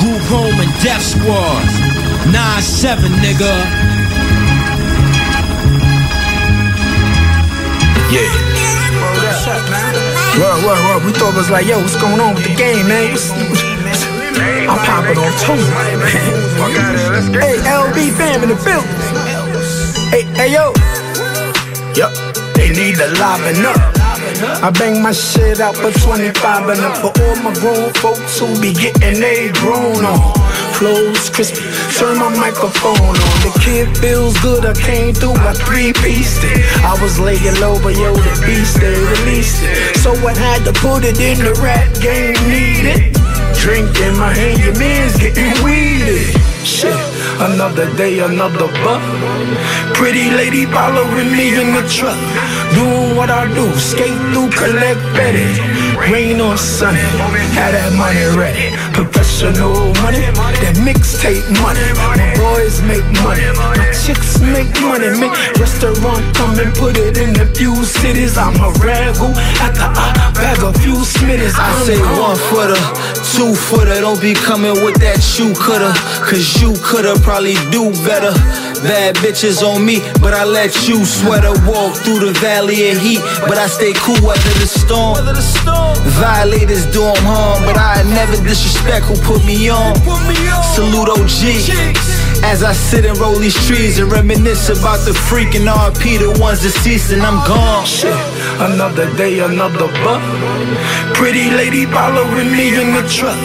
Group 0.00 0.24
home 0.32 0.56
and 0.56 0.72
death 0.80 1.04
squad. 1.04 1.68
9-7 2.32 3.12
nigga. 3.20 3.52
Yeah. 8.08 8.43
Word, 10.40 10.60
word, 10.66 10.80
word. 10.88 11.04
We 11.04 11.12
thought 11.12 11.32
it 11.32 11.36
was 11.38 11.50
like, 11.50 11.66
yo, 11.66 11.78
what's 11.78 11.96
going 12.00 12.20
on 12.20 12.34
with 12.34 12.44
the 12.44 12.54
game, 12.54 12.86
man? 12.88 13.12
What's- 13.12 13.30
I'm 14.68 14.78
popping 14.84 15.18
off 15.18 15.34
too, 15.44 15.56
man. 15.72 16.00
Hey, 17.40 17.56
LB 17.64 18.12
fam 18.16 18.42
in 18.42 18.48
the 18.48 18.56
building. 18.64 18.90
Hey, 20.10 20.22
hey, 20.34 20.52
yo. 20.52 20.72
Yup, 21.94 22.12
they 22.54 22.68
need 22.70 22.96
to 22.96 23.06
liven 23.20 23.64
up. 23.66 23.78
I 24.62 24.70
bang 24.70 25.02
my 25.02 25.12
shit 25.12 25.60
out 25.60 25.76
for 25.76 25.90
25 25.92 26.68
and 26.68 26.80
up 26.80 26.96
for 26.98 27.12
all 27.22 27.36
my 27.42 27.52
grown 27.54 27.92
folks 27.94 28.38
who 28.40 28.46
be 28.60 28.72
getting 28.72 29.20
they 29.20 29.50
grown 29.52 30.04
on. 30.04 30.34
Clothes 30.84 31.30
crispy. 31.30 31.64
Turn 31.96 32.18
my 32.18 32.28
microphone 32.36 33.16
on. 33.24 33.36
The 33.40 33.52
kid 33.64 33.88
feels 33.96 34.36
good. 34.40 34.66
I 34.66 34.74
came 34.74 35.14
through. 35.14 35.40
I 35.50 35.52
three 35.64 35.92
pieced 36.04 36.44
it. 36.44 36.60
I 36.84 36.92
was 37.00 37.18
laying 37.18 37.56
low, 37.62 37.80
but 37.80 37.96
yo, 37.96 38.12
the 38.12 38.34
beast 38.44 38.80
they 38.80 38.92
released 38.92 39.62
it. 39.64 39.96
So 40.04 40.12
I 40.12 40.36
had 40.36 40.60
to 40.68 40.72
put 40.72 41.04
it 41.04 41.18
in 41.20 41.38
the 41.40 41.54
rap 41.64 41.88
game. 42.04 42.36
Need 42.52 42.86
it. 42.96 43.14
My 44.18 44.32
hand, 44.32 44.60
your 44.60 44.76
man's 44.78 45.16
getting 45.16 45.56
weeded. 45.64 46.36
Shit, 46.62 46.94
another 47.40 47.88
day, 47.96 48.20
another 48.20 48.68
buck. 48.84 49.02
Pretty 49.94 50.30
lady 50.30 50.66
following 50.66 51.32
me 51.32 51.56
in 51.60 51.72
the 51.72 51.84
truck. 51.88 52.20
Doing 52.76 53.16
what 53.16 53.30
I 53.30 53.48
do, 53.54 53.66
skate 53.76 54.20
through, 54.32 54.50
collect 54.52 55.00
Betty. 55.16 55.48
Rain 55.96 56.40
or 56.40 56.58
sunny, 56.58 57.00
had 57.56 57.72
that 57.72 57.92
money 57.96 58.26
ready. 58.36 58.68
Professional 59.44 59.92
money, 60.00 60.24
that 60.64 60.76
mixtape 60.80 61.44
money. 61.60 61.84
My 62.00 62.16
boys 62.40 62.80
make 62.80 63.04
money, 63.20 63.44
my 63.60 63.76
chicks 63.92 64.40
make 64.40 64.72
money. 64.80 65.12
Make 65.20 65.36
restaurant 65.60 66.24
come 66.32 66.56
and 66.56 66.72
put 66.72 66.96
it 66.96 67.18
in 67.20 67.36
a 67.36 67.44
few 67.52 67.84
cities. 67.84 68.38
I'm 68.38 68.56
a 68.56 68.72
ragu 68.80 69.36
after 69.60 69.84
I 69.84 70.32
bag 70.32 70.64
a 70.64 70.72
few 70.80 70.96
smitties. 71.04 71.60
I 71.60 71.68
say 71.84 72.00
one 72.16 72.40
footer, 72.48 72.80
two 73.36 73.52
footer. 73.52 74.00
Don't 74.00 74.16
be 74.16 74.32
coming 74.32 74.80
with 74.80 74.96
that 75.04 75.20
shoe 75.20 75.52
cutter. 75.52 75.92
Cause 76.24 76.62
you 76.62 76.72
coulda 76.80 77.12
probably 77.20 77.60
do 77.68 77.92
better. 78.00 78.32
Bad 78.84 79.16
bitches 79.16 79.62
on 79.62 79.82
me, 79.82 80.00
but 80.20 80.34
I 80.34 80.44
let 80.44 80.86
you 80.86 81.06
sweater 81.06 81.56
walk 81.64 81.96
through 81.96 82.20
the 82.20 82.32
valley 82.38 82.90
of 82.90 82.98
heat. 82.98 83.20
But 83.48 83.56
I 83.56 83.66
stay 83.66 83.94
cool 83.94 84.20
weather 84.20 84.54
the 84.60 84.68
storm. 84.68 85.16
Violators 86.20 86.84
do 86.92 87.00
harm, 87.24 87.64
but 87.64 87.78
I 87.78 88.02
never 88.12 88.36
disrespect 88.44 89.06
who 89.06 89.16
put 89.24 89.42
me 89.46 89.70
on. 89.70 89.96
Salute 90.76 91.08
OG. 91.08 92.33
As 92.50 92.62
I 92.62 92.72
sit 92.72 93.04
and 93.04 93.16
roll 93.18 93.36
these 93.36 93.56
trees 93.66 93.98
and 93.98 94.12
reminisce 94.12 94.68
about 94.68 95.00
the 95.06 95.12
freaking 95.12 95.66
RP, 95.66 96.18
the 96.18 96.38
ones 96.40 96.62
deceased, 96.62 97.10
and 97.12 97.22
I'm 97.22 97.40
gone. 97.48 97.86
Shit, 97.86 98.14
another 98.60 99.12
day, 99.16 99.40
another 99.40 99.88
buck. 100.04 100.22
Pretty 101.14 101.50
lady 101.50 101.86
following 101.86 102.52
me 102.52 102.68
in 102.80 102.92
the 102.94 103.04
truck. 103.08 103.38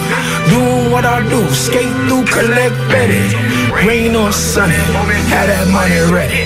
Doing 0.52 0.92
what 0.92 1.06
I 1.06 1.24
do, 1.30 1.42
skate 1.50 1.96
through, 2.08 2.26
collect 2.26 2.76
Betty. 2.92 3.24
Rain 3.74 4.16
or 4.16 4.32
sunny, 4.32 4.76
had 5.32 5.48
that 5.48 5.68
money 5.72 6.02
ready. 6.12 6.44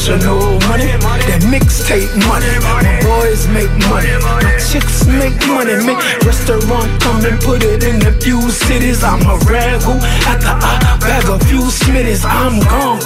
Professional 0.00 0.56
money, 0.64 0.86
that 1.28 1.44
mixtape 1.44 2.08
money. 2.24 2.48
My 2.64 2.80
boys 3.04 3.44
make 3.52 3.68
money, 3.84 4.08
my 4.24 4.40
chicks 4.56 5.04
make 5.04 5.36
money. 5.44 5.76
Make 5.84 6.00
restaurant 6.24 6.88
come 7.04 7.20
and 7.20 7.38
put 7.38 7.62
it 7.62 7.84
in 7.84 8.00
a 8.08 8.12
few 8.16 8.40
cities. 8.48 9.04
I'm 9.04 9.20
a 9.28 9.36
ragu 9.44 10.00
after 10.24 10.56
I 10.56 10.96
bag 11.04 11.28
a 11.28 11.36
few 11.44 11.68
smitties. 11.68 12.24
I'm 12.24 12.64
gone. 12.64 12.96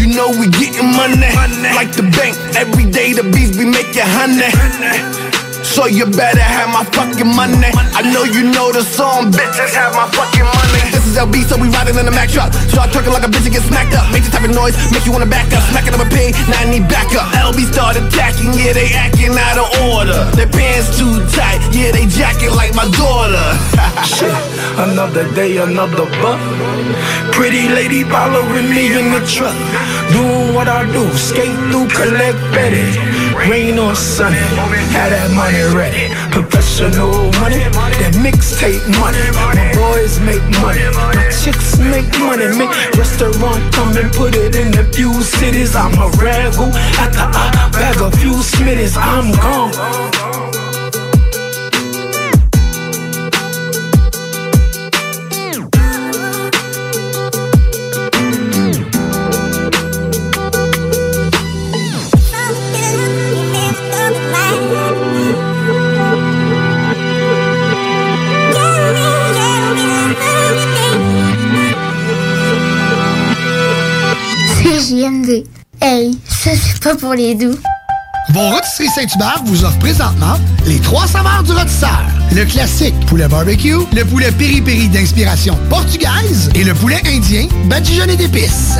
You 0.00 0.16
know 0.16 0.32
we 0.40 0.48
getting 0.48 0.88
money, 0.96 1.28
like 1.76 1.92
the 1.92 2.08
bank. 2.16 2.32
Every 2.56 2.90
day 2.90 3.12
the 3.12 3.22
beats 3.22 3.52
be 3.52 3.66
making 3.68 4.08
honey. 4.08 4.48
So 5.62 5.86
you 5.86 6.06
better 6.06 6.42
have 6.42 6.68
my 6.74 6.82
fucking 6.90 7.30
money. 7.38 7.70
I 7.94 8.02
know 8.02 8.24
you 8.24 8.50
know 8.50 8.72
the 8.74 8.82
song, 8.82 9.30
bitches 9.30 9.72
have 9.78 9.94
my 9.94 10.10
fucking 10.10 10.42
money. 10.42 10.82
This 10.90 11.06
is 11.06 11.14
LB, 11.14 11.46
so 11.46 11.54
we 11.54 11.70
riding 11.70 11.94
in 11.94 12.04
the 12.04 12.10
Mack 12.10 12.34
truck. 12.34 12.52
Start 12.66 12.90
twerking 12.90 13.14
like 13.14 13.22
a 13.22 13.30
bitch 13.30 13.46
and 13.46 13.54
get 13.54 13.62
smacked 13.62 13.94
up. 13.94 14.10
Make 14.10 14.26
this 14.26 14.34
type 14.34 14.42
of 14.42 14.50
noise, 14.50 14.74
make 14.90 15.06
you 15.06 15.12
wanna 15.12 15.30
back 15.30 15.54
up. 15.54 15.62
Smacking 15.70 15.94
up 15.94 16.02
a 16.02 16.08
pig, 16.10 16.34
now 16.50 16.58
I 16.58 16.66
need 16.66 16.90
backup. 16.90 17.30
LB 17.38 17.70
start 17.70 17.94
attacking, 17.94 18.58
yeah, 18.58 18.74
they 18.74 18.90
acting 18.90 19.38
out 19.38 19.58
of 19.62 19.70
order. 19.86 20.18
Their 20.34 20.50
pants 20.50 20.98
too 20.98 21.22
tight, 21.30 21.62
yeah, 21.70 21.94
they 21.94 22.10
jacking 22.10 22.50
like 22.58 22.74
my 22.74 22.90
daughter. 22.98 23.46
Shit, 24.02 24.34
another 24.82 25.30
day, 25.32 25.62
another 25.62 26.10
buck. 26.18 26.42
Pretty 27.30 27.70
lady 27.70 28.02
following 28.02 28.66
me 28.66 28.98
in 28.98 29.14
the 29.14 29.22
truck. 29.30 29.54
Doing 30.10 30.54
what 30.58 30.66
I 30.66 30.90
do, 30.90 31.06
skate 31.14 31.54
through, 31.70 31.86
collect 31.86 32.38
Betty. 32.50 32.82
Rain 33.32 33.78
or 33.78 33.94
sunny, 33.94 34.42
had 34.92 35.10
that 35.10 35.30
money 35.32 35.51
ready. 35.74 36.12
Professional 36.30 37.30
money, 37.40 37.60
that 38.00 38.14
mixtape 38.16 38.82
money. 39.00 39.20
My 39.36 39.54
boys 39.74 40.18
make 40.20 40.44
money, 40.60 40.84
my 40.96 41.12
chicks 41.30 41.78
make 41.78 42.08
money. 42.18 42.48
Make 42.56 42.72
restaurant 42.96 43.62
come 43.74 43.96
and 43.96 44.12
put 44.12 44.34
it 44.34 44.56
in 44.56 44.76
a 44.78 44.84
few 44.92 45.12
cities. 45.22 45.74
I'm 45.76 45.92
a 45.94 46.08
ragu 46.16 46.72
after 46.98 47.26
I 47.26 47.70
bag 47.72 48.00
a 48.00 48.10
few 48.16 48.34
smitties. 48.42 48.96
I'm 48.96 49.32
gone. 49.32 50.51
Pas 76.92 76.98
pour 76.98 77.14
les 77.14 77.34
doux. 77.34 77.58
Vos 78.30 78.48
rôtisseries 78.50 78.88
Saint-Hubert 78.94 79.42
vous 79.44 79.64
offre 79.64 79.78
présentement 79.78 80.36
les 80.66 80.78
trois 80.78 81.06
saveurs 81.06 81.42
du 81.42 81.52
rôtisseur. 81.52 82.02
Le 82.32 82.44
classique 82.44 82.94
poulet 83.06 83.28
barbecue, 83.28 83.78
le 83.94 84.04
poulet 84.04 84.30
piri-piri 84.32 84.88
d'inspiration 84.88 85.58
portugaise 85.68 86.50
et 86.54 86.64
le 86.64 86.74
poulet 86.74 87.00
indien 87.06 87.46
badigeonné 87.64 88.16
d'épices. 88.16 88.78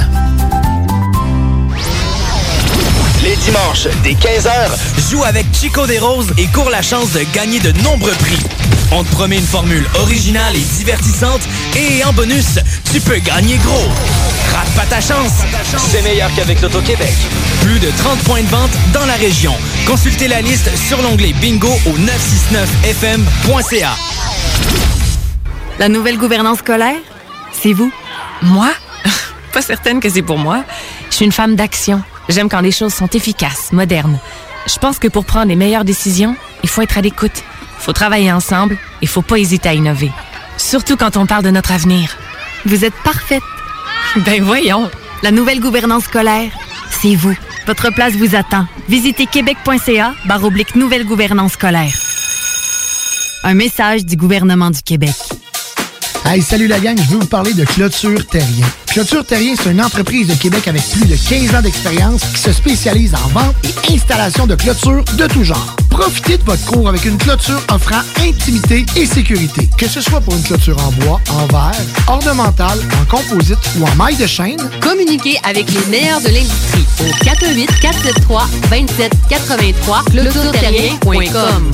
Les 3.22 3.36
dimanches, 3.36 3.88
dès 4.02 4.14
15h, 4.14 5.10
joue 5.10 5.22
avec 5.24 5.46
Chico 5.54 5.86
des 5.86 5.98
Roses 5.98 6.32
et 6.38 6.46
cours 6.46 6.70
la 6.70 6.82
chance 6.82 7.12
de 7.12 7.20
gagner 7.34 7.60
de 7.60 7.72
nombreux 7.82 8.12
prix. 8.12 8.40
On 8.94 9.02
te 9.04 9.10
promet 9.12 9.38
une 9.38 9.46
formule 9.46 9.86
originale 9.94 10.54
et 10.54 10.60
divertissante 10.76 11.40
et 11.74 12.04
en 12.04 12.12
bonus, 12.12 12.58
tu 12.92 13.00
peux 13.00 13.16
gagner 13.16 13.56
gros. 13.56 13.88
Rate 14.54 14.68
pas 14.76 14.84
ta 14.84 15.00
chance. 15.00 15.32
C'est 15.90 16.02
meilleur 16.02 16.30
qu'avec 16.36 16.60
l'Auto-Québec. 16.60 17.14
Plus 17.62 17.78
de 17.80 17.90
30 17.90 18.18
points 18.24 18.42
de 18.42 18.48
vente 18.48 18.70
dans 18.92 19.06
la 19.06 19.14
région. 19.14 19.54
Consultez 19.86 20.28
la 20.28 20.42
liste 20.42 20.68
sur 20.76 21.00
l'onglet 21.00 21.32
bingo 21.40 21.70
au 21.86 21.96
969fm.ca. 21.96 23.92
La 25.78 25.88
nouvelle 25.88 26.18
gouvernance 26.18 26.58
scolaire, 26.58 27.00
c'est 27.62 27.72
vous. 27.72 27.90
Moi? 28.42 28.68
Pas 29.54 29.62
certaine 29.62 30.00
que 30.00 30.10
c'est 30.10 30.20
pour 30.20 30.36
moi. 30.36 30.64
Je 31.08 31.16
suis 31.16 31.24
une 31.24 31.32
femme 31.32 31.56
d'action. 31.56 32.02
J'aime 32.28 32.50
quand 32.50 32.60
les 32.60 32.72
choses 32.72 32.92
sont 32.92 33.08
efficaces, 33.08 33.72
modernes. 33.72 34.18
Je 34.66 34.76
pense 34.76 34.98
que 34.98 35.08
pour 35.08 35.24
prendre 35.24 35.46
les 35.46 35.56
meilleures 35.56 35.84
décisions, 35.84 36.36
il 36.62 36.68
faut 36.68 36.82
être 36.82 36.98
à 36.98 37.00
l'écoute. 37.00 37.42
Il 37.82 37.84
faut 37.86 37.92
travailler 37.92 38.30
ensemble 38.30 38.74
et 38.74 38.78
il 39.02 39.08
faut 39.08 39.22
pas 39.22 39.38
hésiter 39.38 39.70
à 39.70 39.74
innover. 39.74 40.12
Surtout 40.56 40.96
quand 40.96 41.16
on 41.16 41.26
parle 41.26 41.42
de 41.42 41.50
notre 41.50 41.72
avenir. 41.72 42.16
Vous 42.64 42.84
êtes 42.84 42.94
parfaite. 43.02 43.42
Ben 44.24 44.40
voyons. 44.40 44.88
La 45.24 45.32
nouvelle 45.32 45.58
gouvernance 45.58 46.04
scolaire, 46.04 46.52
c'est 46.90 47.16
vous. 47.16 47.36
Votre 47.66 47.90
place 47.92 48.14
vous 48.14 48.36
attend. 48.36 48.66
Visitez 48.88 49.26
québec.ca 49.26 50.14
barre 50.26 50.44
oblique 50.44 50.76
nouvelle 50.76 51.04
gouvernance 51.04 51.52
scolaire. 51.52 51.92
Un 53.42 53.54
message 53.54 54.04
du 54.04 54.16
gouvernement 54.16 54.70
du 54.70 54.82
Québec. 54.82 55.14
Hey, 56.24 56.40
salut 56.40 56.68
la 56.68 56.78
gang, 56.78 56.96
je 56.96 57.10
veux 57.10 57.18
vous 57.18 57.26
parler 57.26 57.52
de 57.52 57.64
Clôture 57.64 58.24
Terrien. 58.28 58.66
Clôture 58.86 59.26
Terrien, 59.26 59.54
c'est 59.60 59.72
une 59.72 59.82
entreprise 59.82 60.28
de 60.28 60.34
Québec 60.34 60.68
avec 60.68 60.82
plus 60.88 61.06
de 61.06 61.16
15 61.16 61.56
ans 61.56 61.62
d'expérience 61.62 62.22
qui 62.32 62.40
se 62.42 62.52
spécialise 62.52 63.14
en 63.16 63.28
vente 63.28 63.56
et 63.64 63.94
installation 63.94 64.46
de 64.46 64.54
clôtures 64.54 65.04
de 65.16 65.26
tout 65.26 65.42
genre. 65.42 65.76
Profitez 65.92 66.38
de 66.38 66.42
votre 66.44 66.64
cours 66.64 66.88
avec 66.88 67.04
une 67.04 67.18
clôture 67.18 67.60
offrant 67.70 68.00
intimité 68.20 68.86
et 68.96 69.04
sécurité. 69.04 69.68
Que 69.76 69.86
ce 69.86 70.00
soit 70.00 70.22
pour 70.22 70.34
une 70.34 70.42
clôture 70.42 70.76
en 70.86 70.90
bois, 70.92 71.20
en 71.30 71.46
verre, 71.46 71.78
ornementale, 72.08 72.78
en 73.00 73.04
composite 73.04 73.58
ou 73.78 73.84
en 73.84 73.94
maille 73.96 74.16
de 74.16 74.26
chaîne, 74.26 74.56
Communiquez 74.80 75.38
avec 75.44 75.70
les 75.70 75.84
meilleurs 75.90 76.22
de 76.22 76.28
l'industrie 76.28 76.86
au 77.00 77.24
418 77.24 77.80
473 77.80 78.48
2783 78.70 80.04
clôtureterrien.com. 80.10 81.70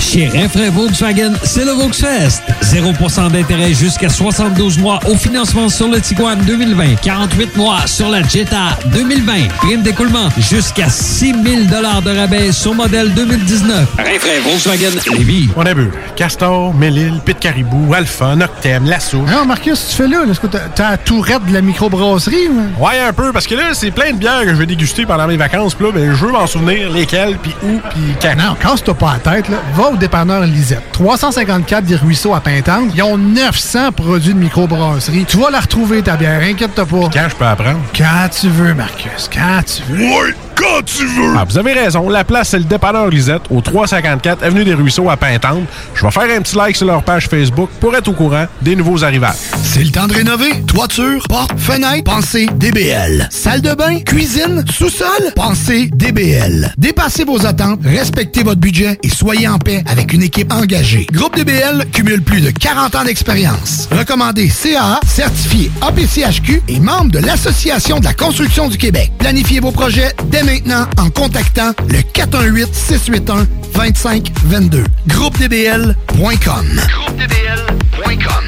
Chez 0.00 0.28
Renfrais 0.28 0.70
Volkswagen, 0.70 1.32
c'est 1.42 1.64
le 1.64 1.72
Volksfest. 1.72 2.42
0% 2.62 3.30
d'intérêt 3.30 3.72
jusqu'à 3.74 4.08
72 4.08 4.78
mois 4.78 5.00
au 5.10 5.14
financement 5.16 5.68
sur 5.68 5.88
le 5.88 6.00
Tiguan 6.00 6.38
2020. 6.46 6.94
48 7.02 7.56
mois 7.56 7.86
sur 7.86 8.08
la 8.08 8.22
Jetta 8.22 8.78
2020. 8.92 9.48
Prime 9.58 9.82
d'écoulement 9.82 10.28
jusqu'à 10.38 10.88
6 10.88 11.32
000 11.32 11.62
de 11.64 12.18
rabais 12.18 12.52
sur 12.52 12.74
modèle 12.74 13.12
2019. 13.12 13.88
Rinfraie 13.98 14.40
Volkswagen 14.40 14.90
Lévis. 15.16 15.48
On 15.56 15.66
a 15.66 15.74
vu. 15.74 15.90
Castor, 16.16 16.72
Mélile, 16.74 17.20
Pit 17.24 17.38
Caribou, 17.38 17.92
Alpha, 17.92 18.34
Noctem, 18.36 18.86
Lasso. 18.86 19.18
Non, 19.18 19.44
Marcus, 19.46 19.88
tu 19.90 19.96
fais 19.96 20.08
là? 20.08 20.22
Est-ce 20.30 20.40
que 20.40 20.46
t'as- 20.46 20.68
t'as 20.74 20.90
la 20.92 20.96
tourette 20.98 21.44
de 21.46 21.52
la 21.52 21.60
microbrasserie? 21.60 22.48
ou? 22.48 22.84
Ouais, 22.84 22.98
un 23.06 23.12
peu, 23.12 23.32
parce 23.32 23.46
que 23.46 23.54
là, 23.56 23.70
c'est 23.74 23.90
plein 23.90 24.12
de 24.12 24.16
bières 24.18 24.42
que 24.42 24.50
je 24.50 24.54
vais 24.54 24.66
déguster 24.66 25.04
pendant 25.06 25.26
mes 25.26 25.36
vacances. 25.36 25.74
Puis 25.74 25.86
là, 25.86 25.92
ben, 25.92 26.14
je 26.14 26.24
veux 26.24 26.32
m'en 26.32 26.46
souvenir 26.46 26.90
lesquelles, 26.90 27.36
puis 27.42 27.54
où, 27.64 27.78
puis 27.90 28.00
quand. 28.22 28.36
Non, 28.36 28.54
casse-toi 28.60 28.94
pas 28.94 29.18
la 29.24 29.32
tête, 29.32 29.48
là. 29.48 29.56
Va 29.74 29.87
au 29.92 29.96
dépanneur 29.96 30.42
Lisette. 30.42 30.82
354 30.92 31.84
des 31.84 31.96
Ruisseaux 31.96 32.34
à 32.34 32.40
Pintante. 32.40 32.90
Ils 32.94 33.02
ont 33.02 33.16
900 33.16 33.92
produits 33.92 34.34
de 34.34 34.38
microbrasserie. 34.38 35.24
Tu 35.26 35.36
vas 35.36 35.50
la 35.50 35.60
retrouver, 35.60 36.02
ta 36.02 36.16
bière. 36.16 36.40
Inquiète-toi 36.42 36.86
pas. 36.86 37.10
Quand 37.12 37.28
je 37.28 37.36
peux 37.36 37.44
apprendre? 37.44 37.80
Quand 37.96 38.28
tu 38.30 38.48
veux, 38.48 38.74
Marcus. 38.74 39.28
Quand 39.32 39.60
tu 39.64 39.82
veux. 39.92 40.04
Ouais, 40.04 40.34
quand 40.54 40.84
tu 40.84 41.04
veux. 41.06 41.34
Ah, 41.36 41.44
vous 41.48 41.58
avez 41.58 41.72
raison. 41.72 42.08
La 42.08 42.24
place, 42.24 42.48
c'est 42.50 42.58
le 42.58 42.64
dépanneur 42.64 43.08
Lisette, 43.08 43.42
au 43.50 43.60
354 43.60 44.42
Avenue 44.42 44.64
des 44.64 44.74
Ruisseaux 44.74 45.08
à 45.10 45.16
Pintante. 45.16 45.64
Je 45.94 46.04
vais 46.04 46.10
faire 46.10 46.36
un 46.36 46.40
petit 46.42 46.56
like 46.56 46.76
sur 46.76 46.86
leur 46.86 47.02
page 47.02 47.28
Facebook 47.28 47.70
pour 47.80 47.94
être 47.94 48.08
au 48.08 48.12
courant 48.12 48.46
des 48.62 48.76
nouveaux 48.76 49.04
arrivages. 49.04 49.36
C'est 49.62 49.84
le 49.84 49.90
temps 49.90 50.06
de 50.06 50.14
rénover. 50.14 50.62
Toiture, 50.66 51.22
porte, 51.28 51.58
fenêtre, 51.58 52.04
pensez 52.04 52.46
DBL. 52.56 53.28
Salle 53.30 53.60
de 53.60 53.74
bain, 53.74 54.00
cuisine, 54.00 54.64
sous-sol, 54.70 55.32
pensez 55.34 55.90
DBL. 55.92 56.72
Dépassez 56.76 57.24
vos 57.24 57.46
attentes, 57.46 57.80
respectez 57.84 58.42
votre 58.42 58.60
budget 58.60 58.98
et 59.02 59.08
soyez 59.08 59.48
en 59.48 59.58
paix 59.58 59.77
avec 59.86 60.12
une 60.12 60.22
équipe 60.22 60.52
engagée. 60.52 61.06
Groupe 61.12 61.36
DBL 61.36 61.86
cumule 61.92 62.22
plus 62.22 62.40
de 62.40 62.50
40 62.50 62.94
ans 62.94 63.04
d'expérience. 63.04 63.88
Recommandé 63.90 64.48
CAA, 64.48 65.00
certifié 65.06 65.70
APCHQ 65.80 66.62
et 66.68 66.80
membre 66.80 67.12
de 67.12 67.18
l'Association 67.18 68.00
de 68.00 68.04
la 68.04 68.14
construction 68.14 68.68
du 68.68 68.78
Québec. 68.78 69.12
Planifiez 69.18 69.60
vos 69.60 69.72
projets 69.72 70.12
dès 70.26 70.42
maintenant 70.42 70.86
en 70.98 71.10
contactant 71.10 71.72
le 71.88 71.98
418-681-2522. 71.98 74.84
GroupeDBL.com. 75.06 76.80
GroupeDBL.com. 76.88 78.44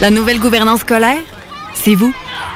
La 0.00 0.10
nouvelle 0.10 0.38
gouvernance 0.38 0.80
scolaire, 0.80 1.18
c'est 1.74 1.94
vous? 1.94 2.14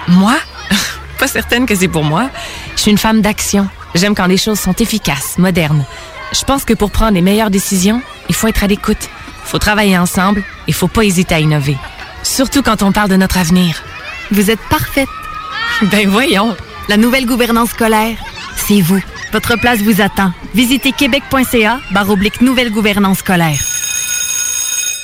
Moi? 0.08 0.36
Pas 1.18 1.26
certaine 1.26 1.66
que 1.66 1.74
c'est 1.74 1.88
pour 1.88 2.04
moi. 2.04 2.30
Je 2.76 2.82
suis 2.82 2.90
une 2.90 2.98
femme 2.98 3.20
d'action. 3.20 3.68
J'aime 3.94 4.14
quand 4.14 4.26
les 4.26 4.36
choses 4.36 4.60
sont 4.60 4.74
efficaces, 4.74 5.38
modernes. 5.38 5.84
Je 6.32 6.44
pense 6.44 6.64
que 6.64 6.72
pour 6.72 6.90
prendre 6.90 7.12
les 7.14 7.22
meilleures 7.22 7.50
décisions, 7.50 8.02
il 8.28 8.34
faut 8.34 8.48
être 8.48 8.64
à 8.64 8.66
l'écoute. 8.66 9.08
Il 9.44 9.48
faut 9.48 9.58
travailler 9.58 9.98
ensemble. 9.98 10.42
Il 10.66 10.74
faut 10.74 10.88
pas 10.88 11.04
hésiter 11.04 11.34
à 11.34 11.40
innover. 11.40 11.76
Surtout 12.22 12.62
quand 12.62 12.82
on 12.82 12.92
parle 12.92 13.10
de 13.10 13.16
notre 13.16 13.38
avenir. 13.38 13.82
Vous 14.30 14.50
êtes 14.50 14.60
parfaite. 14.70 15.08
Ben 15.90 16.08
voyons. 16.08 16.56
La 16.88 16.96
nouvelle 16.96 17.26
gouvernance 17.26 17.70
scolaire, 17.70 18.16
c'est 18.56 18.80
vous. 18.80 19.00
Votre 19.32 19.56
place 19.56 19.80
vous 19.80 20.00
attend. 20.00 20.32
Visitez 20.54 20.92
québec.ca 20.92 21.80
barre 21.92 22.16
nouvelle 22.40 22.70
gouvernance 22.70 23.18
scolaire. 23.18 23.58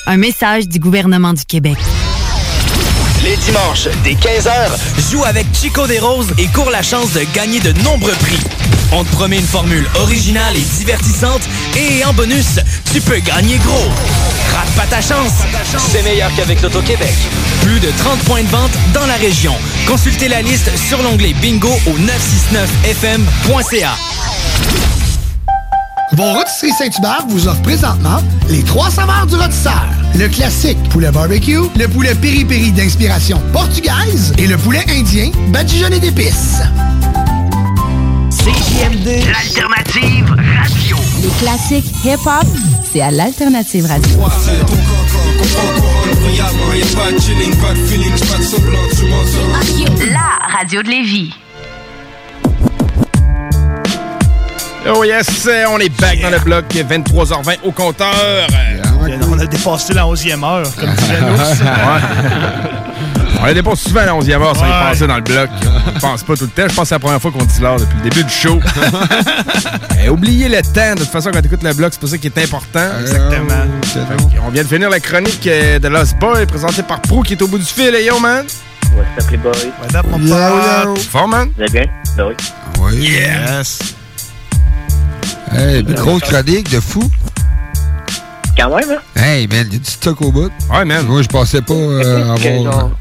Un 0.05 0.17
message 0.17 0.67
du 0.67 0.79
gouvernement 0.79 1.33
du 1.33 1.45
Québec. 1.45 1.77
Les 3.29 3.37
dimanches, 3.37 3.87
dès 4.03 4.15
15h, 4.15 5.11
joue 5.11 5.23
avec 5.23 5.45
Chico 5.53 5.85
des 5.85 5.99
Roses 5.99 6.33
et 6.39 6.47
cours 6.47 6.71
la 6.71 6.81
chance 6.81 7.11
de 7.11 7.21
gagner 7.35 7.59
de 7.59 7.71
nombreux 7.83 8.13
prix. 8.13 8.39
On 8.91 9.03
te 9.03 9.11
promet 9.11 9.37
une 9.37 9.45
formule 9.45 9.87
originale 10.01 10.57
et 10.57 10.65
divertissante 10.79 11.43
et 11.77 12.03
en 12.05 12.13
bonus, 12.13 12.59
tu 12.91 12.99
peux 13.01 13.19
gagner 13.19 13.59
gros. 13.59 13.87
Rate 14.55 14.71
pas 14.75 14.87
ta 14.87 14.99
chance. 14.99 15.33
C'est 15.91 16.01
meilleur 16.01 16.31
qu'avec 16.35 16.59
l'Auto-Québec. 16.63 17.13
Plus 17.61 17.79
de 17.79 17.91
30 17.99 18.17
points 18.21 18.41
de 18.41 18.47
vente 18.47 18.71
dans 18.95 19.05
la 19.05 19.17
région. 19.17 19.53
Consultez 19.85 20.27
la 20.27 20.41
liste 20.41 20.75
sur 20.75 20.99
l'onglet 21.03 21.33
bingo 21.33 21.69
au 21.85 21.99
969fm.ca. 21.99 23.91
Vos 26.13 26.33
rôtisseries 26.33 26.73
Saint-Hubert 26.79 27.25
vous 27.29 27.47
offrent 27.47 27.61
présentement 27.61 28.23
les 28.47 28.63
trois 28.63 28.89
saveurs 28.89 29.27
du 29.27 29.35
rôtisseur. 29.35 29.85
Le 30.15 30.27
classique 30.27 30.77
poulet 30.89 31.11
barbecue, 31.11 31.59
le 31.77 31.87
poulet 31.87 32.15
piri-piri 32.15 32.71
d'inspiration 32.71 33.39
portugaise 33.53 34.33
et 34.37 34.47
le 34.47 34.57
poulet 34.57 34.83
indien 34.89 35.31
badigeonné 35.49 35.99
d'épices. 35.99 36.61
CJMD, 38.29 39.25
l'alternative 39.31 40.35
radio. 40.61 40.97
Les 41.21 41.29
classiques 41.39 41.93
hip-hop, 42.03 42.47
c'est 42.91 43.01
à 43.01 43.11
l'Alternative 43.11 43.85
Radio. 43.85 44.17
La 50.11 50.57
radio 50.57 50.83
de 50.83 50.89
Lévis. 50.89 51.33
Oh 54.91 55.03
yes, 55.03 55.47
on 55.69 55.77
est 55.79 55.89
back 55.99 56.21
dans 56.21 56.29
le 56.29 56.39
bloc, 56.39 56.65
23h20 56.73 57.57
au 57.63 57.71
compteur. 57.71 58.47
On 59.31 59.39
a 59.39 59.45
dépassé 59.45 59.93
la 59.93 60.03
11e 60.03 60.43
heure, 60.43 60.75
comme 60.75 60.89
disait. 60.95 61.15
On 63.41 63.45
a 63.45 63.53
dépassé 63.53 63.87
souvent 63.89 64.01
à 64.01 64.05
la 64.05 64.11
11e 64.13 64.41
heure 64.41 64.55
sans 64.55 64.65
y 64.65 64.69
Ouais. 64.69 64.89
penser 64.91 65.07
dans 65.07 65.15
le 65.15 65.21
bloc. 65.21 65.49
Je 65.95 65.99
pense 65.99 66.23
pas 66.23 66.35
tout 66.35 66.43
le 66.43 66.49
temps. 66.49 66.67
Je 66.69 66.75
pense 66.75 66.83
que 66.83 66.85
c'est 66.89 66.95
la 66.95 66.99
première 66.99 67.21
fois 67.21 67.31
qu'on 67.31 67.45
dit 67.45 67.61
l'heure 67.61 67.77
depuis 67.79 67.97
le 68.03 68.09
début 68.09 68.23
du 68.23 68.33
show. 68.33 68.59
Eh, 70.01 70.07
oubliez 70.09 70.47
le 70.47 70.61
temps. 70.61 70.93
De 70.95 70.99
toute 70.99 71.09
façon, 71.09 71.29
quand 71.33 71.41
tu 71.41 71.47
écoutes 71.47 71.61
le 71.63 71.73
bloc, 71.73 71.91
c'est 71.91 71.99
pas 71.99 72.07
ça 72.07 72.17
qui 72.17 72.27
est 72.27 72.37
important. 72.37 72.87
Exactement. 73.01 73.65
On 74.45 74.49
vient 74.49 74.63
de 74.63 74.67
finir 74.67 74.89
la 74.89 74.99
chronique 75.01 75.45
euh, 75.47 75.77
de 75.77 75.87
Lost 75.89 76.17
Boy 76.19 76.45
présentée 76.45 76.83
par 76.83 77.01
Pro 77.01 77.21
qui 77.21 77.33
est 77.33 77.41
au 77.41 77.47
bout 77.47 77.57
du 77.57 77.65
fil. 77.65 77.93
Hey, 77.93 78.05
yo, 78.05 78.17
man. 78.19 78.45
What's 78.95 79.25
up, 79.25 79.29
les 79.31 79.37
boys? 79.37 79.51
What 79.81 79.99
up, 79.99 80.05
mon 80.09 80.19
pote? 80.19 80.99
Fort, 81.11 81.27
man? 81.27 81.49
Vous 81.55 81.63
allez 81.63 81.71
bien? 81.71 81.85
Ben 82.15 82.25
oui. 82.29 82.35
Oui. 82.79 83.09
Yes. 83.09 83.79
Hey, 85.51 85.83
grosse 85.83 86.21
chronique 86.21 86.69
de 86.71 86.79
fou. 86.79 87.03
Quand 88.59 88.75
même, 88.75 88.89
hein? 88.91 89.01
Hey, 89.21 89.47
man, 89.47 89.65
il 89.69 89.73
y 89.73 89.75
a 89.77 89.79
du 89.79 89.85
stock 89.85 90.21
au 90.21 90.31
bout. 90.31 90.51
Ouais, 90.71 90.83
man. 90.85 91.05
Moi, 91.07 91.21
je 91.21 91.27
pensais 91.27 91.61
pas 91.61 91.73
euh, 91.73 92.35
Que, 92.35 92.47
avoir. 92.49 92.71
genre, 92.73 92.91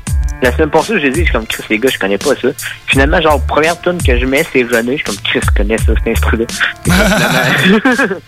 la 0.41 0.53
semaine 0.53 0.71
passée, 0.71 1.01
j'ai 1.01 1.11
dit, 1.11 1.21
je 1.21 1.25
suis 1.25 1.33
comme 1.33 1.47
Chris, 1.47 1.65
les 1.69 1.79
gars, 1.81 1.89
je 1.93 1.99
connais 1.99 2.19
pas 2.19 2.31
ça. 2.41 2.49
Finalement, 2.87 3.21
genre, 3.21 3.41
première 3.43 3.81
tune 3.81 4.01
que 4.01 4.17
je 4.19 4.25
mets, 4.25 4.45
c'est 4.53 4.63
René. 4.63 4.93
Je 4.93 4.97
suis 4.97 5.05
comme 5.05 5.17
Chris, 5.25 5.41
je 5.43 5.51
connais 5.57 5.79
ça, 5.79 5.93
cet 5.97 6.07
instru-là. 6.07 6.45
Finalement, 6.85 8.21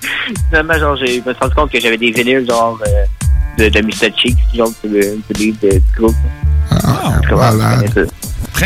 finalement, 0.48 0.74
genre, 0.78 0.96
j'ai- 0.96 1.06
je 1.06 1.28
me 1.28 1.32
suis 1.32 1.40
rendu 1.40 1.54
compte 1.54 1.70
que 1.72 1.80
j'avais 1.80 1.98
des 1.98 2.10
vinyles, 2.10 2.46
genre, 2.48 2.78
euh, 2.84 3.04
de, 3.58 3.68
de 3.68 3.80
Mr. 3.80 4.10
Cheeks, 4.16 4.38
genre, 4.56 4.70
c'est 4.82 4.88
le, 4.88 5.00
le 5.00 5.34
lead 5.38 5.56
de- 5.60 5.68
du 5.70 5.82
groupe. 5.96 6.16
Ah, 6.72 7.14
Je 7.22 7.28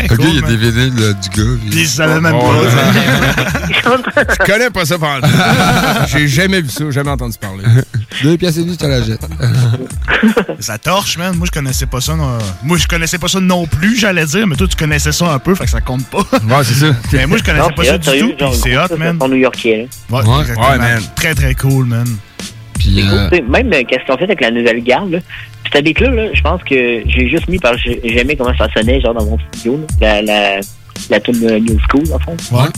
il 0.01 0.35
y 0.35 0.37
a 0.39 0.41
des 0.41 0.57
vinyles 0.57 0.93
là, 0.95 1.13
du 1.13 1.29
gars. 1.29 1.57
puis- 1.61 1.69
Puis 1.69 1.79
ils 1.81 1.87
savaient 1.87 2.19
même 2.21 2.35
Oh, 2.35 2.51
pas. 2.51 3.95
Tu 4.45 4.51
connais 4.51 4.69
pas 4.69 4.85
ça 4.85 4.97
par 4.97 5.19
J'ai 6.07 6.27
jamais 6.27 6.61
vu 6.61 6.69
ça, 6.69 6.89
jamais 6.91 7.11
entendu 7.11 7.37
parler. 7.39 7.63
Deux 8.23 8.37
pièces 8.37 8.57
et 8.57 8.61
demie, 8.61 8.73
je 8.73 8.79
te 8.79 8.85
la 8.85 9.01
jette. 9.01 9.21
Ça 10.59 10.77
torche, 10.77 11.17
man. 11.17 11.35
Moi, 11.35 11.45
je 11.47 11.51
connaissais 11.51 11.85
pas 11.85 12.01
ça. 12.01 12.15
non. 12.15 12.37
Moi, 12.63 12.77
je 12.77 12.87
connaissais 12.87 13.17
pas 13.17 13.27
ça 13.27 13.39
non 13.39 13.65
plus, 13.67 13.97
j'allais 13.97 14.25
dire, 14.25 14.47
mais 14.47 14.55
toi, 14.55 14.67
tu 14.67 14.75
connaissais 14.75 15.11
ça 15.11 15.31
un 15.33 15.39
peu, 15.39 15.53
fait 15.55 15.65
que 15.65 15.69
ça 15.71 15.81
compte 15.81 16.05
pas. 16.07 16.19
Ouais, 16.19 16.63
c'est 16.63 16.73
ça. 16.75 16.95
Mais 17.13 17.25
moi, 17.27 17.37
je 17.37 17.43
connaissais 17.43 17.67
Non, 17.69 17.75
pas 17.75 17.83
ça 17.83 17.97
du 17.97 18.07
tout, 18.35 18.53
c'est 18.53 18.77
hot, 18.77 18.97
man. 18.97 19.17
c'est 19.21 19.27
new-yorkais. 19.27 19.87
Ouais, 20.09 20.21
Ouais. 20.21 20.77
man. 20.77 21.01
Très, 21.15 21.35
très 21.35 21.53
cool, 21.55 21.85
man. 21.85 22.07
Puis, 22.79 23.01
euh, 23.01 23.29
Tu 23.31 23.41
Même 23.43 23.71
euh, 23.73 23.83
qu'est-ce 23.87 24.05
qu'on 24.05 24.17
fait 24.17 24.25
avec 24.25 24.41
la 24.41 24.51
nouvelle 24.51 24.83
garde, 24.83 25.11
là? 25.11 25.19
Des 25.83 25.93
clubs, 25.93 26.13
là. 26.13 26.27
Je 26.33 26.41
pense 26.41 26.63
que 26.63 27.01
j'ai 27.05 27.29
juste 27.29 27.47
mis 27.49 27.59
parce 27.59 27.75
que 27.77 27.83
j'ai- 27.89 28.01
j'aimais 28.05 28.35
comment 28.37 28.55
ça 28.57 28.67
sonnait, 28.75 29.01
genre, 29.01 29.13
dans 29.13 29.25
mon 29.25 29.37
studio, 29.51 29.77
là. 29.99 30.21
La, 30.21 30.55
la, 30.55 30.59
la 31.09 31.19
tune 31.19 31.39
de 31.39 31.57
New 31.59 31.77
School, 31.89 32.03
en 32.13 32.19
fond. 32.19 32.37
Ouais. 32.51 32.69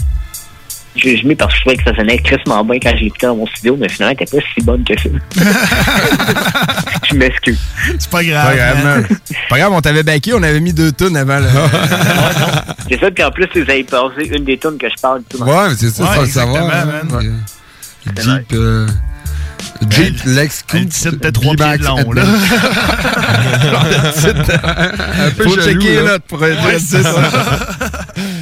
J'ai 0.95 1.11
juste 1.11 1.26
mis 1.26 1.35
parce 1.35 1.53
que 1.53 1.57
je 1.57 1.61
trouvais 1.61 1.77
que 1.77 1.84
ça 1.84 1.95
sonnait 1.95 2.18
crissement 2.18 2.64
bien 2.65 2.80
quand 2.81 2.91
j'ai 2.97 3.05
écouté 3.05 3.27
dans 3.27 3.35
mon 3.35 3.45
studio, 3.45 3.77
mais 3.80 3.88
finalement, 3.88 4.15
elle 4.19 4.23
était 4.26 4.35
pas 4.38 4.43
si 4.55 4.64
bonne 4.65 4.84
que 4.84 4.99
ça. 4.99 5.09
je 7.09 7.15
m'excuse. 7.15 7.59
C'est 7.99 8.09
pas 8.09 8.18
Pas 8.18 8.23
grave. 8.23 8.55
grave, 8.55 8.84
man. 8.84 9.01
man. 9.01 9.18
Pas 9.49 9.57
grave, 9.59 9.72
on 9.73 9.81
t'avait 9.81 10.03
backé, 10.03 10.34
on 10.34 10.41
avait 10.41 10.59
mis 10.59 10.73
deux 10.73 10.91
tonnes 10.91 11.18
avant. 11.18 11.39
le- 11.39 11.45
C'est 12.89 12.99
ça, 12.99 13.11
puis 13.11 13.23
en 13.23 13.30
plus, 13.31 13.47
vous 13.53 13.61
avez 13.61 13.84
passé 13.84 14.26
une 14.31 14.43
des 14.43 14.57
tunes 14.57 14.77
que 14.80 14.88
je 14.89 14.99
parle 15.01 15.22
tout 15.30 15.38
Ouais, 15.43 15.69
mais 15.69 15.76
c'est 15.77 15.89
ça, 15.89 16.03
Ouais, 16.03 16.15
sans 16.15 16.22
le 16.22 16.27
savoir. 16.27 16.64
exactement, 16.64 17.19
hein. 17.19 17.23
man. 17.23 17.43
Euh, 18.18 18.22
Jeep. 18.39 18.53
euh, 18.53 18.88
Jeep 19.89 20.15
Lex 20.25 20.63
Coupe. 20.69 21.19
de 21.21 21.29
trois 21.29 21.55
pieds 21.55 21.77
de 21.77 21.84
long, 21.85 22.11
là. 22.11 22.23
Un 25.19 25.31
peu 25.31 25.43
Faut 25.43 25.55
jaloux, 25.59 25.81
checker 25.81 26.01
là. 26.01 26.19
pour 26.19 26.39
dire 26.39 26.57
Ouais, 26.65 26.77
c'est 26.79 27.03
ça. 27.03 27.13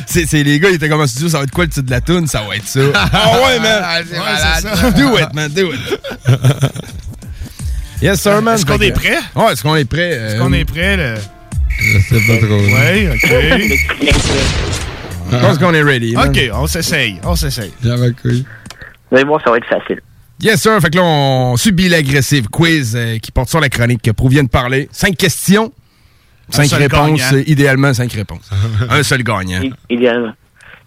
C'est 0.08 0.26
c'est 0.28 0.44
les 0.44 0.60
gars, 0.60 0.70
ils 0.70 0.76
étaient 0.76 0.88
comme 0.88 1.02
en 1.02 1.08
studio, 1.08 1.28
ça 1.30 1.40
va 1.40 1.44
être 1.44 1.52
quoi 1.52 1.66
le 1.66 1.70
titre 1.70 1.88
de 1.88 1.92
la 1.92 2.00
tune? 2.00 2.26
Ça 2.28 2.42
va 2.48 2.56
être 2.56 2.66
ça. 2.68 2.80
Ah 3.14 3.32
ouais, 3.46 3.60
man! 3.60 3.82
Ah, 3.84 3.98
c'est 4.08 4.14
Ouais, 4.18 4.24
malade. 4.24 4.42
c'est 4.62 4.76
ça. 4.76 4.92
Do 4.92 5.18
it, 5.18 5.34
man, 5.34 5.52
do 5.52 5.74
it. 5.74 5.80
Yes, 8.02 8.22
sir, 8.22 8.42
man. 8.42 8.56
Est-ce 8.56 8.66
qu'on 8.66 8.80
est 8.80 8.92
prêt? 8.92 9.18
Ouais, 9.36 9.52
est-ce 9.52 9.62
qu'on 9.64 9.76
est 9.76 9.84
prêt? 9.86 10.12
Est-ce 10.12 10.36
Euh, 10.36 10.40
qu'on 10.40 10.54
est 10.54 10.64
prêt, 10.64 10.96
là? 10.96 11.16
Je 11.78 12.00
sais 12.00 12.22
pas 12.28 12.38
trop. 12.38 12.60
Ouais, 12.60 13.10
OK. 13.14 13.30
Je 15.32 15.38
pense 15.38 15.58
qu'on 15.58 15.74
est 15.74 15.84
ready. 15.84 16.14
man. 16.16 16.30
OK, 16.30 16.40
on 16.54 16.68
s'essaye. 16.68 17.20
On 17.24 17.36
s'essaye. 17.36 17.74
J'avais 17.84 18.12
couille. 18.14 18.46
Allez 19.12 19.24
voir, 19.26 19.42
ça 19.44 19.52
va 19.52 19.58
être 19.58 19.68
facile. 19.68 20.00
Yes, 20.42 20.62
sir. 20.62 20.80
Fait 20.82 20.90
que 20.90 20.98
là, 20.98 21.04
on 21.04 21.56
subit 21.58 21.88
l'agressive 21.90 22.50
quiz 22.50 22.96
euh, 22.96 23.18
qui 23.20 23.32
porte 23.32 23.50
sur 23.50 23.60
la 23.60 23.70
chronique 23.70 24.02
que 24.02 24.12
Pro 24.12 24.28
vient 24.28 24.44
de 24.44 24.50
parler. 24.50 24.90
Cinq 24.92 25.16
questions, 25.18 25.72
cinq 26.50 26.70
réponses. 26.72 27.20
gagnant. 27.22 27.34
euh, 27.38 27.44
Idéalement, 27.48 27.94
cinq 27.94 28.12
réponses. 28.14 28.50
Un 28.90 29.04
seul 29.04 29.24
gagnant. 29.24 29.62
I- 29.62 29.74
Idéalement. 29.90 30.34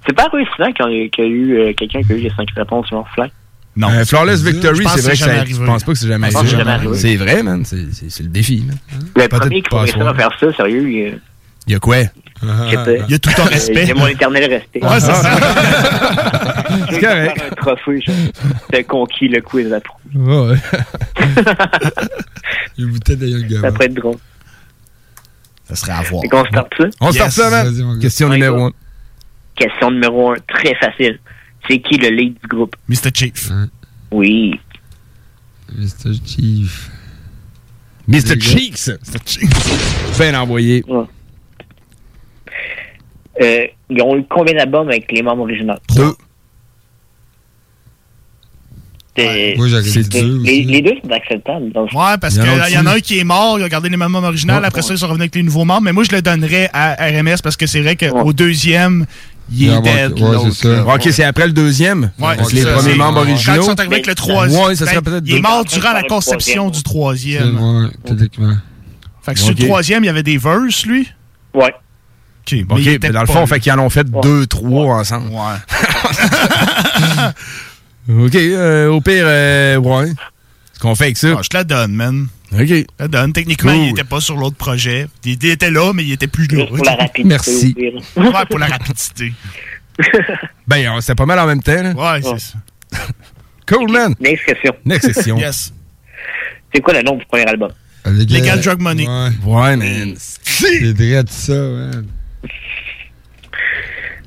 C'est 0.07 0.15
pas 0.15 0.25
souvent 0.31 0.73
qu'il 0.73 1.03
y 1.03 1.05
a- 1.05 1.09
qu'il 1.09 1.25
y 1.25 1.27
a 1.27 1.31
eu 1.31 1.59
euh, 1.59 1.73
quelqu'un 1.75 2.03
qui 2.03 2.13
a 2.13 2.17
eu 2.17 2.21
les 2.21 2.31
5 2.31 2.49
réponses 2.57 2.87
sur 2.87 3.05
fly. 3.15 3.29
Non. 3.77 3.89
Euh, 3.91 4.05
Flawless 4.05 4.43
Victory, 4.43 4.77
Je 4.79 4.83
pense 4.83 4.95
c'est 4.97 5.01
vrai 5.03 5.13
que 5.13 5.19
ça. 5.19 5.45
Je 5.45 5.65
pense 5.65 5.85
pas 5.85 5.93
que 5.93 5.99
c'est 5.99 6.09
jamais 6.09 6.27
arrivé. 6.35 6.49
jamais 6.51 6.71
arrivé. 6.71 6.97
C'est 6.97 7.17
vrai, 7.17 7.43
man. 7.43 7.65
C'est 7.65 8.21
le 8.23 8.29
défi, 8.29 8.65
man. 8.67 8.77
Le 9.17 9.29
premier 9.29 9.63
qui 9.63 9.75
réussir 9.75 10.07
à 10.09 10.15
faire 10.15 10.31
ça, 10.41 10.53
sérieux, 10.55 10.89
il, 10.91 11.21
Il 11.67 11.73
y 11.73 11.77
a 11.77 11.79
quoi? 11.79 11.97
Pas. 12.47 12.93
Il 13.07 13.11
y 13.11 13.15
a 13.15 13.19
tout 13.19 13.31
ton 13.37 13.45
respect. 13.51 13.87
J'ai 13.87 13.95
mon 13.95 14.07
éternel 14.07 14.51
respect. 14.51 14.83
Ouais, 14.85 15.01
c'est 15.01 15.07
ça. 15.13 15.37
C'est 16.91 17.01
correct. 17.01 17.43
un 17.51 17.55
trophée, 17.55 18.01
je- 18.07 18.13
T'as 18.71 18.83
conquis 18.85 19.29
le 19.29 19.41
quiz 19.41 19.73
à 19.73 19.81
pro. 19.81 19.99
Ouais. 20.15 20.57
Une 22.79 22.91
bouteille 22.93 23.17
de 23.17 23.27
Young 23.27 23.61
Ça 23.61 23.73
pourrait 23.73 23.87
être 23.87 23.95
drôle. 23.95 24.17
Ça 25.65 25.75
serait 25.77 25.93
à 25.93 26.03
voir. 26.03 26.23
Qu'on 26.31 26.45
starte 26.45 26.73
ça? 26.79 26.85
On 27.01 27.51
man. 27.51 27.95
Gars. 27.95 28.01
Question 28.01 28.29
Ouais, 28.29 28.35
numéro 28.37 28.57
go. 28.57 28.65
un. 28.67 28.73
Question 29.57 29.91
numéro 29.91 30.31
1, 30.33 30.37
très 30.47 30.75
facile. 30.77 31.19
C'est 31.69 31.81
qui 31.81 31.99
le 31.99 32.09
lead 32.11 32.35
du 32.41 32.47
groupe? 32.49 32.77
Mr. 32.89 33.11
Chief. 33.13 33.51
Oui. 34.13 34.59
Mr. 35.77 36.13
Chief. 36.25 36.91
Mr. 38.07 38.41
Cheeks. 38.41 38.91
Ben 40.19 40.35
envoyé. 40.37 40.85
Euh, 43.41 43.67
ils 43.91 44.03
ont 44.03 44.17
eu 44.17 44.25
combien 44.29 44.55
d'albums 44.55 44.89
avec 44.89 45.11
les 45.13 45.23
membres 45.23 45.43
originaux? 45.43 45.75
Deux. 45.95 46.13
Les, 49.17 49.57
deux 49.57 50.43
les, 50.45 50.63
les 50.63 50.81
deux 50.83 50.93
sont 51.03 51.11
acceptables. 51.11 51.73
Donc, 51.73 51.91
Ouais, 51.93 52.17
parce 52.21 52.37
Il 52.37 52.45
y 52.45 52.49
en 52.49 52.61
a 52.61 52.67
qu'il 52.67 52.75
y 52.75 52.79
en 52.79 52.87
a 52.87 52.95
un 52.95 53.01
qui 53.01 53.19
est 53.19 53.25
mort, 53.25 53.59
il 53.59 53.65
a 53.65 53.69
gardé 53.69 53.89
les 53.89 53.97
mêmes 53.97 54.11
membres 54.13 54.29
originaux, 54.29 54.55
Ouais. 54.55 54.65
après 54.65 54.81
ça, 54.83 54.95
ils 54.95 54.99
sont 54.99 55.07
revenus 55.09 55.23
avec 55.23 55.35
les 55.35 55.43
nouveaux 55.43 55.65
membres, 55.65 55.83
mais 55.83 55.93
moi, 55.93 56.05
je 56.05 56.15
le 56.15 56.23
donnerais 56.23 56.71
à 56.73 56.95
RMS 56.95 57.39
parce 57.43 57.57
que 57.57 57.67
c'est 57.67 57.81
vrai 57.81 57.97
qu'au 57.97 58.33
deuxième, 58.33 59.07
il 59.53 59.71
est 59.71 59.81
dead. 59.81 60.13
ok, 60.13 60.21
ouais, 60.21 60.37
c'est 60.51 60.63
ça. 60.63 60.69
là. 60.69 60.95
Ok, 60.95 61.09
c'est 61.11 61.25
après 61.25 61.47
le 61.49 61.53
deuxième? 61.53 62.13
Ouais, 62.21 62.37
c'est 62.45 62.53
les 62.55 62.63
ça, 62.63 62.73
premiers 62.75 62.91
c'est- 62.93 62.97
membres 62.97 63.15
Quand 63.15 63.21
originaux? 63.31 63.57
ils 63.63 63.65
sont 63.65 63.81
arrivés 63.81 63.95
avec 63.97 64.07
le 64.07 64.15
troisième, 64.15 64.63
Ouais, 64.67 64.75
ça 64.77 64.85
serait 64.87 64.95
ben, 65.01 65.03
peut-être 65.11 65.25
il 65.27 65.35
est 65.35 65.41
mort 65.43 65.65
durant 65.65 65.93
la 65.95 66.03
conception 66.05 66.71
du 66.71 66.83
troisième. 66.85 67.59
Ouais, 67.61 67.89
techniquement. 68.05 68.55
Fait 69.23 69.35
que 69.35 69.41
sur 69.41 69.49
le 69.51 69.57
troisième, 69.57 70.05
il 70.05 70.07
y 70.07 70.11
avait 70.11 70.23
des 70.23 70.39
verses, 70.39 70.87
lui? 70.87 71.09
Ouais. 71.55 71.75
Ok, 72.53 72.65
mais 72.69 72.75
Ok, 72.75 72.81
il 72.81 72.89
était 72.89 73.09
mais 73.09 73.15
dans 73.15 73.21
le 73.21 73.27
fond, 73.27 73.47
fait 73.47 73.61
qu'ils 73.61 73.73
en 73.73 73.79
ont 73.81 73.91
fait 73.91 74.09
deux, 74.11 74.47
trois 74.47 74.97
ensemble. 74.97 75.29
Ouais. 75.31 75.57
ok, 78.27 78.35
euh, 78.35 78.89
au 78.89 79.01
pire, 79.01 79.25
euh, 79.27 79.77
ouais. 79.77 80.13
Ce 80.75 80.79
qu'on 80.81 80.95
fait 80.95 81.05
avec 81.05 81.17
ça. 81.19 81.35
Ah, 81.37 81.41
je 81.43 81.49
te 81.49 81.57
la 81.57 81.65
donne, 81.65 81.93
man. 81.93 82.27
Ok. 82.53 82.61
Je 82.67 82.83
te 82.83 82.87
la 83.01 83.09
donne. 83.09 83.33
Techniquement, 83.33 83.73
Cool. 83.73 83.83
il 83.83 83.91
était 83.91 84.05
pas 84.05 84.21
sur 84.21 84.37
l'autre 84.37 84.57
projet. 84.57 85.07
Il, 85.25 85.33
il 85.43 85.51
était 85.51 85.71
là, 85.71 85.93
mais 85.93 86.05
il 86.05 86.13
était 86.13 86.29
plus 86.29 86.47
là. 86.47 86.67
Pour 86.67 86.85
la 86.85 86.95
rapidité, 86.95 87.25
Merci. 87.25 87.75
Ouais, 88.17 88.47
pour 88.49 88.59
la 88.59 88.67
rapidité. 88.67 89.33
Ben, 90.69 90.89
on- 90.91 91.01
c'était 91.01 91.17
pas 91.17 91.27
mal 91.27 91.39
en 91.41 91.47
même 91.47 91.61
temps, 91.63 91.83
là. 91.83 91.93
Ouais, 91.93 92.21
c'est 92.23 92.39
ça. 92.39 92.59
Cool, 93.69 93.91
man. 93.91 94.15
Next 94.21 94.45
question. 94.45 94.73
Next 94.85 95.13
question. 95.13 95.37
Yes. 95.41 95.73
C'est 96.73 96.81
quoi 96.81 96.95
le 96.95 97.03
nom 97.03 97.17
du 97.17 97.25
premier 97.27 97.47
album? 97.47 97.71
Legal 98.05 98.61
Drug 98.61 98.81
Money. 98.81 99.09
Ouais. 99.09 99.31
Ouais, 99.45 99.77
man. 99.77 100.15
C'est 100.17 100.93
vrai 100.93 101.25
de 101.25 101.29
ça, 101.31 101.53
man. 101.55 102.07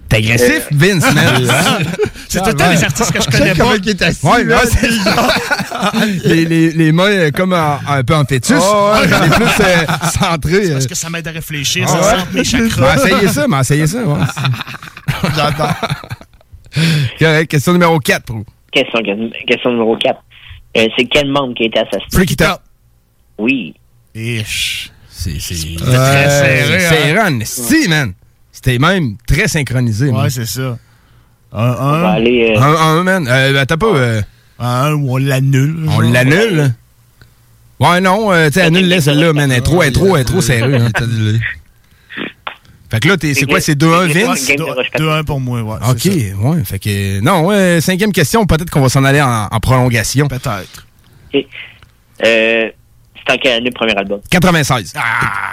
T'es 0.10 0.18
agressif, 0.18 0.68
Euh, 0.72 0.76
Vince, 0.76 1.14
man. 1.14 1.48
C'est 2.28 2.40
tout 2.42 2.50
le 2.50 2.54
temps 2.56 2.70
les 2.70 2.84
artistes 2.84 3.12
que 3.12 3.22
je 3.22 3.30
connais 3.30 3.56
pas. 3.56 3.66
Ouais, 3.66 4.46
ouais, 4.46 4.56
c'est 4.66 4.90
les, 6.28 6.46
les, 6.46 6.72
les 6.72 6.92
mains 6.94 7.04
euh, 7.10 7.32
comme 7.32 7.52
en- 7.54 7.80
un 7.88 8.04
peu 8.04 8.16
en 8.16 8.24
fêtus. 8.26 8.54
Oh, 8.58 8.92
ouais. 8.94 9.08
Les 9.24 9.30
plus 9.30 9.46
euh, 9.66 9.86
centrés. 10.18 10.64
C'est 10.66 10.72
parce 10.74 10.86
euh. 10.86 10.88
que 10.90 10.96
ça 10.96 11.10
m'aide 11.10 11.28
à 11.28 11.32
réfléchir, 11.32 11.86
Ah 11.88 11.92
ça 11.92 11.98
ouais? 11.98 12.20
centre 12.20 12.32
mes 12.32 12.38
Mais 12.40 12.44
chakras. 12.46 12.96
essayez 12.96 13.28
ça, 13.28 13.48
mais 13.50 13.60
essayez 13.60 13.88
ça. 13.88 14.04
Ouais. 14.04 14.20
J'adore. 15.36 15.74
Correct, 17.20 17.48
question 17.52 17.74
numéro 17.74 18.00
4, 18.00 18.24
pro. 18.24 18.46
Question, 18.72 19.02
question 19.48 19.72
numéro 19.72 19.98
4. 19.98 20.22
c'est 20.74 21.06
quel 21.10 21.30
membre 21.30 21.54
qui 21.54 21.64
a 21.64 21.66
été 21.68 21.80
assassiné? 21.80 22.06
Freak 22.14 22.32
it 22.32 22.42
up. 22.44 22.60
Oui. 23.38 23.74
Ish. 24.16 24.90
C'est 25.24 25.40
c'est 25.40 25.76
très 25.78 26.30
serré, 26.30 26.80
C'est 26.80 26.86
hein? 26.86 26.90
serré 26.90 27.20
en 27.20 27.40
esti, 27.40 27.88
man. 27.90 28.14
C'était 28.52 28.80
même 28.80 29.16
très 29.28 29.48
synchronisé. 29.48 30.10
Ouais, 30.10 30.30
c'est 30.30 30.46
ça. 30.46 30.78
Un, 31.54 31.72
On 31.72 31.92
va 32.02 32.10
un. 32.10 32.14
aller. 32.16 32.54
euh, 32.56 32.60
Un, 32.62 32.76
un, 33.00 33.04
man. 33.04 33.28
Euh, 33.30 33.62
attends 33.62 33.78
pas. 33.78 33.96
euh, 33.96 34.22
Un 34.60 34.94
ou 34.94 35.14
on 35.14 35.18
l'annule. 35.18 35.88
on 35.90 36.00
l'annule? 36.02 36.74
Ouais, 37.80 38.00
non, 38.02 38.32
tu 38.48 38.54
sais, 38.54 38.62
annule-la 38.62 39.02
celle-là, 39.02 39.34
man. 39.34 39.52
Elle 39.52 39.58
est 39.58 39.62
trop, 39.62 39.82
elle 39.82 39.90
est 39.90 39.92
trop, 39.92 40.16
elle 40.16 40.22
est 40.22 40.26
trop 40.26 40.42
serrée. 40.42 40.76
hein. 40.78 40.90
Fait 42.92 43.00
que 43.00 43.08
là, 43.08 43.16
t'es- 43.18 43.34
c'est 43.34 43.46
quoi, 43.46 43.62
c'est 43.62 43.76
2-1 43.76 44.08
Vince? 44.08 44.52
2-1 44.98 45.24
pour 45.24 45.40
moi, 45.40 45.62
ouais. 45.64 45.78
Ok, 45.90 46.06
ouais. 46.06 46.64
Fait 46.66 46.78
que, 46.78 47.22
non, 47.22 47.46
ouais, 47.46 47.80
cinquième 47.80 48.12
question, 48.12 48.46
peut-être 48.46 48.70
qu'on 48.70 48.82
va 48.82 48.90
s'en 48.90 49.04
aller 49.06 49.22
en, 49.22 49.48
en 49.50 49.60
prolongation. 49.62 50.28
Peut-être. 50.28 50.86
Euh, 52.26 52.70
c'est 53.26 53.34
en 53.34 53.38
quelle 53.38 53.54
année 53.54 53.66
le 53.66 53.72
premier 53.72 53.96
album? 53.96 54.20
96. 54.30 54.94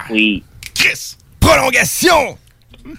Oui. 0.09 0.43
Chris! 0.75 1.15
Prolongation! 1.39 2.37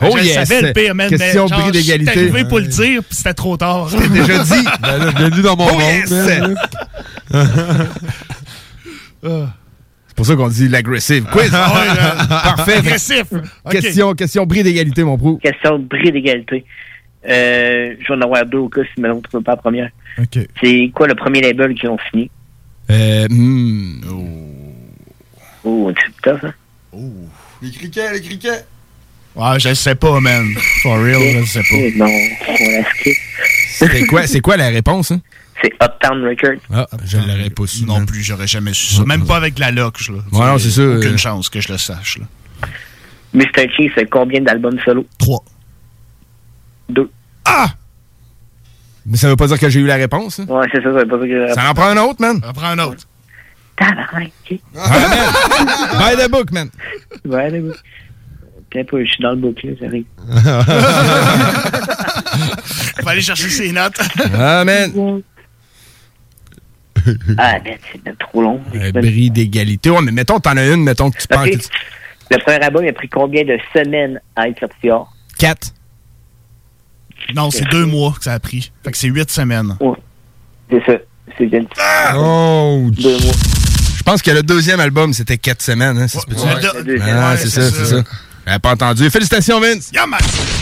Je 0.00 0.06
Oh 0.10 0.16
le 0.16 0.24
yes! 0.24 0.34
savais, 0.48 0.60
le 0.60 0.72
pire, 0.72 0.92
man, 0.94 1.08
Question 1.08 1.46
mais 1.48 1.56
genre, 1.56 1.70
d'égalité. 1.70 2.10
J'étais 2.14 2.32
arrivé 2.34 2.48
pour 2.48 2.58
le 2.58 2.66
dire, 2.66 3.00
puis 3.04 3.16
c'était 3.16 3.32
trop 3.32 3.56
tard. 3.56 3.88
T'es 3.90 4.08
déjà 4.08 4.38
dit. 4.42 4.64
Ben 4.82 4.98
là, 4.98 5.12
bienvenue 5.12 5.42
dans 5.42 5.56
mon 5.56 5.68
Oh 5.68 5.72
monde, 5.72 5.80
yes! 5.82 6.10
C'est 9.22 10.14
pour 10.16 10.26
ça 10.26 10.36
qu'on 10.36 10.48
dit 10.48 10.68
l'agressive 10.68 11.24
quiz. 11.32 11.50
Ah 11.52 11.72
ouais. 11.74 11.86
Parfait. 12.28 12.76
Agressif. 12.78 13.24
Question, 13.70 14.14
question 14.14 14.46
bris 14.46 14.62
d'égalité, 14.62 15.02
mon 15.02 15.16
pro. 15.16 15.38
Question 15.38 15.78
de 15.78 15.84
bris 15.84 16.12
d'égalité. 16.12 16.64
Euh, 17.26 17.94
je 18.00 18.08
vais 18.08 18.14
en 18.14 18.20
avoir 18.20 18.44
deux 18.44 18.58
au 18.58 18.68
cas 18.68 18.82
si 18.94 19.00
Melon 19.00 19.16
ne 19.16 19.20
trouve 19.22 19.42
pas 19.42 19.52
la 19.52 19.56
première. 19.56 19.90
Ok. 20.18 20.38
C'est 20.62 20.90
quoi 20.94 21.06
le 21.06 21.14
premier 21.14 21.40
label 21.40 21.74
qu'ils 21.74 21.88
ont 21.88 21.98
signé? 22.10 22.30
Euh, 22.90 23.26
hmm. 23.28 24.00
Oh, 25.64 25.90
c'est 25.96 26.30
tough, 26.30 26.44
hein? 26.44 26.54
Les 27.62 27.70
criquets, 27.70 28.12
les 28.12 28.20
criquets. 28.20 28.64
Ouais, 29.34 29.58
je 29.58 29.70
le 29.70 29.74
sais 29.74 29.94
pas, 29.94 30.20
man. 30.20 30.46
For 30.82 30.96
real, 30.96 31.20
je 31.20 31.38
le 31.38 31.46
sais 31.46 31.62
pas. 31.62 31.98
Non, 31.98 32.06
on 32.06 32.70
la. 32.70 32.84
C'est 33.68 34.06
quoi, 34.06 34.26
c'est 34.26 34.40
quoi 34.40 34.56
la 34.56 34.68
réponse? 34.68 35.10
Hein? 35.10 35.20
C'est 35.60 35.72
Uptown 35.82 36.24
Records. 36.24 36.60
Ah, 36.72 36.86
je 37.04 37.16
l'aurais 37.16 37.50
pas 37.50 37.66
su. 37.66 37.84
Non 37.84 38.04
plus, 38.04 38.22
j'aurais 38.22 38.46
jamais 38.46 38.74
su 38.74 38.94
ça. 38.94 39.04
Même 39.04 39.26
pas 39.26 39.36
avec 39.36 39.58
la 39.58 39.70
loque, 39.70 40.06
là. 40.08 40.14
Ouais, 40.32 40.46
non, 40.46 40.58
c'est 40.58 40.70
ça, 40.70 40.82
Aucune 40.82 41.14
euh. 41.14 41.16
chance 41.16 41.48
que 41.48 41.60
je 41.60 41.72
le 41.72 41.78
sache, 41.78 42.18
là. 42.18 42.26
Mr. 43.32 43.68
Chief, 43.74 43.92
c'est 43.96 44.08
combien 44.08 44.40
d'albums 44.40 44.78
solo? 44.84 45.06
Trois. 45.18 45.42
Deux. 46.88 47.10
Ah! 47.44 47.68
Mais 49.06 49.16
ça 49.16 49.28
veut 49.28 49.36
pas 49.36 49.46
dire 49.46 49.58
que 49.58 49.68
j'ai 49.68 49.80
eu 49.80 49.86
la 49.86 49.96
réponse. 49.96 50.40
hein? 50.40 50.46
Ouais, 50.48 50.66
c'est 50.72 50.78
ça, 50.82 50.92
ça 50.92 51.04
veut 51.04 51.06
pas 51.06 51.18
dire 51.26 51.48
que... 51.48 51.54
Ça 51.54 51.70
en 51.70 51.74
prend 51.74 51.86
un 51.88 51.96
autre, 51.98 52.20
man. 52.20 52.40
On 52.46 52.52
prend 52.52 52.68
un 52.68 52.78
autre. 52.78 53.04
Tabarnak, 53.76 54.32
ok. 54.50 54.58
By 54.72 56.16
the 56.16 56.30
book, 56.30 56.50
man. 56.52 56.68
Ouais, 57.24 57.50
là, 57.50 57.58
oui. 57.58 57.72
Peut-être 58.70 58.90
pas, 58.90 59.04
je 59.04 59.10
suis 59.10 59.22
dans 59.22 59.30
le 59.30 59.36
book, 59.36 59.62
là, 59.62 59.72
ça 59.78 59.86
arrive. 59.86 60.04
Faut 63.02 63.08
aller 63.08 63.20
chercher 63.20 63.48
ses 63.48 63.72
notes. 63.72 63.98
Ah, 64.36 64.64
man. 64.64 65.22
Ah, 67.36 67.58
ben, 67.62 67.76
c'est 67.92 68.18
trop 68.18 68.42
long. 68.42 68.60
Un 68.74 68.90
bris 68.90 69.30
d'égalité. 69.30 69.90
Ouais, 69.90 70.00
mais 70.02 70.12
mettons, 70.12 70.40
t'en 70.40 70.56
as 70.56 70.66
une, 70.66 70.82
mettons 70.82 71.10
que 71.10 71.18
tu 71.18 71.28
penses 71.28 71.46
Ok. 71.46 71.50
que 71.52 71.56
tu... 71.58 71.68
Le 72.30 72.38
premier 72.38 72.60
album, 72.64 72.84
il 72.84 72.88
a 72.88 72.92
pris 72.94 73.08
combien 73.08 73.44
de 73.44 73.58
semaines 73.74 74.18
à 74.34 74.48
être 74.48 74.58
sorti 74.60 74.90
hors? 74.90 75.12
4. 75.38 75.68
Non, 77.34 77.50
c'est 77.50 77.64
deux 77.70 77.86
mois 77.86 78.14
que 78.18 78.24
ça 78.24 78.32
a 78.34 78.38
pris. 78.40 78.70
Fait 78.82 78.90
que 78.90 78.98
c'est 78.98 79.08
huit 79.08 79.30
semaines. 79.30 79.76
C'est 80.70 80.82
ça. 80.84 80.92
C'est 81.38 81.46
bien. 81.46 81.60
Oh! 82.16 82.88
Deux 82.92 83.18
mois. 83.18 83.32
Je 83.96 84.02
pense 84.02 84.20
que 84.22 84.30
le 84.30 84.42
deuxième 84.42 84.80
album, 84.80 85.12
c'était 85.14 85.38
4 85.38 85.62
semaines. 85.62 85.98
Hein? 85.98 86.06
Ouais, 86.28 86.82
deux- 86.84 86.98
Ah, 87.02 87.30
ouais, 87.30 87.36
c'est 87.38 87.48
c'est 87.48 87.62
ça, 87.62 87.70
c'est 87.70 87.84
ça. 87.86 88.02
J'avais 88.46 88.58
pas 88.58 88.72
entendu. 88.72 89.08
Félicitations, 89.08 89.58
Vince. 89.58 89.90
Yeah, 89.94 90.06
man! 90.06 90.20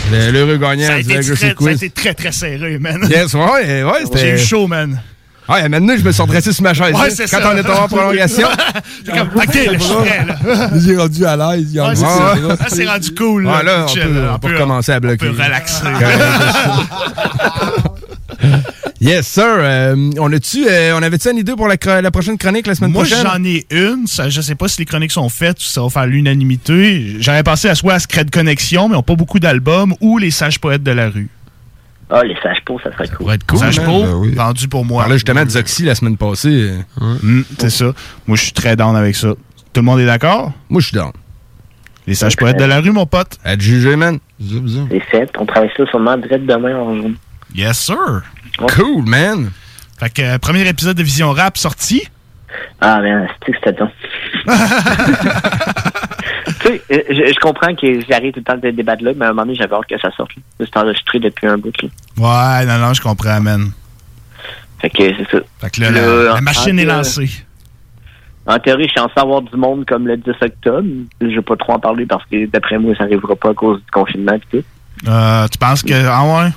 Le- 0.09 0.31
L'heureux 0.31 0.57
gagnant 0.57 0.87
Ça 0.87 0.93
a, 0.93 1.01
du 1.01 1.11
été 1.11 1.19
très, 1.33 1.53
ça 1.53 1.67
a 1.67 1.71
été 1.71 1.89
très, 1.89 2.13
très 2.13 2.31
serré, 2.31 2.79
man. 2.79 3.05
Yes, 3.09 3.33
ouais, 3.33 3.83
ouais, 3.83 3.91
c'était... 4.05 4.19
J'ai 4.19 4.33
eu 4.35 4.37
chaud, 4.45 4.67
man. 4.67 5.01
Ouais, 5.49 5.67
maintenant, 5.67 5.93
je 5.97 6.03
me 6.03 6.11
suis 6.11 6.21
redressé 6.21 6.53
sur 6.53 6.63
ma 6.63 6.73
chaise. 6.73 6.95
Ouais, 6.95 7.09
c'est 7.09 7.29
quand 7.29 7.39
ça. 7.41 7.51
on 7.53 7.57
est 7.57 7.63
tombé 7.63 7.79
en 7.79 7.87
prolongation. 7.87 8.47
J'ai 9.05 9.11
comme, 9.11 9.29
ok, 9.35 9.53
là, 9.53 9.61
je 9.73 9.83
suis 9.83 9.93
prêt, 9.93 10.25
là. 10.25 10.69
Il 10.75 10.89
est 10.91 10.97
rendu 10.97 11.25
à 11.25 11.35
l'aise. 11.35 11.67
Il 11.73 11.81
Ouais, 11.81 11.95
c'est 11.95 12.01
ça. 12.01 12.35
Là, 12.47 12.55
c'est 12.67 12.85
rendu 12.85 13.13
cool. 13.13 13.45
Ouais, 13.45 13.63
là, 13.63 13.83
on 13.83 13.87
Chill, 13.87 14.03
peut, 14.03 14.13
là. 14.21 14.31
on 14.35 14.39
peut 14.39 14.53
recommencer 14.53 14.91
à 14.93 14.99
bloquer. 15.01 15.27
On 15.29 15.33
peut 15.33 15.43
relaxer. 15.43 15.83
Yes, 19.01 19.27
sir. 19.27 19.43
Euh, 19.45 20.11
on 20.17 20.31
a-tu, 20.31 20.65
euh, 20.65 20.97
on 20.97 21.03
avait-tu 21.03 21.29
une 21.29 21.37
idée 21.37 21.53
pour 21.57 21.67
la, 21.67 21.75
cro- 21.75 21.99
la 22.01 22.09
prochaine 22.09 22.37
chronique 22.37 22.65
la 22.67 22.73
semaine 22.75 22.91
Moi, 22.91 23.03
prochaine? 23.03 23.25
j'en 23.27 23.43
ai 23.43 23.65
une. 23.69 24.07
Ça, 24.07 24.29
je 24.29 24.39
sais 24.39 24.55
pas 24.55 24.69
si 24.69 24.79
les 24.79 24.85
chroniques 24.85 25.11
sont 25.11 25.27
faites 25.27 25.59
ou 25.59 25.61
si 25.61 25.73
ça 25.73 25.81
va 25.81 25.89
faire 25.89 26.05
l'unanimité. 26.05 27.17
J'aurais 27.19 27.43
pensé 27.43 27.67
à 27.67 27.75
soit 27.75 27.95
à 27.95 27.99
Secret 27.99 28.25
Connexion, 28.31 28.87
mais 28.87 28.93
ils 28.93 28.97
n'ont 28.97 29.03
pas 29.03 29.15
beaucoup 29.15 29.39
d'albums, 29.39 29.93
ou 29.99 30.17
Les 30.19 30.31
Sages 30.31 30.57
Poètes 30.59 30.83
de 30.83 30.91
la 30.91 31.09
rue. 31.09 31.27
Ah, 32.09 32.23
les 32.23 32.35
sages-pots, 32.41 32.79
ça 32.83 32.91
serait 32.91 33.07
cool. 33.07 33.33
être 33.33 33.45
cool. 33.45 33.59
Sage 33.59 33.79
man. 33.79 34.01
Ben 34.01 34.13
oui. 34.15 34.33
vendu 34.33 34.67
pour 34.67 34.85
moi. 34.85 35.03
parlait 35.03 35.15
justement 35.15 35.43
de 35.43 35.49
Zoxy 35.49 35.83
la 35.83 35.95
semaine 35.95 36.17
passée. 36.17 36.73
Mm, 36.99 37.41
c'est 37.57 37.69
ça. 37.69 37.93
Moi, 38.27 38.37
je 38.37 38.43
suis 38.43 38.51
très 38.53 38.75
down 38.75 38.95
avec 38.95 39.15
ça. 39.15 39.29
Tout 39.29 39.81
le 39.81 39.83
monde 39.83 39.99
est 39.99 40.05
d'accord? 40.05 40.51
Moi, 40.69 40.81
je 40.81 40.87
suis 40.87 40.95
down. 40.95 41.11
Les 42.05 42.15
sages 42.15 42.35
poètes 42.35 42.59
de 42.59 42.65
la 42.65 42.81
rue, 42.81 42.91
mon 42.91 43.05
pote. 43.05 43.39
À 43.43 43.55
te 43.55 43.61
juger, 43.61 43.95
man. 43.95 44.19
C'est 44.39 44.99
fait. 44.99 45.31
On 45.37 45.45
travaille 45.45 45.71
ça 45.75 45.85
sûrement 45.85 46.17
direct 46.17 46.45
demain 46.45 46.75
en 46.75 46.95
journée. 46.95 47.15
Yes, 47.55 47.79
sir. 47.79 48.23
Cool, 48.57 49.05
man. 49.05 49.51
Fait 49.99 50.09
que, 50.09 50.21
euh, 50.21 50.37
premier 50.37 50.67
épisode 50.67 50.97
de 50.97 51.03
Vision 51.03 51.31
Rap 51.31 51.57
sorti. 51.57 52.03
Ah, 52.81 52.99
mais 53.01 53.13
c'est 53.45 53.51
que 53.53 53.57
c'était. 53.63 53.83
tu 56.63 56.67
sais, 56.69 56.81
euh, 56.91 56.97
je, 57.09 57.33
je 57.33 57.39
comprends 57.39 57.75
que 57.75 57.99
j'arrive 58.09 58.31
tout 58.33 58.39
le 58.39 58.43
temps 58.43 58.57
de 58.57 58.69
débattre 58.71 59.03
là, 59.03 59.11
mais 59.15 59.25
à 59.25 59.29
un 59.29 59.31
moment 59.33 59.43
donné, 59.43 59.55
j'avais 59.55 59.75
hâte 59.75 59.85
que 59.89 59.99
ça 59.99 60.09
sorte. 60.15 60.31
C'est 60.59 60.77
enregistré 60.77 61.19
depuis 61.19 61.47
un 61.47 61.57
bout. 61.57 61.73
Là. 61.81 61.89
Ouais, 62.17 62.65
non, 62.65 62.77
non, 62.79 62.93
je 62.93 63.01
comprends, 63.01 63.39
man. 63.41 63.71
Fait 64.79 64.89
que 64.89 65.03
c'est 65.15 65.29
ça. 65.31 65.43
Fait 65.59 65.69
que 65.69 65.81
là, 65.81 65.91
Là, 65.91 66.33
la, 66.35 66.41
machine 66.41 66.75
en- 66.75 66.81
est 66.81 66.85
lancée. 66.85 67.29
En 68.45 68.59
théorie, 68.59 68.83
je 68.83 68.89
suis 68.89 68.99
censé 68.99 69.13
avoir 69.15 69.41
du 69.41 69.55
monde 69.55 69.85
comme 69.87 70.05
le 70.07 70.17
10 70.17 70.31
octobre. 70.41 70.87
Je 71.21 71.27
vais 71.27 71.41
pas 71.41 71.55
trop 71.55 71.73
en 71.73 71.79
parler 71.79 72.05
parce 72.05 72.25
que 72.25 72.45
d'après 72.47 72.77
moi, 72.77 72.93
ça 72.97 73.05
n'arrivera 73.05 73.35
pas 73.37 73.51
à 73.51 73.53
cause 73.53 73.77
du 73.79 73.91
confinement 73.91 74.33
et 74.33 74.41
tout. 74.51 74.63
Euh, 75.07 75.47
tu 75.47 75.57
penses 75.57 75.81
que. 75.83 75.93
Ah 75.93 76.23
ouais? 76.43 76.49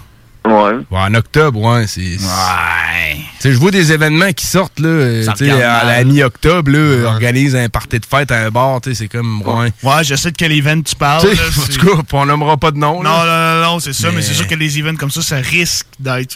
Ouais. 0.46 0.84
en 0.90 1.14
octobre, 1.14 1.60
ouais, 1.60 1.86
c'est. 1.86 2.00
Ouais. 2.18 3.16
Je 3.44 3.50
vois 3.58 3.70
des 3.70 3.92
événements 3.92 4.32
qui 4.32 4.44
sortent, 4.46 4.80
là. 4.80 4.88
euh, 4.88 5.26
à 5.62 5.84
la 5.84 6.04
mi-octobre, 6.04 6.70
là, 6.70 7.10
organise 7.10 7.54
un 7.54 7.68
party 7.68 8.00
de 8.00 8.06
fête 8.06 8.30
à 8.30 8.46
un 8.46 8.50
bar, 8.50 8.80
tu 8.80 8.90
sais, 8.90 8.94
c'est 8.96 9.08
comme. 9.08 9.42
Ouais. 9.42 9.72
Ouais, 9.82 10.04
je 10.04 10.14
sais 10.16 10.30
de 10.32 10.36
quel 10.36 10.52
event 10.52 10.80
tu 10.82 10.94
parles. 10.96 11.26
Là, 11.26 11.32
en 11.58 11.66
tout 11.72 12.02
cas, 12.02 12.02
on 12.12 12.26
nommera 12.26 12.56
pas 12.56 12.70
de 12.70 12.78
nom, 12.78 13.02
Non, 13.02 13.10
là. 13.10 13.54
non, 13.56 13.62
non, 13.66 13.72
non, 13.74 13.80
c'est 13.80 13.92
ça, 13.92 14.08
mais, 14.10 14.16
Mais- 14.16 14.22
c'est 14.22 14.34
sûr 14.34 14.46
que 14.48 14.54
les 14.54 14.78
events 14.78 14.96
comme 14.96 15.10
ça, 15.10 15.22
ça 15.22 15.36
risque 15.36 15.86
d'être 16.00 16.34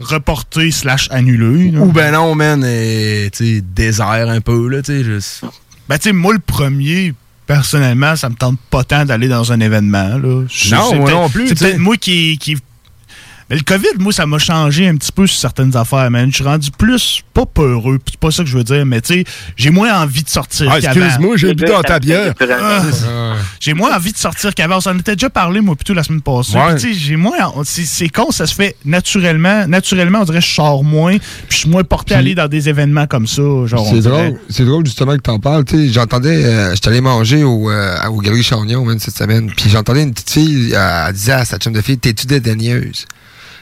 reporté 0.00 0.70
slash 0.70 1.08
annulé. 1.10 1.70
là. 1.70 1.80
Ou 1.80 1.92
ben 1.92 2.12
non, 2.12 2.34
man, 2.34 2.62
euh, 2.64 3.28
tu 3.36 3.56
sais, 3.56 3.60
désert 3.62 4.28
un 4.28 4.40
peu, 4.40 4.68
là, 4.68 4.82
tu 4.82 4.92
sais. 4.98 5.04
juste- 5.04 5.44
Ben, 5.88 5.98
tu 5.98 6.04
sais, 6.04 6.12
moi, 6.12 6.32
le 6.32 6.38
premier, 6.38 7.14
personnellement, 7.46 8.16
ça 8.16 8.28
me 8.28 8.34
tente 8.34 8.58
pas 8.70 8.84
tant 8.84 9.04
d'aller 9.04 9.28
dans 9.28 9.52
un 9.52 9.60
événement. 9.60 10.16
Là. 10.18 10.44
Je- 10.48 10.74
Non, 10.74 10.94
moi 10.96 11.10
non 11.10 11.28
plus, 11.28 11.48
C'est 11.48 11.58
peut-être 11.58 11.78
moi 11.78 11.96
qui. 11.96 12.38
qui... 12.38 12.56
Mais 13.50 13.56
le 13.56 13.62
COVID, 13.62 13.98
moi, 13.98 14.12
ça 14.12 14.26
m'a 14.26 14.38
changé 14.38 14.86
un 14.86 14.94
petit 14.96 15.10
peu 15.10 15.26
sur 15.26 15.38
certaines 15.40 15.76
affaires, 15.76 16.08
man. 16.10 16.30
Je 16.30 16.36
suis 16.36 16.44
rendu 16.44 16.70
plus, 16.70 17.22
pas 17.34 17.46
peureux, 17.46 17.98
c'est 18.08 18.16
pas 18.20 18.30
ça 18.30 18.44
que 18.44 18.48
je 18.48 18.56
veux 18.56 18.62
dire, 18.62 18.86
mais 18.86 19.00
tu 19.00 19.14
sais, 19.14 19.24
j'ai 19.56 19.70
moins 19.70 19.92
envie 20.02 20.22
de 20.22 20.28
sortir 20.28 20.70
Ah, 20.72 20.80
qu'avant. 20.80 21.04
excuse-moi, 21.04 21.36
j'ai 21.36 21.54
bu 21.54 21.64
dans 21.64 21.82
ta 21.82 21.98
bière. 21.98 22.32
Ah, 22.40 22.82
j'ai 23.58 23.74
moins 23.74 23.94
envie 23.96 24.12
de 24.12 24.16
sortir 24.18 24.54
qu'avant. 24.54 24.76
On 24.76 24.80
s'en 24.80 24.96
était 24.96 25.16
déjà 25.16 25.30
parlé, 25.30 25.60
moi, 25.60 25.74
plutôt 25.74 25.94
la 25.94 26.04
semaine 26.04 26.20
passée. 26.20 26.54
Ouais. 26.56 26.74
Puis, 26.76 26.82
tu 26.82 26.94
sais, 26.94 27.00
j'ai 27.00 27.16
moins. 27.16 27.36
C'est 27.64 27.84
c'est 27.84 28.08
con, 28.08 28.30
ça 28.30 28.46
se 28.46 28.54
fait 28.54 28.76
naturellement. 28.84 29.66
Naturellement, 29.66 30.20
on 30.20 30.24
dirait 30.24 30.38
que 30.38 30.44
je 30.46 30.54
sors 30.54 30.84
moins, 30.84 31.18
puis 31.18 31.26
je 31.48 31.56
suis 31.56 31.68
moins 31.68 31.82
porté 31.82 32.14
à 32.14 32.18
aller 32.18 32.34
dans 32.36 32.46
des 32.48 32.68
événements 32.68 33.06
comme 33.06 33.26
ça. 33.26 33.42
C'est 33.90 34.00
drôle, 34.00 34.38
c'est 34.48 34.64
drôle 34.64 34.86
justement 34.86 35.16
que 35.16 35.22
t'en 35.22 35.40
parles. 35.40 35.64
Tu 35.64 35.76
sais, 35.88 35.92
j'entendais, 35.92 36.44
euh, 36.44 36.74
j'étais 36.74 36.88
allé 36.88 37.00
manger 37.00 37.42
au, 37.42 37.68
euh, 37.70 37.96
au 38.10 38.20
Galerie 38.20 38.42
Chagnon 38.44 38.84
man, 38.84 38.98
cette 39.00 39.16
semaine, 39.16 39.50
puis 39.56 39.68
j'entendais 39.70 40.04
une 40.04 40.12
petite 40.12 40.30
fille, 40.30 40.72
euh, 40.74 41.06
elle 41.08 41.12
disait 41.14 41.32
à 41.32 41.44
sa 41.44 41.58
chum 41.58 41.72
de 41.72 41.80
fille, 41.80 41.98
t'es-tu 41.98 42.26
dédaigneuse? 42.26 43.06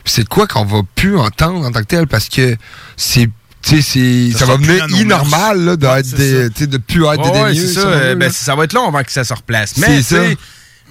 C'est 0.08 0.24
de 0.24 0.28
quoi 0.28 0.46
qu'on 0.46 0.64
va 0.64 0.80
plus 0.94 1.16
entendre 1.18 1.64
en 1.66 1.70
tant 1.70 1.80
que 1.80 1.84
tel 1.86 2.06
parce 2.06 2.28
que 2.28 2.56
c'est 2.96 3.28
tu 3.60 3.82
sais, 3.82 3.82
c'est- 3.82 4.32
Ça 4.32 4.40
ça, 4.40 4.46
va 4.46 4.56
devenir 4.56 4.84
inormal 5.00 5.64
là, 5.64 5.76
des- 6.16 6.48
sais, 6.54 6.66
de 6.68 6.78
plus 6.78 7.04
être 7.06 7.18
Ouais, 7.32 7.42
ouais, 7.42 7.54
ça. 7.74 7.80
euh, 7.80 8.14
ben, 8.14 8.30
ça 8.30 8.54
va 8.54 8.64
être 8.64 8.72
long 8.72 8.86
avant 8.86 9.02
que 9.02 9.10
ça 9.10 9.24
se 9.24 9.34
replace. 9.34 9.76
Mais, 9.78 10.00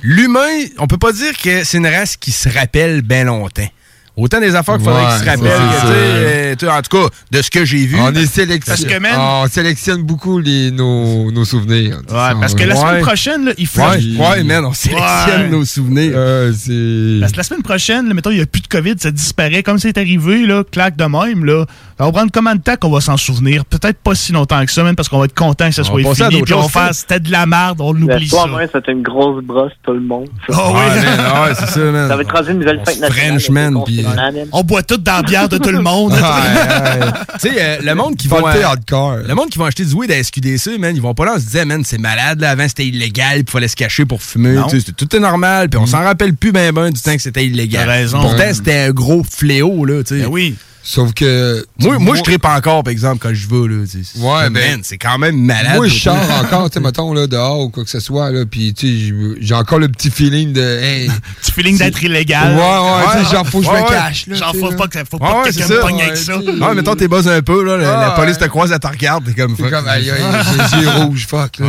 l'humain, 0.03 0.65
on 0.77 0.85
peut 0.87 0.97
pas 0.97 1.13
dire 1.13 1.35
que 1.37 1.63
c'est 1.63 1.77
une 1.77 1.87
race 1.87 2.17
qui 2.17 2.31
se 2.31 2.49
rappelle 2.49 3.01
bien 3.03 3.23
longtemps. 3.23 3.69
Autant 4.17 4.39
des 4.39 4.55
affaires 4.55 4.77
qu'il 4.77 4.85
faudrait 4.85 5.03
Ouais, 5.05 5.09
qu'ils 5.11 5.19
se 5.19 5.25
rappellent 5.29 5.41
que, 5.43 5.47
ça. 5.47 5.81
tu 5.81 5.87
sais, 5.87 6.65
euh, 6.65 6.71
en 6.71 6.81
tout 6.81 6.97
cas, 6.97 7.07
de 7.31 7.41
ce 7.43 7.51
que 7.51 7.65
j'ai 7.65 7.85
vu. 7.85 7.97
On 7.99 8.11
est 8.15 8.25
sélection- 8.25 8.73
Parce 8.73 8.83
que, 8.83 8.99
man, 8.99 9.15
on 9.19 9.47
sélectionne 9.47 10.01
beaucoup 10.01 10.39
les, 10.39 10.71
nos, 10.71 11.31
nos 11.31 11.45
souvenirs. 11.45 11.97
Ouais, 12.09 12.33
parce 12.41 12.55
que 12.55 12.63
la 12.63 12.75
semaine 12.75 13.01
prochaine, 13.03 13.45
là, 13.45 13.51
il 13.59 13.67
faut. 13.67 13.81
Ouais, 13.81 13.97
ouais, 14.17 14.43
man, 14.43 14.65
on 14.65 14.73
sélectionne 14.73 15.51
nos 15.51 15.63
souvenirs. 15.65 16.13
Parce 16.13 16.65
que 16.65 17.37
la 17.37 17.43
semaine 17.43 17.61
prochaine, 17.61 18.07
là, 18.07 18.13
mettons, 18.15 18.31
il 18.31 18.37
n'y 18.37 18.41
a 18.43 18.47
plus 18.47 18.61
de 18.61 18.67
COVID, 18.67 18.95
ça 18.97 19.11
disparaît. 19.11 19.61
Comme 19.61 19.77
c'est 19.77 19.97
arrivé, 19.97 20.45
là, 20.47 20.63
claque 20.63 20.95
de 20.97 21.05
même, 21.05 21.45
là. 21.45 21.65
Ça 21.97 22.05
va 22.05 22.11
prendre 22.11 22.31
combien 22.31 22.53
de 22.55 22.61
temps 22.61 22.75
qu'on 22.79 22.91
va 22.91 23.01
s'en 23.01 23.17
souvenir? 23.17 23.65
Peut-être 23.65 23.97
pas 23.97 24.13
si 24.13 24.31
longtemps 24.31 24.63
que 24.63 24.71
ça, 24.71 24.83
même 24.83 24.95
parce 24.95 25.09
qu'on 25.09 25.17
va 25.17 25.25
être 25.25 25.33
content 25.33 25.67
que 25.69 25.73
ça 25.73 25.81
On 25.81 25.85
soit 25.85 26.15
fini. 26.15 26.41
Puis 26.43 26.53
on 26.53 26.57
va 26.57 26.63
choses, 26.63 26.71
faire, 26.71 26.87
ça. 26.87 26.93
c'était 26.93 27.19
de 27.19 27.31
la 27.31 27.47
merde, 27.47 27.81
on 27.81 27.91
Le 27.91 28.03
oublie 28.03 28.27
ça. 28.29 28.45
même, 28.45 28.67
c'était 28.71 28.91
une 28.91 29.01
grosse 29.01 29.43
brosse, 29.43 29.71
tout 29.83 29.93
le 29.93 30.01
monde. 30.01 30.27
ça. 30.47 30.55
Ah 30.55 30.71
oui. 30.73 30.79
Ouais, 31.47 31.55
c'est 31.57 31.67
ça, 31.67 31.79
man. 31.79 32.07
Ça 32.07 32.15
va 32.15 32.21
être 32.21 32.35
rendu 32.35 32.51
une 32.51 32.59
nouvelle 32.59 32.81
fête 32.85 32.99
nationale. 32.99 33.11
Frenchman, 33.39 33.83
puis-. 33.83 34.05
On 34.51 34.63
boit 34.63 34.83
tout 34.83 34.97
dans 34.97 35.15
la 35.17 35.21
bière 35.23 35.49
de 35.49 35.57
tout 35.57 35.71
le 35.71 35.81
monde. 35.81 36.13
Tu 37.39 37.49
sais, 37.49 37.55
euh, 37.59 37.77
le 37.83 37.93
monde 37.95 38.15
qui 38.15 38.27
va. 38.27 38.37
Hardcore. 38.63 39.17
Le 39.27 39.35
monde 39.35 39.49
qui 39.49 39.57
va 39.59 39.65
acheter 39.67 39.85
du 39.85 39.93
weed 39.93 40.11
à 40.11 40.23
SQDC, 40.23 40.77
man, 40.79 40.95
ils 40.95 41.01
vont 41.01 41.13
pas 41.13 41.25
là 41.25 41.33
en 41.33 41.39
se 41.39 41.45
disant, 41.45 41.65
man, 41.65 41.83
c'est 41.83 41.97
malade, 41.99 42.39
là. 42.41 42.51
Avant, 42.51 42.67
c'était 42.67 42.85
illégal, 42.87 43.43
puis 43.43 43.45
il 43.47 43.51
fallait 43.51 43.67
se 43.67 43.75
cacher 43.75 44.05
pour 44.05 44.21
fumer. 44.21 44.53
Non. 44.53 44.63
Tu 44.67 44.79
sais, 44.79 44.85
c'était- 44.87 45.05
Tout 45.05 45.15
est 45.15 45.19
normal, 45.19 45.69
puis 45.69 45.79
on 45.79 45.85
s'en 45.85 46.03
rappelle 46.03 46.33
plus 46.35 46.51
ben 46.51 46.71
ben 46.73 46.89
du 46.89 46.99
temps 47.01 47.15
que 47.15 47.21
c'était 47.21 47.45
illégal. 47.45 47.85
T'as 47.85 47.91
raison. 47.91 48.21
Pourtant, 48.21 48.53
c'était 48.53 48.77
un 48.87 48.91
gros 48.91 49.23
fléau, 49.23 49.85
là, 49.85 50.03
tu 50.03 50.15
sais. 50.17 50.21
Ben 50.23 50.29
oui. 50.31 50.55
Sauf 50.89 51.13
que. 51.13 51.65
Moi, 51.79 51.99
moi 51.99 52.15
je 52.15 52.21
tripe 52.21 52.45
encore, 52.45 52.81
par 52.81 52.93
exemple, 52.93 53.17
quand 53.19 53.33
je 53.33 53.45
vais, 53.49 53.67
là. 53.67 53.83
Ouais, 54.19 54.49
ben, 54.49 54.79
c'est 54.83 54.97
quand 54.97 55.17
même 55.17 55.35
malade. 55.35 55.75
Moi, 55.75 55.89
je 55.89 55.99
sors 55.99 56.15
encore, 56.41 56.69
tu 56.69 56.75
sais, 56.75 56.79
mettons, 56.79 57.13
là, 57.13 57.27
dehors 57.27 57.59
ou 57.59 57.69
quoi 57.69 57.83
que 57.83 57.89
ce 57.89 57.99
soit, 57.99 58.31
là, 58.31 58.45
puis, 58.45 58.73
tu 58.73 58.87
sais, 59.09 59.13
j'ai- 59.41 59.53
encore 59.53 59.79
le 59.79 59.89
petit 59.89 60.09
feeling 60.09 60.53
de, 60.53 60.61
hey. 60.61 61.11
Petit 61.41 61.51
feeling 61.51 61.77
d'être 61.77 62.01
illégal. 62.01 62.55
Ouais, 62.55 62.61
ouais, 62.61 63.19
tu 63.19 63.25
sais, 63.25 63.35
genre, 63.35 63.45
faut 63.45 63.59
que 63.59 63.65
je 63.65 63.69
Ouais, 63.69 63.81
me 63.81 63.83
ouais. 63.83 63.89
cache. 63.89 64.29
Genre, 64.29 64.55
faut 64.55 64.71
pas 64.71 64.87
que, 64.87 64.99
faut 64.99 65.17
Ouais, 65.17 65.29
pas 65.29 65.43
ouais, 65.43 65.49
que 65.49 65.55
quelqu'un 65.57 65.73
me 65.73 65.81
pogne 65.81 66.01
avec 66.01 66.13
Ouais, 66.13 66.15
ça. 66.15 66.37
Ouais, 66.37 66.75
mettons, 66.75 66.95
t'es 66.95 67.09
buzz 67.09 67.27
un 67.27 67.41
peu, 67.41 67.65
là. 67.65 67.75
La, 67.77 68.11
police 68.11 68.37
te 68.37 68.43
ouais. 68.43 68.49
croise, 68.49 68.71
elle 68.71 68.79
te 68.79 68.87
regarde, 68.87 69.25
t'es 69.25 69.33
comme 69.33 69.57
fuck. 69.57 69.69
comme, 69.69 69.89
aïe, 69.89 70.05
j'ai 70.05 70.79
les 70.79 70.83
yeux 70.83 70.89
rouges, 70.89 71.27
fuck, 71.27 71.57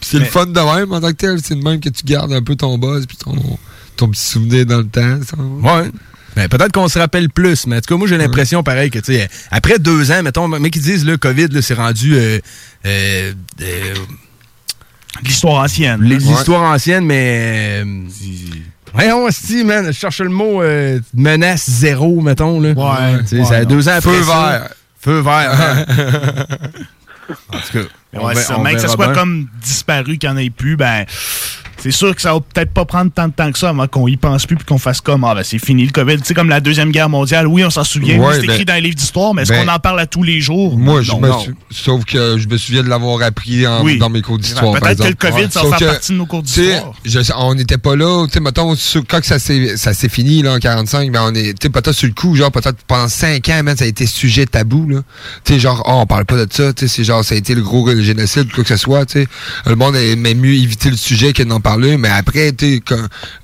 c'est 0.00 0.18
le 0.18 0.24
fun 0.24 0.46
de 0.46 0.60
même, 0.60 0.92
en 0.92 1.00
tant 1.02 1.08
que 1.08 1.12
tel. 1.16 1.40
C'est 1.44 1.56
de 1.56 1.62
même 1.62 1.78
que 1.78 1.90
tu 1.90 2.04
gardes 2.06 2.32
un 2.32 2.42
peu 2.42 2.56
ton 2.56 2.78
buzz, 2.78 3.04
puis 3.06 3.18
ton, 3.18 3.34
ton 3.96 4.08
petit 4.08 4.22
souvenir 4.22 4.64
dans 4.64 4.78
le 4.78 4.86
temps. 4.86 5.18
Ouais. 5.62 5.90
Ben, 6.36 6.48
peut-être 6.48 6.70
qu'on 6.72 6.86
se 6.88 6.98
rappelle 6.98 7.30
plus, 7.30 7.66
mais 7.66 7.76
en 7.76 7.80
tout 7.80 7.94
cas, 7.94 7.96
moi, 7.98 8.06
j'ai 8.06 8.18
l'impression, 8.18 8.62
pareil, 8.62 8.90
que, 8.90 8.98
tu 8.98 9.14
sais, 9.14 9.28
après 9.50 9.78
deux 9.78 10.12
ans, 10.12 10.22
mettons, 10.22 10.46
mais 10.48 10.68
qui 10.70 10.80
disent, 10.80 11.06
le 11.06 11.16
COVID, 11.16 11.48
c'est 11.62 11.72
rendu, 11.74 12.14
euh, 12.14 12.38
euh, 12.84 13.32
euh, 13.62 13.94
L'histoire 15.24 15.64
ancienne. 15.64 16.02
les- 16.02 16.16
l'histoire 16.18 16.62
ancienne, 16.74 17.06
mais, 17.06 17.82
euh, 17.82 17.84
voyons, 18.92 19.26
si, 19.30 19.64
man, 19.64 19.86
je 19.86 19.92
cherche 19.92 20.20
le 20.20 20.28
mot, 20.28 20.62
menace 21.14 21.70
zéro, 21.70 22.20
mettons, 22.20 22.60
là. 22.60 22.70
Ouais, 22.72 23.20
Tu 23.22 23.26
sais, 23.28 23.38
ouais, 23.38 23.44
ça 23.46 23.54
a 23.56 23.64
deux 23.64 23.88
ans 23.88 23.92
après 23.96 24.10
Feu 24.12 24.20
vert. 24.20 24.68
Feu 25.00 25.20
vert. 25.20 25.86
en 27.52 27.58
tout 27.58 27.72
cas. 27.72 27.84
On 28.12 28.26
ouais, 28.26 28.34
ça, 28.34 28.58
on 28.58 28.62
mais 28.62 28.74
que 28.74 28.80
ça 28.80 28.88
soit 28.88 29.06
bien. 29.06 29.14
comme 29.14 29.48
disparu, 29.62 30.16
qu'il 30.18 30.28
n'y 30.30 30.34
en 30.34 30.38
ait 30.38 30.50
plus, 30.50 30.76
ben. 30.76 31.04
C'est 31.78 31.90
sûr 31.90 32.14
que 32.14 32.22
ça 32.22 32.32
va 32.34 32.40
peut-être 32.40 32.72
pas 32.72 32.84
prendre 32.84 33.10
tant 33.12 33.28
de 33.28 33.32
temps 33.32 33.50
que 33.52 33.58
ça 33.58 33.68
avant 33.70 33.86
qu'on 33.86 34.08
y 34.08 34.16
pense 34.16 34.46
plus 34.46 34.56
puis 34.56 34.64
qu'on 34.64 34.78
fasse 34.78 35.00
comme 35.00 35.24
ah 35.24 35.34
ben 35.34 35.42
c'est 35.44 35.58
fini 35.58 35.84
le 35.84 35.92
COVID. 35.92 36.16
Tu 36.18 36.24
sais 36.24 36.34
comme 36.34 36.48
la 36.48 36.60
deuxième 36.60 36.90
guerre 36.90 37.08
mondiale, 37.08 37.46
oui 37.46 37.64
on 37.64 37.70
s'en 37.70 37.84
souvient, 37.84 38.18
Ouais, 38.18 38.34
c'est 38.40 38.46
ben- 38.46 38.52
écrit 38.54 38.64
dans 38.64 38.74
les 38.74 38.80
livres 38.80 38.96
d'histoire, 38.96 39.34
mais 39.34 39.42
est-ce 39.42 39.52
ben- 39.52 39.66
qu'on 39.66 39.72
en 39.72 39.78
parle 39.78 40.00
à 40.00 40.06
tous 40.06 40.22
les 40.22 40.40
jours? 40.40 40.76
Moi, 40.78 41.02
je 41.02 41.12
Non, 41.12 41.20
me 41.20 41.30
sauf 41.70 42.04
que 42.04 42.38
je 42.38 42.48
me 42.48 42.56
souviens 42.56 42.82
de 42.82 42.88
l'avoir 42.88 43.22
appris 43.22 43.66
en- 43.66 43.82
Oui. 43.84 43.98
dans 43.98 44.08
mes 44.10 44.22
cours 44.22 44.38
d'histoire. 44.38 44.72
Peut-être 44.80 45.02
que 45.02 45.08
le 45.08 45.14
COVID, 45.14 45.46
ça 45.50 45.62
va 45.62 45.68
faire 45.70 45.78
que, 45.78 45.84
partie 45.84 46.12
de 46.12 46.16
nos 46.18 46.26
cours 46.26 46.42
d'histoire. 46.42 46.92
on 47.38 47.54
n'était 47.54 47.78
pas 47.78 47.94
là, 47.96 48.26
tu 48.26 48.32
sais, 48.34 48.40
mettons, 48.40 48.74
sur- 48.74 49.04
quand 49.06 49.22
ça 49.24 49.38
s'est 49.38 49.76
ça 49.76 49.92
s'est 49.94 50.08
fini, 50.08 50.42
là, 50.42 50.54
en 50.54 50.58
45, 50.58 51.10
ben, 51.12 51.20
on 51.24 51.34
est, 51.34 51.58
tu 51.58 51.70
peut-être 51.70 51.92
sur 51.92 52.08
le 52.08 52.14
coup, 52.14 52.34
genre, 52.34 52.50
peut-être 52.50 52.78
pendant 52.86 53.08
5 53.08 53.48
ans, 53.50 53.62
man, 53.62 53.76
ça 53.76 53.84
a 53.84 53.88
été 53.88 54.06
sujet 54.06 54.46
tabou, 54.46 54.88
là. 54.88 55.00
Tu 55.44 55.54
sais, 55.54 55.60
genre, 55.60 55.82
oh, 55.86 55.92
on 56.02 56.06
parle 56.06 56.24
pas 56.24 56.36
de 56.44 56.52
ça, 56.52 56.72
tu 56.72 56.88
sais, 56.88 56.94
c'est 56.96 57.04
genre, 57.04 57.24
ça 57.24 57.34
a 57.34 57.38
été 57.38 57.54
le 57.54 57.62
gros 57.62 57.88
génocide, 58.00 58.50
quoi 58.52 58.64
que 58.64 58.68
ce 58.68 58.76
soit, 58.76 59.04
tu 59.06 59.20
sais. 59.22 59.28
Le 59.66 59.74
monde 59.76 59.96
aimait 59.96 60.34
mieux 60.34 60.54
éviter 60.54 60.90
le 60.90 60.96
sujet 60.96 61.32
que 61.32 61.42
d'en 61.42 61.60
parler, 61.66 61.96
mais 61.96 62.08
après, 62.08 62.52
tu 62.52 62.74
sais, 62.76 62.82
quand, 62.86 62.96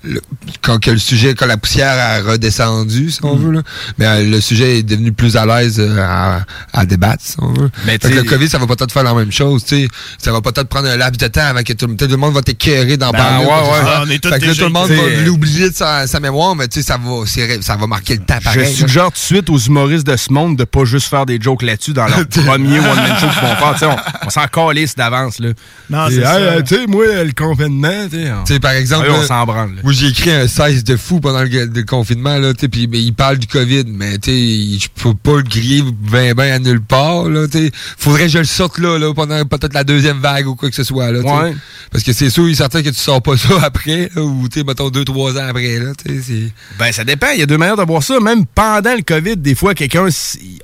le, 0.04 0.20
quand 0.60 0.78
que 0.78 0.90
le 0.92 0.98
sujet, 0.98 1.34
quand 1.34 1.46
la 1.46 1.56
poussière 1.56 1.96
a 1.98 2.20
redescendu, 2.30 3.10
si 3.10 3.20
Mm. 3.22 3.26
on 3.26 3.36
veut, 3.36 3.52
là, 3.52 3.62
ben, 3.98 4.06
euh, 4.06 4.30
le 4.30 4.40
sujet 4.40 4.78
est 4.78 4.82
devenu 4.82 5.12
plus 5.12 5.36
à 5.36 5.44
l'aise 5.46 5.76
euh, 5.80 5.98
à, 6.00 6.42
à 6.72 6.86
débattre, 6.86 7.22
si 7.24 7.34
on 7.38 7.52
veut. 7.52 7.70
Mais 7.84 7.98
Fait 7.98 8.10
que 8.10 8.14
le 8.14 8.22
COVID, 8.22 8.48
ça 8.48 8.58
va 8.58 8.66
peut-être 8.66 8.92
faire 8.92 9.02
la 9.02 9.14
même 9.14 9.32
chose, 9.32 9.64
tu 9.64 9.76
sais. 9.82 9.88
Ça 10.18 10.30
va 10.32 10.40
peut-être 10.40 10.68
prendre 10.68 10.88
un 10.88 10.96
laps 10.96 11.18
de 11.18 11.26
temps 11.26 11.40
avant 11.46 11.62
que 11.62 11.72
tout, 11.72 11.86
tout 11.86 12.06
le 12.06 12.16
monde 12.16 12.34
va 12.34 12.42
t'écœurer 12.42 12.96
d'en 12.96 13.10
Ben, 13.10 13.18
parler. 13.18 13.44
ouais, 13.46 13.50
ouais. 13.52 13.64
soit. 13.64 13.82
Ah, 13.86 14.02
on 14.06 14.10
est 14.10 14.18
tous 14.22 14.28
fait 14.30 14.38
que 14.38 14.44
là, 14.44 14.50
déjà 14.52 14.62
tout 14.62 14.68
le 14.68 14.72
monde 14.72 14.90
va 14.90 15.22
l'oublier 15.24 15.70
de 15.70 15.74
sa, 15.74 16.06
sa 16.06 16.20
mémoire, 16.20 16.54
mais 16.54 16.68
tu 16.68 16.80
sais, 16.80 16.86
ça 16.86 16.98
va, 17.02 17.24
ça 17.60 17.76
va 17.76 17.86
marquer 17.86 18.14
le 18.14 18.22
temps 18.24 18.38
Je 18.40 18.44
pareil. 18.44 18.60
là. 18.62 18.66
suggère 18.70 19.04
tout 19.06 19.10
de 19.12 19.16
suite 19.18 19.50
aux 19.50 19.58
humoristes 19.58 20.06
de 20.06 20.16
ce 20.16 20.32
monde 20.32 20.56
de 20.56 20.64
pas 20.64 20.84
juste 20.84 21.08
faire 21.08 21.26
des 21.26 21.40
jokes 21.40 21.62
là-dessus 21.62 21.92
dans 21.92 22.06
leur 22.06 22.26
premier 22.46 22.78
one-man 22.78 23.16
show 23.20 23.26
qu'ils 23.28 23.48
vont 23.48 23.74
faire. 23.74 23.98
On 24.22 24.26
on 24.26 24.30
s'en 24.30 24.46
calisse 24.46 24.94
d'avance. 24.94 25.38
là. 25.40 25.48
Non, 25.90 26.06
c'est 26.08 26.16
hey, 26.18 26.22
ça. 26.22 26.34
euh, 26.36 26.62
Tu 26.62 26.74
sais, 26.76 26.86
moi, 26.86 27.04
le 27.24 27.32
confinement, 27.32 28.06
Tu 28.44 28.52
sais, 28.54 28.60
par 28.60 28.72
exemple, 28.72 29.06
oui, 29.08 29.14
on 29.16 29.20
là, 29.20 29.26
s'en 29.26 29.44
branle. 29.46 29.74
là. 29.76 29.80
moi 29.82 29.92
j'ai 29.92 30.08
écrit 30.08 30.30
un 30.30 30.46
16 30.46 30.84
de 30.84 30.96
fou 30.96 31.20
pendant 31.20 31.42
le, 31.42 31.48
le 31.48 31.82
confinement, 31.84 32.38
là, 32.38 32.52
tu 32.54 32.60
sais, 32.60 32.68
puis 32.68 32.88
il 32.92 33.12
parle 33.14 33.38
du 33.38 33.46
COVID, 33.46 33.84
mais 33.86 34.18
tu 34.18 34.30
sais, 34.30 34.78
je 34.80 34.88
peux 35.02 35.14
pas 35.14 35.36
le 35.36 35.42
griller 35.42 35.82
ben 36.10 36.34
ben 36.34 36.52
à 36.52 36.58
nulle 36.58 36.80
part, 36.82 37.28
là, 37.28 37.46
tu 37.48 37.58
sais. 37.66 37.70
Faudrait 37.98 38.24
que 38.24 38.28
je 38.32 38.38
le 38.38 38.44
sorte 38.44 38.78
là, 38.78 38.98
là, 38.98 39.12
pendant 39.14 39.44
peut-être 39.44 39.74
la 39.74 39.84
deuxième 39.84 40.18
vague 40.18 40.46
ou 40.46 40.54
quoi 40.54 40.68
que 40.70 40.76
ce 40.76 40.84
soit, 40.84 41.10
là. 41.10 41.20
Ouais. 41.20 41.54
Parce 41.90 42.04
que 42.04 42.12
c'est 42.12 42.30
sûr, 42.30 42.46
il 42.48 42.52
est 42.52 42.56
certain 42.56 42.82
que 42.82 42.88
tu 42.88 42.94
sors 42.94 43.22
pas 43.22 43.36
ça 43.36 43.48
après, 43.62 44.10
là, 44.14 44.22
ou 44.22 44.48
tu 44.48 44.60
sais, 44.60 44.64
mettons 44.64 44.90
deux, 44.90 45.04
trois 45.04 45.32
ans 45.38 45.46
après, 45.48 45.78
là, 45.78 45.92
tu 46.04 46.14
sais, 46.14 46.22
c'est... 46.26 46.52
Ben, 46.78 46.92
ça 46.92 47.04
dépend. 47.04 47.28
Il 47.34 47.40
y 47.40 47.42
a 47.42 47.46
deux 47.46 47.58
manières 47.58 47.76
de 47.76 47.82
voir 47.84 48.02
ça. 48.02 48.18
Même 48.20 48.44
pendant 48.46 48.94
le 48.94 49.02
COVID, 49.02 49.36
des 49.36 49.54
fois, 49.54 49.74
quelqu'un, 49.74 50.06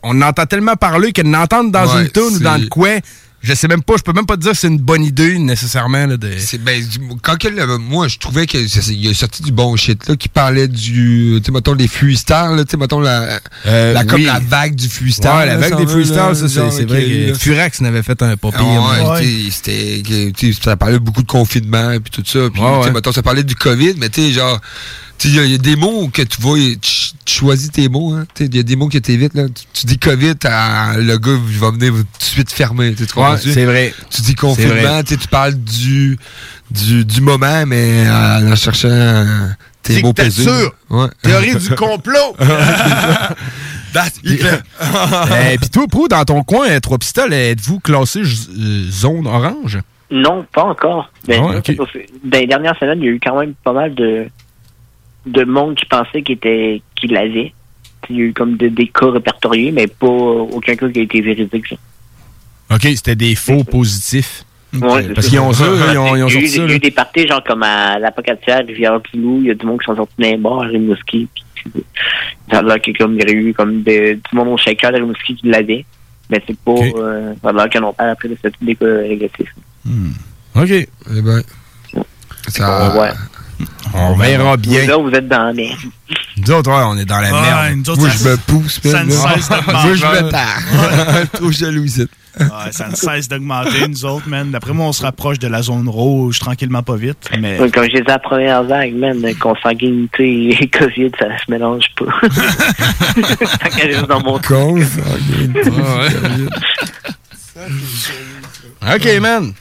on 0.03 0.21
entend 0.23 0.47
tellement 0.47 0.77
parler 0.77 1.13
que 1.13 1.23
l'entendre 1.23 1.71
dans 1.71 1.87
Ouais, 1.95 2.03
une 2.03 2.11
tune 2.11 2.37
ou 2.37 2.39
dans 2.41 2.61
le 2.61 2.67
coin, 2.67 2.99
je 3.41 3.55
sais 3.55 3.69
même 3.69 3.83
pas, 3.83 3.95
je 3.97 4.03
peux 4.03 4.13
même 4.13 4.27
pas 4.27 4.37
te 4.37 4.43
dire 4.43 4.51
que 4.53 4.59
c'est 4.59 4.67
une 4.69 4.79
bonne 4.81 5.05
idée 5.05 5.39
nécessairement. 5.39 6.07
Là, 6.07 6.17
de... 6.17 6.33
C'est 6.39 6.59
ben 6.59 6.83
quand 7.23 7.39
que 7.39 7.47
le- 7.49 7.79
moi 7.79 8.09
je 8.09 8.19
trouvais 8.19 8.47
que 8.47 8.67
c'est- 8.67 8.93
il 8.93 9.09
a 9.09 9.15
sorti 9.15 9.43
du 9.43 9.53
bon 9.53 9.77
shit 9.77 10.09
là 10.09 10.17
qui 10.17 10.29
parlait 10.29 10.67
du 10.67 11.41
tu 11.45 11.53
mettons 11.53 11.75
les 11.75 11.87
freestyles 11.89 12.57
là, 12.57 12.65
tu 12.65 12.73
sais 12.73 12.77
mettons 12.77 12.99
la, 13.01 13.39
Euh, 13.67 13.93
la 13.93 14.05
comme 14.05 14.21
oui. 14.21 14.27
la 14.27 14.41
vague 14.41 14.75
du 14.75 14.89
freestyle 14.89 15.31
Ouais, 15.31 15.47
la 15.47 15.57
vague 15.57 15.77
des 15.77 16.05
là, 16.05 16.35
ça, 16.35 16.71
c'est 16.71 16.85
vrai 16.85 17.05
que- 17.05 17.35
Furax 17.35 17.81
n'avait 17.81 18.03
fait 18.03 18.21
un 18.23 18.37
pas 18.37 18.51
pire. 18.51 18.61
Ah 18.63 19.15
ouais, 19.15 19.49
c'était 19.51 20.03
sais, 20.37 20.53
ça 20.61 20.77
parlait 20.77 20.99
beaucoup 20.99 21.23
de 21.23 21.27
confinement 21.29 21.91
puis 22.03 22.11
tout 22.11 22.25
ça 22.27 22.51
puis 22.53 22.61
Ouais, 22.61 22.79
ouais. 22.81 22.91
mettons 22.91 23.13
ça 23.13 23.23
parlait 23.23 23.45
du 23.45 23.55
Covid 23.55 23.95
mais 23.99 24.09
tu 24.09 24.21
sais 24.23 24.33
genre 24.33 24.61
il 25.25 25.35
y 25.35 25.39
a- 25.41 25.45
il 25.45 25.51
y, 25.53 25.55
a 25.55 25.59
des 25.59 25.77
mots 25.77 26.09
que 26.13 26.23
tu 26.23 26.41
vois 26.41 26.59
tu, 26.59 26.79
tu 27.25 27.35
choisis 27.35 27.71
tes 27.71 27.89
mots 27.89 28.13
hein 28.15 28.27
il 28.41 28.55
y 28.55 28.59
a 28.59 28.63
des 28.63 28.77
mots 28.77 28.89
que 28.89 28.99
t'évites 28.99 29.35
là 29.35 29.45
tu, 29.49 29.65
tu 29.73 29.87
dis 29.87 29.99
Covid 29.99 30.37
t'as- 30.37 30.97
le 30.97 31.19
gars 31.19 31.33
il 31.51 31.59
va 31.59 31.71
venir 31.71 31.93
tout 31.93 31.99
de 32.19 32.25
suite 32.25 32.51
fermer 32.53 32.95
Ouais, 33.17 33.37
c'est 33.39 33.65
vrai. 33.65 33.93
tu 34.11 34.23
dis 34.23 34.35
confinement 34.35 35.03
tu 35.03 35.17
parles 35.29 35.55
du 35.55 36.19
du, 36.71 37.05
du 37.05 37.21
moment 37.21 37.65
mais 37.67 38.07
euh, 38.07 38.53
en 38.53 38.57
cherchant 38.57 38.89
euh, 38.91 39.49
tes 39.83 40.03
mots 40.03 40.13
paisibles. 40.13 40.51
Ouais. 40.91 41.09
Théorie 41.23 41.57
du 41.57 41.71
complot. 41.75 42.37
Et 44.25 45.57
puis 45.61 45.71
toi, 45.71 45.87
Pro, 45.89 46.09
dans 46.09 46.25
ton 46.25 46.43
coin, 46.43 46.69
euh, 46.69 46.81
Trois 46.81 46.99
Pistoles, 46.99 47.33
êtes-vous 47.33 47.81
classé 47.81 48.23
zone 48.25 49.27
orange? 49.27 49.79
Non, 50.11 50.45
pas 50.53 50.65
encore. 50.65 51.11
Mais 51.27 51.39
ok. 51.39 51.75
dans 51.77 51.87
les 52.39 52.47
dernières 52.47 52.79
semaines, 52.79 52.99
il 53.01 53.05
y 53.05 53.09
a 53.09 53.13
eu 53.13 53.21
quand 53.23 53.39
même 53.39 53.55
pas 53.65 53.73
mal 53.73 53.95
de, 53.95 54.27
de 55.27 55.45
monde 55.45 55.75
qui 55.77 55.85
pensait 55.87 56.23
qu'il 56.23 56.37
était 56.37 56.83
qu'il 56.97 57.13
l'avait. 57.13 57.53
Il 58.11 58.17
y 58.17 58.21
a 58.21 58.25
eu 58.25 58.33
comme 58.33 58.57
de- 58.57 58.69
des 58.69 58.89
cas 58.89 59.11
répertoriés, 59.11 59.71
mais 59.73 59.87
pas 59.87 60.07
aucun 60.07 60.77
cas 60.77 60.89
qui 60.89 61.01
a 61.01 61.03
été 61.03 61.21
véridique. 61.21 61.67
ça. 61.69 61.77
OK, 62.75 62.83
c'était 62.83 63.15
des 63.17 63.35
faux 63.35 63.65
positifs. 63.65 64.45
Ouais, 64.75 65.09
Parce 65.15 65.29
qu'ils 65.29 65.39
ont 65.41 65.53
ça, 65.55 65.65
ils 65.93 65.99
ont, 65.99 66.15
ils 66.17 66.23
ont 66.23 66.29
il 66.29 66.35
y 66.35 66.37
a 66.37 66.41
eu, 66.41 66.47
sorti 66.47 66.49
ça. 66.49 66.63
il 66.65 66.69
y 66.69 66.73
a 66.73 66.77
eu 66.77 66.79
des 66.79 66.91
parties 66.91 67.27
genre 67.27 67.43
comme 67.43 67.63
à 67.63 67.99
la 67.99 68.11
Pocatière, 68.13 68.63
Rivière-du-Loup, 68.67 69.39
il 69.41 69.47
y 69.47 69.51
a 69.51 69.55
du 69.55 69.65
monde 69.67 69.81
qui 69.81 69.87
sont 69.87 69.97
sortis 69.97 70.15
dans 70.19 70.29
les 70.29 70.37
bars 70.37 70.63
à 70.63 70.67
Rimouski. 70.67 71.29
puis 71.55 71.73
Ça 72.51 72.59
a 72.59 72.63
l'air 72.63 72.81
que 72.81 72.91
comme 72.97 73.19
il 73.19 73.29
y 73.29 73.31
a 73.31 73.35
eu 73.35 73.55
comme 73.55 73.83
de- 73.83 74.15
du 74.15 74.21
monde 74.37 74.49
au 74.49 74.57
shaker 74.57 74.93
de 74.93 74.97
Rimouski 74.99 75.37
qui 75.37 75.49
l'avait. 75.49 75.85
Mais 76.31 76.43
c'est 76.47 76.59
pas. 76.59 76.73
Euh, 76.73 77.33
ça 77.43 77.49
a 77.49 77.53
l'air 77.53 77.71
qu'ils 77.71 77.81
n'ont 77.81 77.93
pas 77.95 78.11
après 78.11 78.29
de 78.29 78.37
cette 78.43 78.55
des 78.61 78.75
cas 78.77 78.87
négatifs. 79.03 79.55
OK. 80.55 80.71
Eh 80.71 80.89
ben, 81.23 81.43
ça, 82.49 82.99
ouais. 83.01 83.11
On 83.95 84.15
verra 84.17 84.57
bien. 84.57 84.83
Vous, 84.83 84.89
là, 84.89 84.97
vous 84.99 85.11
êtes 85.11 85.29
dans 85.29 85.45
la 85.45 85.53
merde. 85.53 85.79
Nous 86.37 86.51
autres, 86.53 86.71
ouais, 86.71 86.85
on 86.87 86.97
est 86.99 87.05
dans 87.05 87.19
la 87.21 87.33
Ouais, 87.33 87.41
merde. 87.41 87.77
nous 87.79 87.91
autres, 87.91 88.01
Moi, 88.01 88.11
ça- 88.11 88.25
je 88.25 88.29
me 88.31 88.37
pousse, 88.37 88.81
ça 88.85 89.03
ne 89.05 89.11
cesse 89.11 89.49
d'augmenter. 89.49 89.73
Moi, 89.87 89.95
je 89.95 90.07
me. 90.07 90.31
Trop. 91.33 91.45
Ouais, 92.45 92.71
ça 92.71 92.89
ne 92.89 92.95
cesse 92.95 93.27
d'augmenter, 93.29 93.89
nous 93.89 94.05
autres, 94.05 94.29
man. 94.29 94.51
D'après 94.53 94.73
moi, 94.73 94.87
on 94.87 94.93
se 94.93 95.03
rapproche 95.03 95.41
de 95.41 95.49
la 95.49 95.61
zone 95.63 95.89
rouge 95.89 96.39
tranquillement, 96.39 96.85
pas 96.85 96.95
vite. 96.95 97.29
Mais... 97.41 97.59
Ouais, 97.59 97.69
Comme 97.69 97.83
je 97.85 97.89
disais 97.91 98.03
à 98.07 98.11
la 98.13 98.19
première 98.21 98.63
vague, 98.63 98.95
man, 98.95 99.21
consanguinité 99.41 100.51
et 100.63 100.69
COVID, 100.79 101.11
ça 101.19 101.27
se 101.45 101.51
mélange 101.51 101.87
pas. 101.97 102.05
Tant 103.61 103.71
qu'elle 103.77 103.91
est 103.91 104.07
dans 104.07 104.21
mon 104.21 104.39
Consanguinité. 104.39 105.71
OK, 108.83 109.21
man. 109.21 109.53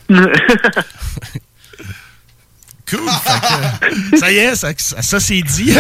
Cool. 2.90 3.00
que, 3.10 4.18
ça 4.18 4.32
y 4.32 4.38
est, 4.38 4.56
ça, 4.56 4.70
ça, 4.78 5.02
ça, 5.02 5.20
c'est 5.22 5.42
dit. 5.42 5.74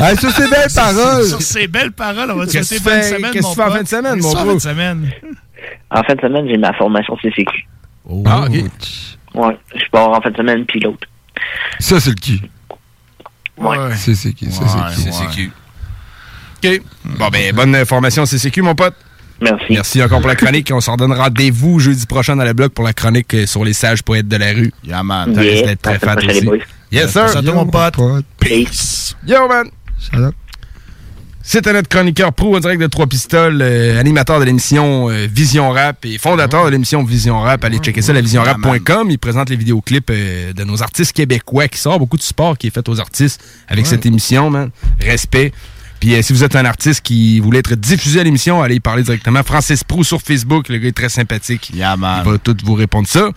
Ah, 0.00 0.16
sur 0.16 0.30
ces 0.30 0.48
belles 0.48 0.70
paroles. 0.74 1.26
Sur 1.26 1.42
ces 1.42 1.66
belles 1.68 1.92
paroles, 1.92 2.30
on 2.30 2.36
va 2.36 2.46
te 2.46 2.52
Qu'est-ce 2.52 2.76
souhaiter 2.78 2.84
bonne 2.84 3.02
semaine, 3.02 3.32
qu'est-ce 3.32 3.42
mon 3.44 3.50
que 3.50 3.54
tu 3.54 3.56
fais 3.56 3.62
en 3.62 3.66
pote. 3.66 3.76
fin 3.76 3.82
de 3.82 3.88
semaine, 3.88 4.14
Qu'est-ce 4.14 4.26
mon 4.26 4.32
fais 4.32 4.40
en 4.40 4.46
fin 4.46 4.54
de 4.54 4.58
semaine? 4.60 5.10
En 5.90 6.02
fin 6.02 6.14
de 6.14 6.20
semaine, 6.20 6.48
j'ai 6.48 6.56
ma 6.56 6.72
formation 6.72 7.16
CCQ. 7.16 7.66
Ah, 8.26 8.44
ok. 8.46 8.52
Ouais, 9.34 9.58
je 9.74 9.84
pars 9.90 10.08
en 10.10 10.20
fin 10.20 10.30
de 10.30 10.36
semaine, 10.36 10.64
puis 10.66 10.80
l'autre. 10.80 11.06
Ça, 11.78 12.00
c'est 12.00 12.10
le 12.10 12.16
qui. 12.16 12.42
Ouais. 13.58 13.76
C'est 13.96 14.14
c'est 14.14 14.32
qui. 14.32 14.50
Ça, 14.50 14.62
c'est 14.66 14.94
qui. 14.94 15.02
C'est 15.02 15.12
CQ. 15.12 15.52
OK. 16.64 16.82
Bon, 17.18 17.28
ben, 17.28 17.54
bonne 17.54 17.76
information, 17.76 18.24
CCQ, 18.24 18.62
mon 18.62 18.74
pote. 18.74 18.94
Merci. 19.42 19.64
Merci 19.70 20.02
encore 20.02 20.20
pour 20.20 20.28
la 20.28 20.36
chronique. 20.36 20.70
On 20.72 20.80
s'en 20.80 20.96
donne 20.96 21.12
rendez-vous 21.12 21.78
jeudi 21.80 22.06
prochain 22.06 22.36
dans 22.36 22.44
le 22.44 22.52
blog 22.52 22.70
pour 22.70 22.84
la 22.84 22.92
chronique 22.92 23.34
euh, 23.34 23.46
sur 23.46 23.64
les 23.64 23.72
sages 23.72 24.02
poètes 24.02 24.28
de 24.28 24.36
la 24.36 24.52
rue. 24.52 24.72
Yeah, 24.84 25.02
man. 25.02 25.34
Ça 25.34 25.42
Yeah. 25.42 25.52
risque 25.52 25.66
d'être 25.66 25.82
très 25.82 25.98
fat 25.98 26.16
aussi. 26.16 26.48
Yes, 26.90 27.10
sir. 27.12 27.30
Toi, 27.32 27.42
mon 27.54 27.66
pote. 27.66 27.94
Peace. 28.38 29.14
Yo, 29.26 29.48
man. 29.48 29.68
C'était 31.44 31.72
notre 31.72 31.88
chroniqueur 31.88 32.32
pro 32.32 32.56
en 32.56 32.60
direct 32.60 32.80
de 32.80 32.86
Trois 32.86 33.08
Pistoles, 33.08 33.58
euh, 33.62 33.98
animateur 33.98 34.38
de 34.38 34.44
l'émission 34.44 35.10
euh, 35.10 35.26
Vision 35.28 35.70
Rap 35.70 36.04
et 36.04 36.16
fondateur 36.16 36.64
de 36.66 36.70
l'émission 36.70 37.02
Vision 37.02 37.40
Rap. 37.40 37.64
Allez 37.64 37.78
checker 37.78 38.00
ça, 38.00 38.12
la 38.12 38.20
visionrap.com. 38.20 39.10
Il 39.10 39.18
présente 39.18 39.50
les 39.50 39.56
vidéoclips 39.56 40.08
euh, 40.10 40.52
de 40.52 40.62
nos 40.62 40.82
artistes 40.84 41.12
québécois 41.12 41.66
qui 41.66 41.80
sort 41.80 41.98
beaucoup 41.98 42.16
de 42.16 42.22
support 42.22 42.56
qui 42.56 42.68
est 42.68 42.70
fait 42.70 42.88
aux 42.88 43.00
artistes 43.00 43.42
avec 43.66 43.84
Ouais. 43.84 43.90
cette 43.90 44.06
émission, 44.06 44.50
man. 44.50 44.70
Respect. 45.00 45.52
Puis 46.02 46.16
euh, 46.16 46.22
si 46.22 46.32
vous 46.32 46.42
êtes 46.42 46.56
un 46.56 46.64
artiste 46.64 47.02
qui 47.02 47.38
voulait 47.38 47.60
être 47.60 47.76
diffusé 47.76 48.18
à 48.18 48.24
l'émission, 48.24 48.60
allez 48.60 48.74
y 48.74 48.80
parler 48.80 49.04
directement. 49.04 49.44
Francis 49.44 49.84
Pro 49.84 50.02
sur 50.02 50.20
Facebook, 50.20 50.68
le 50.68 50.78
gars 50.78 50.88
est 50.88 50.96
très 50.96 51.08
sympathique. 51.08 51.70
Il 51.72 51.78
va 51.78 52.24
tout 52.42 52.56
vous 52.64 52.74
répondre 52.74 53.06
ça. 53.06 53.30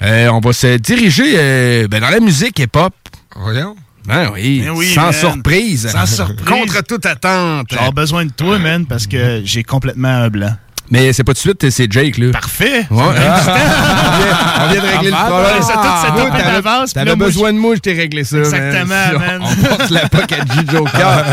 Euh, 0.00 0.28
on 0.28 0.40
va 0.40 0.54
se 0.54 0.78
diriger 0.78 1.34
euh, 1.36 1.88
ben, 1.88 2.00
dans 2.00 2.08
la 2.08 2.20
musique 2.20 2.58
hip-hop. 2.58 2.94
Voyons. 3.36 3.76
Ben 4.06 4.30
oui, 4.32 4.62
Ben 4.64 4.70
oui, 4.70 4.94
sans 4.94 5.02
man. 5.02 5.12
surprise. 5.12 5.88
Sans 5.88 6.06
surprise. 6.06 6.46
Contre 6.46 6.82
toute 6.84 7.04
attente. 7.04 7.66
J'ai 7.70 7.92
besoin 7.92 8.24
de 8.24 8.32
toi, 8.32 8.58
man, 8.58 8.86
parce 8.86 9.06
que 9.06 9.42
j'ai 9.44 9.62
complètement 9.62 10.08
un 10.08 10.30
blanc. 10.30 10.56
Mais 10.90 11.12
c'est 11.12 11.22
pas 11.24 11.32
tout 11.34 11.38
de 11.38 11.40
suite, 11.60 11.70
c'est 11.70 11.90
Jake, 11.92 12.18
là. 12.18 12.30
Parfait. 12.32 12.86
Ouais. 12.90 13.02
on, 13.02 13.10
vient, 13.12 13.22
on 13.22 14.72
vient 14.72 14.82
de 14.82 14.86
régler 14.96 15.10
le 15.10 15.16
Ah, 15.16 15.26
problème. 15.26 15.54
ouais, 15.56 15.62
ça, 15.62 15.72
tout, 15.74 15.82
ça, 15.82 16.08
tout 16.10 16.36
est 16.36 16.92
t'avais- 16.92 17.10
là, 17.10 17.16
besoin 17.16 17.52
de 17.52 17.58
moi, 17.58 17.74
je 17.76 17.80
t'ai 17.80 17.92
réglé 17.92 18.24
ça. 18.24 18.38
Exactement, 18.38 18.86
man. 18.86 19.18
man. 19.18 19.40
On, 19.42 19.46
on 19.52 19.68
porte 19.76 19.90
la 19.90 20.08
POC 20.08 20.32
à 20.32 20.36
G 20.38 20.60
Joker. 20.70 21.24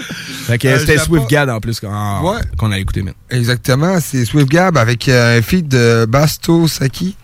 fait 0.46 0.58
que 0.58 0.68
Euh, 0.68 0.78
c'était 0.78 0.98
Swift 0.98 1.28
Gad 1.30 1.48
en 1.48 1.60
plus 1.60 1.80
qu'on 1.80 1.88
Ouais. 1.88 2.40
a 2.74 2.78
écouté, 2.78 3.02
man. 3.02 3.14
Exactement, 3.30 3.98
c'est 4.00 4.24
Swift 4.26 4.48
Gab 4.50 4.76
avec 4.76 5.08
euh, 5.08 5.38
un 5.38 5.42
feed 5.42 5.66
de 5.68 6.04
Basto 6.06 6.68
Saki, 6.68 7.16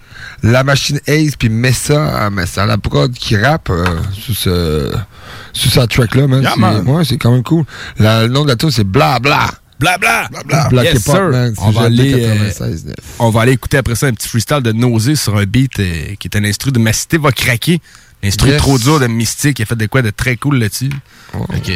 La 0.42 0.64
Machine 0.64 0.98
Ace, 1.06 1.36
puis 1.38 1.50
Messa, 1.50 1.92
euh, 2.24 2.30
Messa 2.30 2.64
la 2.64 2.78
prod 2.78 3.12
qui 3.12 3.36
rappe 3.36 3.68
euh, 3.70 3.84
sur, 4.12 4.34
ce, 4.34 4.92
sur 5.52 5.70
cette 5.70 5.90
track-là, 5.90 6.26
man. 6.26 6.40
Yeah, 6.42 6.52
C'est- 6.54 6.60
man. 6.60 6.88
ouais, 6.88 7.04
c'est 7.04 7.18
quand 7.18 7.32
même 7.32 7.42
cool. 7.42 7.64
La- 7.98 8.22
le 8.22 8.28
nom 8.28 8.44
de 8.44 8.48
la 8.48 8.56
tune, 8.56 8.70
c'est 8.70 8.84
Bla 8.84 9.18
Bla. 9.18 9.46
Bla 9.82 9.98
bla. 9.98 10.28
Bla 10.46 10.68
Black 10.68 10.84
Yes, 10.84 11.02
sir. 11.02 11.28
man. 11.30 11.54
On 11.58 11.70
va, 11.70 11.82
aller, 11.82 12.14
euh, 12.14 12.34
96, 12.34 12.84
neuf. 12.86 12.94
on 13.18 13.30
va 13.30 13.40
aller 13.40 13.52
écouter 13.52 13.78
après 13.78 13.96
ça 13.96 14.06
un 14.06 14.12
petit 14.12 14.28
freestyle 14.28 14.60
de 14.60 14.70
Nausée 14.72 15.16
sur 15.16 15.36
un 15.36 15.44
beat 15.44 15.80
euh, 15.80 16.14
qui 16.20 16.28
est 16.28 16.36
un 16.36 16.44
instru 16.44 16.70
de 16.70 16.78
Ma 16.78 16.92
Cité 16.92 17.18
va 17.18 17.32
craquer. 17.32 17.80
L'instru 18.22 18.50
Yes. 18.50 18.58
trop 18.58 18.78
dur 18.78 19.00
de 19.00 19.06
Mystique. 19.06 19.58
Il 19.58 19.62
a 19.62 19.66
fait 19.66 19.76
de 19.76 19.86
quoi 19.86 20.02
de 20.02 20.10
très 20.10 20.36
cool 20.36 20.58
là-dessus. 20.58 20.90
Fait 21.50 21.60
que, 21.60 21.72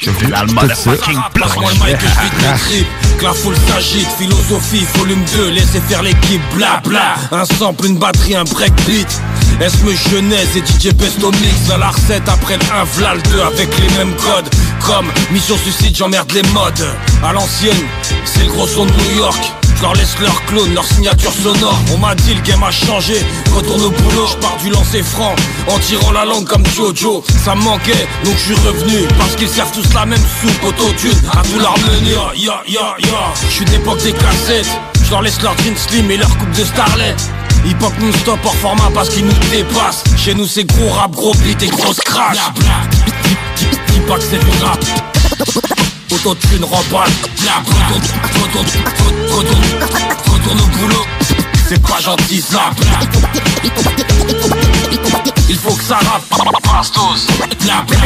je 0.00 0.10
fais 0.10 0.26
tout 0.26 0.54
motherfucking 0.54 1.14
le 1.14 1.84
mic 1.84 1.98
que 1.98 2.06
je 2.06 2.74
vide 2.74 2.86
la 3.22 3.32
foule 3.32 3.56
s'agite, 3.66 4.08
philosophie, 4.18 4.86
volume 4.94 5.22
2 5.36 5.50
Laissez 5.50 5.80
faire 5.80 6.02
l'équipe, 6.02 6.40
bla 6.54 6.80
bla. 6.84 7.14
Un 7.32 7.44
sample, 7.44 7.86
une 7.86 7.98
batterie, 7.98 8.36
un 8.36 8.44
breakbeat. 8.44 9.08
Esme 9.60 9.88
Genèse 10.10 10.54
et 10.56 10.60
DJ 10.60 10.92
Besto 10.94 11.30
Mix 11.32 11.70
À 11.72 11.78
la 11.78 11.88
recette 11.88 12.28
après 12.28 12.58
le 12.58 12.62
1 12.64 12.84
v'là 12.84 13.14
le 13.14 13.22
2 13.22 13.40
Avec 13.40 13.68
les 13.78 13.88
mêmes 13.96 14.14
codes? 14.16 14.48
Comme 14.84 15.06
Mission 15.30 15.56
Suicide, 15.56 15.96
j'emmerde 15.96 16.30
les 16.32 16.42
modes. 16.52 16.86
À 17.24 17.32
l'ancienne, 17.32 17.74
c'est 18.24 18.44
le 18.44 18.52
gros 18.52 18.66
son 18.66 18.84
de 18.84 18.92
New 18.92 19.16
York 19.18 19.52
je 19.76 19.82
leur 19.82 19.94
laisse 19.94 20.18
leur 20.18 20.44
clone, 20.46 20.72
leur 20.74 20.84
signature 20.84 21.32
sonore. 21.32 21.78
On 21.92 21.98
m'a 21.98 22.14
dit 22.14 22.34
le 22.34 22.40
game 22.42 22.62
a 22.62 22.70
changé. 22.70 23.14
Retourne 23.54 23.82
au 23.82 23.90
boulot, 23.90 24.26
je 24.26 24.36
pars 24.36 24.56
du 24.62 24.70
lancer 24.70 25.02
franc. 25.02 25.34
En 25.68 25.78
tirant 25.78 26.12
la 26.12 26.24
langue 26.24 26.46
comme 26.46 26.64
Jojo 26.66 27.22
Ça 27.44 27.54
me 27.54 27.62
manquait, 27.62 28.06
donc 28.24 28.34
je 28.36 28.54
suis 28.54 28.66
revenu. 28.66 29.06
Parce 29.18 29.36
qu'ils 29.36 29.48
servent 29.48 29.72
tous 29.72 29.92
la 29.94 30.06
même 30.06 30.22
soupe 30.40 30.64
Autotune, 30.64 31.18
à 31.32 31.42
tout 31.42 31.58
leur 31.58 31.76
menu 31.78 32.12
Ya 32.34 32.62
ya 32.66 32.94
ya 32.98 33.34
Je 33.48 33.52
suis 33.52 33.64
d'époque 33.66 34.02
des 34.02 34.12
cassettes. 34.12 34.70
Je 35.04 35.10
leur 35.10 35.22
laisse 35.22 35.40
leur 35.42 35.56
jeans 35.58 35.76
slim 35.76 36.10
et 36.10 36.16
leur 36.16 36.36
coupe 36.38 36.52
de 36.52 36.64
starlet. 36.64 37.14
Hip 37.64 37.76
hop 37.82 37.92
non-stop 38.00 38.38
hors 38.44 38.56
format 38.56 38.90
parce 38.94 39.10
qu'ils 39.10 39.26
nous 39.26 39.32
dépassent. 39.50 40.04
Chez 40.16 40.34
nous 40.34 40.46
c'est 40.46 40.64
gros 40.64 40.88
rap, 40.90 41.12
gros 41.12 41.34
beat 41.34 41.62
et 41.62 41.68
grosse 41.68 42.00
crash. 42.00 42.38
Dis 43.88 44.00
pas 44.00 44.16
c'est 44.20 44.38
du 44.38 44.64
rap 44.64 45.75
Autotune 46.16 46.64
remballe 46.64 47.10
Retourne, 47.66 48.06
retourne, 48.32 48.66
retourne, 49.28 49.64
retourne 50.24 50.60
au 50.60 50.66
boulot 50.78 51.06
C'est 51.68 51.82
pas 51.82 52.00
gentil 52.00 52.40
ça 52.40 52.70
Il 55.48 55.56
faut 55.56 55.74
que 55.74 55.82
ça 55.82 55.96
rappe. 55.96 56.22
Bastos. 56.62 57.26
Bla 57.64 57.84
bla 57.88 57.98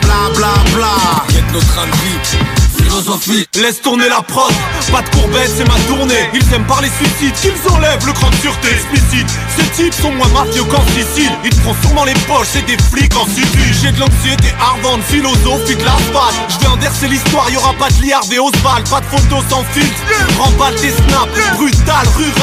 bla 0.00 0.30
bla 0.34 0.54
bla. 0.74 1.24
Quête 1.28 1.52
notre 1.52 1.86
de 1.86 1.92
vie. 1.96 2.68
Philosophie. 2.88 3.46
Laisse 3.54 3.82
tourner 3.82 4.08
la 4.08 4.22
prod, 4.22 4.52
pas 4.90 5.02
de 5.02 5.08
courbette, 5.10 5.50
c'est 5.56 5.68
ma 5.68 5.78
tournée. 5.86 6.30
Ils 6.32 6.54
aiment 6.54 6.66
parler 6.66 6.88
suicide, 6.96 7.34
qu'ils 7.34 7.72
enlèvent 7.72 8.06
le 8.06 8.12
cran 8.12 8.30
de 8.30 8.34
sûreté 8.36 8.68
explicite. 8.70 9.28
Ces 9.56 9.68
types 9.82 9.94
sont 9.94 10.12
moins 10.12 10.28
mafieux 10.28 10.64
qu'en 10.64 10.82
Sicile. 10.94 11.32
Ils 11.44 11.50
te 11.50 11.60
font 11.60 11.74
sûrement 11.82 12.04
les 12.04 12.14
poches, 12.26 12.48
c'est 12.52 12.64
des 12.66 12.78
flics 12.78 13.14
en 13.16 13.26
Sicile. 13.26 13.74
J'ai 13.82 13.92
de 13.92 14.00
l'anxiété 14.00 14.54
ardente, 14.60 15.02
philosophie 15.02 15.76
de 15.76 15.84
l'asphalte. 15.84 16.38
Je 16.48 16.58
vais 16.60 16.72
inverser 16.72 17.08
l'histoire, 17.08 17.50
y 17.50 17.56
aura 17.56 17.74
pas 17.74 17.90
de 17.90 18.02
liard 18.02 18.24
et 18.32 18.38
Oswald, 18.38 18.88
pas 18.88 19.00
de 19.00 19.06
photos 19.06 19.44
sans 19.50 19.64
filtre. 19.72 20.00
Remballe 20.38 20.74
tes 20.76 20.90
snaps, 20.90 21.56
brutal, 21.56 22.06
rural, 22.16 22.37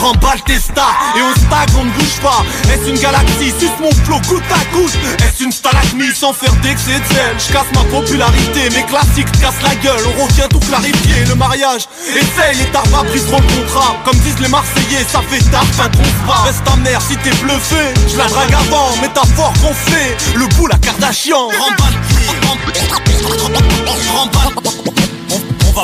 remballe 0.00 0.40
tes 0.46 0.58
stats. 0.58 0.82
Et 1.16 1.22
on 1.22 1.32
stack, 1.34 1.68
on 1.78 1.84
ne 1.84 1.90
bouge 1.90 2.20
pas. 2.22 2.44
Est-ce 2.72 2.88
une 2.88 2.98
galaxie, 2.98 3.52
suce 3.58 3.78
mon 3.80 3.90
flow 4.04 4.20
goutte 4.28 4.42
à 4.50 4.76
goutte? 4.76 4.96
Est-ce 5.18 5.44
une 5.44 5.52
stalagmie 5.52 6.14
sans 6.14 6.32
faire 6.32 6.52
d'excès 6.62 6.98
de 6.98 7.14
zèle 7.14 7.36
Je 7.38 7.52
casse 7.52 7.70
ma 7.74 7.84
popularité, 7.84 8.70
mes 8.74 8.84
classiques 8.84 9.30
cassent 9.40 9.62
la 9.62 9.74
gueule. 9.76 10.02
On 10.18 10.24
revient 10.24 10.48
tout 10.50 10.60
clarifier, 10.60 11.24
le 11.28 11.34
mariage. 11.34 11.88
Essaye, 12.08 12.56
les 12.58 12.70
tarpes 12.70 12.88
pris 13.08 13.20
trop 13.20 13.40
le 13.40 13.62
contrat. 13.62 13.96
Comme 14.04 14.18
disent 14.18 14.40
les 14.40 14.48
Marseillais, 14.48 15.04
ça 15.08 15.20
fait 15.28 15.44
tard, 15.50 15.66
fin 15.72 15.88
pas. 16.26 16.42
Reste 16.44 16.64
ta 16.64 16.76
mère 16.76 17.00
si 17.00 17.16
t'es 17.16 17.34
bluffé. 17.42 17.94
Je 18.08 18.16
la 18.16 18.26
drague 18.26 18.54
avant, 18.54 18.96
métaphore 19.00 19.52
gonflée. 19.62 20.16
Le 20.34 20.46
bout, 20.56 20.66
la 20.66 20.78
Kardashian. 20.78 21.48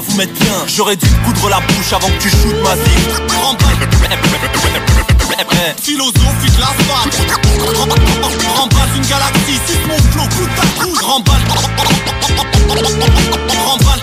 Vous 0.01 0.17
mettre 0.17 0.33
bien. 0.33 0.53
J'aurais 0.67 0.97
dû 0.97 1.07
coudre 1.25 1.49
la 1.51 1.61
bouche 1.61 1.93
avant 1.93 2.09
que 2.09 2.23
tu 2.23 2.31
shootes 2.31 2.63
ma 2.63 2.75
vie. 2.75 2.83
De 6.43 6.61
l'asphalte 6.61 7.15
Remballe 7.77 8.89
une 8.97 9.07
galaxie, 9.07 9.61
suce 9.67 9.87
mon 9.87 9.95
à 9.95 10.67
coup. 10.83 10.95
Remballe 11.05 11.43
Remballe 13.67 14.01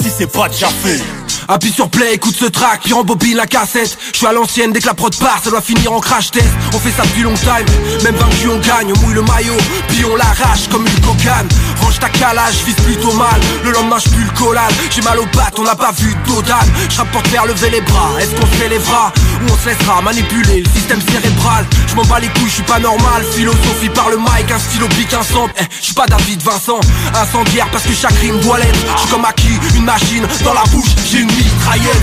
Si 0.00 0.10
c'est 0.16 0.30
pas 0.30 0.48
déjà 0.48 0.68
fait 0.68 1.23
Appuie 1.48 1.72
sur 1.72 1.90
play, 1.90 2.14
écoute 2.14 2.36
ce 2.38 2.46
track, 2.46 2.80
puis 2.84 2.92
rembobine 2.94 3.36
la 3.36 3.46
cassette. 3.46 3.98
Je 4.12 4.18
suis 4.18 4.26
à 4.26 4.32
l'ancienne, 4.32 4.72
dès 4.72 4.80
que 4.80 4.86
la 4.86 4.94
prod 4.94 5.14
part, 5.16 5.40
ça 5.42 5.50
doit 5.50 5.60
finir 5.60 5.92
en 5.92 6.00
crash 6.00 6.30
test. 6.30 6.48
On 6.72 6.78
fait 6.78 6.90
ça 6.90 7.02
depuis 7.02 7.22
long 7.22 7.34
time, 7.34 7.66
même 8.02 8.14
vaincu 8.14 8.48
on 8.48 8.58
gagne 8.58 8.92
On 8.96 9.00
mouille 9.00 9.14
le 9.14 9.22
maillot, 9.22 9.56
puis 9.88 10.04
on 10.04 10.16
l'arrache 10.16 10.68
comme 10.70 10.86
une 10.86 11.00
cocaine 11.00 11.48
Range 11.82 11.98
ta 11.98 12.08
calage, 12.08 12.54
vise 12.64 12.74
plutôt 12.76 13.12
mal. 13.12 13.40
Le 13.62 13.72
lendemain 13.72 13.98
je 13.98 14.08
le 14.16 14.38
collal, 14.38 14.72
j'ai 14.90 15.02
mal 15.02 15.18
aux 15.18 15.26
pattes, 15.26 15.58
on 15.58 15.64
n'a 15.64 15.76
pas 15.76 15.92
vu 15.92 16.14
d'Odan 16.26 16.54
Je 16.88 16.96
rapporte 16.96 17.26
faire 17.28 17.46
lever 17.46 17.70
les 17.70 17.80
bras, 17.82 18.10
est-ce 18.18 18.30
qu'on 18.30 18.46
se 18.46 18.68
lèvera 18.68 19.12
Ou 19.42 19.52
on 19.52 19.56
se 19.56 19.68
laissera 19.68 20.00
manipuler 20.00 20.62
le 20.62 20.70
système 20.70 21.00
cérébral? 21.00 21.66
Je 21.88 21.94
m'en 21.94 22.04
bats 22.04 22.20
les 22.20 22.28
couilles, 22.28 22.48
je 22.48 22.54
suis 22.54 22.62
pas 22.62 22.78
normal. 22.78 23.22
Philosophie 23.32 23.90
par 23.94 24.08
le 24.08 24.16
mic, 24.16 24.50
un 24.50 24.58
stylo 24.58 24.88
pique 24.88 25.12
un 25.12 25.22
centre 25.22 25.52
eh, 25.60 25.64
Je 25.78 25.84
suis 25.84 25.94
pas 25.94 26.06
David 26.06 26.42
Vincent, 26.42 26.80
incendiaire 27.14 27.68
parce 27.70 27.84
que 27.84 27.92
chaque 27.92 28.14
rime 28.14 28.38
doit 28.40 28.58
l'être. 28.58 28.78
Je 29.04 29.10
comme 29.10 29.24
acquis, 29.24 29.58
une 29.76 29.84
machine 29.84 30.26
dans 30.42 30.54
la 30.54 30.64
bouche, 30.72 30.90
j'ai 31.10 31.20
une 31.20 31.33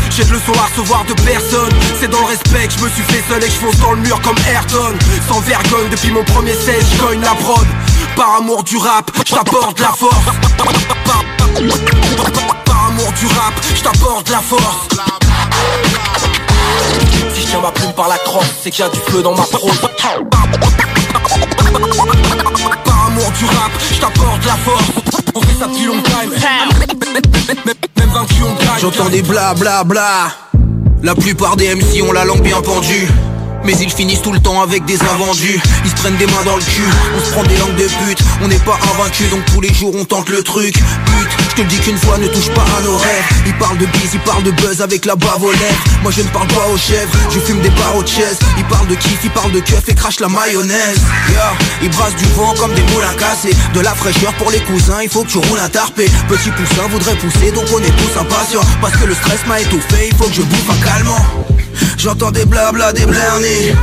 j'ai 0.10 0.26
de 0.26 0.32
leçons 0.34 0.54
à 0.60 0.66
recevoir 0.66 1.06
de 1.06 1.14
personne 1.14 1.70
C'est 2.00 2.10
dans 2.10 2.20
le 2.20 2.26
respect 2.26 2.68
que 2.68 2.74
je 2.74 2.84
me 2.84 2.90
suis 2.90 3.04
fait 3.04 3.24
seul 3.30 3.44
et 3.44 3.48
je 3.48 3.52
fonce 3.52 3.78
dans 3.78 3.94
le 3.94 4.02
mur 4.02 4.20
comme 4.22 4.36
Ayrton. 4.48 4.94
Sans 5.28 5.40
vergogne 5.42 5.90
depuis 5.90 6.12
mon 6.12 6.24
premier 6.24 6.54
16 6.54 6.86
je 6.98 7.20
la 7.20 7.36
prod. 7.36 7.68
Par 8.16 8.36
amour 8.38 8.64
du 8.64 8.78
rap, 8.78 9.10
je 9.26 9.34
t'apporte 9.34 9.80
la 9.80 9.90
force. 9.90 10.26
Par 12.66 12.86
amour 12.88 13.12
du 13.14 13.28
rap, 13.28 13.54
je 13.76 13.82
t'apporte 13.82 14.30
la 14.30 14.40
force. 14.40 14.88
Si 17.34 17.42
je 17.42 17.48
tiens 17.48 17.62
ma 17.62 17.72
plume 17.72 17.94
par 17.94 18.10
la 18.10 18.18
crosse, 18.18 18.46
c'est 18.62 18.72
qu'il 18.72 18.84
y 18.84 18.88
a 18.88 18.92
du 18.92 19.00
feu 19.08 19.22
dans 19.22 19.36
ma 19.36 19.44
prose. 19.44 19.80
Par 22.84 23.06
amour 23.08 23.32
du 23.32 23.46
rap, 23.46 23.72
je 23.92 24.00
t'apporte 24.00 24.46
la 24.46 24.56
force 24.58 25.21
On 25.34 25.42
fait 25.42 25.60
ça 25.60 25.68
depuis 25.68 25.86
long 25.86 26.02
time 26.02 26.32
J'entends 28.80 29.10
des 29.10 29.22
bla 29.22 29.54
bla 29.54 29.84
bla. 29.84 30.32
La 31.04 31.16
plupart 31.16 31.56
des 31.56 31.74
MC 31.76 32.02
ont 32.08 32.12
la 32.12 32.26
langue 32.26 32.42
bien 32.42 32.62
pendue 32.62 33.08
mais 33.64 33.74
ils 33.74 33.92
finissent 33.92 34.22
tout 34.22 34.32
le 34.32 34.40
temps 34.40 34.62
avec 34.62 34.86
des 34.86 35.02
invendus. 35.04 35.60
Ils 35.84 35.90
se 35.90 35.96
prennent 35.96 36.18
des 36.18 36.26
mains 36.26 36.44
dans 36.46 36.56
le 36.56 36.62
cul. 36.62 36.90
On 37.16 37.26
se 37.26 37.32
prend 37.32 37.44
des 37.44 37.58
langues 37.58 37.76
de 37.76 37.84
pute 37.84 38.20
On 38.42 38.48
n'est 38.48 38.60
pas 38.60 38.78
invaincus 38.94 39.30
donc 39.30 39.46
tous 39.46 39.62
les 39.62 39.74
jours 39.74 39.94
on 39.96 40.06
tente 40.06 40.30
le 40.30 40.44
truc. 40.44 40.74
Pute, 40.74 41.32
je 41.50 41.56
te 41.56 41.62
le 41.62 41.68
dis 41.68 41.80
qu'une 41.80 41.98
fois 41.98 42.18
ne 42.18 42.28
touche 42.28 42.50
pas 42.50 42.66
à 42.78 42.82
nos 42.82 42.98
rêves. 42.98 43.26
Ils 43.46 43.58
parlent 43.58 43.78
de 43.78 43.86
bise, 43.86 44.12
ils 44.14 44.20
parlent 44.22 44.44
de 44.44 44.52
buzz 44.52 44.82
avec 44.82 45.06
la 45.06 45.16
bave 45.16 45.44
aux 45.44 45.52
lèvres. 45.52 45.84
Moi 46.04 46.12
je 46.16 46.22
ne 46.22 46.28
parle 46.30 46.48
pas 46.48 46.68
aux 46.74 46.78
chèvres. 46.78 47.12
Je 47.30 47.40
fume 47.40 47.62
des 47.62 47.70
barreaux 47.72 48.04
de 48.04 48.08
chaise 48.08 48.40
Ils 48.58 48.66
parlent 48.66 48.88
de 48.88 48.96
kiff, 48.96 49.20
ils 49.24 49.32
parlent 49.32 49.52
de 49.52 49.60
keuf 49.60 49.88
et 49.88 49.96
crache 49.96 50.20
la 50.20 50.28
mayonnaise. 50.28 51.02
Yeah. 51.30 51.54
Ils 51.82 51.90
brassent 51.90 52.16
du 52.16 52.26
vent 52.36 52.54
comme 52.60 52.74
des 52.74 52.84
moulins 52.94 53.14
cassés 53.18 53.56
De 53.74 53.80
la 53.80 53.94
fraîcheur 53.94 54.34
pour 54.34 54.52
les 54.52 54.60
cousins, 54.62 55.02
il 55.02 55.10
faut 55.10 55.24
que 55.24 55.30
tu 55.30 55.38
roules 55.38 55.60
un 55.60 55.70
tarpé. 55.70 56.10
Petit 56.28 56.50
poussin 56.52 56.88
voudrait 56.90 57.16
pousser 57.16 57.52
donc 57.52 57.66
on 57.74 57.80
est 57.80 57.96
tous 57.96 58.20
impatients. 58.20 58.62
Parce 58.82 58.96
que 58.98 59.06
le 59.06 59.14
stress 59.14 59.46
m'a 59.48 59.60
étouffé, 59.60 60.10
il 60.12 60.18
faut 60.18 60.26
que 60.26 60.36
je 60.36 60.42
bouffe 60.42 60.70
un 60.70 60.84
calmant 60.86 61.61
J'entends 61.98 62.32
des 62.32 62.46
blabla, 62.46 62.94
des 62.94 63.06
blernis 63.06 63.76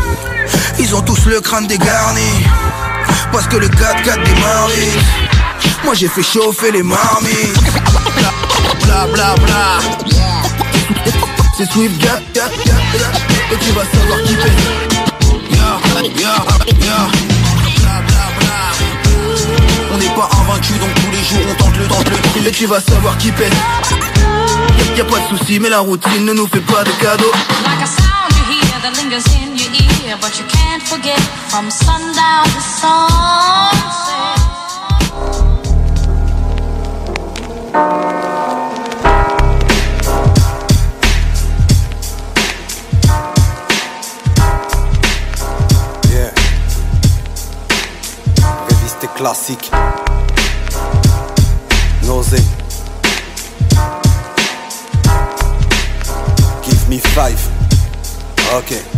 Ils 0.78 0.94
ont 0.94 1.02
tous 1.02 1.26
le 1.26 1.40
crâne 1.40 1.66
dégarni 1.66 2.44
Parce 3.32 3.46
que 3.46 3.56
le 3.56 3.68
4-4 3.68 4.24
des 4.24 4.40
maris 4.40 4.98
Moi 5.84 5.94
j'ai 5.94 6.08
fait 6.08 6.22
chauffer 6.22 6.72
les 6.72 6.82
marmites. 6.82 7.62
Bla 8.84 9.06
bla 9.12 9.34
bla. 9.34 9.78
C'est 11.56 11.70
Swift 11.72 12.00
Gat, 12.00 12.20
Gat, 12.34 12.50
Et 13.52 13.56
tu 13.56 13.72
vas 13.72 13.84
savoir 13.84 14.22
qui 14.24 14.34
paie 14.34 14.52
Ya, 15.50 15.78
ya, 16.16 16.34
ya 16.86 17.08
On 17.30 17.37
n'est 19.98 20.14
pas 20.14 20.28
invaincu 20.40 20.72
donc 20.74 20.94
tous 20.94 21.10
les 21.10 21.24
jours 21.24 21.46
on 21.50 21.54
tente 21.54 21.76
le 21.76 21.86
tente 21.86 22.08
le 22.08 22.48
Et 22.48 22.52
tu 22.52 22.66
vas 22.66 22.80
savoir 22.80 23.16
qui 23.18 23.30
paie 23.32 23.50
Y'a 24.96 25.04
pas 25.04 25.18
de 25.18 25.36
soucis 25.36 25.58
mais 25.58 25.68
la 25.68 25.80
routine 25.80 26.24
ne 26.24 26.32
nous 26.32 26.46
fait 26.46 26.60
pas 26.60 26.84
de 26.84 26.90
cadeaux. 27.00 27.32
You 37.78 38.27
classique 49.18 49.70
Nausée 52.04 52.38
me 56.88 56.98
five. 56.98 57.38
Okay. 58.54 58.97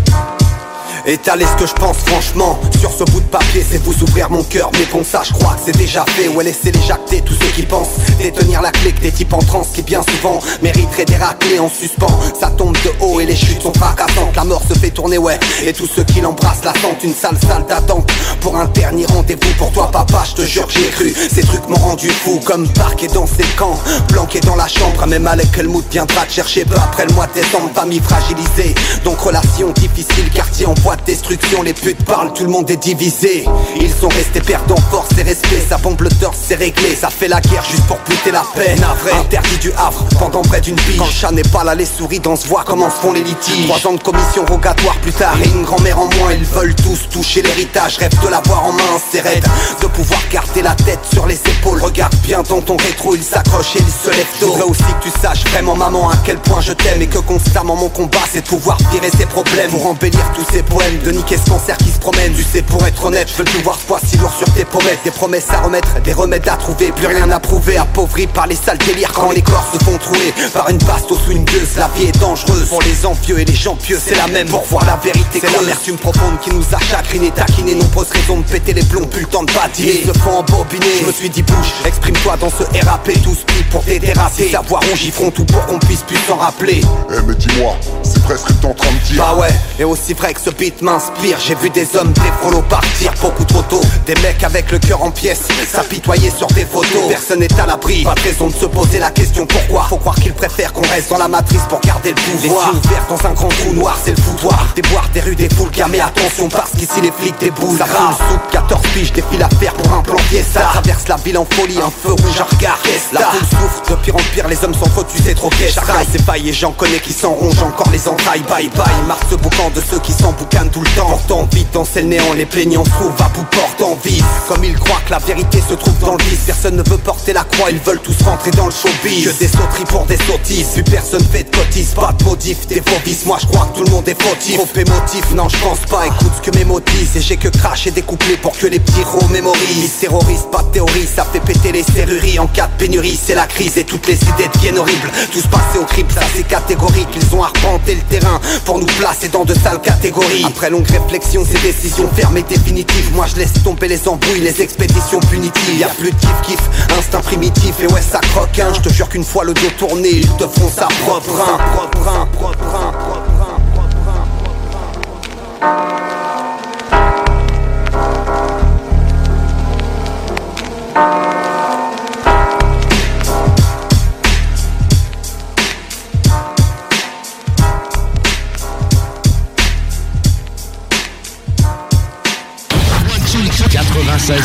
Étaler 1.07 1.47
ce 1.47 1.63
que 1.63 1.67
je 1.67 1.75
pense 1.75 1.97
franchement. 2.07 2.59
Sur 2.79 2.91
ce 2.93 3.05
bout 3.05 3.21
de 3.21 3.27
papier 3.27 3.65
c'est 3.69 3.83
vous 3.83 4.03
ouvrir 4.03 4.31
mon 4.31 4.43
cœur. 4.45 4.71
Mais 4.75 4.87
bon 4.93 5.03
ça 5.05 5.23
je 5.25 5.33
crois 5.33 5.55
que 5.55 5.61
c'est 5.67 5.77
déjà 5.77 6.05
fait. 6.09 6.29
Ouais 6.29 6.45
laisser 6.45 6.71
les 6.73 6.83
jacter 6.83 7.21
tous 7.23 7.35
ceux 7.35 7.51
qui 7.55 7.63
pensent 7.63 7.89
Détenir 8.19 8.63
la 8.63 8.71
clé 8.71 8.93
que 8.93 9.01
des 9.01 9.13
types 9.13 9.33
en 9.33 9.39
transe 9.39 9.69
Qui 9.75 9.83
bien 9.83 10.03
souvent 10.03 10.41
mériteraient 10.63 11.05
des 11.05 11.17
raclés 11.17 11.59
en 11.59 11.69
suspens. 11.69 12.19
Ça 12.39 12.51
tombe 12.51 12.77
de 12.85 12.91
haut 13.01 13.21
et 13.21 13.27
les 13.27 13.37
chutes 13.37 13.63
sont 13.63 13.73
fracassantes. 13.73 14.35
La 14.37 14.45
mort 14.45 14.63
se 14.69 14.75
fait 14.79 14.91
tourner 14.91 15.19
ouais. 15.19 15.39
Et 15.65 15.73
tous 15.73 15.87
ceux 15.87 16.05
qui 16.05 16.21
l'embrassent 16.21 16.65
la 16.65 16.75
sentent. 16.75 17.03
Une 17.03 17.15
sale 17.15 17.39
salle 17.47 17.65
d'attente 17.67 18.11
Pour 18.41 18.57
un 18.57 18.67
dernier 18.67 19.07
rendez-vous. 19.07 19.55
Pour 19.59 19.73
toi 19.73 19.91
papa 19.91 20.23
Je 20.29 20.43
te 20.43 20.47
jure 20.47 20.69
j'ai 20.69 20.89
cru. 20.91 21.13
Ces 21.13 21.43
trucs 21.43 21.69
m'ont 21.69 21.77
rendu 21.77 22.09
fou 22.09 22.41
Comme 22.45 22.69
parqué 22.69 23.09
dans 23.09 23.27
ses 23.27 23.45
camps 23.57 23.79
Planqué 24.09 24.41
dans 24.41 24.57
la 24.57 24.69
chambre. 24.69 25.07
Même 25.07 25.27
avec 25.27 25.57
le 25.57 25.69
mood 25.69 25.85
viendra 25.91 26.27
te 26.27 26.33
chercher 26.33 26.65
Peu 26.65 26.77
après 26.77 27.07
le 27.07 27.15
mois 27.15 27.27
de 27.27 27.35
décembre. 27.41 27.71
Famille 27.75 28.01
fragilisée 28.01 28.75
Donc 29.05 29.19
relation 29.21 29.71
difficile 29.73 30.31
Quartier 30.35 30.67
en 30.67 30.75
destruction, 30.97 31.63
les 31.63 31.75
putes 31.75 32.05
parlent, 32.05 32.33
tout 32.33 32.45
le 32.45 32.51
monde 32.51 32.71
est 32.71 32.77
divisé. 32.77 33.45
Ils 33.81 33.93
sont 33.93 34.09
restés 34.09 34.41
perdants, 34.41 34.77
force 34.91 35.11
et 35.19 35.23
respect 35.23 35.63
Ça 35.69 35.79
bombe 35.79 36.01
le 36.01 36.11
torse, 36.11 36.39
c'est 36.49 36.55
réglé, 36.55 36.95
ça 36.95 37.11
fait 37.11 37.29
la 37.29 37.41
guerre 37.41 37.65
juste 37.65 37.87
pour 37.87 37.99
puter 37.99 38.31
la 38.31 38.45
paix. 38.55 38.75
Navré, 38.81 39.13
interdit 39.13 39.59
du 39.59 39.73
Havre, 39.73 40.05
pendant 40.19 40.43
près 40.43 40.61
d'une 40.61 40.77
pige. 40.77 40.97
Quand 40.99 41.07
le 41.07 41.13
chat 41.13 41.33
n'est 41.33 41.43
pas 41.43 41.65
là, 41.65 41.75
les 41.75 41.85
souris 41.85 42.21
dans 42.21 42.37
se 42.37 42.47
voit 42.47 42.65
comment 42.67 42.91
se 42.91 42.97
font 42.97 43.13
les 43.13 43.23
litiges. 43.23 43.67
Trois 43.67 43.91
ans 43.91 43.95
de 43.95 44.03
commission 44.03 44.45
rogatoire 44.47 44.97
plus 44.99 45.13
tard 45.13 45.37
et 45.43 45.49
une 45.49 45.63
grand-mère 45.63 45.99
en 45.99 46.07
moins. 46.07 46.33
Ils 46.33 46.45
veulent 46.45 46.75
tous 46.75 47.09
toucher 47.11 47.43
l'héritage, 47.43 47.97
rêve 47.99 48.19
de 48.23 48.29
l'avoir 48.29 48.65
en 48.65 48.73
main 48.73 48.83
C'est 49.13 49.21
rêve 49.21 49.45
de 49.81 49.87
pouvoir 49.87 50.21
garder 50.31 50.63
la 50.63 50.75
tête 50.75 51.01
sur 51.13 51.27
les 51.27 51.37
épaules. 51.37 51.81
Regarde 51.83 52.15
bien 52.25 52.43
dans 52.43 52.61
ton 52.61 52.77
rétro, 52.77 53.15
il 53.15 53.23
s'accroche 53.23 53.77
et 53.77 53.81
il 53.81 54.11
se 54.11 54.17
lève 54.17 54.27
tôt 54.41 54.55
Je 54.57 54.63
aussi 54.63 54.83
que 54.83 55.05
tu 55.05 55.11
saches 55.21 55.45
vraiment 55.53 55.77
maman 55.77 56.11
à 56.11 56.17
quel 56.25 56.39
point 56.39 56.61
je 56.61 56.73
t'aime. 56.73 57.03
Et 57.03 57.07
que 57.07 57.19
constamment 57.19 57.77
mon 57.77 57.89
combat 57.89 58.19
c'est 58.31 58.43
de 58.43 58.49
pouvoir 58.49 58.79
virer 58.93 59.11
ses 59.17 59.27
problèmes. 59.27 59.71
Pour 59.71 59.87
embellir 59.87 60.33
tous 60.35 60.47
ces 60.53 60.63
poèmes 60.63 60.80
poème 60.81 60.99
de 60.99 61.11
niquer 61.11 61.37
ce 61.37 61.51
cancer 61.51 61.77
qui 61.77 61.91
se 61.91 61.99
promène 61.99 62.33
Tu 62.35 62.43
sais 62.43 62.63
pour 62.63 62.85
être 62.87 63.05
honnête, 63.05 63.29
je 63.31 63.37
veux 63.37 63.45
plus 63.45 63.63
voir 63.63 63.77
ce 63.79 63.87
poids 63.87 64.01
si 64.05 64.17
lourd 64.17 64.33
sur 64.37 64.51
tes 64.55 64.65
pommettes. 64.65 65.01
Des 65.05 65.11
promesses 65.11 65.51
à 65.51 65.61
remettre, 65.61 66.01
des 66.03 66.13
remèdes 66.13 66.49
à 66.49 66.57
trouver. 66.57 66.93
Plus 66.93 67.07
rien 67.07 67.31
à 67.31 67.41
prouver, 67.41 67.77
appauvri 67.77 68.27
par 68.27 68.47
les 68.47 68.55
sales 68.55 68.79
délires 68.79 69.13
Quand 69.13 69.31
les 69.31 69.43
corps 69.43 69.67
se 69.73 69.83
font 69.85 69.97
trouer 69.99 70.33
par 70.53 70.69
une 70.71 70.79
bastos 70.79 71.19
ou 71.29 71.33
une 71.33 71.45
gueuse. 71.45 71.77
La 71.77 71.89
vie 71.97 72.07
est 72.07 72.19
dangereuse 72.19 72.69
pour 72.69 72.83
les 72.83 73.07
envieux 73.07 73.39
et 73.41 73.45
les 73.45 73.55
gens 73.55 73.77
pieux. 73.77 73.99
C'est 74.03 74.17
la 74.17 74.27
même 74.29 74.49
pour 74.49 74.65
voir 74.65 74.85
la 74.87 74.97
vérité 74.97 75.41
C'est 75.41 75.53
l'amertume 75.53 75.97
profonde 75.97 76.39
qui 76.41 76.51
nous 76.51 76.65
a 76.73 76.79
chagriné 76.79 77.31
Taquiné, 77.31 77.75
nombreuses 77.75 78.11
raisons 78.11 78.39
de 78.39 78.45
péter 78.45 78.73
les 78.73 78.83
plombs. 78.83 79.07
Plus 79.07 79.23
le 79.23 79.27
temps 79.27 79.45
de 79.45 79.53
badiner, 79.53 80.01
ils 80.03 80.09
se 80.09 80.19
font 80.19 80.39
embobiner. 80.39 80.87
Je 81.01 81.07
me 81.07 81.13
suis 81.13 81.31
dit 81.31 81.43
bouge, 81.43 81.73
exprime-toi 81.85 82.37
dans 82.39 82.51
ce 82.51 82.63
RAP 82.87 83.11
Tout 83.23 83.35
speed 83.35 83.69
pour 83.71 83.83
déterrasser 83.83 84.49
Savoir 84.51 84.83
on 84.91 84.97
gifferont 84.97 85.31
tout 85.31 85.45
pour 85.45 85.65
qu'on 85.67 85.79
puisse 85.79 86.03
plus 86.03 86.19
s'en 86.29 86.37
rappeler. 86.37 86.81
Eh 87.11 87.27
mais 87.27 87.35
dis-moi, 87.35 87.77
c'est 88.03 88.23
presque 88.23 88.49
le 88.49 88.55
temps 88.57 88.71
en 88.71 88.75
train 88.75 88.93
de 88.93 89.13
dire 89.13 89.23
Bah 89.23 89.37
ouais, 89.39 89.55
et 89.79 89.85
aussi 89.85 90.15
vrai 90.15 90.35
que 90.35 90.41
ce 90.41 90.51
beat 90.51 90.70
m'inspire. 90.83 91.39
J'ai 91.41 91.55
vu 91.55 91.71
des 91.71 91.87
hommes, 91.97 92.13
des 92.13 92.33
frolos 92.41 92.63
partir 92.63 93.13
beaucoup 93.21 93.45
trop 93.45 93.63
tôt. 93.63 93.81
Des 94.07 94.15
mecs 94.23 94.43
avec 94.45 94.71
le 94.71 94.79
cœur 94.79 95.03
en 95.03 95.11
pièces, 95.11 95.43
s'apitoyer 95.69 96.31
sur 96.31 96.47
des 96.49 96.65
photos. 96.65 97.09
Personne 97.09 97.41
n'est 97.41 97.61
à 97.61 97.67
l'abri, 97.67 98.05
pas 98.05 98.15
de 98.15 98.21
raison 98.21 98.49
de 98.49 98.55
se 98.55 98.67
poser 98.67 98.99
la 98.99 99.11
question 99.11 99.47
pourquoi. 99.47 99.85
Faut 99.89 99.97
croire 99.97 100.17
qu'ils 100.17 100.35
préfèrent 100.35 100.73
qu'on 100.73 100.89
reste 100.89 101.11
dans 101.11 101.19
la 101.19 101.29
matrice 101.29 101.63
pour 101.69 101.81
garder 101.81 102.11
le 102.11 102.15
pouvoir. 102.15 102.71
Les 102.73 102.79
yeux 102.79 102.83
ouverts 102.85 103.07
dans 103.09 103.27
un 103.27 103.33
grand 103.33 103.49
trou 103.49 103.73
noir, 103.73 103.99
c'est 104.03 104.17
le 104.17 104.23
foutoir. 104.23 104.67
Des 104.75 104.83
boires, 104.83 105.09
des 105.13 105.21
rues, 105.21 105.37
des 105.37 105.49
foules, 105.49 105.71
mais 105.91 106.01
attention 106.01 106.49
parce 106.49 106.71
qu'ici 106.71 107.01
les 107.01 107.13
flics 107.13 107.39
déboulent. 107.39 107.79
Ça 107.79 107.85
roule 107.85 108.15
sous 108.15 108.39
14 108.53 108.81
piges, 108.95 109.13
des 109.13 109.23
fils 109.23 109.43
à 109.43 109.49
faire 109.49 109.75
pour 109.75 109.93
un 109.93 110.03
plan 110.03 110.17
Ça 110.53 110.61
traverse 110.61 111.09
la 111.09 111.17
ville 111.17 111.39
en 111.39 111.47
folie, 111.51 111.79
un 111.79 111.91
feu 111.91 112.13
rouge 112.13 112.41
à 112.41 112.45
regard 112.45 112.79
La 113.13 113.21
foule 113.21 113.41
souffre, 113.41 113.91
de 113.91 113.97
pire 113.97 114.17
en 114.17 114.35
pire, 114.35 114.49
les 114.49 114.65
hommes 114.65 114.75
sont 114.75 114.91
foutus, 114.91 115.21
c'est 115.25 115.35
trop 115.35 115.51
caisse 115.51 115.75
Chacun 115.75 115.95
ses 116.11 116.23
failles 116.23 116.49
et 116.49 116.53
j'en 116.53 116.73
connais 116.73 116.99
qui 116.99 117.13
s'en 117.13 117.33
rongent 117.33 117.63
encore 117.63 117.91
les 117.93 118.09
entrailles. 118.09 118.43
Bye 118.49 118.71
bye, 118.77 118.87
marque 119.07 119.25
ce 119.31 119.37
boucan 119.37 119.71
de 119.75 119.81
ceux 119.81 119.99
qui 120.01 120.13
s'en 120.13 120.33
tout 120.69 120.81
le 120.83 120.91
temps. 120.91 121.19
Vite 121.53 121.69
dans 121.73 121.85
le 121.97 122.03
néant, 122.03 122.33
les 122.35 122.45
plaignants 122.45 122.83
trouvent 122.83 123.21
à 123.21 123.29
bout 123.29 123.45
porte 123.51 123.81
en 123.83 123.97
vie. 124.05 124.23
Comme 124.49 124.65
ils 124.65 124.75
croient 124.75 125.01
que 125.07 125.13
la 125.13 125.19
vérité 125.19 125.63
se 125.67 125.75
trouve 125.75 125.99
dans 126.01 126.17
le 126.17 126.25
vice. 126.25 126.41
Personne 126.47 126.77
ne 126.77 126.83
veut 126.83 126.99
porter 126.99 127.33
la 127.33 127.45
croix, 127.45 127.71
ils 127.71 127.79
veulent 127.79 128.01
tous 128.01 128.21
rentrer 128.25 128.51
dans 128.53 128.67
le 128.67 128.73
showbiz. 128.73 129.25
Que 129.25 129.39
des 129.39 129.49
sauteries 129.49 129.85
pour 129.89 130.05
des 130.07 130.17
sottises, 130.17 130.69
plus 130.75 130.83
personne 130.83 131.25
fait 131.25 131.45
de 131.45 131.57
cotises 131.57 131.95
Pas 131.95 132.13
de 132.19 132.25
modif, 132.25 132.67
des 132.67 132.83
faux 132.83 133.01
vices, 133.05 133.25
moi 133.27 133.39
je 133.41 133.47
crois 133.47 133.67
que 133.67 133.79
tout 133.79 133.85
le 133.85 133.91
monde 133.91 134.09
est 134.09 134.21
fautif. 134.21 134.57
Trop 134.57 134.69
émotif, 134.75 135.31
non 135.35 135.49
je 135.49 135.57
pense 135.59 135.81
pas, 135.89 136.07
écoute 136.07 136.33
ce 136.37 136.51
que 136.51 136.57
mes 136.57 136.65
mots 136.65 136.81
disent 136.81 137.17
Et 137.17 137.21
j'ai 137.21 137.37
que 137.37 137.49
craché 137.49 137.91
des 137.91 138.03
couplets 138.03 138.37
pour 138.37 138.57
que 138.57 138.67
les 138.67 138.81
petits 138.81 139.01
mémorisent. 139.31 139.99
Terroristes, 140.01 140.51
pas 140.51 140.63
de 140.63 140.69
théorie, 140.73 141.07
ça 141.07 141.25
fait 141.25 141.41
péter 141.41 141.73
les 141.73 141.83
serrureries. 141.83 142.39
En 142.39 142.47
cas 142.47 142.67
de 142.67 142.85
pénurie, 142.85 143.19
c'est 143.21 143.35
la 143.35 143.47
crise 143.47 143.79
et 143.79 143.85
toutes 143.85 144.07
les 144.07 144.17
idées 144.17 144.49
deviennent 144.55 144.79
horribles. 144.79 145.11
Tous 145.33 145.47
passés 145.47 145.79
au 145.81 145.85
crible, 145.85 146.13
ça 146.13 146.23
c'est 146.35 146.47
catégorique. 146.47 147.09
Ils 147.15 147.37
ont 147.37 147.43
arpenté 147.43 147.95
le 147.95 148.03
terrain 148.03 148.41
pour 148.65 148.79
nous 148.79 148.87
placer 148.87 149.29
dans 149.29 149.45
de 149.45 149.55
sales 149.55 149.81
catégories 149.81 150.50
Après 150.51 150.69
longue 150.69 150.89
réflexion, 150.89 151.45
ces 151.45 151.59
décisions 151.61 152.09
fermées 152.09 152.43
définitives 152.43 153.15
Moi 153.15 153.27
je 153.27 153.37
laisse 153.37 153.53
tomber 153.63 153.87
les 153.87 154.09
embrouilles, 154.09 154.41
les 154.41 154.61
expéditions 154.61 155.21
punitives 155.21 155.79
Y'a 155.79 155.87
plus 155.89 156.11
de 156.11 156.17
kiff 156.17 156.43
kiff, 156.43 156.61
instinct 156.99 157.21
primitif 157.21 157.77
et 157.81 157.87
ouais 157.87 158.03
ça 158.03 158.19
croque 158.19 158.59
hein. 158.59 158.73
Je 158.75 158.81
te 158.81 158.89
jure 158.93 159.09
qu'une 159.09 159.25
fois 159.25 159.45
le 159.45 159.55
dos 159.55 159.71
tourné, 159.79 160.09
ils 160.09 160.37
te 160.37 160.49
font 160.49 160.69
ça 160.69 160.89
propre. 161.07 161.31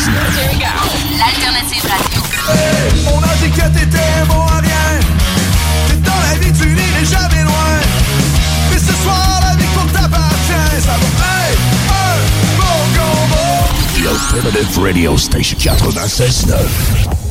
96.9. 0.06 1.18
L'alternative 1.18 1.82
radio. 1.82 2.22
Hey, 2.48 3.06
on 3.12 3.18
a 3.22 3.34
dit 3.42 3.50
que 3.50 3.66
t'étais 3.76 4.24
bon 4.28 4.40
à 4.40 4.60
rien. 4.60 5.00
Mais 5.88 5.96
dans 5.96 6.20
la 6.28 6.34
vie, 6.38 6.52
tu 6.52 6.66
n'irais 6.68 7.04
jamais 7.04 7.42
loin. 7.42 7.80
Mais 8.70 8.78
ce 8.78 8.92
soir, 9.02 9.40
la 9.42 9.56
victoire 9.56 9.86
t'appartient. 9.86 10.80
Ça 10.80 10.92
va, 10.92 11.06
hey, 11.26 11.56
un 11.90 12.18
bon 12.56 12.78
combo. 12.96 13.44
The 13.94 14.06
Alternative 14.08 14.78
Radio 14.78 15.18
Station 15.18 15.58
96.9. 15.58 17.05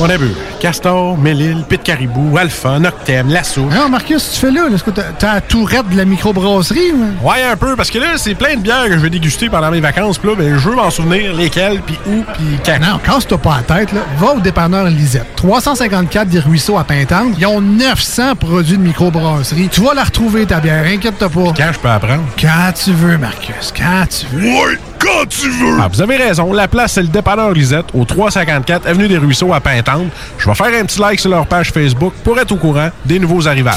On 0.00 0.08
a 0.08 0.16
vu 0.16 0.30
Castor, 0.60 1.16
Mélile, 1.18 1.64
Pit 1.68 1.82
Caribou, 1.82 2.36
Alpha, 2.38 2.78
Noctem, 2.78 3.28
Lasso. 3.28 3.62
Non, 3.62 3.88
Marcus, 3.88 4.32
tu 4.32 4.40
fais 4.40 4.50
là, 4.50 4.68
est-ce 4.72 4.84
que 4.84 4.90
t'as, 4.90 5.12
t'as 5.18 5.34
la 5.34 5.40
tourette 5.40 5.88
de 5.88 5.96
la 5.96 6.04
microbrasserie? 6.04 6.92
ou? 6.92 7.28
Ouais, 7.28 7.42
un 7.42 7.56
peu, 7.56 7.74
parce 7.74 7.90
que 7.90 7.98
là, 7.98 8.12
c'est 8.16 8.34
plein 8.34 8.54
de 8.56 8.60
bières 8.60 8.86
que 8.86 8.92
je 8.92 8.98
vais 8.98 9.10
déguster 9.10 9.48
pendant 9.48 9.70
mes 9.70 9.80
vacances. 9.80 10.18
Puis 10.18 10.28
là, 10.28 10.36
ben, 10.36 10.56
je 10.58 10.68
veux 10.68 10.76
m'en 10.76 10.90
souvenir 10.90 11.34
lesquelles, 11.34 11.80
puis 11.84 11.98
où, 12.06 12.22
puis 12.34 12.58
quand. 12.64 12.78
Non, 12.80 12.98
casse-toi 12.98 13.38
pas 13.38 13.56
la 13.68 13.76
tête, 13.76 13.92
là. 13.92 14.00
Va 14.18 14.34
au 14.34 14.40
dépanneur 14.40 14.84
Lisette. 14.86 15.26
354 15.36 16.28
des 16.28 16.40
Ruisseaux 16.40 16.78
à 16.78 16.84
Pintante. 16.84 17.34
Ils 17.38 17.46
ont 17.46 17.60
900 17.60 18.36
produits 18.36 18.76
de 18.78 18.82
microbrasserie. 18.82 19.68
Tu 19.68 19.80
vas 19.80 19.94
la 19.94 20.04
retrouver, 20.04 20.46
ta 20.46 20.60
bière, 20.60 20.84
inquiète-toi 20.86 21.28
pas. 21.28 21.52
Quand 21.56 21.72
je 21.72 21.78
peux 21.78 21.88
apprendre? 21.90 22.22
Quand 22.40 22.72
tu 22.72 22.92
veux, 22.92 23.18
Marcus, 23.18 23.72
quand 23.76 24.04
tu 24.08 24.26
veux. 24.36 24.44
Ouais, 24.44 24.78
quand 24.98 25.26
tu 25.28 25.48
veux! 25.50 25.78
Ah, 25.80 25.88
vous 25.92 26.00
avez 26.02 26.16
raison, 26.16 26.52
la 26.52 26.68
place, 26.68 26.92
c'est 26.92 27.02
le 27.02 27.08
dépanneur 27.08 27.52
Lisette, 27.52 27.86
au 27.94 28.04
354 28.04 28.86
Avenue 28.86 29.08
des 29.08 29.18
Ruisseaux 29.18 29.52
à 29.52 29.60
Pintante. 29.60 30.08
Je 30.38 30.48
vais 30.48 30.54
faire 30.54 30.80
un 30.80 30.84
petit 30.84 31.00
like 31.00 31.20
sur 31.20 31.30
leur 31.30 31.46
page 31.46 31.70
Facebook 31.70 32.12
pour 32.24 32.38
être 32.38 32.52
au 32.52 32.56
courant 32.56 32.90
des 33.04 33.18
nouveaux 33.18 33.46
arrivages. 33.46 33.76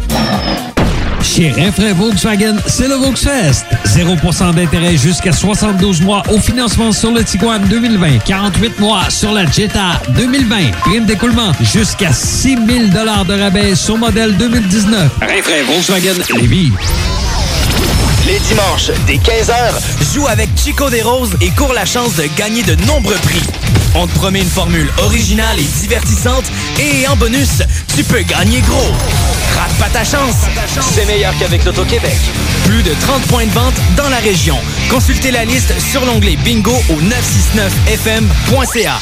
Chez 1.33 1.49
Renfrais 1.49 1.93
Volkswagen, 1.93 2.57
c'est 2.67 2.89
le 2.89 2.95
Volksfest. 2.95 3.63
0% 3.85 4.53
d'intérêt 4.53 4.97
jusqu'à 4.97 5.31
72 5.31 6.01
mois 6.01 6.23
au 6.29 6.37
financement 6.37 6.91
sur 6.91 7.11
le 7.11 7.23
Tiguan 7.23 7.63
2020. 7.69 8.17
48 8.25 8.79
mois 8.81 9.09
sur 9.09 9.31
la 9.31 9.49
Jetta 9.49 10.01
2020. 10.09 10.71
Prime 10.81 11.05
d'écoulement 11.05 11.53
jusqu'à 11.61 12.11
6 12.11 12.57
000 12.67 12.87
de 12.87 13.41
rabais 13.41 13.75
sur 13.75 13.97
modèle 13.97 14.35
2019. 14.35 15.09
Renfrais 15.21 15.63
Volkswagen 15.63 16.21
Lévis. 16.35 16.73
Les 18.27 18.39
dimanches, 18.39 18.91
dès 19.07 19.15
15h, 19.15 20.13
joue 20.13 20.27
avec 20.27 20.49
Chico 20.57 20.89
des 20.89 21.01
Roses 21.01 21.37
et 21.39 21.49
cours 21.51 21.73
la 21.73 21.85
chance 21.85 22.13
de 22.17 22.25
gagner 22.37 22.63
de 22.63 22.75
nombreux 22.85 23.15
prix. 23.23 23.43
On 23.95 24.05
te 24.05 24.13
promet 24.15 24.41
une 24.41 24.49
formule 24.49 24.89
originale 24.97 25.57
et 25.57 25.79
divertissante 25.79 26.45
et 26.77 27.07
en 27.07 27.15
bonus, 27.15 27.63
tu 27.95 28.03
peux 28.03 28.21
gagner 28.23 28.59
gros. 28.61 29.30
Rate 29.55 29.73
pas 29.79 29.89
ta 29.89 30.03
chance. 30.03 30.35
C'est 30.93 31.05
meilleur 31.05 31.33
qu'avec 31.39 31.63
l'Auto-Québec. 31.65 32.17
Plus 32.65 32.83
de 32.83 32.93
30 33.01 33.21
points 33.27 33.45
de 33.45 33.51
vente 33.51 33.75
dans 33.97 34.09
la 34.09 34.17
région. 34.17 34.57
Consultez 34.89 35.31
la 35.31 35.45
liste 35.45 35.73
sur 35.79 36.05
l'onglet 36.05 36.35
bingo 36.43 36.73
au 36.89 36.95
969fm.ca. 37.01 38.99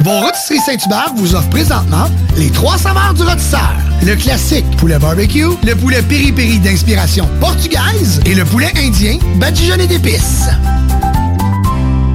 Vos 0.00 0.20
rôtisseries 0.20 0.60
Saint-Hubert 0.60 1.12
vous 1.16 1.34
offrent 1.34 1.48
présentement 1.50 2.06
les 2.36 2.50
trois 2.50 2.76
saveurs 2.76 3.14
du 3.14 3.22
rôtisseur. 3.22 3.72
Le 4.04 4.14
classique 4.14 4.66
poulet 4.76 4.98
barbecue, 4.98 5.48
le 5.64 5.74
poulet 5.74 6.02
piri-piri 6.02 6.58
d'inspiration 6.58 7.26
portugaise 7.40 8.20
et 8.26 8.34
le 8.34 8.44
poulet 8.44 8.70
indien 8.76 9.18
badigeonné 9.36 9.86
d'épices. 9.86 10.48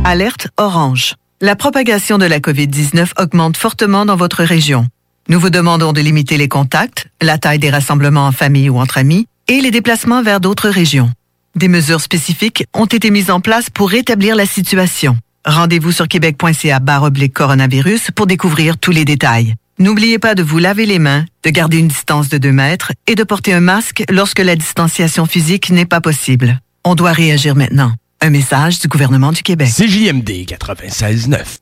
Alerte 0.05 0.47
orange. 0.57 1.15
La 1.41 1.55
propagation 1.55 2.19
de 2.19 2.25
la 2.25 2.39
COVID-19 2.39 3.19
augmente 3.19 3.57
fortement 3.57 4.05
dans 4.05 4.15
votre 4.15 4.43
région. 4.43 4.87
Nous 5.31 5.39
vous 5.39 5.49
demandons 5.49 5.93
de 5.93 6.01
limiter 6.01 6.35
les 6.35 6.49
contacts, 6.49 7.07
la 7.21 7.37
taille 7.37 7.57
des 7.57 7.69
rassemblements 7.69 8.27
en 8.27 8.33
famille 8.33 8.69
ou 8.69 8.79
entre 8.79 8.97
amis 8.97 9.27
et 9.47 9.61
les 9.61 9.71
déplacements 9.71 10.21
vers 10.21 10.41
d'autres 10.41 10.67
régions. 10.67 11.09
Des 11.55 11.69
mesures 11.69 12.01
spécifiques 12.01 12.65
ont 12.73 12.85
été 12.85 13.11
mises 13.11 13.31
en 13.31 13.39
place 13.39 13.69
pour 13.69 13.89
rétablir 13.89 14.35
la 14.35 14.45
situation. 14.45 15.15
Rendez-vous 15.45 15.93
sur 15.93 16.09
québec.ca 16.09 16.81
oblique 17.01 17.31
coronavirus 17.31 18.11
pour 18.13 18.27
découvrir 18.27 18.77
tous 18.77 18.91
les 18.91 19.05
détails. 19.05 19.55
N'oubliez 19.79 20.19
pas 20.19 20.35
de 20.35 20.43
vous 20.43 20.57
laver 20.57 20.85
les 20.85 20.99
mains, 20.99 21.23
de 21.45 21.49
garder 21.49 21.77
une 21.77 21.87
distance 21.87 22.27
de 22.27 22.37
2 22.37 22.51
mètres 22.51 22.91
et 23.07 23.15
de 23.15 23.23
porter 23.23 23.53
un 23.53 23.61
masque 23.61 24.03
lorsque 24.09 24.39
la 24.39 24.57
distanciation 24.57 25.25
physique 25.27 25.69
n'est 25.69 25.85
pas 25.85 26.01
possible. 26.01 26.59
On 26.83 26.93
doit 26.93 27.13
réagir 27.13 27.55
maintenant. 27.55 27.93
Un 28.19 28.31
message 28.31 28.79
du 28.79 28.89
gouvernement 28.89 29.31
du 29.31 29.43
Québec. 29.43 29.69
CJMD 29.69 30.45
96.9. 30.45 31.60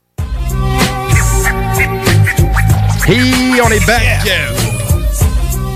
Hey, 3.12 3.60
on 3.66 3.72
est 3.72 3.84
back! 3.88 4.04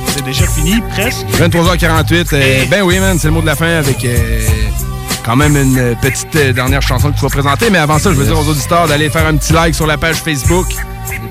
C'est 0.08 0.24
déjà 0.24 0.46
fini, 0.46 0.80
presque. 0.92 1.26
23h48. 1.40 2.28
euh, 2.34 2.66
ben 2.70 2.84
oui, 2.84 3.00
man, 3.00 3.18
c'est 3.18 3.30
le 3.30 3.34
mot 3.34 3.42
de 3.42 3.48
la 3.48 3.56
fin 3.56 3.78
avec 3.78 4.06
euh, 4.06 4.40
quand 5.26 5.36
même 5.36 5.58
une 5.58 5.80
euh, 5.80 5.96
petite 6.00 6.36
euh, 6.36 6.54
dernière 6.54 6.84
chanson 6.84 7.12
que 7.12 7.16
tu 7.16 7.24
vas 7.24 7.30
présenter. 7.30 7.72
Mais 7.72 7.80
avant 7.80 7.98
ça, 7.98 8.12
je 8.12 8.18
veux 8.18 8.26
dire 8.26 8.38
aux 8.38 8.48
auditeurs 8.48 8.88
d'aller 8.88 9.10
faire 9.10 9.26
un 9.26 9.36
petit 9.36 9.52
like 9.52 9.74
sur 9.74 9.88
la 9.88 9.98
page 9.98 10.18
Facebook. 10.18 10.68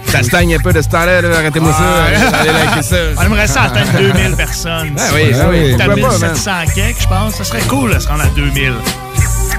Ça 0.09 0.24
stagne 0.24 0.57
un 0.57 0.59
peu 0.59 0.73
de 0.73 0.83
ce 0.83 0.89
temps-là, 0.89 1.23
là, 1.23 1.39
arrêtez-moi 1.39 1.73
ça. 1.73 2.35
Allez 2.41 2.51
liker 2.51 2.83
ça. 2.83 2.97
On 3.19 3.23
aimerait 3.23 3.47
ça 3.47 3.62
atteindre 3.62 3.93
2000 3.97 4.37
personnes. 4.37 4.97
Ah 4.99 5.03
oui, 5.15 5.31
ah 5.35 5.47
oui, 5.51 5.77
T'as 5.79 5.85
pourquoi 5.85 6.09
pas, 6.09 6.19
man. 6.19 6.33
1700 6.33 6.51
quelques, 6.74 7.01
je 7.01 7.07
pense. 7.07 7.35
Ça 7.35 7.45
serait 7.45 7.62
cool 7.69 7.95
de 7.95 7.99
se 8.01 8.09
rendre 8.09 8.24
à 8.24 8.29
2000. 8.35 8.73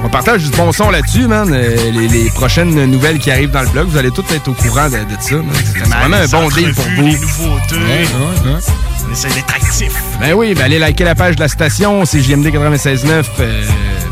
On 0.06 0.10
partage 0.10 0.44
du 0.44 0.50
bon 0.52 0.72
son 0.72 0.90
là-dessus, 0.90 1.28
man. 1.28 1.50
Euh, 1.54 1.92
les, 1.92 2.08
les 2.08 2.30
prochaines 2.32 2.74
nouvelles 2.86 3.20
qui 3.20 3.32
arrivent 3.32 3.52
dans 3.52 3.62
le 3.62 3.70
blog, 3.70 3.88
vous 3.88 3.98
allez 3.98 4.12
tous 4.12 4.26
être 4.34 4.50
au 4.50 4.54
courant 4.54 4.88
de, 4.90 4.98
de 4.98 5.16
ça. 5.20 5.36
C'est 5.54 5.80
c'est 5.80 5.80
vraiment 5.88 6.18
un 6.18 6.28
bon 6.28 6.50
deal 6.50 6.74
pour 6.74 6.84
vous. 6.98 7.06
Les 7.08 7.18
nouveautés. 7.18 7.76
Ouais, 7.76 8.06
ouais, 8.46 8.52
ouais. 8.54 8.60
On 9.08 9.12
essaie 9.12 9.30
d'être 9.30 9.56
actif. 9.56 9.94
Ben 10.20 10.34
oui, 10.34 10.54
ben 10.54 10.64
allez 10.66 10.80
liker 10.80 11.04
la 11.06 11.16
page 11.16 11.36
de 11.36 11.42
la 11.42 11.48
station, 11.48 12.04
c'est 12.06 12.22
JMD 12.22 12.48
96.9, 12.48 13.24
euh, 13.40 13.64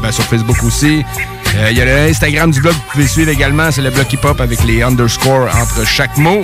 ben 0.02 0.12
sur 0.12 0.24
Facebook 0.24 0.64
aussi. 0.64 1.04
Euh, 1.56 1.68
Il 1.72 1.78
y 1.78 1.82
a 1.82 1.86
le 1.86 2.10
Instagram 2.10 2.52
du 2.52 2.62
blog 2.62 2.74
que 2.74 2.78
vous 2.80 2.92
pouvez 2.94 3.08
suivre 3.08 3.30
également, 3.32 3.72
c'est 3.72 3.82
le 3.82 3.90
blog 3.90 4.06
hip-hop 4.12 4.40
avec 4.42 4.64
les 4.64 4.82
underscores 4.84 5.50
entre 5.56 5.86
chaque 5.86 6.18
mot. 6.18 6.44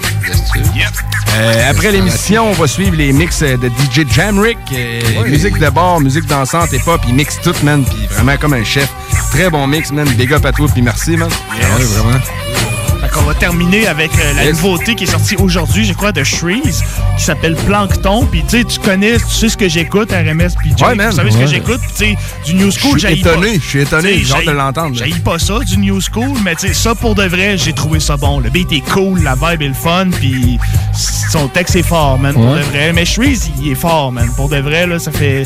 Euh, 1.40 1.70
après 1.70 1.92
l'émission, 1.92 2.50
on 2.50 2.54
va 2.54 2.68
suivre 2.68 2.96
les 2.96 3.12
mix 3.14 3.42
euh, 3.42 3.58
de 3.58 3.68
DJ 3.70 4.06
Jamrick. 4.12 4.58
euh, 4.74 5.02
Oui. 5.24 5.30
Musique 5.32 5.58
de 5.60 5.70
bar, 5.70 6.00
musique 6.00 6.26
dansante 6.26 6.74
et 6.74 6.80
pop, 6.80 7.00
il 7.08 7.14
mixe 7.16 7.40
tout, 7.42 7.54
man, 7.64 7.84
puis 7.86 8.08
vraiment 8.08 8.38
comme 8.38 8.54
un 8.54 8.64
chef. 8.64 8.90
Très 9.32 9.50
bon 9.50 9.68
mix, 9.68 9.92
man. 9.92 10.08
Big 10.16 10.34
up 10.34 10.46
à 10.46 10.52
toi, 10.52 10.68
puis 10.72 10.82
merci, 10.82 11.16
man. 11.16 11.30
Yes. 11.30 11.68
Ah 11.72 11.78
ouais, 11.78 11.84
vraiment. 11.86 12.20
Qu'on 13.18 13.24
va 13.26 13.34
terminer 13.34 13.88
avec 13.88 14.12
euh, 14.20 14.34
la 14.36 14.46
Yes. 14.46 14.62
nouveauté 14.62 14.94
qui 14.96 15.06
est 15.06 15.08
sortie 15.08 15.36
aujourd'hui, 15.38 15.84
je 15.86 15.94
crois, 15.94 16.12
de 16.12 16.24
Shreeze, 16.24 16.84
qui 17.18 17.24
s'appelle 17.24 17.56
Plankton. 17.56 18.26
Puis 18.32 18.44
tu 18.48 18.60
sais, 18.60 18.64
tu 18.64 18.80
connais, 18.80 19.18
tu 19.18 19.26
sais 19.30 19.50
ce 19.50 19.58
que 19.58 19.68
j'écoute, 19.68 20.12
RMS, 20.12 20.50
puis 20.60 20.72
Ouais, 20.82 20.94
man. 20.96 21.10
vous 21.10 21.16
savez 21.16 21.32
ce 21.32 21.38
que 21.38 21.42
Ouais. 21.42 21.48
j'écoute? 21.48 21.80
Puis 21.82 21.92
tu 21.92 21.98
sais, 21.98 22.18
du 22.46 22.54
New 22.56 22.72
School, 22.72 22.94
Je 22.94 23.00
suis 23.00 23.00
j'haïs 23.16 23.22
pas. 23.24 23.32
étonné, 23.32 23.56
je 23.56 23.68
suis 23.68 23.80
étonné, 23.82 24.14
Tu 24.20 24.26
j'ai 24.26 24.34
hâte 24.34 24.46
de 24.46 24.52
l'entendre. 24.52 24.96
J'haïs 24.96 25.20
pas 25.20 25.40
ça, 25.40 25.60
du 25.60 25.78
New 25.78 26.00
School, 26.00 26.38
mais 26.44 26.56
tu 26.56 26.68
sais, 26.68 26.74
ça 26.74 26.94
pour 26.96 27.16
de 27.16 27.24
vrai, 27.24 27.58
j'ai 27.58 27.74
trouvé 27.74 28.00
ça 28.00 28.18
bon. 28.18 28.40
Le 28.40 28.50
beat 28.50 28.72
est 28.72 28.82
cool, 28.92 29.24
la 29.24 29.34
vibe 29.36 29.62
est 29.64 29.68
le 29.70 29.74
fun, 29.74 30.08
puis 30.12 30.60
son 31.32 31.48
texte 31.48 31.76
est 31.76 31.84
fort, 31.84 32.20
man, 32.20 32.34
pour 32.34 32.46
Ouais. 32.52 32.60
de 32.60 32.64
vrai. 32.66 32.94
Mais 32.94 33.06
Shreeze, 33.06 33.50
il 33.60 33.72
est 33.72 33.76
fort, 33.76 34.12
man. 34.12 34.30
Pour 34.36 34.48
de 34.50 34.58
vrai, 34.58 34.86
là, 34.86 35.00
ça 35.00 35.12
fait. 35.12 35.44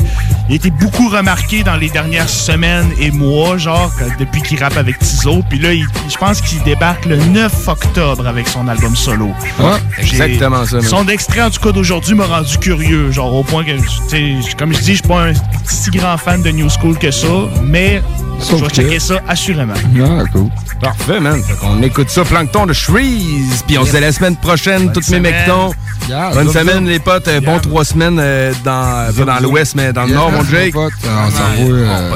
Il 0.48 0.52
a 0.52 0.56
été 0.56 0.70
beaucoup 0.70 1.08
remarqué 1.08 1.62
dans 1.62 1.76
les 1.76 1.88
dernières 1.88 2.28
semaines 2.28 2.90
et 3.00 3.10
mois, 3.10 3.56
genre, 3.56 3.90
depuis 4.18 4.42
qu'il 4.42 4.62
rappe 4.62 4.76
avec 4.76 4.98
Tizo. 4.98 5.42
Puis 5.48 5.58
là, 5.58 5.70
je 5.72 6.16
pense 6.18 6.40
qu'il 6.42 6.62
débarque 6.64 7.06
le 7.06 7.16
9 7.16 7.61
octobre 7.68 8.26
avec 8.26 8.48
son 8.48 8.66
album 8.68 8.94
solo. 8.96 9.26
Ouais, 9.58 9.78
exactement 9.98 10.64
ça, 10.66 10.76
man. 10.76 10.84
Son 10.84 11.08
extrait, 11.08 11.42
en 11.42 11.50
tout 11.50 11.60
cas, 11.60 11.72
d'aujourd'hui 11.72 12.14
m'a 12.14 12.26
rendu 12.26 12.58
curieux, 12.58 13.10
genre, 13.10 13.34
au 13.34 13.42
point 13.44 13.64
que, 13.64 13.70
tu 13.72 13.82
sais, 14.08 14.54
comme 14.56 14.72
je 14.72 14.78
dis, 14.80 14.92
je 14.92 14.98
suis 14.98 15.08
pas 15.08 15.28
un 15.28 15.32
si 15.64 15.90
grand 15.90 16.16
fan 16.18 16.42
de 16.42 16.50
New 16.50 16.68
School 16.68 16.98
que 16.98 17.10
ça, 17.10 17.26
mais 17.62 18.02
je 18.50 18.56
vais 18.56 18.68
checker 18.70 18.98
ça 18.98 19.20
assurément. 19.28 19.74
Ah, 20.00 20.24
cool. 20.32 20.48
Parfait, 20.80 21.20
man. 21.20 21.40
Fait 21.42 21.54
qu'on 21.54 21.82
écoute 21.82 22.10
ça, 22.10 22.24
Plankton 22.24 22.66
de 22.66 22.72
Shreeze. 22.72 23.62
Puis 23.66 23.78
on 23.78 23.84
se 23.84 23.90
dit 23.92 23.96
à 23.96 24.00
la 24.00 24.12
semaine 24.12 24.36
prochaine, 24.36 24.92
toutes 24.92 25.08
mes 25.10 25.20
mectons. 25.20 25.72
Yeah, 26.08 26.30
Bonne 26.34 26.52
semaine, 26.52 26.86
les 26.86 26.98
potes. 26.98 27.28
Euh, 27.28 27.40
Bon 27.40 27.60
trois 27.60 27.84
semaines 27.84 28.18
euh, 28.20 28.52
dans, 28.64 29.12
pas 29.16 29.24
dans 29.24 29.40
l'ouest, 29.40 29.74
mais 29.76 29.92
dans 29.92 30.02
le 30.02 30.08
Yeah, 30.08 30.16
nord, 30.18 30.32
mon 30.32 30.44
Jake. 30.44 30.72
pote. 30.72 30.92
On 31.04 31.30
s'en 31.30 31.36
va, 31.38 31.54
euh, 31.60 32.10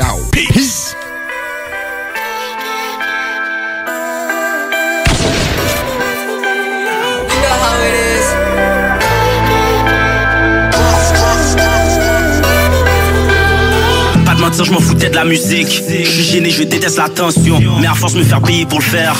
On. 0.00 0.30
Peace! 0.32 0.94
Je 14.52 14.72
m'en 14.72 14.80
foutais 14.80 15.10
de 15.10 15.14
la 15.14 15.24
musique. 15.24 15.82
Je 15.88 16.10
suis 16.10 16.22
gêné, 16.22 16.50
je 16.50 16.62
déteste 16.62 16.96
l'attention. 16.96 17.60
Mais 17.80 17.86
à 17.86 17.94
force 17.94 18.14
me 18.14 18.22
faire 18.22 18.40
payer 18.40 18.66
pour 18.66 18.78
le 18.78 18.84
faire. 18.84 19.14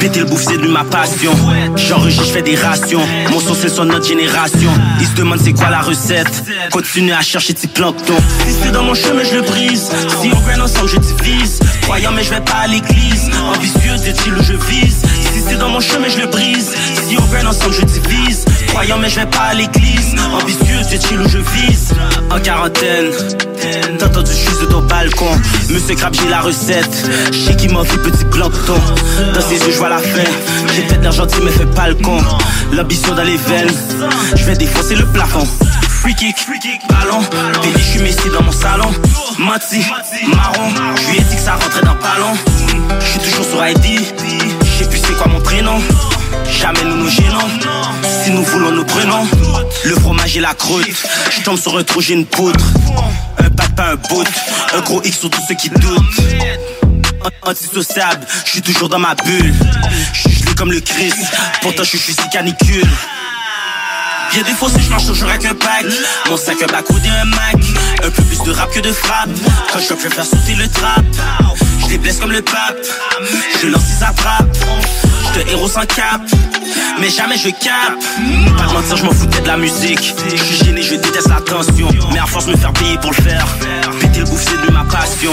Péter 0.00 0.20
le 0.20 0.26
bouffe, 0.26 0.44
c'est 0.46 0.58
de 0.58 0.66
ma 0.66 0.84
passion. 0.84 1.32
J'enregistre, 1.76 2.24
je 2.26 2.30
fais 2.30 2.42
des 2.42 2.56
rations. 2.56 3.00
Mon 3.30 3.40
son, 3.40 3.54
c'est 3.54 3.68
son 3.68 3.84
notre 3.84 4.06
génération. 4.06 4.70
Ils 5.00 5.06
se 5.06 5.14
demandent 5.14 5.40
c'est 5.42 5.52
quoi 5.52 5.70
la 5.70 5.80
recette? 5.80 6.44
Continue 6.70 7.12
à 7.12 7.20
chercher 7.20 7.54
tes 7.54 7.68
plancton. 7.68 8.14
Si 8.46 8.54
c'est 8.62 8.72
dans 8.72 8.82
mon 8.82 8.94
chemin, 8.94 9.22
je 9.24 9.36
le 9.36 9.42
brise. 9.42 9.90
Si 10.20 10.30
on 10.32 10.48
gagne 10.48 10.60
ensemble, 10.60 10.88
je 10.88 10.96
divise. 10.98 11.60
Croyant, 11.82 12.12
mais 12.12 12.22
je 12.22 12.30
vais 12.30 12.40
pas 12.40 12.62
à 12.64 12.66
l'église. 12.66 13.30
Ambitieux, 13.54 13.94
est-il 14.06 14.32
où 14.34 14.42
je 14.42 14.54
vise? 14.54 15.02
Si 15.32 15.40
c'est 15.48 15.58
dans 15.58 15.68
mon 15.68 15.80
chemin, 15.80 16.08
je 16.08 16.18
le 16.18 16.26
brise. 16.26 16.72
Si 17.08 17.16
on 17.18 17.32
gagne 17.32 17.46
ensemble, 17.46 17.74
je 17.74 17.84
divise. 17.84 18.44
Croyant, 18.68 18.98
mais 18.98 19.08
je 19.08 19.16
vais 19.16 19.26
pas 19.26 19.50
à 19.50 19.54
l'église. 19.54 20.14
Ambitieux, 20.32 20.80
est-il 20.92 21.20
où 21.20 21.28
je 21.28 21.38
vise? 21.38 21.92
En 22.30 22.40
quarantaine. 22.40 23.10
T'as 23.98 24.06
entendu 24.06 24.30
juste 24.32 24.69
ton 24.70 24.80
balcon. 24.82 25.30
Monsieur 25.68 25.94
Crab 25.94 26.14
j'ai 26.14 26.28
la 26.28 26.40
recette. 26.40 27.10
Qu'il 27.58 27.72
m'en 27.72 27.84
fait 27.84 27.98
petit 27.98 28.24
plancton 28.24 28.80
Dans 29.34 29.40
ses 29.40 29.56
yeux 29.56 29.72
je 29.72 29.76
vois 29.76 29.90
la 29.90 29.98
fin. 29.98 30.24
J'ai 30.74 30.82
fait 30.82 30.96
de 30.96 31.04
l'argent 31.04 31.26
mais 31.42 31.50
fais 31.50 31.66
pas 31.66 31.88
le 31.88 31.94
con. 31.96 32.18
L'ambition 32.72 33.14
dans 33.14 33.22
les 33.22 33.36
veines. 33.36 33.70
Je 34.34 34.44
vais 34.44 34.56
défoncer 34.56 34.94
le 34.94 35.04
plafond. 35.06 35.46
Free 36.00 36.14
kick, 36.14 36.36
ballon. 36.88 37.20
Baby 37.62 37.78
je 37.78 37.90
suis 37.90 38.00
Messi 38.00 38.30
dans 38.32 38.42
mon 38.42 38.52
salon. 38.52 38.90
Mati, 39.38 39.84
marron. 40.34 40.70
Je 40.96 41.10
lui 41.10 41.20
dit 41.20 41.36
que 41.36 41.42
ça 41.42 41.52
rentrait 41.52 41.82
dans 41.82 41.96
pas 41.96 42.18
long 42.18 42.34
Je 43.00 43.06
suis 43.06 43.20
toujours 43.20 43.44
sur 43.44 43.66
ID 43.66 44.00
Je 44.62 44.78
sais 44.78 44.88
plus 44.88 44.98
c'est 44.98 45.16
quoi 45.16 45.26
mon 45.26 45.40
prénom. 45.40 45.78
Jamais 46.50 46.84
nous 46.84 46.96
nous 46.96 47.10
gênons. 47.10 47.48
Si 48.24 48.30
nous 48.30 48.42
voulons 48.42 48.70
nous 48.70 48.84
prenons. 48.84 49.26
Le 49.84 49.94
fromage 49.96 50.36
et 50.36 50.40
la 50.40 50.54
croûte. 50.54 50.86
Je 51.30 51.42
tombe 51.42 51.58
sur 51.58 51.76
un 51.76 51.84
trou 51.84 52.00
j'ai 52.00 52.14
une 52.14 52.26
poutre 52.26 52.64
un 53.80 53.96
boot. 53.96 54.26
Un 54.74 54.80
gros 54.80 55.02
X 55.02 55.18
sur 55.20 55.30
tous 55.30 55.42
ceux 55.48 55.54
qui 55.54 55.70
doutent. 55.70 56.02
An- 57.24 57.50
Antisociable, 57.50 58.26
je 58.44 58.50
suis 58.50 58.62
toujours 58.62 58.88
dans 58.88 58.98
ma 58.98 59.14
bulle. 59.14 59.54
Je 60.12 60.28
suis 60.28 60.54
comme 60.56 60.72
le 60.72 60.80
Christ, 60.80 61.16
pourtant 61.62 61.84
je 61.84 61.96
suis 61.96 62.12
si 62.14 62.28
canicule. 62.32 62.88
Bien 64.32 64.42
des 64.44 64.52
fois 64.52 64.68
si 64.70 64.80
je 64.80 64.88
marche 64.90 65.06
toujours 65.06 65.28
avec 65.28 65.44
un 65.44 65.54
pack 65.56 65.84
Mon 66.28 66.36
sac 66.36 66.62
un 66.62 66.66
backwood 66.70 67.04
et 67.04 67.08
un 67.08 67.24
Mac 67.24 67.56
Un 68.04 68.10
peu 68.10 68.22
plus 68.22 68.40
de 68.44 68.52
rap 68.52 68.70
que 68.72 68.78
de 68.78 68.92
frappe 68.92 69.28
Quand 69.72 69.80
je 69.80 69.92
peux 69.92 70.08
faire 70.08 70.24
sauter 70.24 70.54
le 70.54 70.68
trap 70.68 71.02
Je 71.90 71.96
les 71.96 72.02
blesse 72.02 72.18
comme 72.20 72.30
le 72.30 72.40
pape. 72.40 72.78
Je 73.60 73.66
lance 73.66 73.82
ils 73.98 74.04
attrapent 74.04 74.56
Je 75.34 75.40
te 75.40 75.50
héros 75.50 75.66
sans 75.66 75.84
cap. 75.86 76.20
Mais 77.00 77.10
jamais 77.10 77.36
je 77.36 77.48
cap. 77.48 77.98
Pas 78.56 78.66
de 78.66 78.72
mentir 78.74 78.96
je 78.96 79.04
m'en 79.04 79.10
foutais 79.10 79.40
de 79.40 79.48
la 79.48 79.56
musique. 79.56 80.14
Je 80.30 80.36
suis 80.36 80.64
gêné 80.66 80.82
je 80.82 80.94
déteste 80.94 81.28
l'attention. 81.28 81.88
Mais 82.12 82.20
à 82.20 82.26
force 82.26 82.46
me 82.46 82.56
faire 82.56 82.72
payer 82.74 82.96
pour 82.98 83.10
le 83.10 83.16
faire. 83.16 83.44
Péter 84.00 84.20
le 84.20 84.26
bouffe 84.26 84.44
c'est 84.44 84.64
de 84.64 84.72
ma 84.72 84.84
passion. 84.84 85.32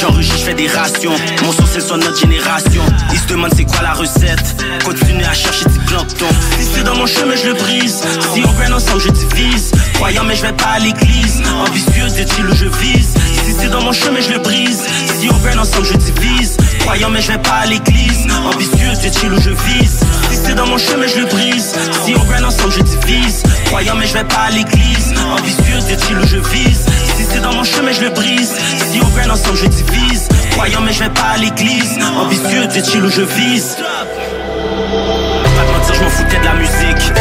J'enregistre 0.00 0.38
je 0.38 0.44
fais 0.44 0.54
des 0.54 0.66
rations. 0.66 1.14
Mon 1.44 1.52
son 1.52 1.66
c'est 1.72 1.80
son 1.80 1.98
notre 1.98 2.18
génération. 2.18 2.82
Ils 3.12 3.18
se 3.20 3.26
demandent 3.28 3.54
c'est 3.56 3.64
quoi 3.64 3.82
la 3.82 3.92
recette? 3.92 4.64
Continue 4.84 5.24
à 5.24 5.32
chercher 5.32 5.66
tes 5.66 5.78
plancton 5.86 6.26
Si 6.58 6.66
c'est 6.74 6.82
dans 6.82 6.96
mon 6.96 7.06
chemin 7.06 7.36
je 7.36 7.46
le 7.46 7.54
brise. 7.54 8.02
Si 8.34 8.42
on 8.44 8.60
gagne 8.60 8.72
ensemble 8.72 9.02
je 9.02 9.10
divise. 9.10 9.70
Croyant 9.94 10.24
mais 10.24 10.34
je 10.34 10.42
vais 10.42 10.52
pas 10.52 10.70
à 10.74 10.78
l'église. 10.80 11.42
Ambitieux 11.64 12.08
est-il 12.18 12.44
où 12.46 12.56
je 12.56 12.66
vise? 12.66 13.14
Si 13.44 13.52
c'est 13.56 13.68
dans 13.68 13.82
mon 13.82 13.92
chemin 13.92 14.20
je 14.20 14.30
le 14.30 14.38
brise. 14.38 14.82
Si 15.20 15.28
on 15.30 15.38
gagne 15.46 15.58
ensemble 15.58 15.86
je 15.86 15.91
divise. 15.96 16.56
Croyant 16.80 17.10
mais 17.10 17.20
je 17.20 17.32
vais 17.32 17.38
pas 17.38 17.60
à 17.62 17.66
l'église. 17.66 18.26
Ambitieux 18.44 18.92
est-il 19.04 19.32
où 19.32 19.40
je 19.40 19.50
vise. 19.50 20.00
Si 20.30 20.36
c'est 20.44 20.54
dans 20.54 20.66
mon 20.66 20.78
chemin 20.78 21.06
je 21.06 21.20
le 21.20 21.26
brise. 21.26 21.74
Si 22.04 22.14
on 22.14 22.24
gagne 22.24 22.44
ensemble 22.44 22.72
je 22.72 22.80
divise. 22.82 23.42
Croyant 23.66 23.94
mais 23.96 24.06
je 24.06 24.14
vais 24.14 24.24
pas 24.24 24.44
à 24.48 24.50
l'église. 24.50 25.14
Ambitieux 25.38 25.78
est-il 25.90 26.18
où 26.18 26.26
je 26.26 26.38
vise. 26.38 26.86
Si 27.16 27.24
c'est 27.30 27.40
dans 27.40 27.52
mon 27.52 27.64
chemin 27.64 27.92
je 27.92 28.02
le 28.02 28.10
brise. 28.10 28.52
Si 28.90 29.00
on 29.00 29.08
gagne 29.16 29.30
ensemble 29.30 29.56
je 29.56 29.66
divise. 29.66 30.28
Croyant 30.52 30.80
mais 30.80 30.92
je 30.92 31.00
vais 31.00 31.10
pas 31.10 31.32
à 31.34 31.36
l'église. 31.38 31.98
Ambitieux 32.16 32.64
est-il 32.64 33.04
où 33.04 33.10
je 33.10 33.22
vise. 33.22 33.76
Pas 33.78 35.64
de 35.64 35.70
mentir 35.72 35.94
je 35.94 36.02
m'en 36.02 36.10
foutais 36.10 36.38
de 36.38 36.44
la 36.44 36.54
musique. 36.54 37.12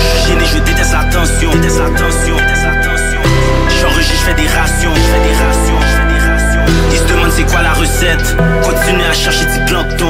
Je 0.00 0.06
suis 0.06 0.28
gêné 0.28 0.44
je 0.52 0.58
déteste 0.58 0.92
l'attention. 0.92 1.50
J'enregistre 3.80 4.14
je 4.14 4.24
fais 4.24 4.34
des 4.34 4.48
rations. 4.48 4.94
Je 4.94 5.00
fais 5.00 5.22
des 5.28 5.34
rations 5.34 5.65
c'est 7.36 7.44
quoi 7.44 7.60
la 7.60 7.74
recette? 7.74 8.36
Continue 8.62 9.04
à 9.04 9.12
chercher 9.12 9.44
tes 9.46 9.64
plancton 9.66 10.08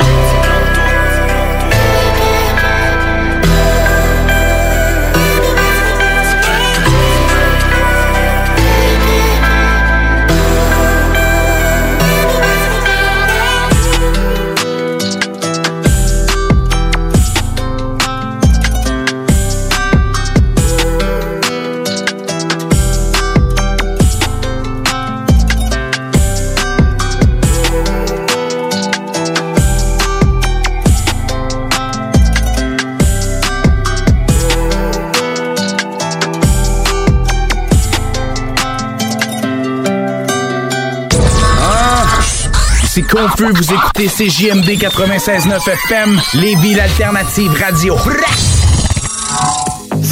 c'est 42.96 43.02
confus, 43.02 43.52
vous 43.52 43.74
écoutez 43.74 44.06
CJMD 44.06 44.70
96.9 44.78 45.70
FM, 45.70 46.18
Lévis 46.32 46.74
l'alternative 46.74 47.52
radio. 47.52 47.94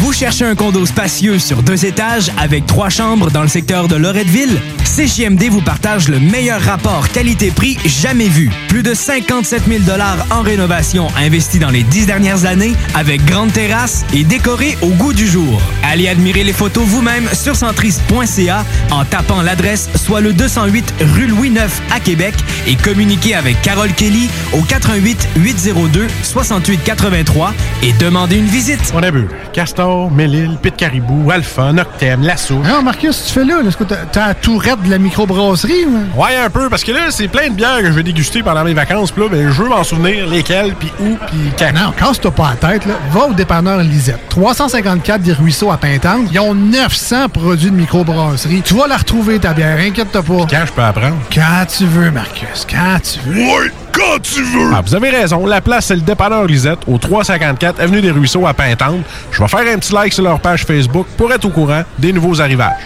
Vous 0.00 0.14
cherchez 0.14 0.46
un 0.46 0.54
condo 0.54 0.86
spacieux 0.86 1.38
sur 1.38 1.62
deux 1.62 1.84
étages 1.84 2.32
avec 2.38 2.64
trois 2.64 2.88
chambres 2.88 3.30
dans 3.30 3.42
le 3.42 3.48
secteur 3.48 3.86
de 3.86 3.96
Loretteville? 3.96 4.58
CJMD 4.96 5.44
vous 5.50 5.60
partage 5.60 6.08
le 6.08 6.18
meilleur 6.18 6.60
rapport 6.62 7.08
qualité-prix 7.10 7.76
jamais 7.84 8.28
vu. 8.28 8.50
Plus 8.68 8.82
de 8.82 8.94
57 8.94 9.64
000 9.68 9.82
en 10.30 10.40
rénovation 10.40 11.06
investis 11.16 11.60
dans 11.60 11.68
les 11.68 11.82
dix 11.82 12.06
dernières 12.06 12.46
années 12.46 12.74
avec 12.94 13.24
grande 13.26 13.52
terrasse 13.52 14.06
et 14.14 14.24
décoré 14.24 14.78
au 14.80 14.88
goût 14.88 15.12
du 15.12 15.26
jour. 15.26 15.60
Allez 15.84 16.08
admirer 16.08 16.44
les 16.44 16.54
photos 16.54 16.84
vous-même 16.84 17.28
sur 17.34 17.54
centris.ca 17.54 18.64
en 18.90 19.04
tapant 19.04 19.42
l'adresse 19.42 19.90
soit 19.96 20.22
le 20.22 20.32
208 20.32 20.94
rue 21.14 21.26
Louis 21.26 21.50
IX 21.50 21.70
à 21.94 22.00
Québec 22.00 22.34
et 22.66 22.74
communiquez 22.74 23.34
avec 23.34 23.60
Carole 23.60 23.92
Kelly 23.92 24.30
au 24.54 24.62
88 24.62 25.28
802 25.36 26.06
68 26.22 26.80
83 26.84 27.52
et 27.82 27.92
demandez 27.92 28.36
une 28.36 28.46
visite. 28.46 28.92
On 28.94 29.02
a 29.02 29.10
bu 29.10 29.28
Castor, 29.52 29.89
Mélile, 30.10 30.56
Pit 30.60 30.76
Caribou, 30.76 31.30
Alpha, 31.30 31.72
Noctem, 31.72 32.22
Lasso. 32.22 32.54
Non, 32.56 32.82
Marcus, 32.82 33.24
tu 33.26 33.32
fais 33.32 33.44
là? 33.44 33.60
Est-ce 33.66 33.76
que 33.76 33.84
t'as 33.84 33.96
t'as 34.10 34.28
la 34.28 34.34
tourette 34.34 34.82
de 34.82 34.90
la 34.90 34.98
microbrasserie? 34.98 35.84
ou? 35.86 36.20
Ouais, 36.20 36.36
un 36.44 36.50
peu, 36.50 36.68
parce 36.68 36.84
que 36.84 36.92
là, 36.92 37.10
c'est 37.10 37.28
plein 37.28 37.48
de 37.48 37.54
bières 37.54 37.78
que 37.78 37.86
je 37.86 37.92
vais 37.92 38.02
déguster 38.02 38.42
pendant 38.42 38.64
mes 38.64 38.74
vacances. 38.74 39.10
Puis 39.10 39.22
là, 39.22 39.28
ben, 39.28 39.50
je 39.50 39.62
veux 39.62 39.68
m'en 39.68 39.84
souvenir 39.84 40.26
lesquelles, 40.26 40.74
puis 40.78 40.90
où, 41.00 41.16
puis 41.26 41.52
quand. 41.58 41.72
Non, 41.74 41.92
casse-toi 41.92 42.30
pas 42.30 42.50
la 42.60 42.68
tête, 42.68 42.86
là. 42.86 42.94
Va 43.12 43.26
au 43.26 43.32
dépanneur 43.32 43.78
Lisette. 43.78 44.20
354 44.28 45.22
des 45.22 45.32
Ruisseaux 45.32 45.70
à 45.70 45.76
Pintante. 45.76 46.28
Ils 46.32 46.40
ont 46.40 46.54
900 46.54 47.28
produits 47.28 47.70
de 47.70 47.76
microbrasserie. 47.76 48.62
Tu 48.62 48.74
vas 48.74 48.86
la 48.86 48.96
retrouver, 48.96 49.38
ta 49.38 49.52
bière, 49.52 49.78
inquiète-toi 49.78 50.22
pas. 50.22 50.46
Quand 50.50 50.66
je 50.66 50.72
peux 50.72 50.82
apprendre? 50.82 51.16
Quand 51.34 51.66
tu 51.66 51.84
veux, 51.86 52.10
Marcus, 52.10 52.66
quand 52.68 52.98
tu 53.02 53.18
veux. 53.28 53.40
Ouais, 53.40 53.72
quand 53.92 54.20
tu 54.22 54.42
veux! 54.42 54.70
Ah, 54.74 54.82
vous 54.84 54.94
avez 54.94 55.10
raison. 55.10 55.46
La 55.46 55.60
place, 55.60 55.86
c'est 55.86 55.96
le 55.96 56.02
dépanneur 56.02 56.44
Lisette, 56.46 56.80
au 56.86 56.98
354 56.98 57.80
Avenue 57.80 58.00
des 58.00 58.10
Ruisseaux 58.10 58.46
à 58.46 58.54
Pintante. 58.54 59.00
Je 59.30 59.42
vais 59.42 59.48
faire 59.48 59.74
un 59.74 59.78
petit 59.78 59.92
like 59.92 60.12
sur 60.12 60.24
leur 60.24 60.40
page 60.40 60.64
Facebook 60.64 61.06
pour 61.16 61.32
être 61.32 61.44
au 61.44 61.50
courant 61.50 61.82
des 61.98 62.12
nouveaux 62.12 62.40
arrivages. 62.40 62.76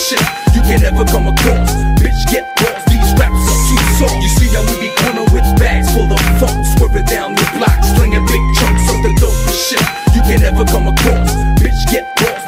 shit 0.09 0.25
you 0.57 0.61
can 0.65 0.81
ever 0.83 1.05
come 1.05 1.27
across. 1.27 1.69
Bitch, 2.01 2.21
get 2.33 2.45
lost, 2.65 2.85
these 2.89 3.11
raps 3.21 3.45
are 3.45 3.61
too 3.69 3.81
soft. 4.01 4.17
You 4.17 4.29
see 4.29 4.49
how 4.49 4.65
we 4.65 4.75
be 4.81 4.89
corner 4.97 5.25
with 5.29 5.45
bags 5.61 5.93
full 5.93 6.09
of 6.09 6.21
funk, 6.41 6.65
swerving 6.73 7.05
down 7.05 7.37
your 7.37 7.51
block, 7.57 7.77
slinging 7.93 8.25
big 8.25 8.43
chunks 8.57 8.85
of 8.89 8.97
the 9.05 9.13
dopest 9.21 9.61
shit 9.69 9.85
you 10.15 10.21
can 10.25 10.41
ever 10.41 10.65
come 10.65 10.87
across. 10.87 11.29
Bitch, 11.61 11.81
get 11.93 12.05
lost, 12.21 12.38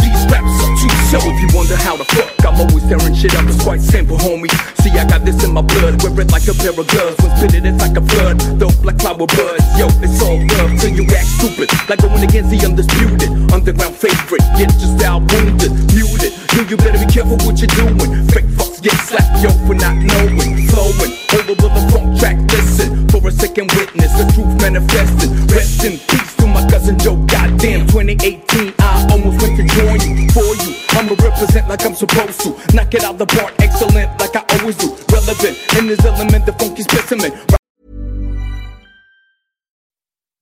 soft. 1.11 1.27
If 1.27 1.37
you 1.43 1.49
wonder 1.51 1.75
how 1.75 1.99
the 1.99 2.07
fuck 2.07 2.31
I'm 2.47 2.55
always 2.63 2.87
tearing 2.87 3.13
shit 3.13 3.35
up, 3.35 3.45
it's 3.45 3.61
quite 3.61 3.81
simple, 3.81 4.17
homie. 4.17 4.49
See, 4.79 4.91
I 4.95 5.03
got 5.03 5.27
this 5.27 5.43
in 5.43 5.51
my 5.51 5.61
blood, 5.61 5.99
wear 6.01 6.15
it 6.23 6.31
like 6.31 6.47
a 6.47 6.55
pair 6.55 6.71
of 6.71 6.87
gloves. 6.87 7.19
When 7.19 7.51
it, 7.51 7.65
it's 7.67 7.81
like 7.83 7.97
a 7.99 8.03
flood, 8.03 8.39
dope 8.57 8.79
like 8.83 8.99
flower 9.03 9.27
buds. 9.27 9.67
Yo, 9.75 9.91
it's 9.99 10.23
all 10.23 10.39
love 10.39 10.71
till 10.79 10.95
you 10.95 11.03
act 11.11 11.27
stupid, 11.27 11.67
like 11.91 11.99
going 11.99 12.23
against 12.23 12.49
the 12.49 12.59
undisputed. 12.63 13.29
Underground 13.51 13.95
favorite, 13.95 14.45
get 14.55 14.71
your 14.79 14.91
style 14.95 15.19
wounded, 15.19 15.71
muted. 15.91 16.31
Yo, 16.55 16.63
you 16.63 16.77
better 16.79 16.99
be 17.03 17.07
careful 17.11 17.37
what 17.43 17.59
you're 17.59 17.75
doing. 17.75 17.99
Fake 18.31 18.47
fucks 18.55 18.79
get 18.81 18.95
slapped, 19.03 19.43
yo, 19.43 19.51
for 19.67 19.75
not 19.75 19.95
knowing. 19.99 20.67
Flowing, 20.71 21.13
over 21.35 21.55
with 21.59 21.73
the 21.75 21.81
funk 21.91 22.15
track, 22.19 22.39
listen. 22.55 22.90
A 23.31 23.33
second 23.33 23.71
witness, 23.71 24.11
the 24.19 24.29
truth 24.33 24.61
manifested. 24.61 25.29
Rest 25.51 25.85
in 25.85 25.97
peace 26.09 26.35
to 26.35 26.47
my 26.47 26.67
cousin 26.69 26.99
Joe, 26.99 27.15
goddamn 27.15 27.87
2018. 27.87 28.73
I 28.77 29.07
almost 29.09 29.41
went 29.41 29.55
to 29.55 29.63
join 29.63 30.01
you, 30.03 30.27
for 30.35 30.43
you. 30.43 30.75
I'ma 30.89 31.15
represent 31.23 31.69
like 31.69 31.85
I'm 31.85 31.95
supposed 31.95 32.41
to. 32.41 32.49
Knock 32.75 32.93
it 32.93 33.05
out 33.05 33.17
the 33.17 33.25
park, 33.25 33.53
excellent, 33.59 34.19
like 34.19 34.35
I 34.35 34.43
always 34.59 34.75
do. 34.75 34.89
Relevant 35.13 35.57
in 35.77 35.87
this 35.87 36.03
element, 36.03 36.45
the 36.45 36.51
funky 36.59 36.83
specimen. 36.83 37.31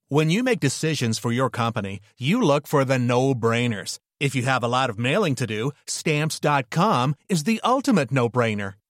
When 0.07 0.31
you 0.31 0.41
make 0.41 0.59
decisions 0.59 1.19
for 1.19 1.31
your 1.31 1.51
company, 1.51 1.99
you 2.17 2.41
look 2.41 2.65
for 2.65 2.83
the 2.85 2.97
no 2.97 3.35
brainers. 3.35 3.99
If 4.19 4.33
you 4.33 4.41
have 4.43 4.63
a 4.63 4.67
lot 4.67 4.89
of 4.89 4.97
mailing 4.97 5.35
to 5.35 5.45
do, 5.45 5.73
stamps.com 5.85 7.15
is 7.29 7.43
the 7.43 7.61
ultimate 7.63 8.11
no 8.11 8.29
brainer. 8.29 8.78